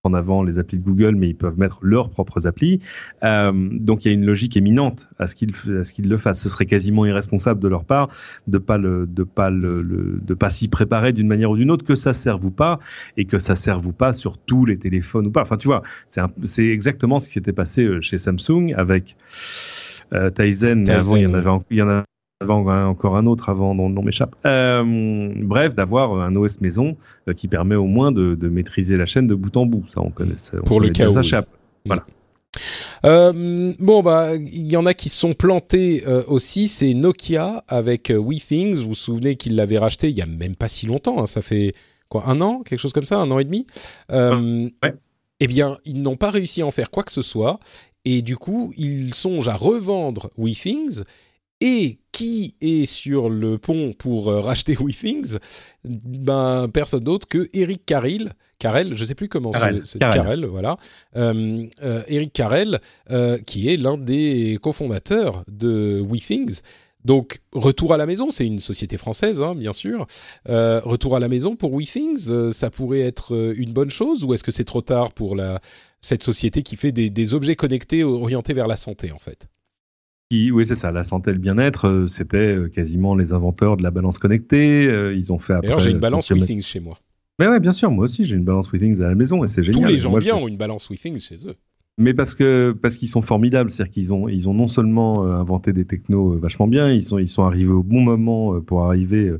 en 0.05 0.13
avant 0.13 0.43
les 0.43 0.59
applis 0.59 0.77
de 0.77 0.83
Google, 0.83 1.15
mais 1.15 1.29
ils 1.29 1.35
peuvent 1.35 1.57
mettre 1.57 1.79
leurs 1.81 2.09
propres 2.09 2.47
applis. 2.47 2.79
Euh, 3.23 3.51
donc 3.71 4.05
il 4.05 4.09
y 4.09 4.11
a 4.11 4.13
une 4.13 4.25
logique 4.25 4.57
éminente 4.57 5.07
à 5.19 5.27
ce 5.27 5.35
qu'ils 5.35 5.51
qu'ils 5.51 6.09
le 6.09 6.17
fassent. 6.17 6.41
Ce 6.41 6.49
serait 6.49 6.65
quasiment 6.65 7.05
irresponsable 7.05 7.59
de 7.59 7.67
leur 7.67 7.85
part 7.85 8.09
de 8.47 8.57
pas 8.57 8.77
le 8.77 9.07
de 9.07 9.23
pas 9.23 9.49
le, 9.49 9.83
de 10.21 10.33
pas 10.33 10.49
s'y 10.49 10.67
préparer 10.67 11.13
d'une 11.13 11.27
manière 11.27 11.51
ou 11.51 11.57
d'une 11.57 11.71
autre, 11.71 11.85
que 11.85 11.95
ça 11.95 12.13
serve 12.13 12.45
ou 12.45 12.51
pas, 12.51 12.79
et 13.17 13.25
que 13.25 13.39
ça 13.39 13.55
serve 13.55 13.87
ou 13.87 13.91
pas 13.91 14.13
sur 14.13 14.37
tous 14.37 14.65
les 14.65 14.77
téléphones 14.77 15.27
ou 15.27 15.31
pas. 15.31 15.41
Enfin 15.41 15.57
tu 15.57 15.67
vois, 15.67 15.83
c'est 16.07 16.21
c'est 16.43 16.67
exactement 16.67 17.19
ce 17.19 17.27
qui 17.27 17.33
s'était 17.33 17.53
passé 17.53 17.85
euh, 17.85 18.01
chez 18.01 18.17
Samsung 18.17 18.73
avec 18.75 19.15
euh, 20.13 20.29
Tizen, 20.29 20.83
mais 20.87 20.91
avant 20.91 21.15
il 21.15 21.23
y 21.23 21.27
en 21.27 21.33
avait 21.33 21.49
il 21.71 21.77
y 21.77 21.81
en 21.81 21.89
a 21.89 22.03
avant 22.51 22.87
encore 22.87 23.17
un 23.17 23.25
autre 23.25 23.49
avant 23.49 23.75
dont 23.75 23.87
le 23.89 23.93
nom 23.93 24.03
m'échappe. 24.03 24.35
Euh, 24.45 25.31
bref, 25.35 25.75
d'avoir 25.75 26.19
un 26.21 26.35
OS 26.35 26.61
maison 26.61 26.97
euh, 27.27 27.33
qui 27.33 27.47
permet 27.47 27.75
au 27.75 27.85
moins 27.85 28.11
de, 28.11 28.35
de, 28.35 28.49
maîtriser 28.49 28.97
la 28.97 29.05
chaîne 29.05 29.27
de 29.27 29.35
bout 29.35 29.55
en 29.57 29.65
bout. 29.65 29.85
Ça, 29.89 30.01
on 30.01 30.09
connaît. 30.09 30.37
Ça, 30.37 30.57
Pour 30.65 30.79
le 30.79 30.89
cas 30.89 31.09
où. 31.09 31.13
Voilà. 31.85 32.05
Euh, 33.03 33.73
bon 33.79 34.01
bah 34.01 34.35
il 34.35 34.67
y 34.67 34.77
en 34.77 34.85
a 34.85 34.93
qui 34.93 35.09
sont 35.09 35.33
plantés 35.33 36.03
euh, 36.07 36.23
aussi, 36.27 36.67
c'est 36.67 36.93
Nokia 36.93 37.63
avec 37.67 38.09
euh, 38.09 38.17
WeThings. 38.17 38.75
Vous 38.75 38.89
vous 38.89 38.95
souvenez 38.95 39.35
qu'il 39.35 39.55
l'avait 39.55 39.77
racheté 39.77 40.09
il 40.09 40.15
y 40.15 40.21
a 40.21 40.25
même 40.25 40.55
pas 40.55 40.67
si 40.67 40.85
longtemps, 40.87 41.21
hein, 41.21 41.25
ça 41.25 41.41
fait 41.41 41.73
quoi 42.09 42.23
un 42.27 42.41
an, 42.41 42.61
quelque 42.63 42.79
chose 42.79 42.93
comme 42.93 43.05
ça, 43.05 43.19
un 43.19 43.29
an 43.31 43.39
et 43.39 43.43
demi. 43.43 43.67
Euh, 44.11 44.69
ouais. 44.83 44.95
Eh 45.39 45.47
bien 45.47 45.77
ils 45.85 46.01
n'ont 46.01 46.17
pas 46.17 46.31
réussi 46.31 46.61
à 46.61 46.65
en 46.65 46.71
faire 46.71 46.89
quoi 46.89 47.03
que 47.03 47.11
ce 47.11 47.21
soit 47.21 47.59
et 48.05 48.21
du 48.21 48.37
coup 48.37 48.73
ils 48.77 49.13
songent 49.13 49.49
à 49.49 49.55
revendre 49.55 50.31
WeThings 50.37 51.03
et 51.61 51.99
qui 52.11 52.55
est 52.61 52.85
sur 52.85 53.29
le 53.29 53.57
pont 53.57 53.93
pour 53.93 54.29
euh, 54.29 54.41
racheter 54.41 54.75
WeThings? 54.79 55.37
Ben 55.83 56.67
personne 56.73 57.03
d'autre 57.03 57.27
que 57.27 57.49
Eric 57.53 57.85
Carrel. 57.85 58.33
Carrel, 58.57 58.95
je 58.95 59.03
sais 59.03 59.15
plus 59.15 59.27
comment 59.27 59.51
c'est. 59.83 59.99
Carrel, 59.99 60.45
voilà. 60.45 60.77
Euh, 61.15 61.67
euh, 61.83 62.03
Eric 62.07 62.31
Carrel, 62.33 62.79
qui 63.45 63.69
est 63.69 63.77
l'un 63.77 63.97
des 63.97 64.57
cofondateurs 64.61 65.43
de 65.47 65.99
WeThings. 65.99 66.61
Donc, 67.05 67.41
retour 67.53 67.93
à 67.93 67.97
la 67.97 68.07
maison, 68.07 68.31
c'est 68.31 68.47
une 68.47 68.59
société 68.59 68.97
française, 68.97 69.39
hein, 69.39 69.53
bien 69.53 69.73
sûr. 69.73 70.07
Euh, 70.49 70.81
retour 70.83 71.15
à 71.15 71.19
la 71.19 71.27
maison 71.27 71.55
pour 71.55 71.71
WeThings, 71.71 72.31
euh, 72.31 72.51
ça 72.51 72.71
pourrait 72.71 73.01
être 73.01 73.53
une 73.55 73.73
bonne 73.73 73.91
chose 73.91 74.23
ou 74.23 74.33
est-ce 74.33 74.43
que 74.43 74.51
c'est 74.51 74.63
trop 74.63 74.81
tard 74.81 75.13
pour 75.13 75.35
la, 75.35 75.61
cette 76.01 76.23
société 76.23 76.63
qui 76.63 76.75
fait 76.75 76.91
des, 76.91 77.11
des 77.11 77.33
objets 77.35 77.55
connectés 77.55 78.03
orientés 78.03 78.53
vers 78.53 78.65
la 78.65 78.75
santé, 78.75 79.11
en 79.11 79.19
fait? 79.19 79.47
Oui, 80.31 80.65
c'est 80.65 80.75
ça. 80.75 80.91
La 80.91 81.03
santé 81.03 81.31
et 81.31 81.33
le 81.33 81.39
bien-être, 81.39 81.87
euh, 81.87 82.07
c'était 82.07 82.55
euh, 82.55 82.67
quasiment 82.67 83.15
les 83.15 83.33
inventeurs 83.33 83.77
de 83.77 83.83
la 83.83 83.91
balance 83.91 84.17
connectée. 84.17 84.87
Euh, 84.87 85.13
ils 85.13 85.31
ont 85.31 85.39
fait 85.39 85.53
après. 85.53 85.67
D'ailleurs, 85.67 85.79
j'ai 85.79 85.91
une 85.91 85.99
balance 85.99 86.31
WeThings 86.31 86.61
chez 86.61 86.79
moi. 86.79 86.97
Mais 87.37 87.47
ouais, 87.47 87.59
bien 87.59 87.73
sûr, 87.73 87.91
moi 87.91 88.05
aussi, 88.05 88.23
j'ai 88.23 88.35
une 88.35 88.45
balance 88.45 88.71
WeThings 88.71 89.01
à 89.01 89.07
la 89.09 89.15
maison 89.15 89.43
et 89.43 89.47
c'est 89.47 89.61
génial. 89.61 89.83
Tous 89.83 89.87
les 89.87 89.99
gens 89.99 90.17
bien 90.17 90.35
ont 90.35 90.47
une 90.47 90.57
balance 90.57 90.89
WeThings 90.89 91.19
chez 91.19 91.47
eux. 91.47 91.55
Mais 91.97 92.13
parce 92.13 92.35
que 92.35 92.75
parce 92.81 92.97
qu'ils 92.97 93.07
sont 93.07 93.21
formidables, 93.21 93.71
c'est-à-dire 93.71 93.93
qu'ils 93.93 94.13
ont 94.13 94.27
ils 94.27 94.49
ont 94.49 94.53
non 94.53 94.67
seulement 94.67 95.23
inventé 95.23 95.71
des 95.71 95.85
technos 95.85 96.37
vachement 96.37 96.67
bien, 96.67 96.91
ils 96.91 97.03
sont 97.03 97.19
ils 97.19 97.29
sont 97.29 97.43
arrivés 97.43 97.71
au 97.71 97.83
bon 97.83 98.01
moment 98.01 98.59
pour 98.59 98.83
arriver 98.83 99.31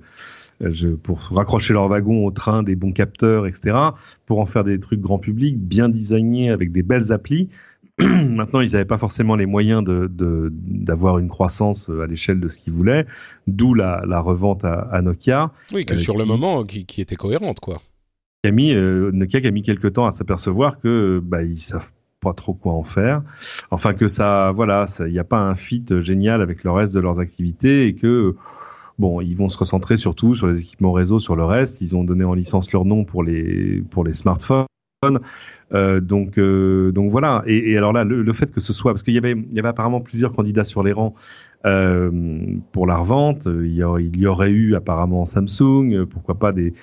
je, 0.61 0.87
pour 0.87 1.19
raccrocher 1.19 1.73
leur 1.73 1.89
wagon 1.89 2.25
au 2.25 2.31
train, 2.31 2.63
des 2.63 2.77
bons 2.77 2.93
capteurs, 2.93 3.45
etc. 3.45 3.77
Pour 4.25 4.39
en 4.39 4.45
faire 4.45 4.63
des 4.63 4.79
trucs 4.79 5.01
grand 5.01 5.19
public, 5.19 5.59
bien 5.59 5.89
designés 5.89 6.49
avec 6.49 6.71
des 6.71 6.83
belles 6.83 7.11
applis. 7.11 7.49
Maintenant, 7.99 8.59
ils 8.59 8.71
n'avaient 8.71 8.85
pas 8.85 8.97
forcément 8.97 9.35
les 9.35 9.45
moyens 9.45 9.83
de 9.83 10.09
d'avoir 10.51 11.17
une 11.17 11.29
croissance 11.29 11.89
à 11.89 12.05
l'échelle 12.07 12.39
de 12.39 12.49
ce 12.49 12.59
qu'ils 12.59 12.73
voulaient, 12.73 13.05
d'où 13.47 13.73
la, 13.73 14.03
la, 14.05 14.19
revente 14.19 14.65
à, 14.65 14.81
à, 14.91 15.01
Nokia. 15.01 15.51
Oui, 15.73 15.85
que 15.85 15.95
sur 15.95 16.17
le 16.17 16.25
moment, 16.25 16.63
qui, 16.65 16.85
qui, 16.85 17.01
était 17.01 17.15
cohérente, 17.15 17.59
quoi. 17.61 17.81
Qui 18.43 18.49
a 18.49 18.51
mis, 18.51 18.73
euh, 18.73 19.11
Nokia 19.13 19.39
qui 19.39 19.47
a 19.47 19.51
mis 19.51 19.63
quelques 19.63 19.93
temps 19.93 20.05
à 20.05 20.11
s'apercevoir 20.11 20.79
que 20.79 21.21
bah, 21.23 21.43
ils 21.43 21.57
savent 21.57 21.89
pas 22.19 22.33
trop 22.33 22.53
quoi 22.53 22.73
en 22.73 22.83
faire. 22.83 23.21
Enfin 23.71 23.93
que 23.93 24.07
ça, 24.07 24.51
voilà, 24.51 24.87
il 24.99 25.11
n'y 25.11 25.19
a 25.19 25.23
pas 25.23 25.39
un 25.39 25.55
fit 25.55 25.85
génial 25.99 26.41
avec 26.41 26.63
le 26.63 26.71
reste 26.71 26.93
de 26.95 26.99
leurs 26.99 27.19
activités 27.19 27.87
et 27.87 27.95
que 27.95 28.35
bon, 28.99 29.21
ils 29.21 29.35
vont 29.35 29.49
se 29.49 29.57
recentrer 29.57 29.95
surtout 29.95 30.35
sur 30.35 30.47
les 30.47 30.59
équipements 30.59 30.91
réseau, 30.91 31.19
sur 31.19 31.35
le 31.35 31.45
reste. 31.45 31.81
Ils 31.81 31.95
ont 31.95 32.03
donné 32.03 32.23
en 32.23 32.33
licence 32.33 32.71
leur 32.71 32.83
nom 32.83 33.05
pour 33.05 33.23
les 33.23 33.81
pour 33.89 34.03
les 34.03 34.13
smartphones. 34.13 34.65
Euh, 35.73 35.99
donc, 35.99 36.37
euh, 36.37 36.91
donc 36.91 37.09
voilà. 37.09 37.43
Et, 37.47 37.71
et, 37.71 37.77
alors 37.77 37.93
là, 37.93 38.03
le, 38.03 38.21
le, 38.21 38.33
fait 38.33 38.51
que 38.51 38.61
ce 38.61 38.73
soit, 38.73 38.93
parce 38.93 39.03
qu'il 39.03 39.13
y 39.13 39.17
avait, 39.17 39.31
il 39.31 39.53
y 39.53 39.59
avait 39.59 39.69
apparemment 39.69 40.01
plusieurs 40.01 40.33
candidats 40.33 40.63
sur 40.63 40.83
les 40.83 40.91
rangs 40.91 41.15
euh, 41.65 42.11
pour 42.71 42.85
la 42.85 42.97
revente. 42.97 43.47
Il 43.47 43.73
y, 43.73 43.83
aurait, 43.83 44.51
eu 44.51 44.75
apparemment 44.75 45.25
Samsung, 45.25 46.05
pourquoi 46.05 46.35
pas 46.35 46.51
des, 46.51 46.73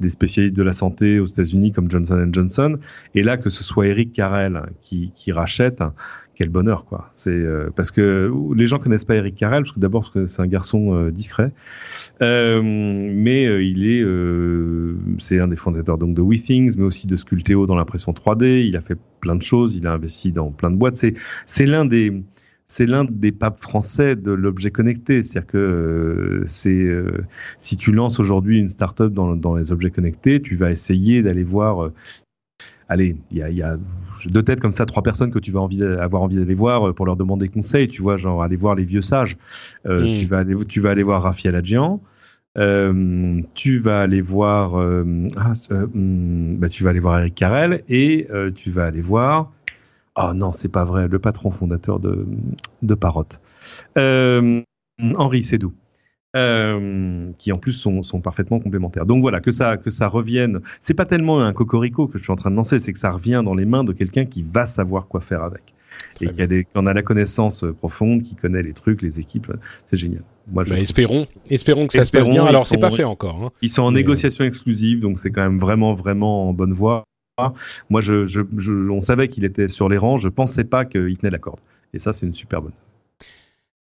des 0.00 0.08
spécialistes 0.08 0.56
de 0.56 0.62
la 0.62 0.72
santé 0.72 1.20
aux 1.20 1.26
États-Unis 1.26 1.72
comme 1.72 1.90
Johnson 1.90 2.28
Johnson. 2.32 2.78
Et 3.14 3.22
là, 3.22 3.36
que 3.36 3.50
ce 3.50 3.62
soit 3.62 3.86
Eric 3.86 4.12
Carrel 4.12 4.62
qui, 4.80 5.12
qui 5.14 5.30
rachète 5.32 5.82
quel 6.34 6.48
bonheur 6.48 6.84
quoi. 6.84 7.10
C'est 7.12 7.30
euh, 7.30 7.70
parce 7.74 7.90
que 7.90 8.32
les 8.54 8.66
gens 8.66 8.78
connaissent 8.78 9.04
pas 9.04 9.16
Eric 9.16 9.34
Carrel 9.34 9.62
parce 9.62 9.74
que 9.74 9.80
d'abord 9.80 10.02
parce 10.02 10.14
que 10.14 10.26
c'est 10.26 10.42
un 10.42 10.46
garçon 10.46 10.94
euh, 10.94 11.10
discret, 11.10 11.52
euh, 12.22 12.60
mais 12.62 13.44
il 13.64 13.86
est 13.86 14.02
c'est 15.18 15.38
un 15.38 15.48
des 15.48 15.56
fondateurs 15.56 15.98
donc 15.98 16.14
de 16.14 16.22
WeThings, 16.22 16.74
mais 16.76 16.84
aussi 16.84 17.06
de 17.06 17.16
Sculteo 17.16 17.66
dans 17.66 17.76
l'impression 17.76 18.12
3D. 18.12 18.66
Il 18.66 18.76
a 18.76 18.80
fait 18.80 18.98
plein 19.20 19.36
de 19.36 19.42
choses, 19.42 19.76
il 19.76 19.86
a 19.86 19.92
investi 19.92 20.32
dans 20.32 20.50
plein 20.50 20.70
de 20.70 20.76
boîtes. 20.76 20.96
C'est 20.96 21.14
c'est 21.46 21.66
l'un 21.66 21.84
des 21.84 22.22
c'est 22.66 22.86
l'un 22.86 23.04
des 23.04 23.32
papes 23.32 23.60
français 23.60 24.16
de 24.16 24.32
l'objet 24.32 24.70
connecté. 24.70 25.22
C'est-à-dire 25.22 25.46
que 25.46 26.42
c'est 26.46 26.88
si 27.58 27.76
tu 27.76 27.92
lances 27.92 28.18
aujourd'hui 28.20 28.58
une 28.58 28.70
startup 28.70 29.12
dans, 29.12 29.36
dans 29.36 29.56
les 29.56 29.72
objets 29.72 29.90
connectés, 29.90 30.40
tu 30.40 30.56
vas 30.56 30.70
essayer 30.70 31.22
d'aller 31.22 31.44
voir 31.44 31.90
allez, 32.92 33.16
il 33.30 33.38
y 33.38 33.62
a, 33.62 33.76
deux 34.28 34.42
têtes 34.42 34.60
comme 34.60 34.72
ça, 34.72 34.86
trois 34.86 35.02
personnes 35.02 35.30
que 35.30 35.38
tu 35.38 35.52
vas 35.52 35.60
envie 35.60 35.82
avoir 35.82 36.22
envie 36.22 36.36
d'aller 36.36 36.54
voir 36.54 36.88
euh, 36.88 36.92
pour 36.92 37.06
leur 37.06 37.16
demander 37.16 37.48
conseil. 37.48 37.88
Tu 37.88 38.02
vois, 38.02 38.16
genre 38.16 38.42
aller 38.42 38.56
voir 38.56 38.74
les 38.74 38.84
vieux 38.84 39.02
sages. 39.02 39.36
Euh, 39.86 40.12
mm. 40.12 40.14
Tu 40.14 40.26
vas 40.26 40.38
aller, 40.38 40.54
tu 40.66 40.80
vas 40.80 40.90
aller 40.90 41.02
voir 41.02 41.22
Raphaël 41.22 41.54
Adjian. 41.56 42.00
Euh, 42.58 43.40
tu 43.54 43.78
vas 43.78 44.02
aller 44.02 44.20
voir, 44.20 44.78
euh, 44.78 45.26
ah, 45.36 45.52
hmm, 45.70 46.56
bah, 46.56 46.68
tu 46.68 46.84
vas 46.84 46.90
aller 46.90 47.00
voir 47.00 47.18
Eric 47.20 47.34
Carrel 47.34 47.82
et 47.88 48.28
tu 48.54 48.70
vas 48.70 48.86
aller 48.86 49.00
voir. 49.00 49.50
Oh 50.16 50.32
non, 50.34 50.52
c'est 50.52 50.68
pas 50.68 50.84
vrai, 50.84 51.08
le 51.08 51.18
patron 51.18 51.50
fondateur 51.50 51.98
de 51.98 52.26
de 52.82 52.94
Parrot, 52.94 53.28
Henri 53.96 55.42
Sédou 55.42 55.72
euh, 56.34 57.20
qui 57.38 57.52
en 57.52 57.58
plus 57.58 57.72
sont, 57.72 58.02
sont, 58.02 58.20
parfaitement 58.20 58.58
complémentaires. 58.58 59.06
Donc 59.06 59.20
voilà, 59.20 59.40
que 59.40 59.50
ça, 59.50 59.76
que 59.76 59.90
ça 59.90 60.08
revienne. 60.08 60.60
C'est 60.80 60.94
pas 60.94 61.04
tellement 61.04 61.42
un 61.42 61.52
cocorico 61.52 62.06
que 62.06 62.18
je 62.18 62.22
suis 62.22 62.32
en 62.32 62.36
train 62.36 62.50
de 62.50 62.56
lancer, 62.56 62.78
c'est 62.78 62.92
que 62.92 62.98
ça 62.98 63.10
revient 63.10 63.42
dans 63.44 63.54
les 63.54 63.66
mains 63.66 63.84
de 63.84 63.92
quelqu'un 63.92 64.24
qui 64.24 64.42
va 64.42 64.66
savoir 64.66 65.08
quoi 65.08 65.20
faire 65.20 65.42
avec. 65.42 65.74
Très 66.14 66.26
et 66.26 66.28
qui 66.28 66.34
qui 66.34 66.78
a 66.78 66.92
la 66.94 67.02
connaissance 67.02 67.64
profonde, 67.78 68.22
qui 68.22 68.34
connaît 68.34 68.62
les 68.62 68.72
trucs, 68.72 69.02
les 69.02 69.20
équipes, 69.20 69.52
c'est 69.86 69.96
génial. 69.96 70.22
Moi, 70.50 70.64
bah, 70.64 70.78
espérons, 70.78 71.26
espérons 71.50 71.86
que 71.86 71.92
ça 71.92 72.00
espérons, 72.00 72.24
se 72.24 72.30
passe 72.30 72.34
bien. 72.34 72.46
Alors 72.46 72.66
c'est 72.66 72.78
pas 72.78 72.90
fait 72.90 73.04
encore. 73.04 73.44
Hein. 73.44 73.50
Ils 73.60 73.68
sont 73.68 73.82
en 73.82 73.90
Mais 73.90 73.98
négociation 73.98 74.44
exclusive, 74.44 75.00
donc 75.00 75.18
c'est 75.18 75.30
quand 75.30 75.42
même 75.42 75.58
vraiment, 75.58 75.94
vraiment 75.94 76.48
en 76.48 76.52
bonne 76.52 76.72
voie. 76.72 77.04
Moi, 77.90 78.00
je, 78.00 78.24
je, 78.24 78.40
je 78.56 78.72
on 78.72 79.00
savait 79.00 79.28
qu'il 79.28 79.44
était 79.44 79.68
sur 79.68 79.88
les 79.88 79.98
rangs, 79.98 80.16
je 80.16 80.28
pensais 80.28 80.64
pas 80.64 80.84
qu'il 80.84 81.16
tenait 81.18 81.30
la 81.30 81.38
corde. 81.38 81.60
Et 81.94 81.98
ça, 81.98 82.12
c'est 82.12 82.26
une 82.26 82.34
super 82.34 82.62
bonne. 82.62 82.72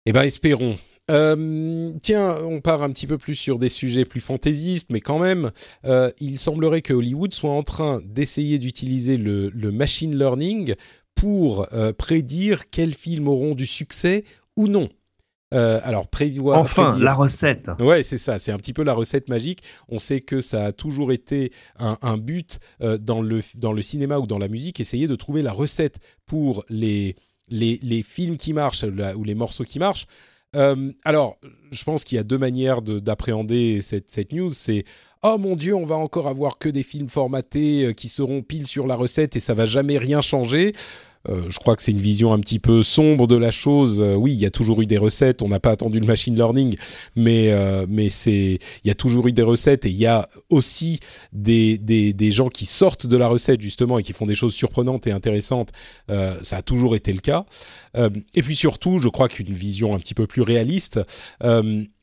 Eh 0.07 0.13
ben, 0.13 0.23
espérons. 0.23 0.77
Euh, 1.11 1.93
tiens, 2.03 2.39
on 2.43 2.61
part 2.61 2.83
un 2.83 2.91
petit 2.91 3.07
peu 3.07 3.19
plus 3.19 3.35
sur 3.35 3.59
des 3.59 3.69
sujets 3.69 4.05
plus 4.05 4.21
fantaisistes, 4.21 4.91
mais 4.91 5.01
quand 5.01 5.19
même, 5.19 5.51
euh, 5.85 6.11
il 6.21 6.39
semblerait 6.39 6.83
que 6.83 6.93
Hollywood 6.93 7.33
soit 7.33 7.53
en 7.53 7.63
train 7.63 8.01
d'essayer 8.05 8.59
d'utiliser 8.59 9.17
le, 9.17 9.49
le, 9.49 9.73
machine 9.73 10.17
learning 10.17 10.75
pour 11.15 11.67
euh, 11.73 11.93
prédire 11.93 12.71
quels 12.71 12.95
films 12.95 13.29
auront 13.29 13.55
du 13.55 13.67
succès 13.67 14.25
ou 14.57 14.69
non. 14.69 14.89
Euh, 15.55 15.81
alors 15.83 16.09
prévoir. 16.09 16.59
Enfin, 16.59 16.91
prédire... 16.91 17.05
la 17.05 17.15
recette. 17.15 17.71
Ouais, 17.79 18.03
c'est 18.03 18.19
ça. 18.19 18.39
C'est 18.39 18.53
un 18.53 18.59
petit 18.59 18.75
peu 18.75 18.83
la 18.83 18.93
recette 18.93 19.29
magique. 19.29 19.63
On 19.89 19.99
sait 19.99 20.21
que 20.21 20.41
ça 20.41 20.67
a 20.67 20.73
toujours 20.73 21.11
été 21.11 21.53
un, 21.79 21.97
un 22.03 22.19
but 22.19 22.59
euh, 22.83 22.99
dans 22.99 23.23
le 23.23 23.41
dans 23.55 23.73
le 23.73 23.81
cinéma 23.81 24.19
ou 24.19 24.27
dans 24.27 24.39
la 24.39 24.49
musique, 24.49 24.79
essayer 24.79 25.07
de 25.07 25.17
trouver 25.17 25.41
la 25.41 25.53
recette 25.53 26.01
pour 26.27 26.65
les 26.69 27.17
les, 27.49 27.79
les 27.83 28.03
films 28.03 28.37
qui 28.37 28.53
marchent 28.53 28.85
ou 28.85 29.25
les 29.25 29.35
morceaux 29.35 29.65
qui 29.65 29.79
marchent. 29.79 30.07
Euh, 30.57 30.93
alors, 31.05 31.39
je 31.71 31.85
pense 31.85 32.05
qu'il 32.05 32.17
y 32.17 32.19
a 32.19 32.25
deux 32.25 32.39
manières 32.39 32.81
d'appréhender 32.83 33.81
cette, 33.83 34.11
cette, 34.11 34.33
news. 34.33 34.51
C'est 34.51 34.85
oh 35.23 35.37
mon 35.39 35.57
dieu, 35.57 35.75
on 35.75 35.85
va 35.85 35.97
encore 35.97 36.29
avoir 36.29 36.59
que 36.59 36.69
des 36.69 36.83
films 36.83 37.09
formatés 37.09 37.87
euh, 37.87 37.93
qui 37.93 38.09
seront 38.09 38.43
pile 38.43 38.67
sur 38.67 38.87
la 38.87 38.97
recette 38.97 39.37
et 39.37 39.41
ça 39.41 39.55
va 39.55 39.67
jamais 39.67 39.99
rien 39.99 40.23
changer. 40.23 40.73
Euh, 41.29 41.43
je 41.49 41.59
crois 41.59 41.76
que 41.76 41.83
c'est 41.83 41.93
une 41.93 42.01
vision 42.01 42.33
un 42.33 42.41
petit 42.41 42.59
peu 42.59 42.83
sombre 42.83 43.26
de 43.26 43.37
la 43.37 43.51
chose. 43.51 44.01
Euh, 44.01 44.14
oui, 44.14 44.33
il 44.33 44.39
y 44.39 44.47
a 44.47 44.51
toujours 44.51 44.81
eu 44.83 44.87
des 44.87 44.99
recettes. 44.99 45.43
On 45.43 45.49
n'a 45.49 45.61
pas 45.61 45.70
attendu 45.70 46.01
le 46.01 46.07
machine 46.07 46.35
learning, 46.35 46.76
mais 47.16 47.51
euh, 47.51 47.87
mais 47.89 48.09
c'est 48.09 48.59
il 48.85 48.89
y 48.89 48.91
a 48.91 48.95
toujours 48.95 49.29
eu 49.29 49.33
des 49.33 49.43
recettes 49.43 49.85
et 49.87 49.91
il 49.91 49.97
y 49.97 50.07
a 50.07 50.29
aussi 50.51 51.01
des, 51.33 51.79
des, 51.79 52.12
des 52.12 52.31
gens 52.31 52.49
qui 52.49 52.66
sortent 52.66 53.07
de 53.07 53.16
la 53.16 53.29
recette 53.29 53.61
justement 53.61 53.99
et 53.99 54.03
qui 54.03 54.12
font 54.12 54.26
des 54.26 54.35
choses 54.35 54.55
surprenantes 54.55 55.07
et 55.07 55.12
intéressantes. 55.12 55.70
Ça 56.09 56.57
a 56.57 56.62
toujours 56.62 56.97
été 56.97 57.12
le 57.12 57.20
cas. 57.20 57.45
Et 58.35 58.43
puis 58.43 58.57
surtout, 58.57 58.99
je 58.99 59.09
crois 59.09 59.29
qu'une 59.29 59.53
vision 59.53 59.95
un 59.95 59.99
petit 59.99 60.14
peu 60.14 60.26
plus 60.26 60.43
réaliste 60.43 61.01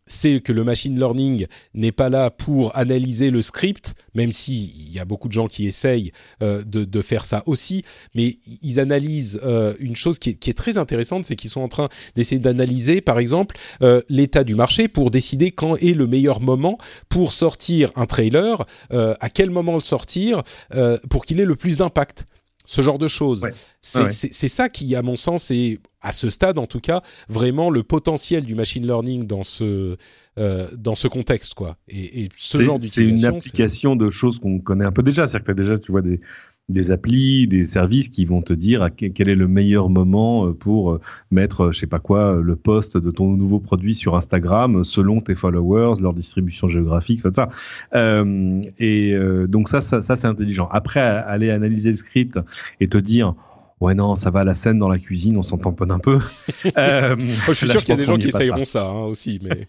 c'est 0.08 0.40
que 0.42 0.52
le 0.52 0.64
machine 0.64 0.98
learning 0.98 1.48
n'est 1.74 1.92
pas 1.92 2.10
là 2.10 2.30
pour 2.30 2.76
analyser 2.78 3.32
le 3.32 3.42
script, 3.42 3.96
même 4.14 4.32
s'il 4.32 4.92
y 4.92 5.00
a 5.00 5.06
beaucoup 5.06 5.28
de 5.28 5.34
gens 5.34 5.48
qui 5.48 5.68
essayent 5.68 6.12
euh, 6.44 6.64
de, 6.64 6.86
de, 6.86 7.02
faire 7.02 7.26
ça 7.26 7.44
aussi, 7.46 7.84
mais 8.14 8.38
ils 8.62 8.80
analysent 8.80 9.40
euh, 9.44 9.74
une 9.80 9.96
chose 9.96 10.20
qui 10.20 10.32
est, 10.32 10.34
qui 10.36 10.50
est, 10.50 10.54
très 10.54 10.78
intéressante, 10.78 11.26
c'est 11.26 11.36
qu'ils 11.36 11.50
sont 11.50 11.62
en 11.62 11.68
train 11.68 11.90
d'essayer 12.16 12.40
d'analyser, 12.40 13.02
par 13.02 13.20
exemple, 13.20 13.58
euh, 13.82 14.02
l'état 14.10 14.44
du 14.44 14.56
marché 14.56 14.88
pour 14.88 15.12
décider 15.12 15.52
quand 15.52 15.76
est 15.76 15.96
le 15.96 16.08
meilleur 16.08 16.40
moment 16.40 16.78
pour 17.10 17.34
sortir 17.34 17.92
un 17.96 18.06
trailer, 18.06 18.66
euh, 18.94 19.16
à 19.20 19.30
quel 19.30 19.50
moment 19.50 19.74
le 19.74 19.80
sortir, 19.80 20.44
euh, 20.74 20.98
pour 21.10 21.26
qu'il 21.26 21.40
ait 21.40 21.46
le 21.46 21.56
plus 21.56 21.78
d'impact 21.78 22.26
ce 22.66 22.82
genre 22.82 22.98
de 22.98 23.08
choses. 23.08 23.44
Ouais. 23.44 23.54
C'est 23.82 24.04
ouais. 24.04 24.50
ça 24.50 24.70
qui, 24.70 24.96
à 24.96 25.02
mon 25.02 25.16
sens, 25.16 25.52
est 25.52 25.80
à 26.02 26.12
ce 26.12 26.30
stade 26.30 26.60
en 26.60 26.68
tout 26.68 26.80
cas 26.80 27.02
vraiment 27.30 27.72
le 27.72 27.82
potentiel 27.82 28.46
du 28.46 28.54
machine 28.54 28.86
learning 28.86 29.26
dans 29.26 29.44
ce 29.44 29.98
euh, 30.38 30.68
dans 30.78 30.94
ce 30.94 31.08
contexte 31.08 31.56
quoi. 31.56 31.78
Et, 31.88 32.24
et 32.26 32.30
ce 32.38 32.62
genre 32.62 32.78
d'utilisation. 32.78 33.18
C'est 33.18 33.28
une 33.28 33.36
application 33.38 33.96
de 33.96 34.10
choses 34.12 34.38
qu'on 34.38 34.60
connaît 34.60 34.86
un 34.86 34.92
peu 34.92 35.02
déjà, 35.02 35.26
c'est-à-dire 35.26 35.48
que 35.48 35.62
déjà 35.62 35.78
tu 35.80 35.92
vois 35.92 36.04
des 36.04 36.22
des 36.68 36.92
applis, 36.92 37.48
des 37.48 37.68
services 37.68 38.10
qui 38.10 38.26
vont 38.26 38.42
te 38.42 38.54
dire 38.54 38.90
quel 38.96 39.30
est 39.30 39.36
le 39.36 39.48
meilleur 39.48 39.90
moment 39.90 40.48
euh, 40.48 40.54
pour 40.54 41.00
mettre, 41.32 41.72
je 41.72 41.80
sais 41.80 41.88
pas 41.88 42.00
quoi, 42.00 42.40
le 42.42 42.56
post 42.56 42.98
de 42.98 43.12
ton 43.12 43.32
nouveau 43.32 43.60
produit 43.60 43.94
sur 43.94 44.16
Instagram 44.16 44.84
selon 44.84 45.22
tes 45.22 45.36
followers, 45.36 46.02
leur 46.02 46.14
distribution 46.14 46.68
géographique, 46.68 47.22
tout 47.22 47.32
ça. 47.34 47.50
Euh, 47.94 48.62
et 48.80 49.14
euh, 49.14 49.48
donc 49.48 49.70
ça, 49.70 49.82
ça, 49.82 50.02
ça 50.02 50.16
c'est 50.16 50.28
intelligent. 50.28 50.68
Après, 50.72 51.00
aller 51.00 51.52
analyser 51.52 51.92
le 51.92 51.98
script 51.98 52.40
et 52.80 52.88
te 52.88 52.98
dire 52.98 53.36
ouais 53.82 53.94
non 53.94 54.16
ça 54.16 54.32
va 54.32 54.46
la 54.46 54.54
scène 54.54 54.80
dans 54.80 54.88
la 54.88 55.00
cuisine 55.00 55.36
on 55.36 55.44
s'en 55.44 55.58
tamponne 55.58 55.92
un 55.92 56.00
peu 56.00 56.20
euh, 56.78 57.16
je 57.48 57.52
suis 57.52 57.68
sûr 57.68 57.82
qu'il 57.82 57.90
y 57.90 57.92
a 57.92 57.98
des 57.98 58.06
gens 58.06 58.18
qui 58.18 58.30
essayeront 58.30 58.64
ça, 58.64 58.80
ça 58.80 58.88
hein, 58.88 59.04
aussi 59.04 59.42
mais 59.44 59.68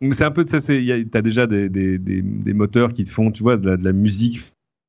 c'est 0.12 0.24
un 0.24 0.30
peu 0.30 0.42
de 0.42 0.48
ça 0.48 0.58
t'as 0.58 1.20
déjà 1.20 1.46
des, 1.46 1.68
des, 1.68 1.98
des, 1.98 2.22
des, 2.22 2.54
moteurs 2.54 2.94
qui 2.94 3.04
te 3.04 3.10
font 3.10 3.30
tu 3.30 3.42
vois 3.42 3.58
de 3.58 3.68
la, 3.68 3.76
de 3.76 3.84
la 3.84 3.92
musique 3.92 4.40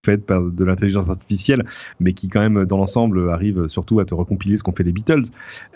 faite 0.03 0.25
par 0.25 0.41
de 0.41 0.65
l'intelligence 0.65 1.09
artificielle, 1.09 1.65
mais 1.99 2.13
qui 2.13 2.27
quand 2.27 2.41
même 2.41 2.65
dans 2.65 2.77
l'ensemble 2.77 3.29
arrive 3.29 3.67
surtout 3.69 3.99
à 3.99 4.05
te 4.05 4.13
recompiler 4.13 4.57
ce 4.57 4.63
qu'ont 4.63 4.73
fait 4.73 4.83
les 4.83 4.91
Beatles. 4.91 5.23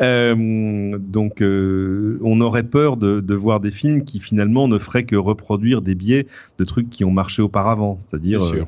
Euh, 0.02 0.98
donc 1.00 1.42
euh, 1.42 2.20
on 2.22 2.42
aurait 2.42 2.64
peur 2.64 2.98
de, 2.98 3.22
de, 3.22 3.36
voir 3.36 3.60
des 3.60 3.72
films 3.72 4.04
qui 4.04 4.20
finalement 4.20 4.68
ne 4.68 4.80
feraient 4.80 5.06
que 5.06 5.16
reproduire 5.16 5.82
des 5.82 5.96
biais 5.96 6.28
de 6.60 6.64
trucs 6.66 6.90
qui 6.90 7.06
ont 7.06 7.12
marché 7.12 7.42
auparavant, 7.42 7.98
c'est-à-dire 8.00 8.44
euh, 8.44 8.64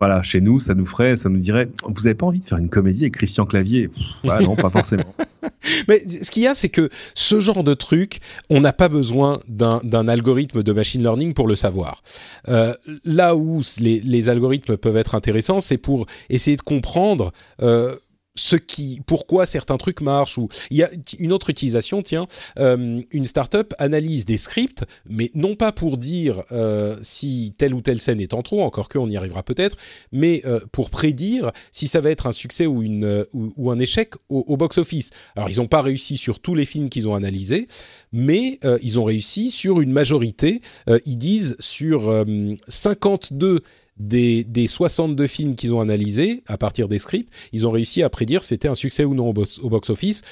voilà, 0.00 0.22
chez 0.22 0.40
nous, 0.40 0.60
ça 0.60 0.74
nous 0.74 0.86
ferait, 0.86 1.16
ça 1.16 1.28
nous 1.28 1.38
dirait, 1.38 1.68
vous 1.84 2.02
n'avez 2.02 2.14
pas 2.14 2.26
envie 2.26 2.40
de 2.40 2.44
faire 2.44 2.58
une 2.58 2.68
comédie 2.68 3.04
avec 3.04 3.16
Christian 3.16 3.46
Clavier? 3.46 3.88
Ouais, 4.24 4.42
Non, 4.42 4.54
pas 4.54 4.70
forcément. 4.70 5.14
Mais 5.88 6.00
ce 6.08 6.30
qu'il 6.30 6.42
y 6.42 6.46
a, 6.46 6.54
c'est 6.54 6.68
que 6.68 6.90
ce 7.14 7.40
genre 7.40 7.64
de 7.64 7.74
truc, 7.74 8.20
on 8.50 8.60
n'a 8.60 8.72
pas 8.72 8.88
besoin 8.88 9.40
d'un 9.48 10.08
algorithme 10.08 10.62
de 10.62 10.72
machine 10.72 11.02
learning 11.02 11.34
pour 11.34 11.48
le 11.48 11.54
savoir. 11.54 12.02
Euh, 12.48 12.74
là 13.04 13.36
où 13.36 13.62
les, 13.78 14.00
les, 14.00 14.28
algorithmes 14.28 14.76
peuvent 14.76 14.96
être 14.96 15.14
intéressants, 15.14 15.60
c'est 15.60 15.78
pour 15.78 16.06
essayer 16.28 16.56
de 16.56 16.62
comprendre. 16.62 17.32
Euh, 17.62 17.96
ce 18.36 18.56
qui, 18.56 19.00
pourquoi 19.06 19.46
certains 19.46 19.76
trucs 19.76 20.00
marchent 20.00 20.38
ou 20.38 20.48
il 20.70 20.76
y 20.76 20.82
a 20.82 20.90
une 21.18 21.32
autre 21.32 21.50
utilisation. 21.50 22.02
Tiens, 22.02 22.26
euh, 22.58 23.02
une 23.10 23.24
startup 23.24 23.74
analyse 23.78 24.24
des 24.24 24.36
scripts, 24.36 24.84
mais 25.08 25.30
non 25.34 25.56
pas 25.56 25.72
pour 25.72 25.96
dire 25.96 26.42
euh, 26.52 26.96
si 27.02 27.54
telle 27.58 27.74
ou 27.74 27.80
telle 27.80 28.00
scène 28.00 28.20
est 28.20 28.34
en 28.34 28.42
trop, 28.42 28.62
encore 28.62 28.88
que 28.88 28.98
on 28.98 29.08
y 29.08 29.16
arrivera 29.16 29.42
peut-être, 29.42 29.76
mais 30.12 30.42
euh, 30.44 30.60
pour 30.72 30.90
prédire 30.90 31.50
si 31.72 31.88
ça 31.88 32.00
va 32.00 32.10
être 32.10 32.26
un 32.26 32.32
succès 32.32 32.66
ou 32.66 32.82
une 32.82 33.24
ou, 33.32 33.70
un 33.70 33.78
échec 33.78 34.14
au, 34.28 34.56
box-office. 34.56 35.10
Alors 35.34 35.50
ils 35.50 35.56
n'ont 35.56 35.66
pas 35.66 35.82
réussi 35.82 36.16
sur 36.16 36.40
tous 36.40 36.54
les 36.54 36.64
films 36.64 36.88
qu'ils 36.88 37.08
ont 37.08 37.14
analysés, 37.14 37.66
mais 38.12 38.58
euh, 38.64 38.78
ils 38.82 38.98
ont 39.00 39.04
réussi 39.04 39.50
sur 39.50 39.80
une 39.80 39.92
majorité. 39.92 40.60
Ils 41.04 41.18
disent 41.18 41.56
sur 41.60 42.08
euh, 42.08 42.54
52 42.68 43.62
des, 43.98 44.44
des 44.44 44.66
62 44.66 45.26
films 45.26 45.54
qu'ils 45.54 45.74
ont 45.74 45.80
analysés 45.80 46.42
à 46.46 46.58
partir 46.58 46.88
des 46.88 46.98
scripts, 46.98 47.30
ils 47.52 47.66
ont 47.66 47.70
réussi 47.70 48.02
à 48.02 48.10
prédire 48.10 48.44
c'était 48.44 48.68
un 48.68 48.74
succès 48.74 49.04
ou 49.04 49.14
non 49.14 49.28
au, 49.30 49.32
box- 49.32 49.58
au 49.60 49.68
box-office. 49.70 50.22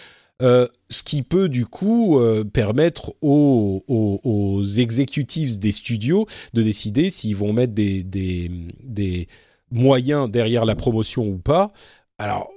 Euh, 0.43 0.67
ce 0.91 1.05
qui 1.05 1.23
peut 1.23 1.49
du 1.49 1.65
coup 1.65 2.19
euh, 2.19 2.43
permettre 2.43 3.15
aux, 3.23 3.85
aux, 3.87 4.21
aux 4.25 4.65
executives 4.65 5.61
des 5.61 5.71
studios 5.71 6.27
de 6.55 6.63
décider 6.63 7.09
s'ils 7.09 7.37
vont 7.37 7.53
mettre 7.53 7.73
des, 7.73 8.03
des, 8.03 8.51
des 8.83 9.29
moyens 9.71 10.29
derrière 10.29 10.65
la 10.65 10.75
promotion 10.75 11.25
ou 11.29 11.39
pas. 11.39 11.73
Alors, 12.19 12.51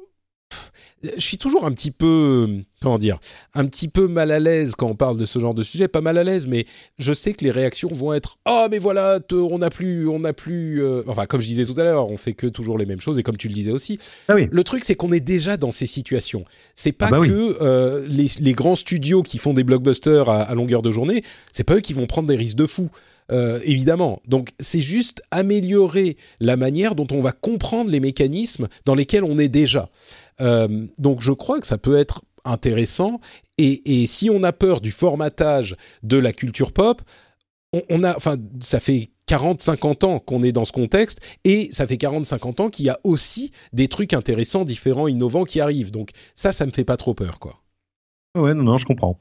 je 1.03 1.21
suis 1.21 1.37
toujours 1.37 1.65
un 1.65 1.71
petit 1.71 1.91
peu, 1.91 2.49
comment 2.81 2.97
dire, 2.97 3.19
un 3.53 3.65
petit 3.67 3.87
peu 3.87 4.07
mal 4.07 4.31
à 4.31 4.39
l'aise 4.39 4.73
quand 4.75 4.87
on 4.87 4.95
parle 4.95 5.17
de 5.17 5.25
ce 5.25 5.37
genre 5.39 5.53
de 5.53 5.61
sujet. 5.63 5.87
Pas 5.87 6.01
mal 6.01 6.17
à 6.17 6.23
l'aise, 6.23 6.47
mais 6.47 6.65
je 6.97 7.13
sais 7.13 7.33
que 7.33 7.43
les 7.43 7.51
réactions 7.51 7.89
vont 7.91 8.13
être 8.13 8.37
oh 8.47 8.67
mais 8.71 8.79
voilà, 8.79 9.19
te- 9.19 9.35
on 9.35 9.59
n'a 9.59 9.69
plus, 9.69 10.07
on 10.07 10.19
n'a 10.19 10.33
plus. 10.33 10.81
euh, 10.83 11.03
Enfin, 11.07 11.25
comme 11.25 11.41
je 11.41 11.47
disais 11.47 11.65
tout 11.65 11.79
à 11.79 11.83
l'heure, 11.83 12.09
on 12.09 12.17
fait 12.17 12.33
que 12.33 12.47
toujours 12.47 12.77
les 12.77 12.85
mêmes 12.85 13.01
choses 13.01 13.19
et 13.19 13.23
comme 13.23 13.37
tu 13.37 13.47
le 13.47 13.53
disais 13.53 13.71
aussi. 13.71 13.99
Ah 14.27 14.35
oui. 14.35 14.47
Le 14.51 14.63
truc, 14.63 14.83
c'est 14.83 14.95
qu'on 14.95 15.11
est 15.11 15.19
déjà 15.19 15.55
dans 15.57 15.71
ces 15.71 15.85
situations. 15.85 16.45
C'est 16.75 16.91
pas 16.91 17.07
Ah 17.07 17.11
bah 17.11 17.19
oui. 17.19 17.29
que 17.29 17.57
euh, 17.61 18.07
les, 18.07 18.27
les 18.39 18.53
grands 18.53 18.75
studios 18.75 19.21
qui 19.23 19.37
font 19.37 19.53
des 19.53 19.63
blockbusters 19.63 20.29
à, 20.29 20.41
à 20.41 20.55
longueur 20.55 20.81
de 20.81 20.91
journée, 20.91 21.23
c'est 21.51 21.63
pas 21.63 21.75
eux 21.75 21.81
qui 21.81 21.93
vont 21.93 22.07
prendre 22.07 22.27
des 22.27 22.35
risques 22.35 22.57
de 22.57 22.65
fou. 22.65 22.89
Euh, 23.29 23.59
évidemment. 23.65 24.21
Donc 24.25 24.51
c'est 24.59 24.79
juste 24.79 25.21
améliorer 25.31 26.15
la 26.39 26.55
manière 26.55 26.95
dont 26.95 27.07
on 27.11 27.19
va 27.19 27.33
comprendre 27.33 27.89
les 27.91 27.99
mécanismes 27.99 28.69
dans 28.85 28.95
lesquels 28.95 29.25
on 29.25 29.37
est 29.37 29.49
déjà. 29.49 29.89
Euh, 30.41 30.87
donc 30.97 31.21
je 31.21 31.31
crois 31.31 31.59
que 31.59 31.67
ça 31.67 31.77
peut 31.77 31.97
être 31.97 32.21
intéressant. 32.45 33.19
Et, 33.57 34.05
si 34.07 34.29
on 34.29 34.43
a 34.43 34.53
peur 34.53 34.81
du 34.81 34.91
formatage 34.91 35.75
de 36.03 36.17
la 36.17 36.31
culture 36.31 36.71
pop, 36.71 37.01
on, 37.89 38.03
a, 38.03 38.15
enfin, 38.15 38.37
ça 38.61 38.79
fait 38.79 39.09
40-50 39.27 40.05
ans 40.05 40.19
qu'on 40.19 40.41
est 40.43 40.51
dans 40.51 40.63
ce 40.63 40.71
contexte, 40.71 41.19
et 41.43 41.69
ça 41.71 41.85
fait 41.85 41.95
40-50 41.95 42.61
ans 42.61 42.69
qu'il 42.69 42.85
y 42.85 42.89
a 42.89 42.99
aussi 43.03 43.51
des 43.73 43.87
trucs 43.87 44.13
intéressants, 44.13 44.63
différents, 44.63 45.07
innovants 45.07 45.43
qui 45.43 45.59
arrivent. 45.59 45.91
Donc 45.91 46.11
ça, 46.35 46.53
ça 46.53 46.65
me 46.65 46.71
fait 46.71 46.85
pas 46.85 46.97
trop 46.97 47.13
peur, 47.13 47.39
quoi. 47.39 47.61
Ouais, 48.35 48.53
non, 48.53 48.63
non, 48.63 48.77
je 48.77 48.85
comprends. 48.85 49.17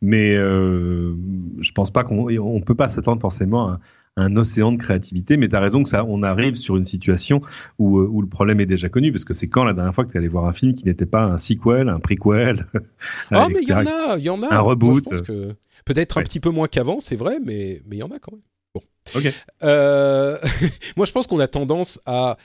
Mais 0.00 0.34
euh, 0.36 1.14
je 1.58 1.72
pense 1.72 1.90
pas 1.90 2.04
qu'on 2.04 2.28
on 2.38 2.60
peut 2.60 2.74
pas 2.74 2.88
s'attendre 2.88 3.20
forcément 3.20 3.68
à 3.68 3.80
un 4.16 4.36
océan 4.36 4.72
de 4.72 4.78
créativité. 4.78 5.36
Mais 5.36 5.48
tu 5.48 5.56
as 5.56 5.60
raison 5.60 5.82
que 5.82 5.88
ça, 5.88 6.04
on 6.04 6.22
arrive 6.22 6.54
sur 6.54 6.76
une 6.76 6.84
situation 6.84 7.40
où, 7.78 7.98
euh, 7.98 8.08
où 8.10 8.22
le 8.22 8.28
problème 8.28 8.60
est 8.60 8.66
déjà 8.66 8.88
connu, 8.88 9.12
parce 9.12 9.24
que 9.24 9.34
c'est 9.34 9.48
quand 9.48 9.64
la 9.64 9.72
dernière 9.72 9.94
fois 9.94 10.04
que 10.04 10.12
tu 10.12 10.18
allé 10.18 10.28
voir 10.28 10.46
un 10.46 10.52
film 10.52 10.74
qui 10.74 10.84
n'était 10.84 11.06
pas 11.06 11.22
un 11.22 11.38
sequel, 11.38 11.88
un 11.88 12.00
prequel 12.00 12.66
Ah, 13.30 13.48
mais 13.48 13.60
il 13.62 13.68
y 13.68 13.72
en 13.72 13.86
a, 13.86 14.16
il 14.18 14.24
y 14.24 14.30
en 14.30 14.42
a. 14.42 14.54
Un 14.54 14.60
reboot. 14.60 15.04
que 15.22 15.54
peut-être 15.84 16.18
un 16.18 16.22
petit 16.22 16.40
peu 16.40 16.50
moins 16.50 16.68
qu'avant, 16.68 16.98
c'est 17.00 17.16
vrai, 17.16 17.38
mais 17.44 17.82
mais 17.86 17.96
il 17.96 18.00
y 18.00 18.02
en 18.02 18.10
a 18.10 18.18
quand 18.18 18.32
même. 18.32 18.42
Bon. 18.74 18.82
Ok. 19.14 19.32
Euh, 19.62 20.38
moi, 20.96 21.06
je 21.06 21.12
pense 21.12 21.26
qu'on 21.26 21.40
a 21.40 21.48
tendance 21.48 22.00
à 22.06 22.36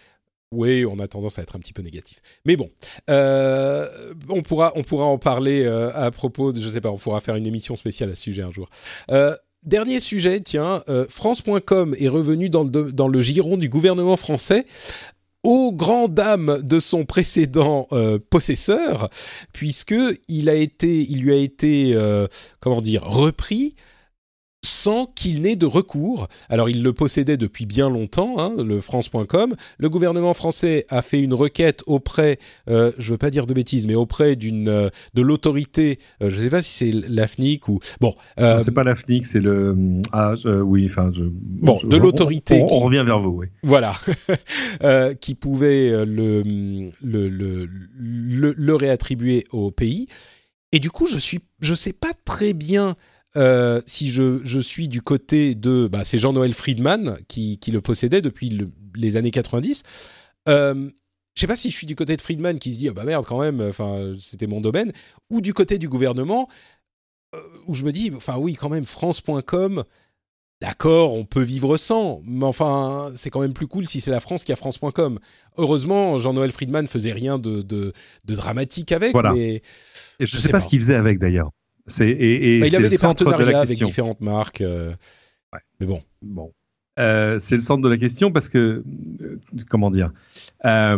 oui, 0.52 0.86
on 0.86 1.00
a 1.00 1.08
tendance 1.08 1.40
à 1.40 1.42
être 1.42 1.56
un 1.56 1.60
petit 1.60 1.74
peu 1.74 1.82
négatif. 1.82 2.22
Mais 2.46 2.56
bon, 2.56 2.70
euh, 3.10 3.88
on, 4.30 4.42
pourra, 4.42 4.72
on 4.76 4.84
pourra 4.84 5.06
en 5.06 5.18
parler 5.18 5.64
euh, 5.66 5.92
à 5.94 6.12
propos 6.12 6.54
de, 6.54 6.62
je 6.62 6.70
sais 6.70 6.82
pas, 6.82 6.92
on 6.92 6.98
pourra 6.98 7.20
faire 7.20 7.36
une 7.36 7.48
émission 7.48 7.76
spéciale 7.76 8.10
à 8.12 8.16
ce 8.16 8.22
sujet 8.22 8.42
un 8.42 8.52
jour. 8.52 8.70
Euh, 9.12 9.36
dernier 9.66 10.00
sujet, 10.00 10.40
tiens, 10.42 10.84
euh, 10.90 11.06
France.com 11.10 11.96
est 12.00 12.08
revenu 12.08 12.50
dans 12.50 12.64
le, 12.64 13.22
giron 13.22 13.58
du 13.58 13.70
gouvernement 13.70 14.18
français. 14.18 14.66
Aux 15.44 15.72
grand 15.72 16.08
dames 16.08 16.60
de 16.64 16.80
son 16.80 17.06
précédent 17.06 17.88
euh, 17.92 18.18
possesseur, 18.32 19.10
puisque 19.54 19.94
il 20.28 20.50
a 20.50 20.56
été, 20.56 21.02
il 21.02 21.22
lui 21.22 21.34
a 21.34 21.38
été, 21.38 21.92
euh, 21.94 22.28
comment 22.60 22.82
dire, 22.82 23.04
repris 23.04 23.76
sans 24.66 25.06
qu'il 25.06 25.42
n'ait 25.44 25.56
de 25.56 25.66
recours. 25.66 26.28
Alors 26.50 26.70
il 26.70 26.84
le 26.84 26.92
possédait 26.92 27.38
depuis 27.38 27.66
bien 27.66 27.90
longtemps, 27.90 28.36
hein, 28.40 28.54
le 28.64 28.82
France.com. 28.82 29.56
Le 29.78 29.90
gouvernement 29.90 30.34
français 30.34 30.86
a 30.90 31.02
fait 31.02 31.22
une 31.22 31.34
requête 31.34 31.84
auprès, 31.86 32.40
euh, 32.70 32.92
je 32.98 33.12
veux 33.12 33.18
pas 33.18 33.30
dire 33.30 33.48
de 33.48 33.54
bêtises, 33.54 33.88
mais 33.88 33.96
auprès 33.96 34.36
d'une 34.36 34.68
euh, 34.68 34.90
de 35.14 35.22
l'autorité, 35.22 36.00
euh, 36.22 36.30
je 36.30 36.42
sais 36.42 36.50
pas 36.50 36.62
si 36.62 36.72
c'est 36.72 36.92
l'AFNIC 37.10 37.70
ou 37.70 37.80
bon, 38.02 38.14
euh, 38.40 38.62
C'est 38.64 38.72
pas 38.72 38.84
la 38.84 38.96
FNIC, 38.96 39.26
c'est 39.26 39.40
le. 39.40 39.76
Ah, 40.12 40.34
oui, 40.64 40.88
enfin. 40.90 41.12
Je... 41.14 41.24
Bon, 41.32 41.78
je- 41.82 41.88
de 41.88 41.98
l'autorité 41.98 42.62
On, 42.70 42.80
revient 42.80 43.04
vers 43.06 43.20
vous, 43.20 43.30
oui. 43.30 43.48
voilà, 43.64 43.94
euh, 44.84 45.14
qui 45.14 45.36
pouvait 45.36 45.90
le, 46.06 46.42
le, 46.44 47.30
le, 47.30 47.70
le, 47.98 48.54
le 48.58 48.76
réattribuer 48.76 49.44
au 49.52 49.72
pays. 49.72 50.08
Et 50.72 50.80
du 50.80 50.90
coup, 50.90 51.08
je 51.08 51.18
suis, 51.18 51.40
je 51.62 51.74
sais 51.74 51.94
pas 51.94 52.12
très 52.26 52.54
bien 52.54 52.96
euh, 53.38 53.82
si 53.86 54.10
je, 54.10 54.40
je 54.44 54.60
suis 54.60 54.88
du 54.88 55.02
côté 55.02 55.56
de, 55.56 55.88
bah, 55.88 56.04
c'est 56.04 56.18
Jean-Noël 56.18 56.54
Friedman 56.54 57.18
qui, 57.28 57.58
qui 57.60 57.72
le 57.72 57.82
possédait 57.82 58.22
depuis 58.22 58.50
le- 58.50 58.70
les 58.96 59.18
années 59.18 59.32
90. 59.32 59.84
Euh, 60.48 60.90
je 61.36 61.42
sais 61.42 61.48
pas 61.48 61.56
si 61.58 61.70
je 61.70 61.76
suis 61.76 61.88
du 61.88 61.96
côté 61.96 62.16
de 62.16 62.22
Friedman 62.22 62.60
qui 62.60 62.74
se 62.74 62.80
dit 62.80 62.88
ah 62.88 62.94
bah 62.94 63.04
merde 63.04 63.26
quand 63.26 63.42
même, 63.42 63.60
enfin 63.62 64.14
c'était 64.20 64.48
mon 64.48 64.62
domaine, 64.62 64.94
ou 65.30 65.42
du 65.42 65.54
côté 65.54 65.78
du 65.78 65.90
gouvernement 65.90 66.48
euh, 67.36 67.40
où 67.68 67.76
je 67.76 67.84
me 67.84 67.92
dis 67.92 68.12
enfin 68.16 68.38
oui 68.38 68.54
quand 68.56 68.70
même 68.70 68.86
France.com 68.86 69.84
D'accord, 70.62 71.14
on 71.14 71.26
peut 71.26 71.42
vivre 71.44 71.76
sans, 71.76 72.22
mais 72.26 72.46
enfin, 72.46 73.12
c'est 73.14 73.30
quand 73.30 73.42
même 73.42 73.54
plus 73.54 73.68
cool 73.68 73.86
si 73.88 74.00
c'est 74.00 74.10
la 74.10 74.22
France 74.22 74.46
qui 74.46 74.54
a 74.54 74.56
France.com. 74.56 75.20
Heureusement, 75.58 76.18
Jean-Noël 76.18 76.54
Friedman 76.54 76.88
faisait 76.88 77.12
rien 77.12 77.38
de, 77.38 77.62
de, 77.62 77.92
de 78.24 78.36
dramatique 78.36 78.94
avec, 78.94 79.12
Voilà. 79.12 79.34
mais 79.34 79.56
Et 79.56 79.62
je, 80.22 80.26
Je 80.28 80.38
sais 80.38 80.44
sais 80.44 80.50
pas, 80.50 80.60
pas. 80.60 80.64
ce 80.64 80.70
qu'il 80.70 80.80
faisait 80.80 80.96
avec 80.96 81.20
d'ailleurs. 81.20 81.52
C'est 81.88 82.10
et, 82.10 82.58
et 82.58 82.60
bah, 82.62 82.68
il 82.68 82.76
avait 82.76 82.90
des 82.90 82.98
de 82.98 83.02
partenariats 83.02 83.52
la 83.52 83.60
avec 83.62 83.78
différentes 83.78 84.22
marques. 84.22 84.62
euh, 84.62 84.94
Ouais. 85.54 85.60
Mais 85.80 85.86
bon, 85.86 86.04
Bon. 86.22 86.52
Euh, 86.98 87.40
c'est 87.40 87.56
le 87.56 87.62
centre 87.62 87.82
de 87.82 87.90
la 87.90 87.98
question 87.98 88.32
parce 88.32 88.48
que, 88.50 88.84
euh, 89.22 89.40
comment 89.70 89.92
dire, 89.92 90.12
euh, 90.66 90.98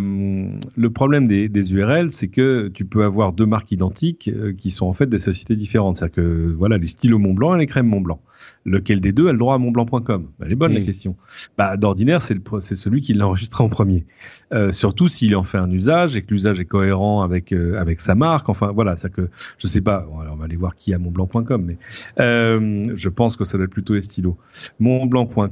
le 0.75 0.89
problème 0.89 1.27
des, 1.27 1.49
des 1.49 1.73
URL, 1.73 2.11
c'est 2.11 2.27
que 2.27 2.67
tu 2.73 2.85
peux 2.85 3.03
avoir 3.03 3.33
deux 3.33 3.45
marques 3.45 3.71
identiques 3.71 4.29
euh, 4.33 4.53
qui 4.53 4.69
sont 4.69 4.85
en 4.85 4.93
fait 4.93 5.07
des 5.07 5.19
sociétés 5.19 5.55
différentes. 5.55 5.97
C'est-à-dire 5.97 6.15
que, 6.15 6.53
voilà, 6.57 6.77
les 6.77 6.87
stylos 6.87 7.17
Montblanc 7.19 7.55
et 7.55 7.59
les 7.59 7.65
crèmes 7.65 7.87
Montblanc. 7.87 8.21
Lequel 8.65 9.01
des 9.01 9.11
deux 9.13 9.27
a 9.27 9.31
le 9.31 9.37
droit 9.39 9.55
à 9.55 9.57
montblanc.com 9.57 10.27
Elle 10.43 10.51
est 10.51 10.55
bonne 10.55 10.73
la 10.73 10.81
Mm. 10.81 10.85
question. 10.85 11.15
Bah, 11.57 11.75
d'ordinaire, 11.77 12.21
c'est 12.21 12.35
celui 12.75 13.01
qui 13.01 13.13
l'a 13.15 13.25
enregistré 13.27 13.63
en 13.63 13.69
premier. 13.69 14.05
Euh, 14.53 14.71
surtout 14.71 15.07
s'il 15.07 15.35
en 15.35 15.43
fait 15.43 15.57
un 15.57 15.71
usage 15.71 16.15
et 16.15 16.21
que 16.21 16.31
l'usage 16.33 16.59
est 16.59 16.65
cohérent 16.65 17.23
avec 17.23 17.51
euh, 17.51 17.79
avec 17.79 17.99
sa 18.01 18.13
marque. 18.13 18.49
Enfin, 18.49 18.71
voilà, 18.71 18.95
c'est 18.97 19.11
que 19.11 19.29
je 19.57 19.67
sais 19.67 19.81
pas. 19.81 20.01
Bon, 20.07 20.19
alors, 20.19 20.33
on 20.35 20.37
va 20.37 20.45
aller 20.45 20.55
voir 20.55 20.75
qui 20.75 20.93
a 20.93 20.99
montblanc.com, 20.99 21.63
mais 21.65 21.77
euh, 22.19 22.91
je 22.95 23.09
pense 23.09 23.35
que 23.37 23.43
ça 23.45 23.57
doit 23.57 23.65
être 23.65 23.71
plutôt 23.71 23.95
les 23.95 24.01
stylos. 24.01 24.37
Montblanc.com, 24.79 25.49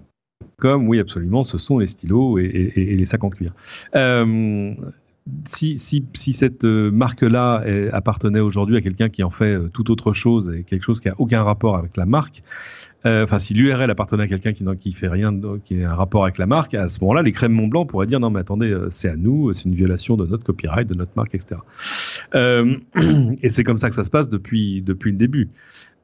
oui, 0.64 1.00
absolument, 1.00 1.44
ce 1.44 1.58
sont 1.58 1.78
les 1.80 1.88
stylos 1.88 2.38
et, 2.40 2.72
les 2.76 3.06
sacs 3.06 3.24
en 3.24 3.30
cuir. 3.30 3.54
Euh, 3.96 4.74
si, 5.44 5.80
si, 5.80 6.06
si 6.14 6.34
cette 6.34 6.66
euh, 6.66 6.92
marque-là 6.92 7.64
est- 7.66 7.90
appartenait 7.90 8.40
aujourd'hui 8.40 8.78
à 8.78 8.82
quelqu'un 8.82 9.10
qui 9.10 9.24
en 9.24 9.32
fait 9.32 9.56
euh, 9.56 9.70
tout 9.74 9.90
autre 9.90 10.14
chose 10.14 10.54
et 10.56 10.64
quelque 10.64 10.84
chose 10.84 11.02
qui 11.02 11.10
a 11.10 11.16
aucun 11.18 11.44
rapport 11.44 11.76
avec 11.78 11.98
la 11.98 12.06
marque, 12.06 12.42
euh, 13.08 13.24
enfin 13.24 13.40
si 13.40 13.56
l'URL 13.56 13.90
appartenait 13.90 14.24
à 14.24 14.28
quelqu'un 14.28 14.54
qui 14.54 14.64
qui 14.80 14.94
fait 14.94 15.08
rien, 15.08 15.34
qui 15.64 15.84
a 15.84 15.92
un 15.92 15.96
rapport 15.96 16.24
avec 16.24 16.38
la 16.38 16.46
marque, 16.46 16.76
à 16.76 16.90
ce 16.90 17.00
moment-là, 17.02 17.24
les 17.24 17.32
crèmes 17.32 17.54
Montblanc 17.54 17.86
pourraient 17.88 18.08
dire 18.08 18.20
non 18.20 18.30
mais 18.30 18.40
attendez, 18.40 18.72
euh, 18.72 18.90
c'est 18.92 19.10
à 19.10 19.16
nous, 19.16 19.52
c'est 19.54 19.66
une 19.66 19.76
violation 19.76 20.16
de 20.16 20.28
notre 20.28 20.44
copyright, 20.44 20.88
de 20.88 20.96
notre 20.96 21.12
marque, 21.16 21.34
etc. 21.34 21.60
Euh, 22.36 22.78
et 23.42 23.50
c'est 23.50 23.64
comme 23.64 23.80
ça 23.80 23.90
que 23.90 23.96
ça 23.96 24.04
se 24.04 24.12
passe 24.12 24.30
depuis 24.30 24.84
depuis 24.84 25.12
le 25.12 25.18
début. 25.18 25.50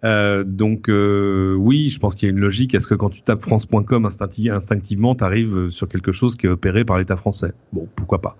Euh, 0.03 0.43
donc 0.43 0.89
euh, 0.89 1.53
oui, 1.55 1.89
je 1.89 1.99
pense 1.99 2.15
qu'il 2.15 2.27
y 2.27 2.31
a 2.31 2.33
une 2.33 2.39
logique. 2.39 2.73
Est-ce 2.73 2.87
que 2.87 2.95
quand 2.95 3.09
tu 3.09 3.21
tapes 3.21 3.43
France.com 3.43 4.05
instincti- 4.07 4.49
instinctivement, 4.51 5.15
tu 5.15 5.23
arrives 5.23 5.69
sur 5.69 5.87
quelque 5.87 6.11
chose 6.11 6.35
qui 6.35 6.47
est 6.47 6.49
opéré 6.49 6.83
par 6.85 6.97
l'État 6.97 7.17
français 7.17 7.53
Bon, 7.71 7.87
pourquoi 7.95 8.21
pas 8.21 8.37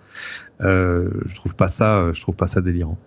euh, 0.61 1.09
Je 1.27 1.35
trouve 1.35 1.55
pas 1.55 1.67
ça, 1.69 2.11
je 2.13 2.21
trouve 2.21 2.35
pas 2.35 2.47
ça 2.47 2.61
délirant. 2.61 2.97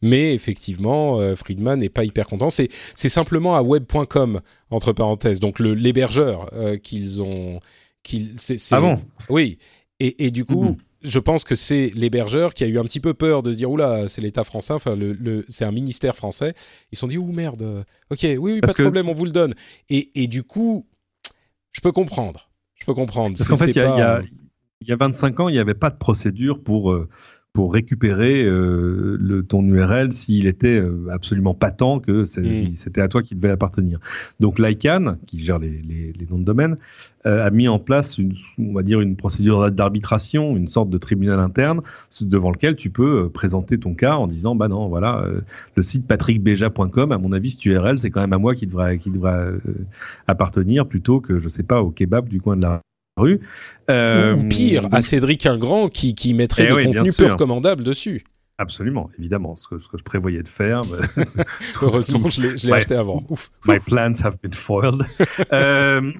mais 0.00 0.34
effectivement, 0.34 1.20
euh, 1.20 1.34
Friedman 1.34 1.80
n'est 1.80 1.88
pas 1.88 2.04
hyper 2.04 2.26
content. 2.26 2.50
C'est 2.50 2.70
simplement 2.94 3.56
à 3.56 3.62
web.com 3.62 4.40
entre 4.70 4.92
parenthèses, 4.92 5.40
donc 5.40 5.58
le 5.58 5.74
l'hébergeur 5.74 6.50
euh, 6.54 6.76
qu'ils 6.76 7.20
ont, 7.20 7.60
qu'ils, 8.02 8.38
c'est, 8.38 8.56
Ah 8.70 8.80
bon? 8.80 8.96
Oui, 9.28 9.58
et, 10.00 10.26
et 10.26 10.30
du 10.30 10.44
coup. 10.44 10.62
Mhm. 10.62 10.76
Je 11.02 11.18
pense 11.20 11.44
que 11.44 11.54
c'est 11.54 11.92
l'hébergeur 11.94 12.54
qui 12.54 12.64
a 12.64 12.66
eu 12.66 12.78
un 12.78 12.82
petit 12.84 12.98
peu 13.00 13.14
peur 13.14 13.42
de 13.44 13.52
se 13.52 13.56
dire 13.58 13.70
oula 13.70 14.08
c'est 14.08 14.20
l'État 14.20 14.42
français 14.44 14.72
enfin 14.72 14.96
le, 14.96 15.12
le- 15.12 15.44
c'est 15.48 15.64
un 15.64 15.70
ministère 15.72 16.16
français. 16.16 16.54
Ils 16.90 16.96
se 16.96 17.00
sont 17.00 17.06
dit 17.06 17.18
ouh 17.18 17.30
merde 17.32 17.62
euh, 17.62 17.84
ok 18.10 18.18
oui, 18.22 18.36
oui 18.38 18.60
pas 18.60 18.66
de 18.68 18.72
que- 18.72 18.82
problème 18.82 19.08
on 19.08 19.12
vous 19.12 19.24
le 19.24 19.30
donne. 19.32 19.54
Et, 19.88 20.10
et 20.22 20.26
du 20.26 20.42
coup 20.42 20.86
je 21.72 21.80
peux 21.80 21.92
comprendre. 21.92 22.50
Je 22.74 22.84
peux 22.84 22.94
comprendre. 22.94 23.36
Parce 23.36 23.48
qu'en 23.48 23.56
fait, 23.56 23.66
il 23.66 23.70
y, 23.70 23.74
pas- 23.74 23.98
y 23.98 24.02
a, 24.02 24.22
y 24.82 24.92
a 24.92 24.96
25 24.96 25.40
ans, 25.40 25.48
il 25.48 25.52
n'y 25.52 25.58
avait 25.58 25.74
pas 25.74 25.90
de 25.90 25.96
procédure 25.96 26.62
pour 26.62 26.92
euh, 26.92 27.08
pour 27.58 27.72
récupérer 27.74 28.44
euh, 28.44 29.16
le, 29.18 29.42
ton 29.42 29.64
URL 29.64 30.12
s'il 30.12 30.46
était 30.46 30.78
euh, 30.78 31.08
absolument 31.10 31.54
patent 31.54 31.98
que 32.06 32.22
Mm. 32.22 32.70
c'était 32.70 33.00
à 33.00 33.08
toi 33.08 33.20
qui 33.20 33.34
devait 33.34 33.50
appartenir. 33.50 33.98
Donc 34.38 34.60
l'ICANN, 34.60 35.18
qui 35.26 35.38
gère 35.38 35.58
les, 35.58 35.82
les- 35.82 36.12
les 36.12 36.26
noms 36.30 36.38
de 36.38 36.44
domaine, 36.44 36.76
euh, 37.26 37.44
a 37.44 37.50
mis 37.50 37.66
en 37.66 37.80
place 37.80 38.16
une, 38.16 38.32
on 38.60 38.74
va 38.74 38.84
dire 38.84 39.00
une 39.00 39.16
procédure 39.16 39.72
d'arbitration, 39.72 40.56
une 40.56 40.68
sorte 40.68 40.88
de 40.88 40.98
tribunal 40.98 41.40
interne 41.40 41.80
devant 42.20 42.52
lequel 42.52 42.76
tu 42.76 42.90
peux 42.90 43.24
euh, 43.24 43.28
présenter 43.28 43.76
ton 43.76 43.92
cas 43.94 44.14
en 44.14 44.28
disant 44.28 44.54
bah 44.54 44.68
non 44.68 44.88
voilà 44.88 45.20
euh, 45.24 45.40
le 45.74 45.82
site 45.82 46.06
patrickbeja.com 46.06 47.10
à 47.10 47.18
mon 47.18 47.32
avis 47.32 47.50
cette 47.50 47.66
URL 47.66 47.98
c'est 47.98 48.10
quand 48.10 48.20
même 48.20 48.32
à 48.34 48.38
moi 48.38 48.54
qui 48.54 48.68
devrait 48.68 48.98
qui 48.98 49.10
devrait 49.10 49.32
euh, 49.32 49.58
appartenir 50.28 50.86
plutôt 50.86 51.20
que 51.20 51.40
je 51.40 51.48
sais 51.48 51.64
pas 51.64 51.82
au 51.82 51.90
kebab 51.90 52.28
du 52.28 52.40
coin 52.40 52.56
de 52.56 52.62
la 52.62 52.82
rue. 53.18 53.40
Euh, 53.90 54.36
Ou 54.36 54.48
pire, 54.48 54.82
donc- 54.82 54.94
à 54.94 55.02
Cédric 55.02 55.44
Ingrand 55.46 55.88
qui, 55.88 56.14
qui 56.14 56.32
mettrait 56.34 56.64
Eh 56.64 56.66
des 56.68 56.72
oui, 56.72 56.84
contenus 56.86 57.16
peu 57.16 57.26
recommandables 57.26 57.84
dessus. 57.84 58.24
Absolument, 58.60 59.08
évidemment, 59.16 59.54
ce 59.54 59.68
que, 59.68 59.78
ce 59.78 59.88
que 59.88 59.96
je 59.98 60.02
prévoyais 60.02 60.42
de 60.42 60.48
faire. 60.48 60.82
Heureusement, 61.82 62.28
je 62.28 62.66
l'ai 62.66 62.72
acheté 62.72 62.96
avant. 62.96 63.22
Ouf. 63.28 63.50
My 63.66 63.78
plans 63.78 64.14
have 64.24 64.36
been 64.42 64.52
foiled. 64.54 65.04
Euh, 65.52 66.12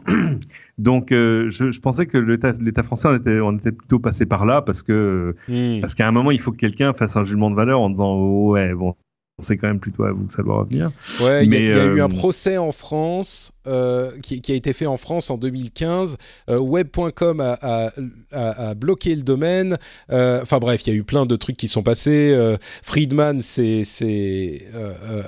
donc, 0.79 1.11
euh, 1.13 1.49
je, 1.51 1.71
je 1.73 1.81
pensais 1.81 2.07
que 2.07 2.17
l'État 2.19 2.83
français, 2.85 3.09
on 3.09 3.17
était, 3.17 3.41
on 3.41 3.57
était 3.57 3.73
plutôt 3.73 3.99
passé 3.99 4.25
par 4.27 4.47
là 4.47 4.63
parce 4.63 4.83
que 4.83 5.35
Hmm. 5.49 5.81
parce 5.81 5.95
qu'à 5.95 6.07
un 6.07 6.13
moment, 6.13 6.31
il 6.31 6.41
faut 6.41 6.53
que 6.53 6.57
quelqu'un 6.57 6.93
fasse 6.95 7.17
un 7.17 7.25
jugement 7.25 7.51
de 7.51 7.57
valeur 7.57 7.81
en 7.81 7.91
disant 7.91 8.13
oh, 8.15 8.53
ouais, 8.53 8.73
bon, 8.75 8.95
c'est 9.39 9.57
quand 9.57 9.69
même 9.69 9.79
plutôt 9.81 10.05
à 10.05 10.13
vous 10.13 10.25
que 10.27 10.33
ça 10.33 10.43
doit 10.43 10.57
revenir. 10.59 10.91
Ouais, 11.23 11.45
il 11.47 11.53
y, 11.53 11.57
a- 11.57 11.61
y 11.61 11.65
eu 11.65 12.01
euh, 12.01 12.05
un 12.05 12.09
procès 12.09 12.57
en 12.57 12.73
France 12.73 13.53
euh, 13.67 14.11
qui, 14.23 14.41
qui 14.41 14.53
a 14.53 14.55
été 14.55 14.73
fait 14.73 14.87
en 14.87 14.97
France 14.97 15.31
en 15.31 15.37
2015. 15.39 16.17
Euh, 16.51 16.59
Web.com 16.59 17.41
a, 17.41 17.59
a- 17.61 17.91
a- 18.33 18.69
a 18.71 18.75
bloqué 18.75 19.15
le 19.15 19.23
domaine. 19.23 19.79
Euh, 20.11 20.41
Enfin 20.43 20.59
bref, 20.59 20.87
il 20.87 20.93
y 20.93 20.97
a 20.97 20.99
eu 20.99 21.05
plein 21.05 21.27
de 21.27 21.37
trucs 21.37 21.57
qui 21.57 21.69
sont 21.69 21.83
passés. 21.83 22.33
Euh, 22.35 22.57
Friedman 22.83 23.41
s'est 23.41 23.83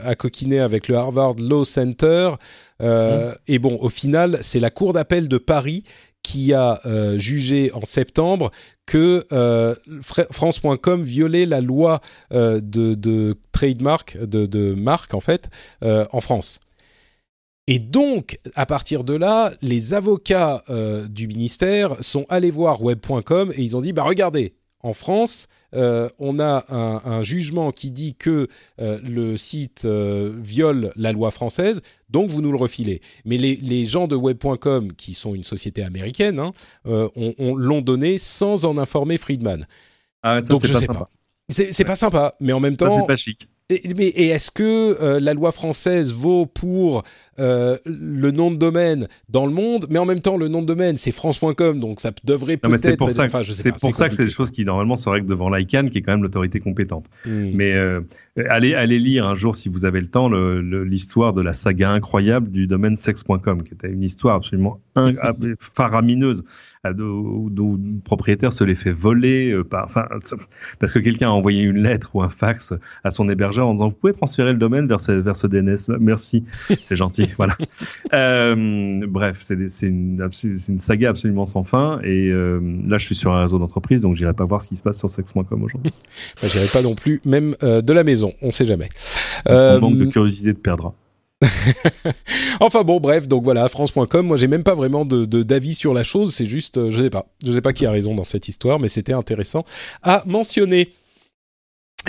a 0.05 0.15
coquiné 0.15 0.59
avec 0.61 0.89
le 0.89 0.97
Harvard 0.97 1.37
Law 1.39 1.65
Center. 1.65 2.31
Euh, 2.83 3.33
Et 3.47 3.59
bon, 3.59 3.77
au 3.81 3.89
final, 3.91 4.39
c'est 4.41 4.61
la 4.61 4.71
Cour 4.71 4.93
d'appel 4.95 5.29
de 5.29 5.39
Paris 5.39 5.85
qui 6.23 6.53
a 6.53 6.81
euh, 6.87 7.19
jugé 7.19 7.73
en 7.73 7.85
septembre 7.85 8.51
que 8.87 9.27
euh, 9.33 9.75
Fra- 10.03 10.27
France.com 10.31 11.03
violait 11.03 11.47
la 11.47 11.61
loi 11.61 12.01
euh, 12.33 12.61
de, 12.61 12.95
de 12.95 13.37
trademark, 13.53 14.19
de, 14.19 14.47
de 14.47 14.75
marque 14.75 15.15
en 15.15 15.21
fait, 15.21 15.49
en 15.83 16.21
France. 16.21 16.61
Et 17.67 17.79
donc, 17.79 18.39
à 18.55 18.67
partir 18.67 19.05
de 19.05 19.15
là, 19.15 19.53
les 19.63 19.95
avocats 19.95 20.65
du 21.09 21.29
ministère 21.29 22.03
sont 22.03 22.27
allés 22.29 22.51
voir 22.51 22.83
web.com 22.83 23.53
et 23.55 23.63
ils 23.63 23.77
ont 23.77 23.81
dit, 23.81 23.93
bah 23.93 24.03
regardez, 24.03 24.55
en 24.83 24.93
France, 24.93 25.47
euh, 25.75 26.09
on 26.19 26.39
a 26.39 26.65
un, 26.69 27.01
un 27.05 27.23
jugement 27.23 27.73
qui 27.73 27.91
dit 27.91 28.15
que 28.15 28.49
euh, 28.81 28.99
le 29.03 29.37
site 29.37 29.85
euh, 29.85 30.33
viole 30.37 30.93
la 30.97 31.13
loi 31.13 31.31
française, 31.31 31.83
donc 32.09 32.31
vous 32.31 32.43
nous 32.43 32.53
le 32.53 32.59
refilez. 32.59 33.01
Mais 33.25 33.37
les, 33.37 33.57
les 33.57 33.87
gens 33.87 34.09
de 34.09 34.17
web.com, 34.17 34.93
qui 34.95 35.15
sont 35.15 35.35
une 35.35 35.45
société 35.45 35.83
américaine, 35.83 36.39
hein, 36.39 36.53
on, 36.85 37.35
on 37.39 37.55
l'ont 37.55 37.83
donné 37.83 38.19
sans 38.19 38.65
en 38.65 38.79
informer 38.79 39.17
Friedman. 39.19 39.67
Ah, 40.23 40.41
ça, 40.43 40.49
donc 40.49 40.67
je 40.67 40.73
pas 40.73 40.81
sais 40.81 40.87
sympa. 40.87 41.01
pas. 41.01 41.11
C'est 41.49 41.85
pas 41.85 41.97
sympa, 41.97 42.35
mais 42.41 42.53
en 42.53 42.61
même 42.61 42.77
temps, 42.77 42.91
c'est 43.01 43.07
pas 43.07 43.17
chic. 43.17 43.49
Et, 43.71 43.95
mais 43.97 44.07
et 44.07 44.29
est-ce 44.29 44.51
que 44.51 44.63
euh, 45.01 45.21
la 45.21 45.35
loi 45.35 45.53
française 45.53 46.13
vaut 46.13 46.47
pour 46.47 47.05
euh, 47.39 47.77
le 47.87 48.31
nom 48.31 48.51
de 48.51 48.57
domaine 48.57 49.09
dans 49.29 49.47
le 49.47 49.53
monde, 49.53 49.87
mais 49.89 49.99
en 49.99 50.05
même 50.05 50.21
temps 50.21 50.37
le 50.37 50.49
nom 50.49 50.61
de 50.61 50.67
domaine 50.67 50.97
c'est 50.97 51.13
France.com, 51.13 51.81
donc 51.81 52.01
ça 52.01 52.11
devrait 52.25 52.59
mais 52.69 52.77
c'est 52.77 52.89
peut-être. 52.89 52.99
pour 52.99 53.11
ça, 53.11 53.25
enfin, 53.25 53.43
c'est 53.45 53.73
pour 53.79 53.95
ça 53.95 54.09
que 54.09 54.15
c'est 54.15 54.25
des 54.25 54.31
choses 54.31 54.51
qui 54.51 54.65
normalement 54.65 54.97
se 54.97 55.09
règlent 55.09 55.29
devant 55.29 55.49
l'ICANN, 55.49 55.89
qui 55.89 55.99
est 55.99 56.03
quand 56.03 56.13
même 56.13 56.23
l'autorité 56.23 56.61
compétente. 56.61 57.07
Hmm. 57.25 57.51
Mais 57.55 57.73
euh, 57.73 58.01
allez, 58.49 58.75
allez 58.75 58.99
lire 58.99 59.27
un 59.27 59.35
jour, 59.35 59.57
si 59.57 59.69
vous 59.69 59.85
avez 59.85 60.01
le 60.01 60.09
temps, 60.09 60.29
l'histoire 60.29 61.33
de 61.33 61.43
la 61.43 61.53
saga 61.53 61.91
incroyable 61.91 62.51
du 62.51 62.67
domaine 62.67 62.97
sex.com, 62.97 63.63
qui 63.63 63.75
était 63.75 63.91
une 63.91 64.03
histoire 64.03 64.37
absolument 64.37 64.81
in- 64.97 65.15
faramineuse, 65.59 66.43
euh, 66.87 66.93
d'où 66.95 67.49
d'où 67.51 67.77
le 67.77 68.01
propriétaire 68.01 68.53
se 68.53 68.65
les 68.65 68.75
fait 68.75 68.93
voler, 68.93 69.51
euh, 69.51 69.65
par, 69.65 69.85
enfin, 69.85 70.07
parce 70.79 70.93
que 70.93 70.99
quelqu'un 70.99 71.29
a 71.29 71.33
envoyé 71.33 71.63
une 71.63 71.83
lettre 71.83 72.11
ou 72.15 72.23
un 72.23 72.31
fax 72.31 72.73
à 73.05 73.11
son 73.11 73.29
hébergeur 73.29 73.69
en 73.69 73.75
disant 73.75 73.89
vous 73.89 73.95
pouvez 73.97 74.13
transférer 74.15 74.53
le 74.53 74.59
domaine 74.59 74.87
vers 74.89 75.01
ce, 75.01 75.13
vers 75.13 75.37
ce 75.37 75.47
DNS, 75.47 75.77
merci, 76.01 76.45
c'est 76.85 76.97
gentil, 76.97 77.29
voilà. 77.37 77.57
Euh, 78.15 79.07
bref, 79.07 79.39
c'est 79.41 79.87
une, 79.87 80.29
une 80.69 80.81
saga 80.81 81.11
absolument 81.11 81.47
sans 81.47 81.65
fin, 81.65 82.01
et 82.03 82.29
euh, 82.31 82.61
là 82.87 82.99
je 82.99 83.05
suis 83.05 83.17
sur 83.17 83.33
un 83.33 83.43
réseau 83.43 83.59
d'entreprise, 83.59 84.03
donc 84.03 84.17
j'irai 84.17 84.33
pas 84.35 84.45
voir 84.45 84.63
ce 84.63 84.69
qui 84.69 84.77
se 84.77 84.83
passe 84.83 84.99
sur 84.99 85.11
sex.com 85.11 85.63
aujourd'hui. 85.63 85.93
Enfin, 86.37 86.49
J'irai 86.49 86.67
pas 86.73 86.83
non 86.83 86.95
plus, 86.95 87.21
même 87.25 87.55
euh, 87.63 87.83
de 87.83 87.93
la 87.93 88.05
maison, 88.05 88.33
on 88.43 88.53
sait 88.53 88.67
jamais. 88.67 88.89
On 89.47 89.53
Euh, 89.53 89.81
manque 89.81 89.97
de 89.99 90.07
curiosité 90.07 90.53
de 90.53 90.59
perdre. 90.59 90.95
enfin 92.61 92.83
bon, 92.83 93.01
bref, 93.01 93.27
donc 93.27 93.45
voilà, 93.45 93.69
France.com. 93.69 94.27
Moi, 94.27 94.37
j'ai 94.37 94.47
même 94.47 94.63
pas 94.63 94.75
vraiment 94.75 95.05
de 95.05 95.25
d'avis 95.25 95.75
sur 95.75 95.95
la 95.95 96.05
chose. 96.05 96.35
C'est 96.35 96.47
juste, 96.47 96.79
euh, 96.79 96.91
je 96.91 97.03
sais 97.03 97.11
pas, 97.11 97.27
je 97.45 97.53
sais 97.53 97.61
pas 97.63 97.73
qui 97.73 97.87
a 97.87 97.91
raison 97.91 98.15
dans 98.15 98.25
cette 98.25 98.49
histoire, 98.49 98.79
mais 98.79 98.89
c'était 98.89 99.13
intéressant 99.13 99.65
à 100.03 100.23
mentionner. 100.27 100.93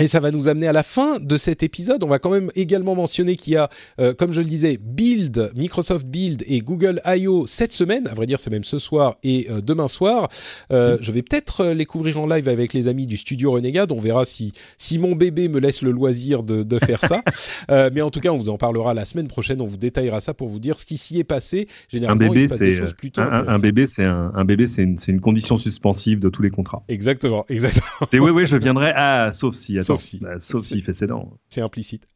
Et 0.00 0.08
ça 0.08 0.20
va 0.20 0.30
nous 0.30 0.48
amener 0.48 0.66
à 0.66 0.72
la 0.72 0.82
fin 0.82 1.18
de 1.20 1.36
cet 1.36 1.62
épisode. 1.62 2.02
On 2.02 2.06
va 2.08 2.18
quand 2.18 2.30
même 2.30 2.50
également 2.54 2.94
mentionner 2.94 3.36
qu'il 3.36 3.52
y 3.52 3.56
a, 3.56 3.68
euh, 4.00 4.14
comme 4.14 4.32
je 4.32 4.40
le 4.40 4.46
disais, 4.46 4.78
Build, 4.80 5.52
Microsoft 5.54 6.06
Build 6.06 6.42
et 6.46 6.60
Google 6.60 7.00
I.O. 7.06 7.46
cette 7.46 7.72
semaine. 7.74 8.08
À 8.08 8.14
vrai 8.14 8.24
dire, 8.24 8.40
c'est 8.40 8.48
même 8.50 8.64
ce 8.64 8.78
soir 8.78 9.16
et 9.22 9.48
euh, 9.50 9.60
demain 9.60 9.88
soir. 9.88 10.28
Euh, 10.72 10.96
Je 11.02 11.12
vais 11.12 11.20
peut-être 11.22 11.60
euh, 11.60 11.74
les 11.74 11.84
couvrir 11.84 12.18
en 12.18 12.26
live 12.26 12.48
avec 12.48 12.72
les 12.72 12.88
amis 12.88 13.06
du 13.06 13.18
studio 13.18 13.52
Renegade. 13.52 13.92
On 13.92 14.00
verra 14.00 14.24
si, 14.24 14.52
si 14.78 14.98
mon 14.98 15.14
bébé 15.14 15.48
me 15.48 15.60
laisse 15.60 15.82
le 15.82 15.90
loisir 15.90 16.42
de, 16.42 16.62
de 16.62 16.78
faire 16.78 17.00
ça. 17.00 17.22
Euh, 17.70 17.90
mais 17.92 18.00
en 18.02 18.10
tout 18.10 18.18
cas, 18.20 18.30
on 18.30 18.36
vous 18.36 18.48
en 18.48 18.56
parlera 18.58 18.92
la 18.94 19.04
semaine 19.04 19.28
prochaine. 19.28 19.60
On 19.60 19.66
vous 19.66 19.76
détaillera 19.76 20.20
ça 20.20 20.34
pour 20.34 20.48
vous 20.48 20.58
dire 20.58 20.78
ce 20.78 20.84
qui 20.84 20.96
s'y 20.96 21.18
est 21.18 21.24
passé. 21.24 21.68
Un 21.68 21.74
Généralement, 21.88 22.24
il 22.24 22.30
bébé, 22.30 22.42
se 22.42 22.48
passe 22.48 22.58
des 22.58 22.70
c'est 22.72 22.76
choses 22.76 22.92
plutôt 22.94 23.20
un, 23.20 23.26
un- 23.32 23.48
un 23.48 23.58
bébé, 23.58 23.86
c'est 23.86 24.04
un, 24.04 24.32
un 24.34 24.44
bébé, 24.44 24.66
c'est 24.66 24.82
une, 24.82 24.98
c'est 24.98 25.12
une 25.12 25.20
condition 25.20 25.56
suspensive 25.56 26.18
de 26.18 26.28
tous 26.28 26.42
les 26.42 26.50
contrats. 26.50 26.82
Exactement, 26.88 27.44
exactement. 27.48 28.08
Et 28.12 28.18
oui, 28.18 28.30
oui, 28.30 28.46
je 28.46 28.56
viendrai. 28.56 28.92
Ah, 28.96 29.30
sauf 29.32 29.54
si, 29.54 29.78
Sauf 29.82 30.02
si. 30.02 30.18
Bah, 30.18 30.40
sauf 30.40 30.66
s'il 30.66 30.82
fait 30.82 30.94
ses 30.94 31.06
dents. 31.06 31.38
c'est 31.48 31.60
implicite. 31.60 32.06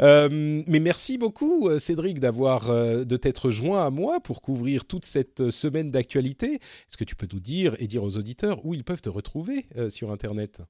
Euh, 0.00 0.62
mais 0.66 0.80
merci 0.80 1.18
beaucoup, 1.18 1.68
euh, 1.68 1.78
Cédric, 1.78 2.20
d'avoir 2.20 2.70
euh, 2.70 3.04
de 3.04 3.16
t'être 3.16 3.50
joint 3.50 3.84
à 3.84 3.90
moi 3.90 4.20
pour 4.20 4.42
couvrir 4.42 4.84
toute 4.84 5.04
cette 5.04 5.50
semaine 5.50 5.90
d'actualité. 5.90 6.54
Est-ce 6.54 6.96
que 6.96 7.04
tu 7.04 7.16
peux 7.16 7.28
nous 7.32 7.40
dire 7.40 7.74
et 7.78 7.86
dire 7.86 8.02
aux 8.02 8.16
auditeurs 8.16 8.64
où 8.64 8.74
ils 8.74 8.84
peuvent 8.84 9.02
te 9.02 9.08
retrouver 9.08 9.66
euh, 9.76 9.90
sur 9.90 10.10
Internet? 10.10 10.60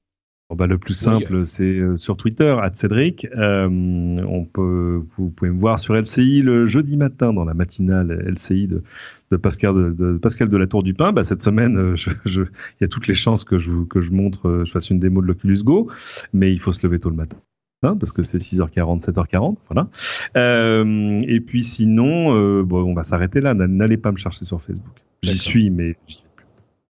Bah, 0.55 0.67
le 0.67 0.77
plus 0.77 0.93
simple, 0.95 1.45
c'est 1.45 1.79
euh, 1.79 1.97
sur 1.97 2.17
Twitter, 2.17 2.55
Cédric. 2.73 3.25
Euh, 3.37 3.67
on 3.69 4.45
peut, 4.45 5.01
vous 5.17 5.29
pouvez 5.29 5.51
me 5.51 5.59
voir 5.59 5.79
sur 5.79 5.95
LCI 5.95 6.41
le 6.41 6.65
jeudi 6.65 6.97
matin 6.97 7.33
dans 7.33 7.45
la 7.45 7.53
matinale 7.53 8.11
LCI 8.27 8.67
de, 8.67 8.83
de 9.31 9.37
Pascal 9.37 9.73
de, 9.75 9.91
de 10.13 10.17
Pascal 10.17 10.49
de 10.49 10.57
la 10.57 10.67
Tour 10.67 10.83
du 10.83 10.93
Pin. 10.93 11.11
Bah, 11.13 11.23
cette 11.23 11.41
semaine, 11.41 11.77
euh, 11.77 11.95
il 12.25 12.47
y 12.81 12.83
a 12.83 12.87
toutes 12.87 13.07
les 13.07 13.13
chances 13.15 13.43
que 13.43 13.57
je 13.57 13.71
vous- 13.71 13.85
que 13.85 14.01
je 14.01 14.11
montre, 14.11 14.63
je 14.65 14.71
fasse 14.71 14.89
une 14.89 14.99
démo 14.99 15.21
de 15.21 15.27
l'Oculus 15.27 15.63
Go, 15.63 15.89
mais 16.33 16.51
il 16.51 16.59
faut 16.59 16.73
se 16.73 16.85
lever 16.85 16.99
tôt 16.99 17.09
le 17.09 17.15
matin. 17.15 17.37
parce 17.81 18.11
que 18.11 18.21
c'est 18.23 18.37
6h40, 18.39 19.01
7h40, 19.01 19.57
voilà. 19.69 19.89
Euh, 20.37 21.19
et 21.27 21.41
puis 21.41 21.63
sinon, 21.63 22.35
euh, 22.35 22.63
bon, 22.63 22.83
on 22.83 22.93
va 22.93 23.03
s'arrêter 23.03 23.41
là. 23.41 23.53
N'allez 23.53 23.97
pas 23.97 24.11
me 24.11 24.17
chercher 24.17 24.45
sur 24.45 24.61
Facebook. 24.61 24.97
J'y 25.23 25.37
suis, 25.37 25.69
mais 25.69 25.95
j'y- 26.07 26.23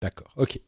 D'accord, 0.02 0.32
ok. 0.38 0.60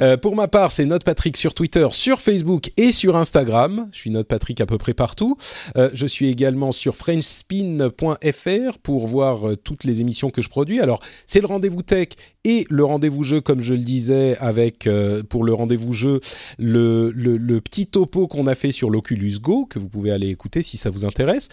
Euh, 0.00 0.16
pour 0.16 0.34
ma 0.34 0.48
part, 0.48 0.72
c'est 0.72 0.84
Note 0.86 1.04
Patrick 1.04 1.36
sur 1.36 1.54
Twitter, 1.54 1.86
sur 1.92 2.20
Facebook 2.20 2.70
et 2.76 2.92
sur 2.92 3.16
Instagram. 3.16 3.88
Je 3.92 3.98
suis 3.98 4.10
Note 4.10 4.26
Patrick 4.26 4.60
à 4.60 4.66
peu 4.66 4.78
près 4.78 4.94
partout. 4.94 5.36
Euh, 5.76 5.88
je 5.94 6.06
suis 6.06 6.28
également 6.28 6.72
sur 6.72 6.96
FrenchSpin.fr 6.96 8.78
pour 8.82 9.06
voir 9.06 9.48
euh, 9.48 9.56
toutes 9.56 9.84
les 9.84 10.00
émissions 10.00 10.30
que 10.30 10.42
je 10.42 10.48
produis. 10.48 10.80
Alors, 10.80 11.00
c'est 11.26 11.40
le 11.40 11.46
rendez-vous 11.46 11.82
tech 11.82 12.08
et 12.44 12.66
le 12.70 12.84
rendez-vous 12.84 13.22
jeu, 13.24 13.40
comme 13.40 13.60
je 13.60 13.74
le 13.74 13.80
disais, 13.80 14.36
avec 14.38 14.88
pour 15.28 15.42
le 15.42 15.52
rendez-vous 15.52 15.92
jeu 15.92 16.20
le, 16.58 17.10
le, 17.10 17.36
le 17.36 17.60
petit 17.60 17.86
topo 17.88 18.28
qu'on 18.28 18.46
a 18.46 18.54
fait 18.54 18.70
sur 18.70 18.88
l'Oculus 18.88 19.38
Go 19.40 19.66
que 19.66 19.80
vous 19.80 19.88
pouvez 19.88 20.12
aller 20.12 20.28
écouter 20.28 20.62
si 20.62 20.76
ça 20.76 20.88
vous 20.90 21.04
intéresse. 21.04 21.48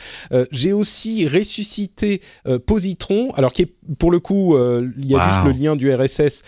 J'ai 0.51 0.71
aussi 0.71 1.27
ressuscité 1.27 2.21
Positron, 2.67 3.31
alors 3.31 3.51
qui 3.53 3.63
est 3.63 3.73
pour 3.97 4.11
le 4.11 4.19
coup, 4.19 4.55
il 4.55 5.05
y 5.07 5.15
a 5.15 5.17
Wow. 5.17 5.23
juste 5.25 5.45
le 5.45 5.51
lien 5.51 5.75
du 5.75 5.91
RSS 5.91 6.43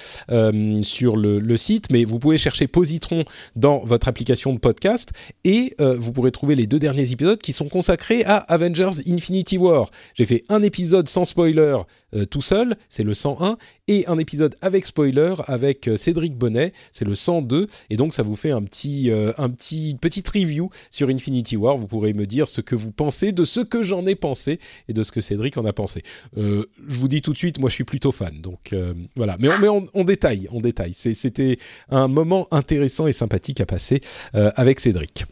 sur 0.84 1.16
le, 1.16 1.35
le 1.40 1.58
site, 1.58 1.92
mais 1.92 2.06
vous 2.06 2.20
pouvez 2.20 2.38
chercher 2.38 2.68
Positron 2.68 3.24
dans 3.56 3.84
votre 3.84 4.08
application 4.08 4.54
de 4.54 4.60
podcast 4.60 5.12
et 5.44 5.76
euh, 5.80 5.96
vous 5.98 6.12
pourrez 6.12 6.32
trouver 6.32 6.56
les 6.56 6.68
deux 6.68 6.80
derniers 6.80 7.12
épisodes 7.12 7.40
qui 7.40 7.54
sont 7.54 7.70
consacrés 7.70 8.24
à 8.26 8.38
Avengers 8.38 9.02
Infinity 9.08 9.58
War. 9.58 9.90
J'ai 10.16 10.26
fait 10.26 10.44
un 10.50 10.62
épisode 10.64 11.08
sans 11.08 11.26
spoiler 11.26 11.78
euh, 12.14 12.26
tout 12.26 12.42
seul, 12.42 12.78
c'est 12.90 13.04
le 13.04 13.14
101, 13.14 13.58
et 13.88 14.08
un 14.08 14.18
épisode 14.18 14.56
avec 14.62 14.86
spoiler 14.86 15.36
avec 15.48 15.88
euh, 15.88 15.98
Cédric 15.98 16.36
Bonnet, 16.36 16.74
c'est 16.92 17.06
le 17.06 17.16
102, 17.16 17.68
et 17.90 17.98
donc 17.98 18.14
ça 18.14 18.24
vous 18.24 18.36
fait 18.36 18.52
un 18.52 18.64
petit, 18.64 19.12
un 19.38 19.50
petit 19.50 19.98
petite 20.00 20.28
review 20.30 20.70
sur 20.92 21.10
Infinity 21.10 21.58
War. 21.58 21.78
Vous 21.78 21.88
pourrez 21.88 22.14
me 22.14 22.26
dire 22.26 22.48
ce 22.48 22.62
que 22.62 22.76
vous 22.76 22.92
pensez 22.92 23.32
de 23.32 23.46
ce 23.46 23.62
que 23.62 23.84
j'en 23.84 24.06
ai 24.06 24.16
pensé 24.16 24.60
et 24.88 24.94
de 24.94 25.04
ce 25.04 25.12
que 25.12 25.22
Cédric 25.22 25.58
en 25.58 25.66
a 25.66 25.74
pensé. 25.74 26.04
Je 26.36 26.64
vous 26.88 27.08
dis 27.08 27.22
tout 27.22 27.34
de 27.34 27.38
suite, 27.38 27.60
moi 27.60 27.70
je 27.70 27.76
suis 27.76 27.84
plutôt 27.84 28.12
fan, 28.12 28.42
donc 28.42 28.74
voilà. 29.16 29.38
Mais 29.40 29.50
on, 29.50 29.60
mais 29.60 29.68
on, 29.68 29.86
on 29.94 30.04
détaille, 30.04 30.48
on 30.52 30.62
détaille. 30.62 30.94
C'est 30.96 31.25
c'était 31.26 31.58
un 31.90 32.08
moment 32.08 32.48
intéressant 32.52 33.08
et 33.08 33.14
sympathique 33.14 33.60
à 33.62 33.66
passer 33.66 34.02
avec 34.34 34.80
Cédric. 34.80 35.26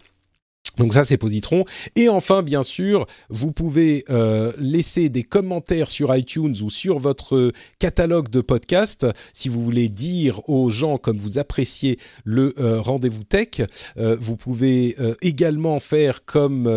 Donc 0.77 0.93
ça 0.93 1.03
c'est 1.03 1.17
Positron. 1.17 1.65
Et 1.95 2.09
enfin 2.09 2.41
bien 2.41 2.63
sûr, 2.63 3.05
vous 3.29 3.51
pouvez 3.51 4.05
euh, 4.09 4.51
laisser 4.57 5.09
des 5.09 5.23
commentaires 5.23 5.89
sur 5.89 6.15
iTunes 6.15 6.55
ou 6.63 6.69
sur 6.69 6.97
votre 6.97 7.51
catalogue 7.79 8.29
de 8.29 8.41
podcasts 8.41 9.05
si 9.33 9.49
vous 9.49 9.63
voulez 9.63 9.89
dire 9.89 10.47
aux 10.49 10.69
gens 10.69 10.97
comme 10.97 11.17
vous 11.17 11.37
appréciez 11.37 11.99
le 12.23 12.53
euh, 12.59 12.81
rendez-vous 12.81 13.23
tech. 13.23 13.61
Euh, 13.97 14.17
vous 14.19 14.35
pouvez 14.35 14.95
également 15.21 15.79
faire 15.79 16.25
comme, 16.25 16.67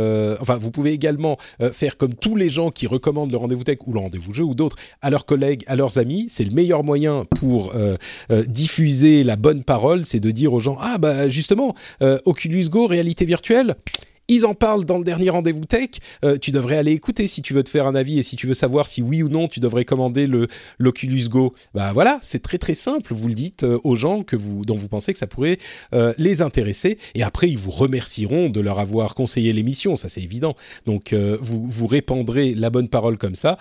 enfin 0.40 0.58
vous 0.58 0.70
pouvez 0.70 0.92
également 0.92 1.36
faire 1.72 1.96
comme 1.96 2.14
tous 2.14 2.36
les 2.36 2.50
gens 2.50 2.70
qui 2.70 2.86
recommandent 2.86 3.30
le 3.30 3.36
rendez-vous 3.36 3.64
tech 3.64 3.78
ou 3.86 3.92
le 3.92 4.00
rendez-vous 4.00 4.32
jeu 4.32 4.44
ou 4.44 4.54
d'autres 4.54 4.76
à 5.00 5.10
leurs 5.10 5.24
collègues, 5.24 5.62
à 5.66 5.76
leurs 5.76 5.98
amis. 5.98 6.26
C'est 6.28 6.44
le 6.44 6.50
meilleur 6.50 6.84
moyen 6.84 7.24
pour 7.38 7.72
diffuser 8.46 9.24
la 9.24 9.36
bonne 9.36 9.64
parole, 9.64 10.04
c'est 10.04 10.20
de 10.20 10.30
dire 10.30 10.52
aux 10.52 10.60
gens 10.60 10.76
ah 10.80 10.98
bah 10.98 11.28
justement 11.28 11.74
Oculus 12.24 12.68
Go 12.68 12.86
réalité 12.86 13.24
virtuelle 13.24 13.76
ils 14.28 14.46
en 14.46 14.54
parlent 14.54 14.84
dans 14.84 14.98
le 14.98 15.04
dernier 15.04 15.30
rendez-vous 15.30 15.64
tech. 15.64 15.90
Euh, 16.24 16.38
tu 16.38 16.50
devrais 16.50 16.76
aller 16.76 16.92
écouter 16.92 17.28
si 17.28 17.42
tu 17.42 17.54
veux 17.54 17.62
te 17.62 17.70
faire 17.70 17.86
un 17.86 17.94
avis 17.94 18.18
et 18.18 18.22
si 18.22 18.36
tu 18.36 18.46
veux 18.46 18.54
savoir 18.54 18.86
si 18.86 19.02
oui 19.02 19.22
ou 19.22 19.28
non 19.28 19.48
tu 19.48 19.60
devrais 19.60 19.84
commander 19.84 20.26
le 20.26 20.48
l'Oculus 20.78 21.28
Go. 21.28 21.54
Bah 21.74 21.92
voilà, 21.92 22.18
c'est 22.22 22.42
très 22.42 22.58
très 22.58 22.74
simple. 22.74 23.14
Vous 23.14 23.28
le 23.28 23.34
dites 23.34 23.62
euh, 23.64 23.78
aux 23.84 23.96
gens 23.96 24.22
que 24.22 24.36
vous 24.36 24.64
dont 24.64 24.74
vous 24.74 24.88
pensez 24.88 25.12
que 25.12 25.18
ça 25.18 25.26
pourrait 25.26 25.58
euh, 25.94 26.12
les 26.18 26.42
intéresser 26.42 26.98
et 27.14 27.22
après 27.22 27.48
ils 27.48 27.58
vous 27.58 27.70
remercieront 27.70 28.48
de 28.48 28.60
leur 28.60 28.78
avoir 28.78 29.14
conseillé 29.14 29.52
l'émission. 29.52 29.96
Ça 29.96 30.08
c'est 30.08 30.22
évident. 30.22 30.56
Donc 30.86 31.14
vous 31.14 31.66
vous 31.66 31.86
répandrez 31.86 32.54
la 32.54 32.70
bonne 32.70 32.88
parole 32.88 33.18
comme 33.18 33.34
ça. 33.34 33.56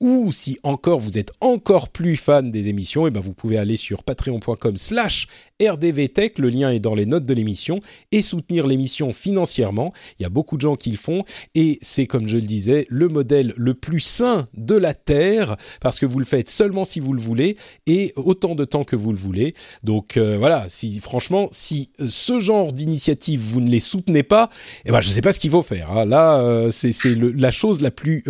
Ou 0.00 0.32
si 0.32 0.58
encore 0.62 0.98
vous 0.98 1.18
êtes 1.18 1.32
encore 1.40 1.88
plus 1.88 2.16
fan 2.16 2.50
des 2.50 2.68
émissions, 2.68 3.06
eh 3.06 3.10
ben 3.10 3.20
vous 3.20 3.32
pouvez 3.32 3.58
aller 3.58 3.76
sur 3.76 4.02
patreon.com/slash 4.02 5.28
rdvtech. 5.60 6.38
Le 6.38 6.48
lien 6.48 6.70
est 6.70 6.78
dans 6.80 6.94
les 6.94 7.06
notes 7.06 7.26
de 7.26 7.34
l'émission 7.34 7.80
et 8.12 8.22
soutenir 8.22 8.66
l'émission 8.66 9.12
financièrement. 9.12 9.92
Il 10.18 10.22
y 10.22 10.26
a 10.26 10.30
beaucoup 10.30 10.56
de 10.56 10.62
gens 10.62 10.76
qui 10.76 10.90
le 10.90 10.96
font 10.96 11.22
et 11.54 11.78
c'est, 11.82 12.06
comme 12.06 12.28
je 12.28 12.36
le 12.36 12.42
disais, 12.42 12.86
le 12.88 13.08
modèle 13.08 13.54
le 13.56 13.74
plus 13.74 14.00
sain 14.00 14.46
de 14.54 14.74
la 14.74 14.94
Terre 14.94 15.56
parce 15.80 15.98
que 15.98 16.06
vous 16.06 16.18
le 16.18 16.24
faites 16.24 16.50
seulement 16.50 16.84
si 16.84 17.00
vous 17.00 17.12
le 17.12 17.20
voulez 17.20 17.56
et 17.86 18.12
autant 18.16 18.54
de 18.54 18.64
temps 18.64 18.84
que 18.84 18.96
vous 18.96 19.12
le 19.12 19.18
voulez. 19.18 19.54
Donc 19.82 20.16
euh, 20.16 20.36
voilà, 20.38 20.66
si 20.68 21.00
franchement, 21.00 21.48
si 21.52 21.90
euh, 22.00 22.06
ce 22.08 22.38
genre 22.40 22.72
d'initiative 22.72 23.40
vous 23.40 23.60
ne 23.60 23.70
les 23.70 23.80
soutenez 23.80 24.22
pas, 24.22 24.50
eh 24.84 24.90
ben 24.90 25.00
je 25.00 25.08
ne 25.08 25.14
sais 25.14 25.20
pas 25.20 25.32
ce 25.32 25.40
qu'il 25.40 25.50
faut 25.50 25.62
faire. 25.62 25.90
Hein. 25.92 26.04
Là, 26.04 26.40
euh, 26.40 26.70
c'est 26.70 26.92
la 27.14 27.50
chose 27.50 27.80
la 27.80 27.90
plus 27.90 28.22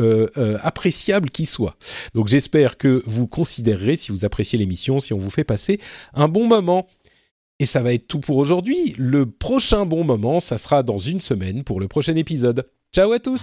appréciable 0.63 1.31
qui 1.31 1.47
soit. 1.47 1.77
Donc 2.15 2.29
j'espère 2.29 2.77
que 2.77 3.03
vous 3.07 3.27
considérerez, 3.27 3.97
si 3.97 4.13
vous 4.13 4.25
appréciez 4.25 4.59
l'émission, 4.59 4.99
si 4.99 5.13
on 5.13 5.19
vous 5.19 5.31
fait 5.31 5.45
passer 5.45 5.81
un 6.15 6.29
bon 6.29 6.47
moment. 6.47 6.87
Et 7.61 7.67
ça 7.67 7.83
va 7.83 7.93
être 7.93 8.07
tout 8.07 8.21
pour 8.21 8.37
aujourd'hui. 8.37 8.95
Le 8.99 9.27
prochain 9.27 9.85
bon 9.85 10.05
moment, 10.05 10.41
ça 10.41 10.59
sera 10.59 10.83
dans 10.83 10.99
une 10.99 11.21
semaine 11.21 11.65
pour 11.65 11.81
le 11.81 11.89
prochain 11.89 12.15
épisode. 12.15 12.69
Ciao 12.93 13.13
à 13.13 13.19
tous 13.19 13.43